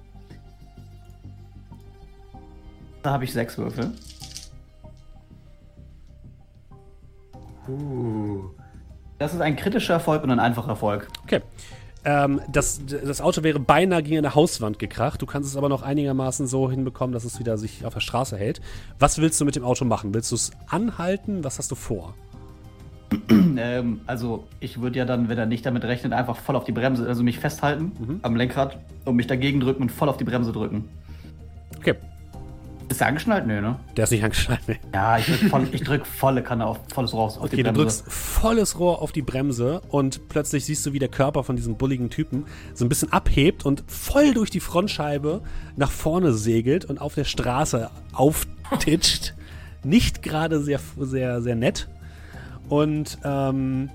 Da 3.03 3.13
habe 3.13 3.25
ich 3.25 3.33
sechs 3.33 3.57
Würfel. 3.57 3.93
Uh. 7.69 8.51
Das 9.19 9.35
ist 9.35 9.41
ein 9.41 9.57
kritischer 9.57 9.95
Erfolg 9.95 10.23
und 10.23 10.31
ein 10.31 10.39
einfacher 10.41 10.69
Erfolg. 10.69 11.09
Okay. 11.25 11.41
Ähm, 12.05 12.41
das, 12.51 12.81
das 12.87 13.21
Auto 13.21 13.43
wäre 13.43 13.59
beinahe 13.59 14.03
gegen 14.03 14.19
eine 14.19 14.35
Hauswand 14.35 14.79
gekracht. 14.79 15.21
Du 15.21 15.27
kannst 15.27 15.51
es 15.51 15.57
aber 15.57 15.69
noch 15.69 15.83
einigermaßen 15.83 16.47
so 16.47 16.71
hinbekommen, 16.71 17.13
dass 17.13 17.25
es 17.25 17.41
wieder 17.41 17.59
sich 17.59 17.85
auf 17.85 17.95
der 17.95 18.01
Straße 18.01 18.37
hält. 18.37 18.61
Was 18.99 19.19
willst 19.19 19.41
du 19.41 19.45
mit 19.45 19.57
dem 19.57 19.65
Auto 19.65 19.85
machen? 19.85 20.15
Willst 20.15 20.31
du 20.31 20.37
es 20.37 20.53
anhalten? 20.69 21.43
Was 21.43 21.59
hast 21.59 21.71
du 21.73 21.75
vor? 21.75 22.15
ähm, 23.31 24.01
also 24.07 24.47
ich 24.61 24.81
würde 24.81 24.99
ja 24.99 25.05
dann, 25.05 25.29
wenn 25.29 25.39
er 25.39 25.47
nicht 25.47 25.67
damit 25.67 25.83
rechnet, 25.85 26.13
einfach 26.13 26.37
voll 26.37 26.55
auf 26.57 26.65
die 26.65 26.73
Bremse, 26.73 27.07
also 27.09 27.23
mich 27.23 27.39
festhalten 27.41 27.93
Mhm. 27.99 28.21
am 28.23 28.37
Lenkrad 28.37 28.79
und 29.05 29.17
mich 29.17 29.27
dagegen 29.27 29.61
drücken 29.61 29.83
und 29.83 29.91
voll 29.91 30.09
auf 30.09 30.19
die 30.19 30.25
Bremse 30.25 30.53
drücken. 30.53 30.89
Okay. 31.79 31.95
Ist 32.89 33.01
der 33.01 33.09
angeschnallt? 33.09 33.47
Nö, 33.47 33.61
ne? 33.61 33.79
Der 33.97 34.05
ist 34.05 34.11
nicht 34.11 34.25
angeschnallt. 34.25 34.61
Nee. 34.67 34.79
Ja, 34.95 35.19
ich 35.19 35.27
drück, 35.27 35.51
voll, 35.51 35.69
ich 35.73 35.83
drück 35.83 36.07
volle 36.07 36.43
Kanne 36.43 36.67
auf 36.67 36.79
volles 36.93 37.13
Rohr 37.13 37.25
auf 37.25 37.37
auf 37.39 37.45
Okay, 37.45 37.57
die 37.57 37.63
du 37.63 37.73
Bremse. 37.73 37.83
drückst 38.03 38.05
volles 38.13 38.79
Rohr 38.79 39.03
auf 39.03 39.13
die 39.13 39.23
Bremse 39.23 39.83
und 39.89 40.29
plötzlich 40.29 40.65
siehst 40.65 40.87
du, 40.87 40.93
wie 40.93 40.99
der 40.99 41.09
Körper 41.11 41.45
von 41.45 41.57
diesem 41.57 41.77
bulligen 41.77 42.09
Typen 42.11 42.47
so 42.75 42.85
ein 42.85 42.89
bisschen 42.89 43.13
abhebt 43.13 43.67
und 43.67 43.85
voll 43.89 44.33
durch 44.33 44.51
die 44.51 44.61
Frontscheibe 44.61 45.43
nach 45.77 45.91
vorne 45.91 46.33
segelt 46.33 46.87
und 46.87 47.01
auf 47.01 47.15
der 47.15 47.25
Straße 47.25 47.91
auftitscht. 48.13 49.35
Nicht 49.85 50.23
gerade 50.23 50.61
sehr, 50.61 50.81
sehr, 50.99 51.43
sehr 51.43 51.55
nett. 51.57 51.89
Und 52.69 53.19
ähm, 53.25 53.91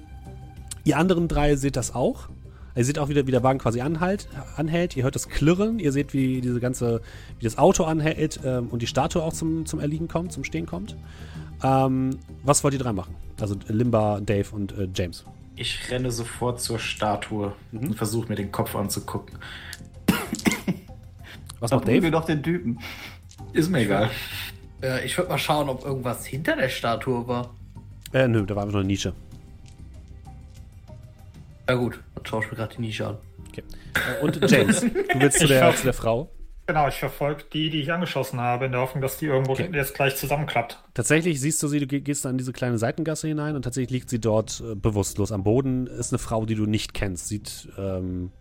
ihr 0.84 0.98
anderen 0.98 1.28
drei 1.28 1.56
seht 1.56 1.76
das 1.76 1.94
auch. 1.94 2.30
Ihr 2.76 2.86
seht 2.86 2.98
auch 2.98 3.10
wieder, 3.10 3.28
wie 3.28 3.32
der 3.32 3.44
Wagen 3.44 3.60
quasi 3.60 3.82
anhalt, 3.82 4.28
anhält. 4.56 4.98
Ihr 4.98 5.04
hört 5.04 5.16
das 5.16 5.30
Klirren. 5.30 5.80
Ihr 5.80 5.92
seht, 5.92 6.14
wie 6.14 6.42
diese 6.42 6.60
ganze, 6.60 7.02
wie 7.38 7.44
das 7.44 7.58
Auto 7.58 7.84
anhält 7.84 8.40
ähm, 8.44 8.68
und 8.70 8.82
die 8.82 8.88
Statue 8.88 9.22
auch 9.22 9.34
zum, 9.34 9.66
zum 9.66 9.80
Erliegen 9.80 10.08
kommt, 10.08 10.32
zum 10.32 10.44
Stehen 10.44 10.66
kommt. 10.66 10.96
Ähm, 11.64 12.18
was 12.44 12.64
wollt 12.64 12.74
ihr 12.74 12.80
drei 12.80 12.94
machen? 12.94 13.16
Also 13.40 13.56
Limba, 13.68 14.20
Dave 14.22 14.48
und 14.52 14.78
äh, 14.78 14.88
James. 14.94 15.26
Ich 15.56 15.92
renne 15.92 16.12
sofort 16.12 16.62
zur 16.62 16.80
Statue 16.80 17.54
und 17.72 17.96
versuche 17.96 18.28
mir 18.28 18.36
den 18.36 18.52
Kopf 18.52 18.76
anzugucken. 18.76 19.38
Was 21.60 21.72
macht 21.72 21.88
Dave? 21.88 22.12
doch 22.12 22.26
den 22.26 22.42
Typen. 22.42 22.80
Ist 23.54 23.70
mir 23.70 23.82
egal. 23.82 24.10
Äh, 24.82 25.06
ich 25.06 25.18
würde 25.18 25.30
mal 25.30 25.38
schauen, 25.38 25.70
ob 25.70 25.86
irgendwas 25.86 26.26
hinter 26.26 26.56
der 26.56 26.70
Statue 26.70 27.28
war. 27.28 27.52
Äh, 28.12 28.28
nö, 28.28 28.46
da 28.46 28.56
war 28.56 28.64
einfach 28.64 28.74
nur 28.74 28.82
eine 28.82 28.88
Nische. 28.88 29.14
Ja 31.68 31.76
gut, 31.76 32.00
dann 32.16 32.26
schaue 32.26 32.44
ich 32.44 32.52
mir 32.52 32.58
gerade 32.58 32.76
die 32.76 32.82
Nische 32.82 33.08
an. 33.08 33.18
Okay. 33.50 33.64
Äh, 34.20 34.24
und 34.24 34.40
James, 34.52 34.82
du 34.82 34.90
willst 35.20 35.40
zu 35.40 35.48
der, 35.48 35.60
ver- 35.72 35.76
zu 35.78 35.84
der 35.84 35.94
Frau. 35.94 36.30
Genau, 36.66 36.88
ich 36.88 36.96
verfolge 36.96 37.44
die, 37.52 37.70
die 37.70 37.82
ich 37.82 37.92
angeschossen 37.92 38.40
habe, 38.40 38.66
in 38.66 38.72
der 38.72 38.80
Hoffnung, 38.82 39.02
dass 39.02 39.18
die 39.18 39.26
irgendwo 39.26 39.52
Okay. 39.52 39.64
hinten 39.64 39.76
jetzt 39.78 39.96
gleich 39.96 40.16
zusammenklappt. 40.16 40.82
Tatsächlich 40.94 41.42
siehst 41.42 41.62
du 41.62 41.68
sie, 41.68 41.80
du 41.80 41.88
ge- 41.88 42.00
gehst 42.00 42.24
da 42.24 42.30
in 42.30 42.38
diese 42.38 42.54
kleine 42.54 42.78
Seitengasse 42.78 43.28
hinein 43.28 43.56
und 43.58 43.64
tatsächlich 43.64 43.92
liegt 43.92 44.10
sie 44.10 44.20
dort 44.20 44.62
äh, 44.66 44.76
bewusstlos. 44.76 45.32
Am 45.34 45.44
Boden 45.44 45.88
ist 45.88 46.14
eine 46.14 46.20
Frau, 46.20 46.46
die 46.46 46.56
du 46.56 46.66
nicht 46.66 46.94
kennst. 46.94 47.28
Sieht 47.28 47.68
ähm, 47.78 48.32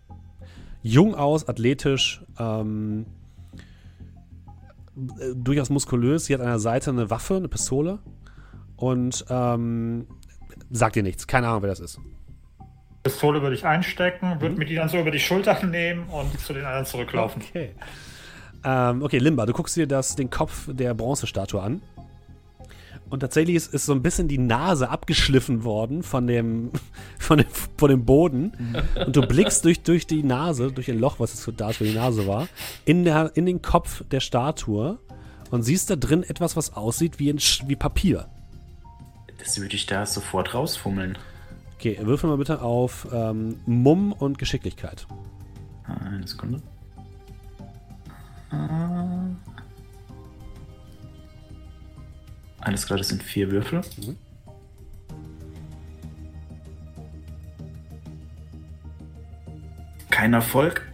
jung 0.83 1.15
aus, 1.17 1.49
athletisch, 1.49 2.23
ähm, 2.39 3.07
äh, 5.19 5.35
durchaus 5.35 5.71
muskulös. 5.71 6.27
Sie 6.27 6.35
hat 6.35 6.41
an 6.41 6.47
der 6.47 6.59
Seite 6.61 6.91
eine 6.91 7.11
Waffe, 7.11 7.37
eine 7.37 7.49
Pistole 7.49 7.99
und 8.77 9.25
ähm, 9.31 10.07
sagt 10.71 10.95
dir 10.97 11.03
nichts. 11.03 11.27
Keine 11.27 11.49
Ahnung, 11.49 11.63
wer 11.63 11.71
das 11.71 11.81
ist. 11.81 11.99
Pistole 13.03 13.43
würde 13.43 13.57
ich 13.57 13.65
einstecken, 13.67 14.37
Mhm. 14.37 14.41
würde 14.41 14.55
mir 14.57 14.65
die 14.65 14.75
dann 14.77 14.89
so 14.89 14.99
über 14.99 15.11
die 15.11 15.21
Schultern 15.21 15.71
nehmen 15.71 16.09
und 16.09 16.39
zu 16.41 16.53
den 16.53 16.65
anderen 16.65 16.87
zurücklaufen. 16.87 17.43
Okay. 17.49 17.71
Ähm, 18.65 19.03
okay, 19.03 19.19
Limba, 19.19 19.45
du 19.47 19.53
guckst 19.53 19.77
dir 19.77 19.87
das, 19.87 20.15
den 20.15 20.31
Kopf 20.31 20.69
der 20.73 20.95
Bronzestatue 20.95 21.61
an. 21.61 21.83
Und 23.11 23.21
tatsächlich 23.21 23.57
ist, 23.57 23.75
ist 23.75 23.85
so 23.85 23.93
ein 23.93 24.01
bisschen 24.01 24.27
die 24.27 24.39
Nase 24.39 24.89
abgeschliffen 24.89 25.65
worden 25.65 26.03
von 26.03 26.27
dem, 26.27 26.71
von 27.19 27.39
dem, 27.39 27.47
von 27.77 27.91
dem 27.91 28.05
Boden. 28.07 28.53
Und 29.05 29.15
du 29.15 29.21
blickst 29.23 29.65
durch, 29.67 29.83
durch 29.83 30.07
die 30.07 30.23
Nase, 30.23 30.73
durch 30.73 30.91
ein 30.91 30.99
Loch, 30.99 31.21
was 31.21 31.35
es 31.35 31.45
für, 31.45 31.53
da 31.53 31.73
für 31.73 31.85
die 31.85 31.93
Nase 31.95 32.27
war, 32.27 32.49
in, 32.87 33.05
der, 33.05 33.33
in 33.35 33.45
den 33.45 33.61
Kopf 33.61 34.03
der 34.11 34.21
Statue 34.21 34.99
und 35.51 35.63
siehst 35.63 35.91
da 35.91 35.97
drin 35.97 36.23
etwas, 36.23 36.57
was 36.57 36.73
aussieht 36.75 37.19
wie, 37.19 37.31
ein, 37.31 37.39
wie 37.67 37.77
Papier. 37.77 38.29
Das 39.39 39.61
würde 39.61 39.75
ich 39.75 39.85
da 39.85 40.07
sofort 40.07 40.55
rausfummeln. 40.55 41.19
Okay, 41.83 41.99
würfel 42.01 42.31
mal 42.31 42.37
bitte 42.37 42.63
auf 42.63 43.09
ähm, 43.13 43.59
Mumm 43.67 44.13
und 44.13 44.39
Geschicklichkeit. 44.39 45.05
Eine 45.83 46.25
Sekunde. 46.29 46.63
Ah. 48.51 49.27
Alles 52.61 52.87
klar, 52.87 52.99
das 52.99 53.09
sind 53.09 53.21
vier 53.21 53.51
Würfel. 53.51 53.81
Kein 60.09 60.35
Erfolg. 60.35 60.89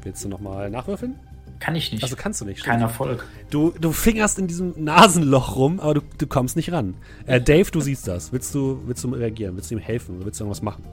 Willst 0.00 0.24
du 0.24 0.30
nochmal 0.30 0.70
nachwürfeln? 0.70 1.18
Kann 1.58 1.74
ich 1.74 1.90
nicht. 1.90 2.02
Also 2.02 2.16
kannst 2.16 2.40
du 2.40 2.44
nicht. 2.44 2.62
Kein 2.64 2.80
Erfolg. 2.80 3.26
Du, 3.50 3.72
du 3.80 3.92
fingerst 3.92 4.38
in 4.38 4.46
diesem 4.46 4.74
Nasenloch 4.76 5.56
rum, 5.56 5.80
aber 5.80 5.94
du, 5.94 6.00
du 6.18 6.26
kommst 6.26 6.56
nicht 6.56 6.70
ran. 6.70 6.94
Äh, 7.24 7.40
Dave, 7.40 7.70
du 7.70 7.80
siehst 7.80 8.06
das. 8.06 8.32
Willst 8.32 8.54
du, 8.54 8.82
willst 8.86 9.02
du 9.04 9.08
reagieren? 9.08 9.56
Willst 9.56 9.70
du 9.70 9.76
ihm 9.76 9.80
helfen? 9.80 10.16
Oder 10.16 10.26
willst 10.26 10.40
du 10.40 10.44
irgendwas 10.44 10.62
machen? 10.62 10.84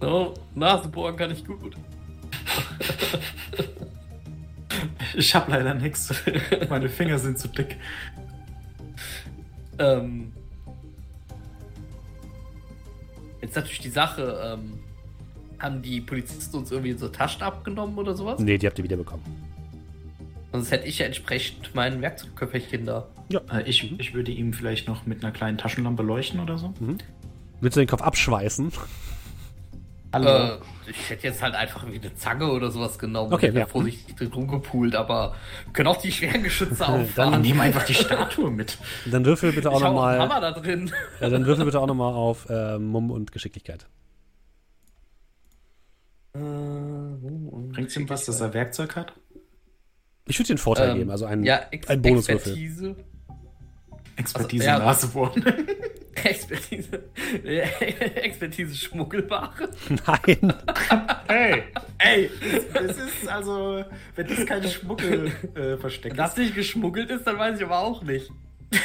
Oh, 0.00 0.34
Nasenbohren 0.54 1.16
kann 1.16 1.30
ich 1.30 1.44
gut. 1.44 1.76
Ich 5.14 5.34
habe 5.34 5.50
leider 5.50 5.74
nichts. 5.74 6.12
Meine 6.70 6.88
Finger 6.88 7.18
sind 7.18 7.38
zu 7.38 7.48
dick. 7.48 7.76
Ähm, 9.78 10.32
jetzt 13.40 13.56
natürlich 13.56 13.80
die 13.80 13.90
Sache, 13.90 14.40
ähm, 14.42 14.78
haben 15.58 15.82
die 15.82 16.00
Polizisten 16.00 16.56
uns 16.56 16.70
irgendwie 16.70 16.92
so 16.92 17.08
Taschen 17.08 17.42
abgenommen 17.42 17.96
oder 17.96 18.14
sowas? 18.14 18.40
Nee, 18.40 18.58
die 18.58 18.66
habt 18.66 18.78
ihr 18.78 18.84
wiederbekommen. 18.84 19.24
Sonst 20.52 20.70
hätte 20.70 20.86
ich 20.86 20.98
ja 20.98 21.06
entsprechend 21.06 21.74
mein 21.74 22.02
Werkzeugköfferchen 22.02 22.84
da. 22.84 23.08
Äh, 23.50 23.62
Ich, 23.68 23.98
ich 23.98 24.14
würde 24.14 24.30
ihm 24.30 24.52
vielleicht 24.52 24.86
noch 24.86 25.06
mit 25.06 25.24
einer 25.24 25.32
kleinen 25.32 25.56
Taschenlampe 25.58 26.02
leuchten 26.02 26.40
oder 26.40 26.58
so. 26.58 26.74
Willst 27.60 27.76
du 27.76 27.80
den 27.80 27.88
Kopf 27.88 28.02
abschweißen? 28.02 28.70
Hallo. 30.12 30.28
Äh, 30.28 30.58
ich 30.90 31.08
hätte 31.08 31.28
jetzt 31.28 31.42
halt 31.42 31.54
einfach 31.54 31.86
wie 31.90 31.98
eine 31.98 32.14
Zange 32.14 32.50
oder 32.52 32.70
sowas 32.70 32.98
genommen. 32.98 33.32
Okay, 33.32 33.46
und 33.46 33.52
hätte 33.52 33.58
ja. 33.60 33.66
vorsichtig 33.66 34.14
drin 34.14 34.30
rumgepult, 34.30 34.94
aber 34.94 35.34
können 35.72 35.88
auch 35.88 35.96
die 35.96 36.12
schweren 36.12 36.42
Geschütze 36.42 36.74
Dann 36.80 37.00
auffahren. 37.02 37.40
Nehmen 37.40 37.60
einfach 37.60 37.84
die 37.84 37.94
Statue 37.94 38.50
mit. 38.50 38.76
Dann 39.06 39.24
würfel 39.24 39.52
bitte 39.52 39.70
auch 39.70 39.76
ich 39.78 39.84
nochmal. 39.84 40.18
Hammer 40.18 40.40
da 40.40 40.52
drin. 40.52 40.92
Ja, 41.20 41.30
dann 41.30 41.46
würfel 41.46 41.64
bitte 41.64 41.80
auch 41.80 41.86
nochmal 41.86 42.12
auf 42.12 42.46
äh, 42.50 42.78
Mumm 42.78 43.10
und 43.10 43.32
Geschicklichkeit. 43.32 43.86
Bringt 46.34 47.88
es 47.88 47.96
ihm 47.96 48.08
was, 48.08 48.26
dass 48.26 48.40
er 48.40 48.52
Werkzeug 48.52 48.96
hat? 48.96 49.14
Ich 50.26 50.38
würde 50.38 50.46
dir 50.48 50.52
einen 50.52 50.58
Vorteil 50.58 50.90
Ähm, 50.90 50.98
geben, 50.98 51.10
also 51.10 51.24
einen, 51.26 51.44
ja, 51.44 51.60
Ex 51.70 51.88
einen 51.88 52.02
Bonuswürfel. 52.02 52.52
Expertise. 52.52 52.96
Expertise 54.16 54.70
Also, 54.70 54.80
ja. 54.80 54.86
Nase 54.86 55.06
bohren. 55.08 55.44
Expertise. 56.24 57.02
Expertise 57.44 58.76
Schmuggelware. 58.76 59.70
Nein. 60.06 60.54
Hey, 61.26 61.62
Ey, 61.98 62.30
das 62.74 62.96
ist 62.98 63.28
also, 63.28 63.84
wenn 64.16 64.26
das 64.26 64.46
kein 64.46 64.68
Schmuggel 64.68 65.32
äh, 65.54 65.76
versteckt 65.76 66.16
Wenn 66.16 66.24
das 66.24 66.36
nicht 66.36 66.54
geschmuggelt 66.54 67.10
ist, 67.10 67.26
dann 67.26 67.38
weiß 67.38 67.58
ich 67.58 67.64
aber 67.64 67.78
auch 67.78 68.02
nicht. 68.02 68.30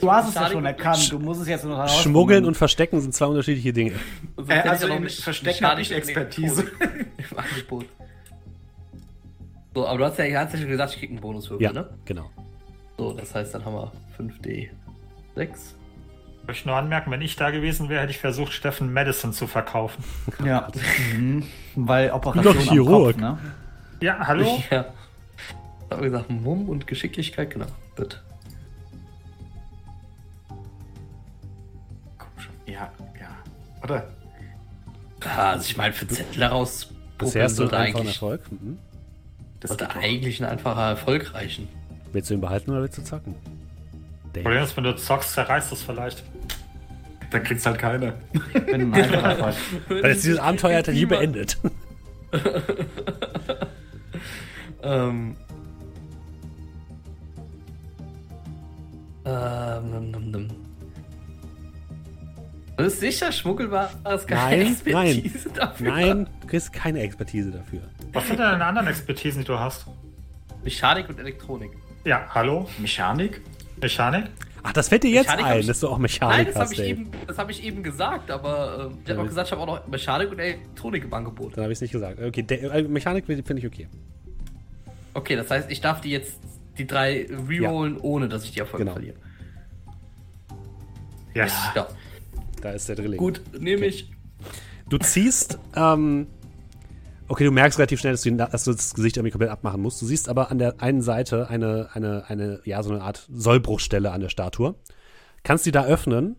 Du 0.00 0.10
hast 0.10 0.28
es 0.28 0.34
ja 0.34 0.50
schon 0.50 0.64
erkannt. 0.64 1.12
Du 1.12 1.18
musst 1.18 1.40
es 1.42 1.48
jetzt 1.48 1.64
noch 1.64 1.76
herausfinden. 1.76 2.02
Schmuggeln 2.10 2.44
und 2.44 2.56
Verstecken 2.56 3.00
sind 3.00 3.14
zwei 3.14 3.26
unterschiedliche 3.26 3.72
Dinge. 3.72 3.92
Äh, 4.48 4.52
also 4.60 4.84
ja 4.86 4.88
noch 4.90 4.96
im 4.96 5.04
mit 5.04 5.12
Verstecken 5.12 5.62
Mechanik 5.62 5.70
hab 5.72 5.78
ich 5.78 5.92
Expertise. 5.92 6.70
Im 7.30 7.38
Angebot. 7.38 7.86
So, 9.74 9.86
aber 9.86 9.98
du 9.98 10.04
hast 10.04 10.18
ja, 10.18 10.40
hast 10.40 10.52
ja 10.52 10.58
schon 10.58 10.68
gesagt, 10.68 10.92
ich 10.94 10.98
krieg 10.98 11.10
einen 11.10 11.20
Bonuswürfel, 11.20 11.62
Ja, 11.64 11.72
ne? 11.72 11.88
genau. 12.04 12.30
So, 12.98 13.12
das 13.12 13.34
heißt, 13.34 13.54
dann 13.54 13.64
haben 13.64 13.74
wir 13.74 13.92
5D. 14.18 14.68
6. 15.36 15.76
ich 16.42 16.46
möchte 16.48 16.68
nur 16.68 16.76
anmerken, 16.76 17.10
wenn 17.12 17.22
ich 17.22 17.36
da 17.36 17.50
gewesen 17.50 17.88
wäre, 17.88 18.02
hätte 18.02 18.10
ich 18.10 18.18
versucht, 18.18 18.52
Steffen 18.52 18.92
Madison 18.92 19.32
zu 19.32 19.46
verkaufen. 19.46 20.02
Ja. 20.44 20.68
Mhm. 21.14 21.44
Weil 21.76 22.10
Operation 22.10 22.54
Doch 22.54 22.60
am 22.60 22.68
Chirurg. 22.68 23.12
Kopf, 23.16 23.20
ne? 23.22 23.38
Ja, 24.00 24.26
hallo? 24.26 24.60
Ja. 24.70 24.86
Da 25.88 25.96
haben 25.96 26.02
wir 26.04 26.10
gesagt, 26.10 26.30
Mumm 26.30 26.68
und 26.68 26.86
Geschicklichkeit, 26.86 27.50
genau. 27.50 27.66
Gut. 27.96 28.22
Komm 32.18 32.28
schon. 32.38 32.52
Ja, 32.66 32.92
ja. 33.20 33.28
Oder? 33.82 34.08
Ja, 35.24 35.50
also 35.50 35.64
ich 35.64 35.76
meine, 35.76 35.92
für 35.92 36.06
Zettel 36.08 36.42
heraus 36.42 36.88
Bisher 37.18 37.44
hast 37.44 37.52
du 37.52 37.62
sollte 37.62 37.76
einen 37.76 37.86
einfachen 37.86 38.00
eigentlich, 38.02 38.16
Erfolg. 38.16 38.52
Mhm. 38.52 38.78
Das 39.60 39.72
doch. 39.76 39.96
eigentlich 39.96 40.42
ein 40.42 40.48
einfacher 40.48 40.88
Erfolg 40.90 41.34
reichen. 41.34 41.68
Willst 42.12 42.30
du 42.30 42.34
ihn 42.34 42.40
behalten 42.40 42.70
oder 42.70 42.82
willst 42.82 42.98
du 42.98 43.04
zocken? 43.04 43.34
Problem 44.32 44.54
Dave. 44.54 44.64
ist, 44.64 44.76
wenn 44.76 44.84
du 44.84 44.96
zockst, 44.96 45.32
zerreißt 45.32 45.72
es 45.72 45.82
vielleicht. 45.82 46.24
Dann 47.30 47.44
kriegt's 47.44 47.66
halt 47.66 47.78
bin 48.66 48.80
ein 48.80 48.94
einfacher 48.94 49.28
Erfolg. 49.28 49.54
Weil 49.88 50.12
jetzt 50.12 50.24
dieses 50.24 50.38
Abenteuer 50.38 50.78
hat 50.78 50.88
er 50.88 50.94
nie 50.94 51.06
beendet. 51.06 51.58
Ähm. 54.82 55.36
Ähm, 59.24 59.90
num, 59.90 60.10
num, 60.10 60.30
num. 60.30 60.48
Du 62.80 62.86
bist 62.86 63.00
sicher, 63.00 63.30
Schmuggelware 63.30 63.90
ist 64.14 64.26
keine 64.26 64.62
Nein, 64.64 64.72
Expertise 64.72 65.48
nein. 65.48 65.54
dafür. 65.54 65.88
Nein, 65.90 66.28
du 66.40 66.46
kriegst 66.46 66.72
keine 66.72 67.00
Expertise 67.00 67.50
dafür. 67.50 67.82
Was 68.12 68.26
sind 68.26 68.38
denn 68.38 68.46
deine 68.50 68.64
anderen 68.64 68.88
Expertisen, 68.88 69.42
die 69.42 69.46
du 69.46 69.58
hast? 69.58 69.86
Mechanik 70.64 71.08
und 71.08 71.18
Elektronik. 71.18 71.72
Ja, 72.04 72.26
hallo? 72.34 72.66
Mechanik? 72.78 73.42
Mechanik? 73.82 74.24
Ach, 74.62 74.72
das 74.72 74.88
fällt 74.88 75.02
dir 75.04 75.10
jetzt 75.10 75.26
Mechanik 75.28 75.44
ein, 75.46 75.60
ich- 75.60 75.66
dass 75.66 75.80
du 75.80 75.88
auch 75.88 75.92
Nein, 75.92 76.02
Mechanik 76.02 76.46
das 76.48 76.54
habe 76.54 76.64
hast, 76.64 76.72
ich, 76.72 76.78
Dave. 76.78 76.88
eben, 76.90 77.10
das 77.26 77.38
hab 77.38 77.50
ich 77.50 77.62
eben 77.64 77.82
gesagt, 77.82 78.30
aber 78.30 78.90
ähm, 78.90 78.98
ich 79.02 79.08
Ja, 79.08 79.14
habe 79.14 79.22
auch 79.24 79.28
gesagt, 79.28 79.48
ich 79.48 79.52
habe 79.52 79.62
auch 79.62 79.66
noch 79.66 79.86
Mechanik 79.88 80.30
und 80.30 80.38
Elektronik 80.38 81.04
im 81.04 81.12
Angebot. 81.14 81.56
Dann 81.56 81.64
habe 81.64 81.72
ich 81.72 81.76
es 81.76 81.82
nicht 81.82 81.92
gesagt. 81.92 82.18
Okay, 82.20 82.42
De 82.42 82.58
äh, 82.66 82.82
Mechanik 82.82 83.26
finde 83.26 83.54
ich 83.58 83.66
okay. 83.66 83.88
Okay, 85.14 85.36
das 85.36 85.50
heißt, 85.50 85.70
ich 85.70 85.80
darf 85.82 86.00
die 86.00 86.10
jetzt 86.10 86.38
die 86.78 86.86
drei 86.86 87.26
rerollen, 87.48 87.98
ohne 87.98 88.28
dass 88.28 88.44
ich 88.44 88.52
die 88.52 88.60
Erfolge 88.60 88.84
Genau. 88.84 88.94
verliere. 88.94 89.16
Yes. 91.34 91.52
Ja, 91.74 91.86
Da 92.60 92.70
ist 92.70 92.88
der 92.88 92.96
Drilling. 92.96 93.18
gut, 93.18 93.40
nehme 93.58 93.86
ich. 93.86 94.10
Du 94.88 94.98
ziehst, 94.98 95.58
ähm, 95.76 96.26
okay, 97.28 97.44
du 97.44 97.52
merkst 97.52 97.78
relativ 97.78 98.00
schnell, 98.00 98.12
dass 98.12 98.22
du, 98.22 98.32
dass 98.32 98.64
du 98.64 98.72
das 98.72 98.94
Gesicht 98.94 99.16
irgendwie 99.16 99.30
komplett 99.30 99.50
abmachen 99.50 99.80
musst. 99.80 100.02
Du 100.02 100.06
siehst 100.06 100.28
aber 100.28 100.50
an 100.50 100.58
der 100.58 100.82
einen 100.82 101.00
Seite 101.00 101.48
eine, 101.48 101.88
eine, 101.92 102.28
eine, 102.28 102.60
ja, 102.64 102.82
so 102.82 102.90
eine 102.90 103.02
Art 103.02 103.28
Sollbruchstelle 103.32 104.10
an 104.10 104.20
der 104.20 104.28
Statue. 104.28 104.74
Kannst 105.42 105.64
die 105.64 105.70
da 105.70 105.84
öffnen 105.84 106.36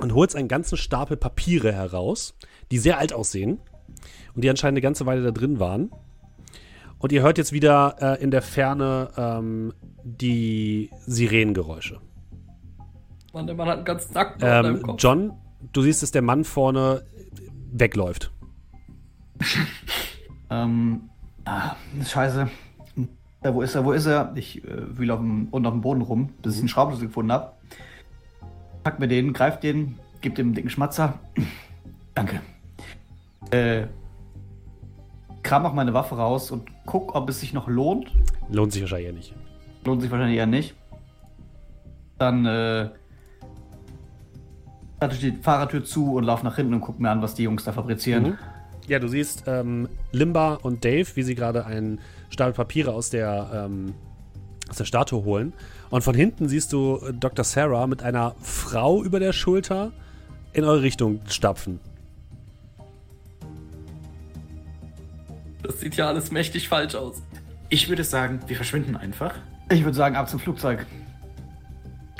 und 0.00 0.14
holst 0.14 0.36
einen 0.36 0.48
ganzen 0.48 0.76
Stapel 0.76 1.16
Papiere 1.16 1.72
heraus, 1.72 2.34
die 2.70 2.78
sehr 2.78 2.98
alt 2.98 3.12
aussehen 3.12 3.60
und 4.34 4.42
die 4.42 4.50
anscheinend 4.50 4.76
eine 4.76 4.82
ganze 4.82 5.06
Weile 5.06 5.22
da 5.22 5.30
drin 5.30 5.60
waren. 5.60 5.90
Und 6.98 7.12
ihr 7.12 7.22
hört 7.22 7.38
jetzt 7.38 7.52
wieder 7.52 7.96
äh, 8.00 8.22
in 8.22 8.30
der 8.30 8.42
Ferne 8.42 9.10
ähm, 9.16 9.72
die 10.04 10.90
Sirenengeräusche. 11.06 12.00
Mann, 13.32 13.46
der 13.46 13.56
Mann 13.56 13.68
hat 13.68 13.76
einen 13.76 13.84
ganzen 13.84 14.14
Nacken 14.14 14.40
ähm, 14.42 14.76
im 14.76 14.82
Kopf. 14.82 15.02
John, 15.02 15.32
du 15.72 15.82
siehst, 15.82 16.02
dass 16.02 16.10
der 16.10 16.22
Mann 16.22 16.44
vorne 16.44 17.02
wegläuft. 17.72 18.32
ähm, 20.50 21.08
ah, 21.44 21.76
scheiße. 22.04 22.48
Ja, 23.42 23.54
wo 23.54 23.62
ist 23.62 23.74
er? 23.74 23.84
Wo 23.84 23.92
ist 23.92 24.06
er? 24.06 24.32
Ich 24.34 24.62
äh, 24.64 24.98
wühle 24.98 25.14
auf 25.14 25.20
dem, 25.20 25.48
unten 25.50 25.66
auf 25.66 25.72
dem 25.72 25.80
Boden 25.80 26.02
rum, 26.02 26.30
bis 26.42 26.54
ich 26.54 26.60
einen 26.60 26.68
Schraubenschlüssel 26.68 27.08
gefunden 27.08 27.32
habe. 27.32 27.52
Pack 28.82 28.98
mir 28.98 29.08
den, 29.08 29.32
greif 29.32 29.60
den, 29.60 29.98
gib 30.20 30.34
dem 30.34 30.48
einen 30.48 30.54
dicken 30.54 30.70
Schmatzer. 30.70 31.18
Danke. 32.14 32.40
Äh, 33.50 33.86
kram 35.42 35.64
auch 35.64 35.72
meine 35.72 35.94
Waffe 35.94 36.16
raus 36.16 36.50
und 36.50 36.68
guck, 36.84 37.14
ob 37.14 37.28
es 37.30 37.40
sich 37.40 37.52
noch 37.52 37.68
lohnt. 37.68 38.12
Lohnt 38.50 38.72
sich 38.72 38.82
wahrscheinlich 38.82 39.06
eher 39.06 39.14
nicht. 39.14 39.34
Lohnt 39.84 40.02
sich 40.02 40.10
wahrscheinlich 40.10 40.36
eher 40.36 40.46
nicht. 40.46 40.74
Dann 42.18 42.44
äh, 42.44 42.90
ich 45.08 45.20
die 45.20 45.32
Fahrertür 45.32 45.84
zu 45.84 46.14
und 46.14 46.24
laufe 46.24 46.44
nach 46.44 46.56
hinten 46.56 46.74
und 46.74 46.80
guck 46.80 47.00
mir 47.00 47.10
an, 47.10 47.22
was 47.22 47.34
die 47.34 47.44
Jungs 47.44 47.64
da 47.64 47.72
fabrizieren. 47.72 48.22
Mhm. 48.22 48.38
Ja, 48.86 48.98
du 48.98 49.08
siehst 49.08 49.44
ähm, 49.46 49.88
Limba 50.12 50.54
und 50.54 50.84
Dave, 50.84 51.08
wie 51.14 51.22
sie 51.22 51.34
gerade 51.34 51.64
einen 51.64 52.00
Stapel 52.28 52.52
Papiere 52.52 52.92
aus 52.92 53.10
der, 53.10 53.66
ähm, 53.66 53.94
aus 54.68 54.76
der 54.76 54.84
Statue 54.84 55.24
holen. 55.24 55.52
Und 55.90 56.02
von 56.02 56.14
hinten 56.14 56.48
siehst 56.48 56.72
du 56.72 56.96
äh, 56.96 57.12
Dr. 57.12 57.44
Sarah 57.44 57.86
mit 57.86 58.02
einer 58.02 58.34
Frau 58.40 59.02
über 59.02 59.20
der 59.20 59.32
Schulter 59.32 59.92
in 60.52 60.64
eure 60.64 60.82
Richtung 60.82 61.20
stapfen. 61.28 61.80
Das 65.62 65.80
sieht 65.80 65.96
ja 65.96 66.08
alles 66.08 66.30
mächtig 66.30 66.68
falsch 66.68 66.94
aus. 66.94 67.22
Ich 67.68 67.88
würde 67.88 68.02
sagen, 68.02 68.40
wir 68.48 68.56
verschwinden 68.56 68.96
einfach. 68.96 69.34
Ich 69.70 69.84
würde 69.84 69.96
sagen, 69.96 70.16
ab 70.16 70.28
zum 70.28 70.40
Flugzeug. 70.40 70.84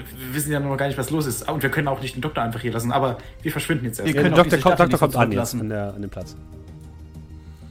Wir 0.02 0.34
wissen 0.34 0.52
ja 0.52 0.60
noch 0.60 0.76
gar 0.76 0.86
nicht, 0.86 0.98
was 0.98 1.10
los 1.10 1.26
ist. 1.26 1.48
Und 1.48 1.62
wir 1.62 1.70
können 1.70 1.88
auch 1.88 2.00
nicht 2.00 2.14
den 2.14 2.20
Doktor 2.20 2.42
einfach 2.42 2.60
hier 2.60 2.72
lassen, 2.72 2.92
aber 2.92 3.18
wir 3.42 3.52
verschwinden 3.52 3.84
jetzt 3.84 4.00
erst. 4.00 4.12
Wir 4.12 4.22
können 4.22 4.34
Doktor, 4.34 4.58
kommt, 4.58 4.80
Doktor 4.80 4.98
kommt 4.98 5.16
an 5.16 5.32
jetzt 5.32 5.54
an, 5.54 5.68
der, 5.68 5.94
an 5.94 6.00
dem 6.02 6.10
Platz. 6.10 6.36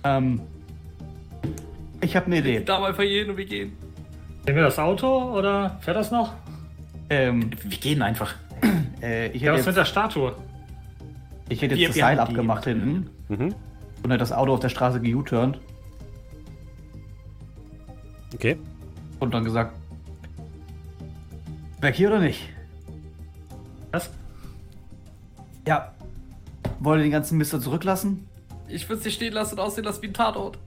Ähm, 0.04 0.42
ich 2.02 2.16
habe 2.16 2.28
eine 2.28 2.38
Idee. 2.38 2.62
Da 2.62 2.80
mal 2.80 2.94
für 2.94 3.04
jeden 3.04 3.32
und 3.32 3.38
wir 3.38 3.46
gehen. 3.46 3.74
Sehen 4.46 4.56
wir 4.56 4.64
das 4.64 4.80
Auto 4.80 5.38
oder 5.38 5.78
fährt 5.82 5.98
das 5.98 6.12
noch? 6.12 6.34
Ähm, 7.10 7.52
wir 7.64 7.78
gehen 7.78 8.02
einfach. 8.02 8.36
Äh, 9.02 9.30
ich 9.30 9.44
ja, 9.44 9.54
was 9.54 9.60
jetzt, 9.60 9.68
mit 9.68 9.78
der 9.78 9.86
Statue? 9.86 10.36
Ich 11.48 11.62
hätte 11.62 11.76
jetzt 11.76 11.96
wir, 11.96 12.04
das 12.04 12.10
Seil 12.10 12.20
abgemacht 12.20 12.66
hinten 12.66 13.10
mhm. 13.30 13.56
und 14.04 14.12
hätte 14.12 14.18
das 14.18 14.34
Auto 14.34 14.54
auf 14.54 14.60
der 14.60 14.68
Straße 14.68 15.00
gejuturnt. 15.00 15.58
Okay. 18.34 18.58
Und 19.20 19.34
dann 19.34 19.46
gesagt, 19.46 19.79
weg 21.82 21.96
hier 21.96 22.10
oder 22.10 22.20
nicht? 22.20 22.50
Was? 23.92 24.10
Ja. 25.68 25.94
Wollt 26.80 27.00
ihr 27.00 27.04
den 27.04 27.12
ganzen 27.12 27.38
Mister 27.38 27.60
zurücklassen? 27.60 28.28
Ich 28.68 28.88
würde 28.88 29.02
sie 29.02 29.12
stehen 29.12 29.34
lassen 29.34 29.56
und 29.56 29.60
aussehen 29.62 29.84
lassen 29.84 30.02
wie 30.02 30.08
ein 30.08 30.14
Tatort. 30.14 30.58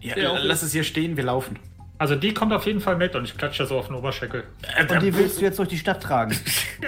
Ja, 0.00 0.16
ja 0.16 0.38
lass 0.38 0.62
es 0.62 0.72
hier 0.72 0.84
stehen, 0.84 1.16
wir 1.16 1.24
laufen. 1.24 1.58
Also 1.98 2.14
die 2.14 2.32
kommt 2.32 2.54
auf 2.54 2.64
jeden 2.64 2.80
Fall 2.80 2.96
mit 2.96 3.14
und 3.14 3.24
ich 3.24 3.36
klatsche 3.36 3.66
so 3.66 3.78
auf 3.78 3.88
den 3.88 3.96
Oberschenkel. 3.96 4.44
Und 4.80 5.02
die 5.02 5.14
willst 5.14 5.38
du 5.38 5.44
jetzt 5.44 5.58
durch 5.58 5.68
die 5.68 5.76
Stadt 5.76 6.02
tragen? 6.02 6.34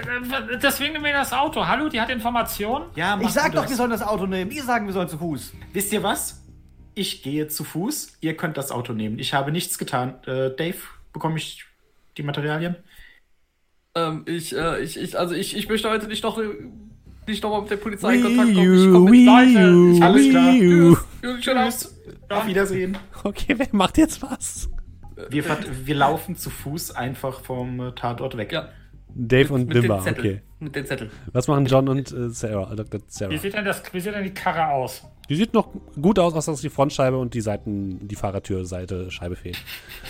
Deswegen 0.62 0.94
nehmen 0.94 1.04
wir 1.04 1.12
das 1.12 1.34
Auto. 1.34 1.66
Hallo, 1.66 1.90
die 1.90 2.00
hat 2.00 2.08
Informationen? 2.08 2.86
Ja, 2.96 3.20
ich 3.20 3.28
sag 3.28 3.52
doch, 3.52 3.68
wir 3.68 3.76
sollen 3.76 3.90
das 3.90 4.02
Auto 4.02 4.24
nehmen. 4.24 4.50
Die 4.50 4.60
sagen, 4.60 4.86
wir 4.86 4.94
sollen 4.94 5.10
zu 5.10 5.18
Fuß. 5.18 5.52
Wisst 5.74 5.92
ihr 5.92 6.02
was? 6.02 6.42
Ich 6.94 7.22
gehe 7.22 7.46
zu 7.48 7.62
Fuß. 7.62 8.16
Ihr 8.22 8.38
könnt 8.38 8.56
das 8.56 8.70
Auto 8.70 8.94
nehmen. 8.94 9.18
Ich 9.18 9.34
habe 9.34 9.52
nichts 9.52 9.76
getan. 9.76 10.14
Äh, 10.24 10.56
Dave, 10.56 10.78
bekomme 11.12 11.36
ich 11.36 11.66
die 12.16 12.22
Materialien? 12.22 12.76
Ähm, 13.94 14.24
ich, 14.26 14.56
äh, 14.56 14.82
ich, 14.82 14.98
ich, 14.98 15.18
also 15.18 15.34
ich, 15.34 15.56
ich 15.56 15.68
möchte 15.68 15.90
heute 15.90 16.06
nicht 16.06 16.24
noch 16.24 16.40
nicht 17.26 17.42
nochmal 17.42 17.60
mit 17.60 17.70
der 17.70 17.76
Polizei 17.76 18.14
in 18.16 18.22
Kontakt 18.22 18.54
kommen. 18.54 18.74
Ich 18.74 18.92
komme 18.92 19.10
mit 19.10 19.26
Leute. 19.26 20.04
Alles 20.04 20.30
klar. 20.30 20.54
Tschüss. 20.54 20.98
Tschüss. 21.40 21.94
Auf 22.28 22.46
Wiedersehen. 22.46 22.98
Okay, 23.22 23.54
wer 23.56 23.68
macht 23.72 23.98
jetzt 23.98 24.22
was? 24.22 24.68
Wir, 25.28 25.44
wir 25.84 25.94
laufen 25.94 26.36
zu 26.36 26.50
Fuß 26.50 26.92
einfach 26.92 27.40
vom 27.40 27.80
äh, 27.80 27.92
Tatort 27.92 28.36
weg. 28.36 28.50
Ja. 28.52 28.70
Dave 29.14 29.52
und 29.52 29.72
Limba, 29.72 29.98
okay. 30.00 30.40
Mit 30.58 30.74
den 30.74 30.86
Zettel. 30.86 31.10
Was 31.32 31.46
machen 31.46 31.66
John 31.66 31.88
und 31.88 32.10
äh, 32.12 32.30
Sarah, 32.30 32.74
Dr. 32.74 33.00
Sarah? 33.08 33.30
Wie 33.30 33.38
sieht, 33.38 33.52
denn 33.54 33.64
das, 33.64 33.82
wie 33.92 34.00
sieht 34.00 34.14
denn 34.14 34.24
die 34.24 34.32
Karre 34.32 34.68
aus? 34.68 35.04
Die 35.28 35.36
sieht 35.36 35.54
noch 35.54 35.68
gut 36.00 36.18
aus, 36.18 36.34
außer 36.34 36.52
dass 36.52 36.60
die 36.60 36.68
Frontscheibe 36.68 37.16
und 37.16 37.34
die 37.34 37.40
Seiten, 37.40 38.06
die 38.06 38.16
Fahrertürseite 38.16 39.10
Scheibe 39.10 39.36
fehlt. 39.36 39.56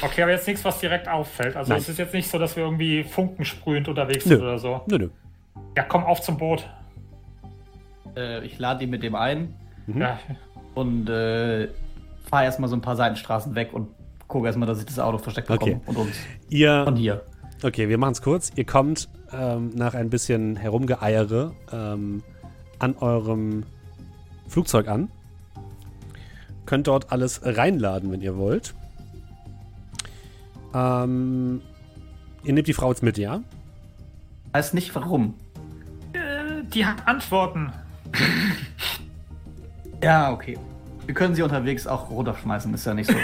Okay, 0.00 0.22
aber 0.22 0.32
jetzt 0.32 0.46
nichts, 0.46 0.64
was 0.64 0.80
direkt 0.80 1.06
auffällt. 1.08 1.54
Also 1.54 1.70
Nein. 1.70 1.80
es 1.80 1.88
ist 1.88 1.98
jetzt 1.98 2.14
nicht 2.14 2.30
so, 2.30 2.38
dass 2.38 2.56
wir 2.56 2.64
irgendwie 2.64 3.04
funkensprühend 3.04 3.88
unterwegs 3.88 4.24
nö. 4.24 4.36
sind 4.36 4.42
oder 4.42 4.58
so. 4.58 4.80
Nö, 4.86 4.98
nö. 4.98 5.08
Ja, 5.76 5.84
komm 5.84 6.04
auf 6.04 6.22
zum 6.22 6.38
Boot. 6.38 6.68
Äh, 8.16 8.44
ich 8.44 8.58
lade 8.58 8.84
ihn 8.84 8.90
mit 8.90 9.02
dem 9.02 9.14
ein. 9.14 9.54
Mhm. 9.86 10.00
Ja. 10.00 10.18
Und 10.74 11.08
äh, 11.08 11.68
fahre 12.28 12.44
erstmal 12.44 12.68
so 12.68 12.76
ein 12.76 12.80
paar 12.80 12.96
Seitenstraßen 12.96 13.54
weg 13.54 13.72
und 13.72 13.88
gucke 14.28 14.46
erstmal, 14.46 14.66
dass 14.66 14.78
ich 14.78 14.86
das 14.86 14.98
Auto 14.98 15.18
versteckt 15.18 15.48
bekomme 15.48 15.76
okay. 15.76 15.82
und 15.86 15.96
uns. 15.96 16.16
Ihr, 16.48 16.84
von 16.84 16.96
hier. 16.96 17.22
Okay, 17.62 17.88
wir 17.88 17.98
machen 17.98 18.12
es 18.12 18.22
kurz. 18.22 18.50
Ihr 18.56 18.64
kommt 18.64 19.08
ähm, 19.32 19.70
nach 19.74 19.94
ein 19.94 20.10
bisschen 20.10 20.56
Herumgeeiere 20.56 21.52
ähm, 21.70 22.22
an 22.78 22.96
eurem 22.96 23.64
Flugzeug 24.52 24.86
an. 24.86 25.10
Könnt 26.66 26.86
dort 26.86 27.10
alles 27.10 27.40
reinladen, 27.42 28.12
wenn 28.12 28.20
ihr 28.20 28.36
wollt. 28.36 28.74
Ähm, 30.74 31.60
ihr 32.44 32.52
nehmt 32.52 32.68
die 32.68 32.74
Frau 32.74 32.90
jetzt 32.90 33.02
mit, 33.02 33.18
ja? 33.18 33.42
Weiß 34.52 34.74
nicht 34.74 34.94
warum. 34.94 35.34
Äh, 36.12 36.62
die 36.64 36.86
hat 36.86 37.08
Antworten. 37.08 37.72
ja, 40.02 40.32
okay. 40.32 40.58
Wir 41.06 41.14
können 41.14 41.34
sie 41.34 41.42
unterwegs 41.42 41.86
auch 41.86 42.10
runterschmeißen, 42.10 42.72
ist 42.74 42.84
ja 42.84 42.94
nicht 42.94 43.10
so. 43.10 43.16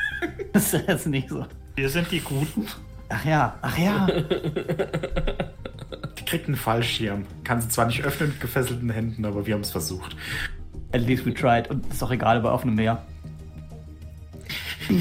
ist 0.54 0.72
ja 0.72 0.80
jetzt 0.88 1.06
nicht 1.06 1.28
so. 1.28 1.46
Wir 1.76 1.88
sind 1.88 2.10
die 2.10 2.20
Guten. 2.20 2.66
Ach 3.08 3.24
ja, 3.24 3.56
ach 3.60 3.78
ja. 3.78 4.06
Die 6.18 6.24
kriegt 6.24 6.46
einen 6.46 6.56
Fallschirm. 6.56 7.26
Kann 7.44 7.60
sie 7.60 7.68
zwar 7.68 7.86
nicht 7.86 8.02
öffnen 8.02 8.30
mit 8.30 8.40
gefesselten 8.40 8.90
Händen, 8.90 9.24
aber 9.24 9.46
wir 9.46 9.54
haben 9.54 9.62
es 9.62 9.70
versucht. 9.70 10.16
At 10.92 11.02
least 11.02 11.24
we 11.24 11.32
tried. 11.32 11.70
Und 11.70 11.86
ist 11.88 12.02
doch 12.02 12.10
egal 12.10 12.40
bei 12.40 12.50
offenem 12.50 12.74
Meer. 12.74 13.02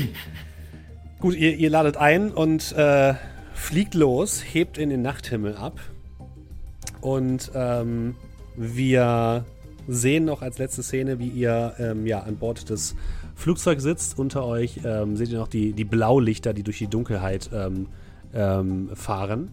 Gut, 1.19 1.35
ihr, 1.35 1.55
ihr, 1.55 1.69
ladet 1.69 1.97
ein 1.97 2.31
und 2.31 2.71
äh, 2.73 3.13
fliegt 3.53 3.93
los, 3.93 4.41
hebt 4.41 4.77
in 4.77 4.89
den 4.89 5.01
Nachthimmel 5.01 5.55
ab. 5.55 5.79
Und 7.01 7.51
ähm, 7.55 8.15
wir 8.55 9.45
sehen 9.87 10.25
noch 10.25 10.41
als 10.41 10.59
letzte 10.59 10.83
Szene, 10.83 11.19
wie 11.19 11.27
ihr 11.27 11.73
ähm, 11.79 12.05
ja, 12.05 12.19
an 12.19 12.37
Bord 12.37 12.69
des 12.69 12.95
Flugzeugs 13.35 13.83
sitzt. 13.83 14.19
Unter 14.19 14.45
euch 14.45 14.81
ähm, 14.85 15.17
seht 15.17 15.29
ihr 15.29 15.39
noch 15.39 15.47
die, 15.47 15.73
die 15.73 15.85
Blaulichter, 15.85 16.53
die 16.53 16.63
durch 16.63 16.77
die 16.77 16.87
Dunkelheit 16.87 17.49
ähm, 17.53 17.87
ähm, 18.33 18.89
fahren. 18.93 19.51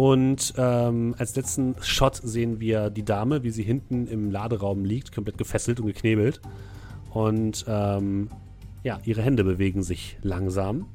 Und 0.00 0.54
ähm, 0.56 1.14
als 1.18 1.36
letzten 1.36 1.74
Shot 1.82 2.16
sehen 2.16 2.58
wir 2.58 2.88
die 2.88 3.04
Dame, 3.04 3.42
wie 3.42 3.50
sie 3.50 3.62
hinten 3.62 4.06
im 4.06 4.30
Laderaum 4.30 4.86
liegt, 4.86 5.14
komplett 5.14 5.36
gefesselt 5.36 5.78
und 5.78 5.88
geknebelt. 5.88 6.40
Und 7.10 7.66
ähm, 7.68 8.30
ja, 8.82 8.98
ihre 9.04 9.20
Hände 9.20 9.44
bewegen 9.44 9.82
sich 9.82 10.16
langsam. 10.22 10.86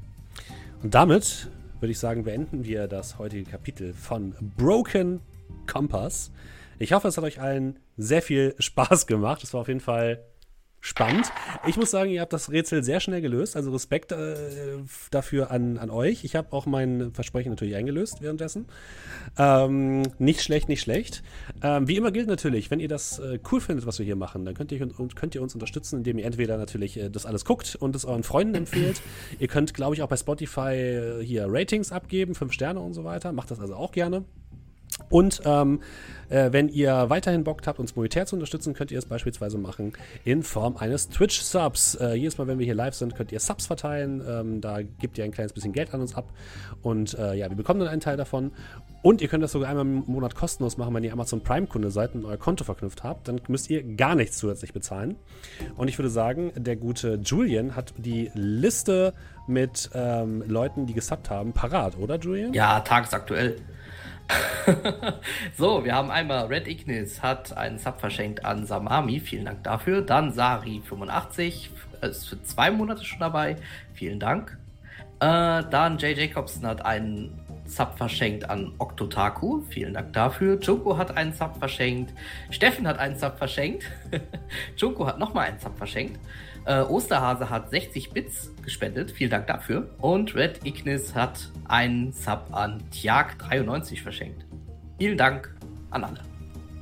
Und 0.82 0.96
damit 0.96 1.48
würde 1.78 1.92
ich 1.92 2.00
sagen, 2.00 2.24
beenden 2.24 2.64
wir 2.64 2.88
das 2.88 3.16
heutige 3.16 3.48
Kapitel 3.48 3.92
von 3.92 4.34
Broken 4.56 5.20
Compass. 5.68 6.32
Ich 6.80 6.92
hoffe, 6.92 7.06
es 7.06 7.16
hat 7.16 7.22
euch 7.22 7.40
allen 7.40 7.78
sehr 7.96 8.22
viel 8.22 8.56
Spaß 8.58 9.06
gemacht. 9.06 9.44
Es 9.44 9.54
war 9.54 9.60
auf 9.60 9.68
jeden 9.68 9.78
Fall 9.78 10.24
spannend. 10.80 11.32
Ich 11.66 11.76
muss 11.76 11.90
sagen, 11.90 12.10
ihr 12.10 12.20
habt 12.20 12.32
das 12.32 12.50
Rätsel 12.50 12.84
sehr 12.84 13.00
schnell 13.00 13.20
gelöst. 13.20 13.56
Also 13.56 13.72
Respekt 13.72 14.12
äh, 14.12 14.36
dafür 15.10 15.50
an, 15.50 15.78
an 15.78 15.90
euch. 15.90 16.24
Ich 16.24 16.36
habe 16.36 16.52
auch 16.52 16.66
mein 16.66 17.12
Versprechen 17.12 17.50
natürlich 17.50 17.74
eingelöst 17.74 18.22
währenddessen. 18.22 18.66
Ähm, 19.36 20.02
nicht 20.18 20.42
schlecht, 20.42 20.68
nicht 20.68 20.80
schlecht. 20.80 21.22
Ähm, 21.62 21.88
wie 21.88 21.96
immer 21.96 22.12
gilt 22.12 22.28
natürlich, 22.28 22.70
wenn 22.70 22.80
ihr 22.80 22.88
das 22.88 23.18
äh, 23.18 23.38
cool 23.50 23.60
findet, 23.60 23.86
was 23.86 23.98
wir 23.98 24.06
hier 24.06 24.16
machen, 24.16 24.44
dann 24.44 24.54
könnt 24.54 24.70
ihr, 24.72 24.86
könnt 25.14 25.34
ihr 25.34 25.42
uns 25.42 25.54
unterstützen, 25.54 25.98
indem 25.98 26.18
ihr 26.18 26.24
entweder 26.24 26.56
natürlich 26.56 26.96
äh, 26.98 27.10
das 27.10 27.26
alles 27.26 27.44
guckt 27.44 27.76
und 27.76 27.96
es 27.96 28.04
euren 28.04 28.22
Freunden 28.22 28.54
empfehlt. 28.54 29.02
ihr 29.38 29.48
könnt, 29.48 29.74
glaube 29.74 29.94
ich, 29.94 30.02
auch 30.02 30.08
bei 30.08 30.16
Spotify 30.16 30.70
äh, 30.70 31.24
hier 31.24 31.46
Ratings 31.48 31.90
abgeben, 31.92 32.34
fünf 32.34 32.52
Sterne 32.52 32.80
und 32.80 32.94
so 32.94 33.04
weiter. 33.04 33.32
Macht 33.32 33.50
das 33.50 33.60
also 33.60 33.74
auch 33.74 33.92
gerne. 33.92 34.24
Und 35.10 35.42
ähm, 35.44 35.80
äh, 36.28 36.52
wenn 36.52 36.68
ihr 36.68 37.08
weiterhin 37.08 37.44
Bock 37.44 37.62
habt, 37.66 37.78
uns 37.78 37.94
monetär 37.94 38.26
zu 38.26 38.34
unterstützen, 38.34 38.74
könnt 38.74 38.90
ihr 38.90 38.98
es 38.98 39.06
beispielsweise 39.06 39.58
machen 39.58 39.92
in 40.24 40.42
Form 40.42 40.76
eines 40.76 41.08
Twitch-Subs. 41.08 41.96
Äh, 41.96 42.14
jedes 42.14 42.38
Mal, 42.38 42.46
wenn 42.46 42.58
wir 42.58 42.64
hier 42.64 42.74
live 42.74 42.94
sind, 42.94 43.14
könnt 43.14 43.30
ihr 43.30 43.40
Subs 43.40 43.66
verteilen. 43.66 44.22
Ähm, 44.26 44.60
da 44.60 44.82
gebt 44.82 45.18
ihr 45.18 45.24
ein 45.24 45.30
kleines 45.30 45.52
bisschen 45.52 45.72
Geld 45.72 45.94
an 45.94 46.00
uns 46.00 46.16
ab. 46.16 46.32
Und 46.82 47.14
äh, 47.18 47.34
ja, 47.34 47.48
wir 47.48 47.56
bekommen 47.56 47.80
dann 47.80 47.88
einen 47.88 48.00
Teil 48.00 48.16
davon. 48.16 48.52
Und 49.02 49.20
ihr 49.20 49.28
könnt 49.28 49.44
das 49.44 49.52
sogar 49.52 49.68
einmal 49.68 49.86
im 49.86 50.02
Monat 50.06 50.34
kostenlos 50.34 50.78
machen, 50.78 50.92
wenn 50.94 51.04
ihr 51.04 51.12
Amazon 51.12 51.40
Prime-Kunde 51.40 51.90
seid 51.90 52.14
und 52.14 52.24
euer 52.24 52.38
Konto 52.38 52.64
verknüpft 52.64 53.04
habt. 53.04 53.28
Dann 53.28 53.40
müsst 53.46 53.70
ihr 53.70 53.84
gar 53.96 54.16
nichts 54.16 54.38
zusätzlich 54.38 54.72
bezahlen. 54.72 55.16
Und 55.76 55.88
ich 55.88 55.98
würde 55.98 56.10
sagen, 56.10 56.50
der 56.56 56.74
gute 56.74 57.20
Julian 57.22 57.76
hat 57.76 57.94
die 57.98 58.30
Liste 58.34 59.12
mit 59.46 59.90
ähm, 59.94 60.42
Leuten, 60.48 60.86
die 60.86 60.94
gesubbt 60.94 61.30
haben, 61.30 61.52
parat, 61.52 61.96
oder 61.98 62.18
Julian? 62.18 62.52
Ja, 62.52 62.80
tagesaktuell. 62.80 63.58
so, 65.56 65.84
wir 65.84 65.94
haben 65.94 66.10
einmal 66.10 66.46
Red 66.46 66.66
Ignis 66.66 67.22
hat 67.22 67.56
einen 67.56 67.78
Sub 67.78 68.00
verschenkt 68.00 68.44
an 68.44 68.66
Samami. 68.66 69.20
Vielen 69.20 69.44
Dank 69.44 69.62
dafür. 69.64 70.02
Dann 70.02 70.32
Sari85 70.32 71.68
ist 72.02 72.28
für 72.28 72.42
zwei 72.42 72.70
Monate 72.70 73.04
schon 73.04 73.20
dabei. 73.20 73.56
Vielen 73.94 74.20
Dank. 74.20 74.58
Äh, 75.20 75.62
dann 75.70 75.98
Jay 75.98 76.12
Jacobson 76.14 76.66
hat 76.66 76.84
einen 76.84 77.40
Sub 77.64 77.96
verschenkt 77.96 78.48
an 78.48 78.72
Oktotaku. 78.78 79.62
Vielen 79.68 79.94
Dank 79.94 80.12
dafür. 80.12 80.58
Joko 80.58 80.96
hat 80.98 81.16
einen 81.16 81.32
Sub 81.32 81.56
verschenkt. 81.58 82.12
Steffen 82.50 82.86
hat 82.86 82.98
einen 82.98 83.16
Sub 83.16 83.38
verschenkt. 83.38 83.84
Joko 84.76 85.06
hat 85.06 85.18
nochmal 85.18 85.48
einen 85.48 85.58
Sub 85.58 85.76
verschenkt. 85.76 86.18
Äh, 86.66 86.80
Osterhase 86.80 87.48
hat 87.48 87.70
60 87.70 88.10
Bits 88.10 88.52
gespendet. 88.64 89.12
Vielen 89.12 89.30
Dank 89.30 89.46
dafür. 89.46 89.88
Und 89.98 90.34
Red 90.34 90.66
Ignis 90.66 91.14
hat 91.14 91.48
einen 91.68 92.12
Sub 92.12 92.48
an 92.50 92.82
Tiag93 92.92 94.02
verschenkt. 94.02 94.44
Vielen 94.98 95.16
Dank 95.16 95.54
an 95.90 96.02
alle. 96.02 96.18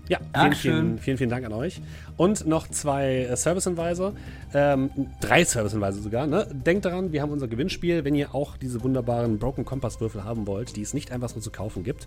Ja, 0.09 0.19
vielen, 0.35 0.53
vielen, 0.55 0.99
vielen, 0.99 1.19
vielen 1.19 1.31
Dank 1.31 1.47
an 1.47 1.53
euch. 1.53 1.81
Und 2.17 2.47
noch 2.47 2.69
zwei 2.69 3.25
äh, 3.25 3.37
Service-Hinweise. 3.37 4.13
Ähm, 4.55 4.91
drei 5.21 5.45
Service-Hinweise 5.45 6.01
sogar. 6.01 6.27
Ne? 6.29 6.47
Denkt 6.53 6.85
daran, 6.85 7.13
wir 7.13 7.23
haben 7.23 7.33
unser 7.33 7.49
Gewinnspiel. 7.49 8.05
Wenn 8.05 8.15
ihr 8.15 8.35
auch 8.35 8.57
diese 8.57 8.83
wunderbaren 8.85 9.39
Broken 9.39 9.65
Compass-Würfel 9.65 10.23
haben 10.23 10.47
wollt, 10.47 10.77
die 10.77 10.83
es 10.83 10.95
nicht 10.95 11.11
einfach 11.11 11.29
so 11.29 11.41
zu 11.41 11.51
kaufen 11.51 11.83
gibt, 11.83 12.07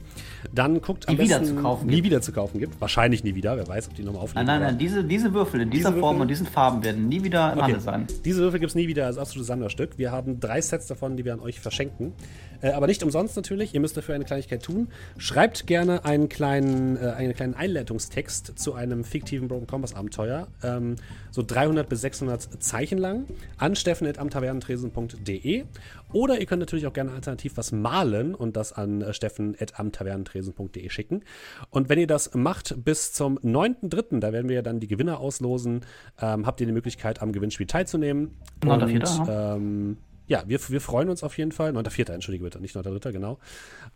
dann 0.53 0.79
guckt 0.81 1.07
nie 1.07 1.11
am 1.11 1.17
besten, 1.17 1.29
wieder 1.41 1.43
zu 1.43 1.55
kaufen 1.61 1.85
nie 1.87 1.95
gibt. 1.95 2.05
wieder 2.05 2.21
zu 2.21 2.31
kaufen 2.31 2.59
gibt. 2.59 2.79
Wahrscheinlich 2.79 3.23
nie 3.25 3.35
wieder. 3.35 3.57
Wer 3.57 3.67
weiß, 3.67 3.89
ob 3.89 3.95
die 3.95 4.03
nochmal 4.03 4.21
auflegen. 4.23 4.45
Nein, 4.47 4.61
nein, 4.61 4.69
nein, 4.69 4.77
diese, 4.77 5.03
diese 5.03 5.33
Würfel 5.33 5.59
in 5.61 5.69
dieser 5.71 5.89
Diese 5.89 5.99
Form 5.99 6.15
Würfel? 6.15 6.21
und 6.21 6.27
diesen 6.29 6.47
Farben 6.47 6.83
werden 6.83 7.09
nie 7.09 7.23
wieder 7.23 7.51
im 7.51 7.57
Okay. 7.57 7.65
Handel 7.65 7.81
sein. 7.81 8.07
Diese 8.23 8.39
Würfel 8.41 8.59
gibt 8.61 8.69
es 8.69 8.75
nie 8.75 8.87
wieder 8.87 9.05
als 9.07 9.17
absolutes 9.17 9.47
Sammlerstück. 9.47 9.97
Wir 9.97 10.11
haben 10.13 10.39
drei 10.39 10.61
Sets 10.61 10.87
davon, 10.87 11.17
die 11.17 11.25
wir 11.25 11.33
an 11.33 11.41
euch 11.41 11.59
verschenken. 11.59 12.13
Äh, 12.61 12.71
aber 12.71 12.87
nicht 12.87 13.03
umsonst 13.03 13.35
natürlich. 13.35 13.73
Ihr 13.73 13.79
müsst 13.79 13.97
dafür 13.97 14.15
eine 14.15 14.25
Kleinigkeit 14.25 14.63
tun. 14.63 14.87
Schreibt 15.17 15.67
gerne 15.67 16.05
einen 16.05 16.29
kleinen, 16.29 16.97
äh, 16.97 17.11
einen 17.11 17.33
kleinen 17.33 17.53
Einleitungstext 17.53 18.57
zu 18.57 18.73
einem 18.73 19.03
fiktiven 19.03 19.47
Broken 19.47 19.67
Compass 19.67 19.93
Abenteuer. 19.95 20.47
Ähm, 20.63 20.95
so 21.31 21.43
300 21.45 21.87
bis 21.87 22.01
600 22.01 22.63
Zeichen 22.63 22.97
lang 22.97 23.25
an 23.57 23.75
steffen.amtavernentresen.de 23.75 25.65
oder 26.13 26.39
ihr 26.39 26.45
könnt 26.45 26.61
natürlich 26.61 26.87
auch 26.87 26.93
gerne 26.93 27.11
alternativ 27.11 27.57
was 27.57 27.71
malen 27.71 28.33
und 28.33 28.55
das 28.55 28.73
an 28.73 29.01
äh, 29.01 29.13
steffen.amtavernentresen.de 29.13 30.89
schicken. 30.89 31.23
Und 31.69 31.89
wenn 31.89 31.99
ihr 31.99 32.07
das 32.07 32.33
macht 32.33 32.75
bis 32.83 33.13
zum 33.13 33.37
9.3., 33.39 34.19
da 34.19 34.31
werden 34.31 34.49
wir 34.49 34.61
dann 34.61 34.79
die 34.79 34.87
Gewinner 34.87 35.19
auslosen, 35.19 35.81
ähm, 36.21 36.45
habt 36.45 36.61
ihr 36.61 36.67
die 36.67 36.73
Möglichkeit, 36.73 37.21
am 37.21 37.33
Gewinnspiel 37.33 37.67
teilzunehmen. 37.67 38.31
9.4., 38.61 39.19
Und, 39.19 39.29
ähm, 39.29 39.97
ja, 40.27 40.43
wir, 40.45 40.59
wir 40.69 40.81
freuen 40.81 41.09
uns 41.09 41.23
auf 41.23 41.37
jeden 41.37 41.51
Fall. 41.51 41.71
9.4., 41.71 42.11
entschuldige 42.11 42.43
bitte, 42.43 42.59
nicht 42.59 42.75
9.3., 42.75 43.11
genau. 43.11 43.39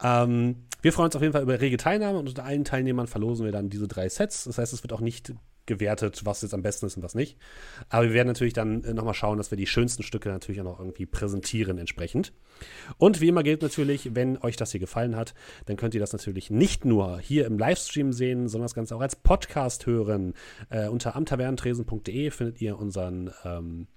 Ähm, 0.02 0.64
wir 0.82 0.94
freuen 0.94 1.08
uns 1.08 1.16
auf 1.16 1.22
jeden 1.22 1.34
Fall 1.34 1.44
über 1.44 1.60
rege 1.60 1.78
Teilnahme 1.78 2.18
und 2.18 2.30
unter 2.30 2.46
allen 2.46 2.64
Teilnehmern 2.64 3.08
verlosen 3.08 3.46
wir 3.46 3.52
dann 3.52 3.70
diese 3.70 3.88
drei 3.88 4.10
Sets. 4.10 4.46
Das 4.46 4.58
heißt, 4.58 4.74
es 4.74 4.84
wird 4.84 4.94
auch 4.94 5.02
nicht 5.02 5.34
gewertet, 5.66 6.26
was 6.26 6.42
jetzt 6.42 6.54
am 6.54 6.64
besten 6.64 6.86
ist 6.86 6.98
und 6.98 7.04
was 7.04 7.16
nicht. 7.16 7.38
Aber 7.90 8.06
wir 8.06 8.14
werden 8.14 8.28
natürlich 8.28 8.54
dann 8.54 8.84
äh, 8.84 8.94
nochmal 8.94 9.14
schauen, 9.14 9.38
dass 9.38 9.52
wir 9.52 9.58
die 9.58 9.68
schönsten 9.68 10.04
Stücke 10.04 10.30
natürlich 10.30 10.62
auch 10.62 10.66
noch 10.66 10.80
irgendwie 10.80 11.06
präsentieren 11.06 11.78
entsprechend. 11.78 12.34
Und 12.98 13.22
wie 13.22 13.28
immer 13.28 13.44
gilt 13.44 13.62
natürlich, 13.62 14.16
wenn 14.16 14.38
euch 14.38 14.56
das 14.56 14.72
hier 14.72 14.80
gefallen 14.80 15.16
hat, 15.16 15.34
dann 15.66 15.78
könnt 15.78 15.94
ihr 15.94 16.00
das 16.00 16.14
natürlich 16.14 16.50
nicht 16.50 16.86
nur 16.86 17.20
hier 17.20 17.46
im 17.46 17.60
Livestream 17.60 18.12
sehen, 18.12 18.48
sondern 18.48 18.66
das 18.66 18.74
Ganze 18.74 18.96
auch 18.96 19.02
als 19.02 19.16
Podcast 19.16 19.86
hören. 19.86 20.34
Äh, 20.70 20.88
unter 20.88 21.16
amtavernentresen.de 21.16 22.32
findet 22.32 22.62
ihr 22.62 22.78
unseren 22.78 23.32
ähm, 23.44 23.88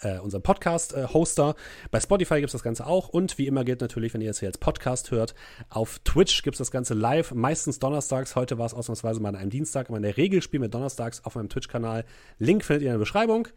äh, 0.00 0.18
unseren 0.18 0.42
Podcast-Hoster. 0.42 1.54
Bei 1.90 2.00
Spotify 2.00 2.36
gibt 2.36 2.48
es 2.48 2.52
das 2.52 2.62
Ganze 2.62 2.86
auch. 2.86 3.08
Und 3.08 3.38
wie 3.38 3.46
immer 3.46 3.64
gilt 3.64 3.80
natürlich, 3.80 4.14
wenn 4.14 4.20
ihr 4.20 4.30
es 4.30 4.40
hier 4.40 4.48
als 4.48 4.58
Podcast 4.58 5.10
hört, 5.10 5.34
auf 5.68 5.98
Twitch 6.00 6.42
gibt 6.42 6.54
es 6.54 6.58
das 6.58 6.70
Ganze 6.70 6.94
live, 6.94 7.32
meistens 7.32 7.78
donnerstags. 7.78 8.36
Heute 8.36 8.58
war 8.58 8.66
es 8.66 8.74
ausnahmsweise 8.74 9.20
mal 9.20 9.30
an 9.30 9.36
einem 9.36 9.50
Dienstag, 9.50 9.88
aber 9.88 9.96
in 9.96 10.02
der 10.02 10.16
Regel 10.16 10.42
spielen 10.42 10.62
wir 10.62 10.68
donnerstags 10.68 11.24
auf 11.24 11.34
meinem 11.34 11.48
Twitch-Kanal. 11.48 12.04
Link 12.38 12.64
findet 12.64 12.82
ihr 12.82 12.88
in 12.88 12.94
der 12.94 12.98
Beschreibung. 12.98 13.48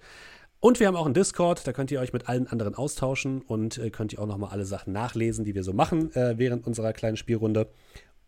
Und 0.62 0.82
wir 0.82 0.88
haben 0.88 0.98
auch 0.98 1.06
einen 1.06 1.14
Discord, 1.14 1.66
da 1.66 1.72
könnt 1.72 1.90
ihr 1.90 2.02
euch 2.02 2.12
mit 2.12 2.28
allen 2.28 2.48
anderen 2.48 2.76
austauschen 2.76 3.42
und 3.42 3.78
äh, 3.78 3.92
könnt 3.92 4.12
ihr 4.12 4.20
auch 4.20 4.28
nochmal 4.28 4.52
alle 4.52 4.66
Sachen 4.66 4.92
nachlesen, 4.92 5.46
die 5.46 5.56
wir 5.56 5.64
so 5.64 5.72
machen 5.72 6.14
äh, 6.16 6.38
während 6.38 6.68
unserer 6.68 6.92
kleinen 6.92 7.16
Spielrunde. 7.16 7.70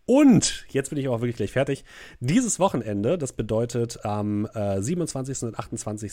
Und 0.06 0.66
jetzt 0.70 0.90
bin 0.90 1.00
ich 1.00 1.08
auch 1.08 1.22
wirklich 1.22 1.38
gleich 1.38 1.52
fertig. 1.52 1.86
Dieses 2.20 2.60
Wochenende, 2.60 3.18
das 3.18 3.34
bedeutet 3.34 4.04
am 4.04 4.46
äh, 4.54 4.82
27. 4.82 5.44
und 5.44 5.60
28. 5.60 6.12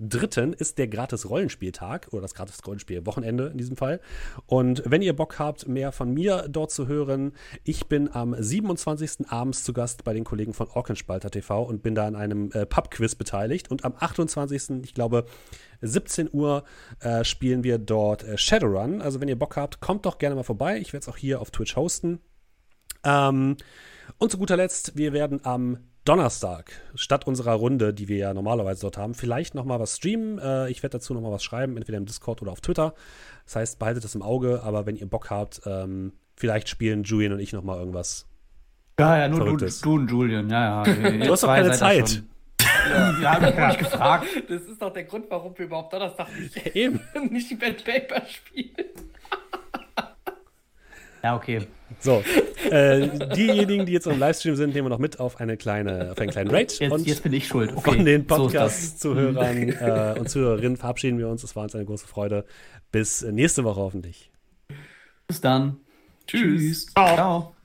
Dritten 0.00 0.52
ist 0.52 0.78
der 0.78 0.86
gratis 0.86 1.28
Rollenspieltag 1.28 2.08
oder 2.12 2.22
das 2.22 2.34
gratis 2.34 2.64
Rollenspiel 2.64 3.04
Wochenende 3.04 3.48
in 3.48 3.58
diesem 3.58 3.76
Fall. 3.76 4.00
Und 4.46 4.82
wenn 4.86 5.02
ihr 5.02 5.14
Bock 5.14 5.40
habt, 5.40 5.66
mehr 5.66 5.90
von 5.90 6.14
mir 6.14 6.46
dort 6.48 6.70
zu 6.70 6.86
hören, 6.86 7.32
ich 7.64 7.86
bin 7.86 8.08
am 8.12 8.36
27. 8.38 9.28
abends 9.28 9.64
zu 9.64 9.72
Gast 9.72 10.04
bei 10.04 10.14
den 10.14 10.22
Kollegen 10.22 10.54
von 10.54 10.68
Orkenspalter 10.68 11.30
TV 11.30 11.64
und 11.64 11.82
bin 11.82 11.96
da 11.96 12.06
an 12.06 12.14
einem 12.14 12.52
äh, 12.52 12.64
Pub-Quiz 12.64 13.16
beteiligt. 13.16 13.72
Und 13.72 13.84
am 13.84 13.94
28. 13.98 14.84
ich 14.84 14.94
glaube 14.94 15.24
17 15.80 16.28
Uhr 16.32 16.62
äh, 17.00 17.24
spielen 17.24 17.64
wir 17.64 17.78
dort 17.78 18.22
äh, 18.22 18.38
Shadowrun. 18.38 19.02
Also 19.02 19.20
wenn 19.20 19.28
ihr 19.28 19.38
Bock 19.38 19.56
habt, 19.56 19.80
kommt 19.80 20.06
doch 20.06 20.18
gerne 20.18 20.36
mal 20.36 20.44
vorbei. 20.44 20.78
Ich 20.78 20.92
werde 20.92 21.02
es 21.02 21.08
auch 21.08 21.16
hier 21.16 21.40
auf 21.40 21.50
Twitch 21.50 21.74
hosten. 21.74 22.20
Ähm, 23.04 23.56
und 24.18 24.30
zu 24.30 24.38
guter 24.38 24.56
Letzt, 24.56 24.96
wir 24.96 25.12
werden 25.12 25.40
am 25.44 25.78
Donnerstag, 26.04 26.72
statt 26.94 27.26
unserer 27.26 27.52
Runde, 27.52 27.92
die 27.92 28.08
wir 28.08 28.16
ja 28.16 28.34
normalerweise 28.34 28.80
dort 28.80 28.96
haben, 28.96 29.14
vielleicht 29.14 29.54
noch 29.54 29.64
mal 29.64 29.78
was 29.78 29.96
streamen. 29.96 30.38
Äh, 30.38 30.70
ich 30.70 30.82
werde 30.82 30.96
dazu 30.96 31.12
noch 31.12 31.20
mal 31.20 31.30
was 31.30 31.44
schreiben, 31.44 31.76
entweder 31.76 31.98
im 31.98 32.06
Discord 32.06 32.40
oder 32.40 32.52
auf 32.52 32.62
Twitter. 32.62 32.94
Das 33.44 33.56
heißt, 33.56 33.78
behaltet 33.78 34.04
das 34.04 34.14
im 34.14 34.22
Auge, 34.22 34.62
aber 34.62 34.86
wenn 34.86 34.96
ihr 34.96 35.06
Bock 35.06 35.28
habt, 35.30 35.60
ähm, 35.66 36.12
vielleicht 36.34 36.68
spielen 36.68 37.02
Julian 37.02 37.34
und 37.34 37.40
ich 37.40 37.52
noch 37.52 37.62
mal 37.62 37.78
irgendwas. 37.78 38.26
Ja, 38.98 39.18
ja, 39.18 39.28
nur 39.28 39.40
du, 39.40 39.44
Verrücktes. 39.44 39.80
du 39.80 39.94
und 39.94 40.10
Julian, 40.10 40.48
ja, 40.48 40.84
ja. 40.84 41.10
Du 41.26 41.32
hast 41.32 41.42
doch 41.42 41.48
keine 41.48 41.72
Zeit. 41.72 42.22
Ja, 42.90 43.32
hab 43.34 43.50
ich 43.50 43.54
ja. 43.54 43.66
nicht 43.68 43.78
gefragt. 43.78 44.26
Das 44.48 44.62
ist 44.62 44.80
doch 44.80 44.92
der 44.92 45.04
Grund, 45.04 45.26
warum 45.28 45.56
wir 45.58 45.66
überhaupt 45.66 45.92
Donnerstag 45.92 46.28
nicht, 46.38 46.66
Eben. 46.74 47.00
nicht 47.30 47.50
die 47.50 47.56
Bad 47.56 47.84
Paper 47.84 48.22
spielen. 48.26 48.74
Ja, 51.22 51.36
okay. 51.36 51.66
So, 52.00 52.22
äh, 52.70 53.08
diejenigen, 53.34 53.86
die 53.86 53.92
jetzt 53.92 54.06
im 54.06 54.18
Livestream 54.18 54.56
sind, 54.56 54.74
nehmen 54.74 54.86
wir 54.86 54.90
noch 54.90 54.98
mit 54.98 55.20
auf 55.20 55.40
eine 55.40 55.56
kleine, 55.56 56.12
auf 56.12 56.18
einen 56.18 56.30
kleinen 56.30 56.50
Raid. 56.50 56.78
Jetzt, 56.78 56.92
und 56.92 57.06
jetzt 57.06 57.22
bin 57.22 57.32
ich 57.32 57.48
schuld. 57.48 57.72
Okay, 57.74 57.92
von 57.92 58.04
den 58.04 58.28
so. 58.28 58.36
Podcast-Zuhörern 58.36 59.68
äh, 59.68 60.14
und 60.18 60.28
Zuhörerinnen 60.28 60.76
verabschieden 60.76 61.18
wir 61.18 61.28
uns. 61.28 61.42
Es 61.42 61.56
war 61.56 61.64
uns 61.64 61.74
eine 61.74 61.86
große 61.86 62.06
Freude. 62.06 62.44
Bis 62.92 63.22
nächste 63.22 63.64
Woche 63.64 63.80
hoffentlich. 63.80 64.30
Bis 65.26 65.40
dann. 65.40 65.78
Tschüss. 66.26 66.86
Ciao. 66.86 67.14
Ciao. 67.14 67.57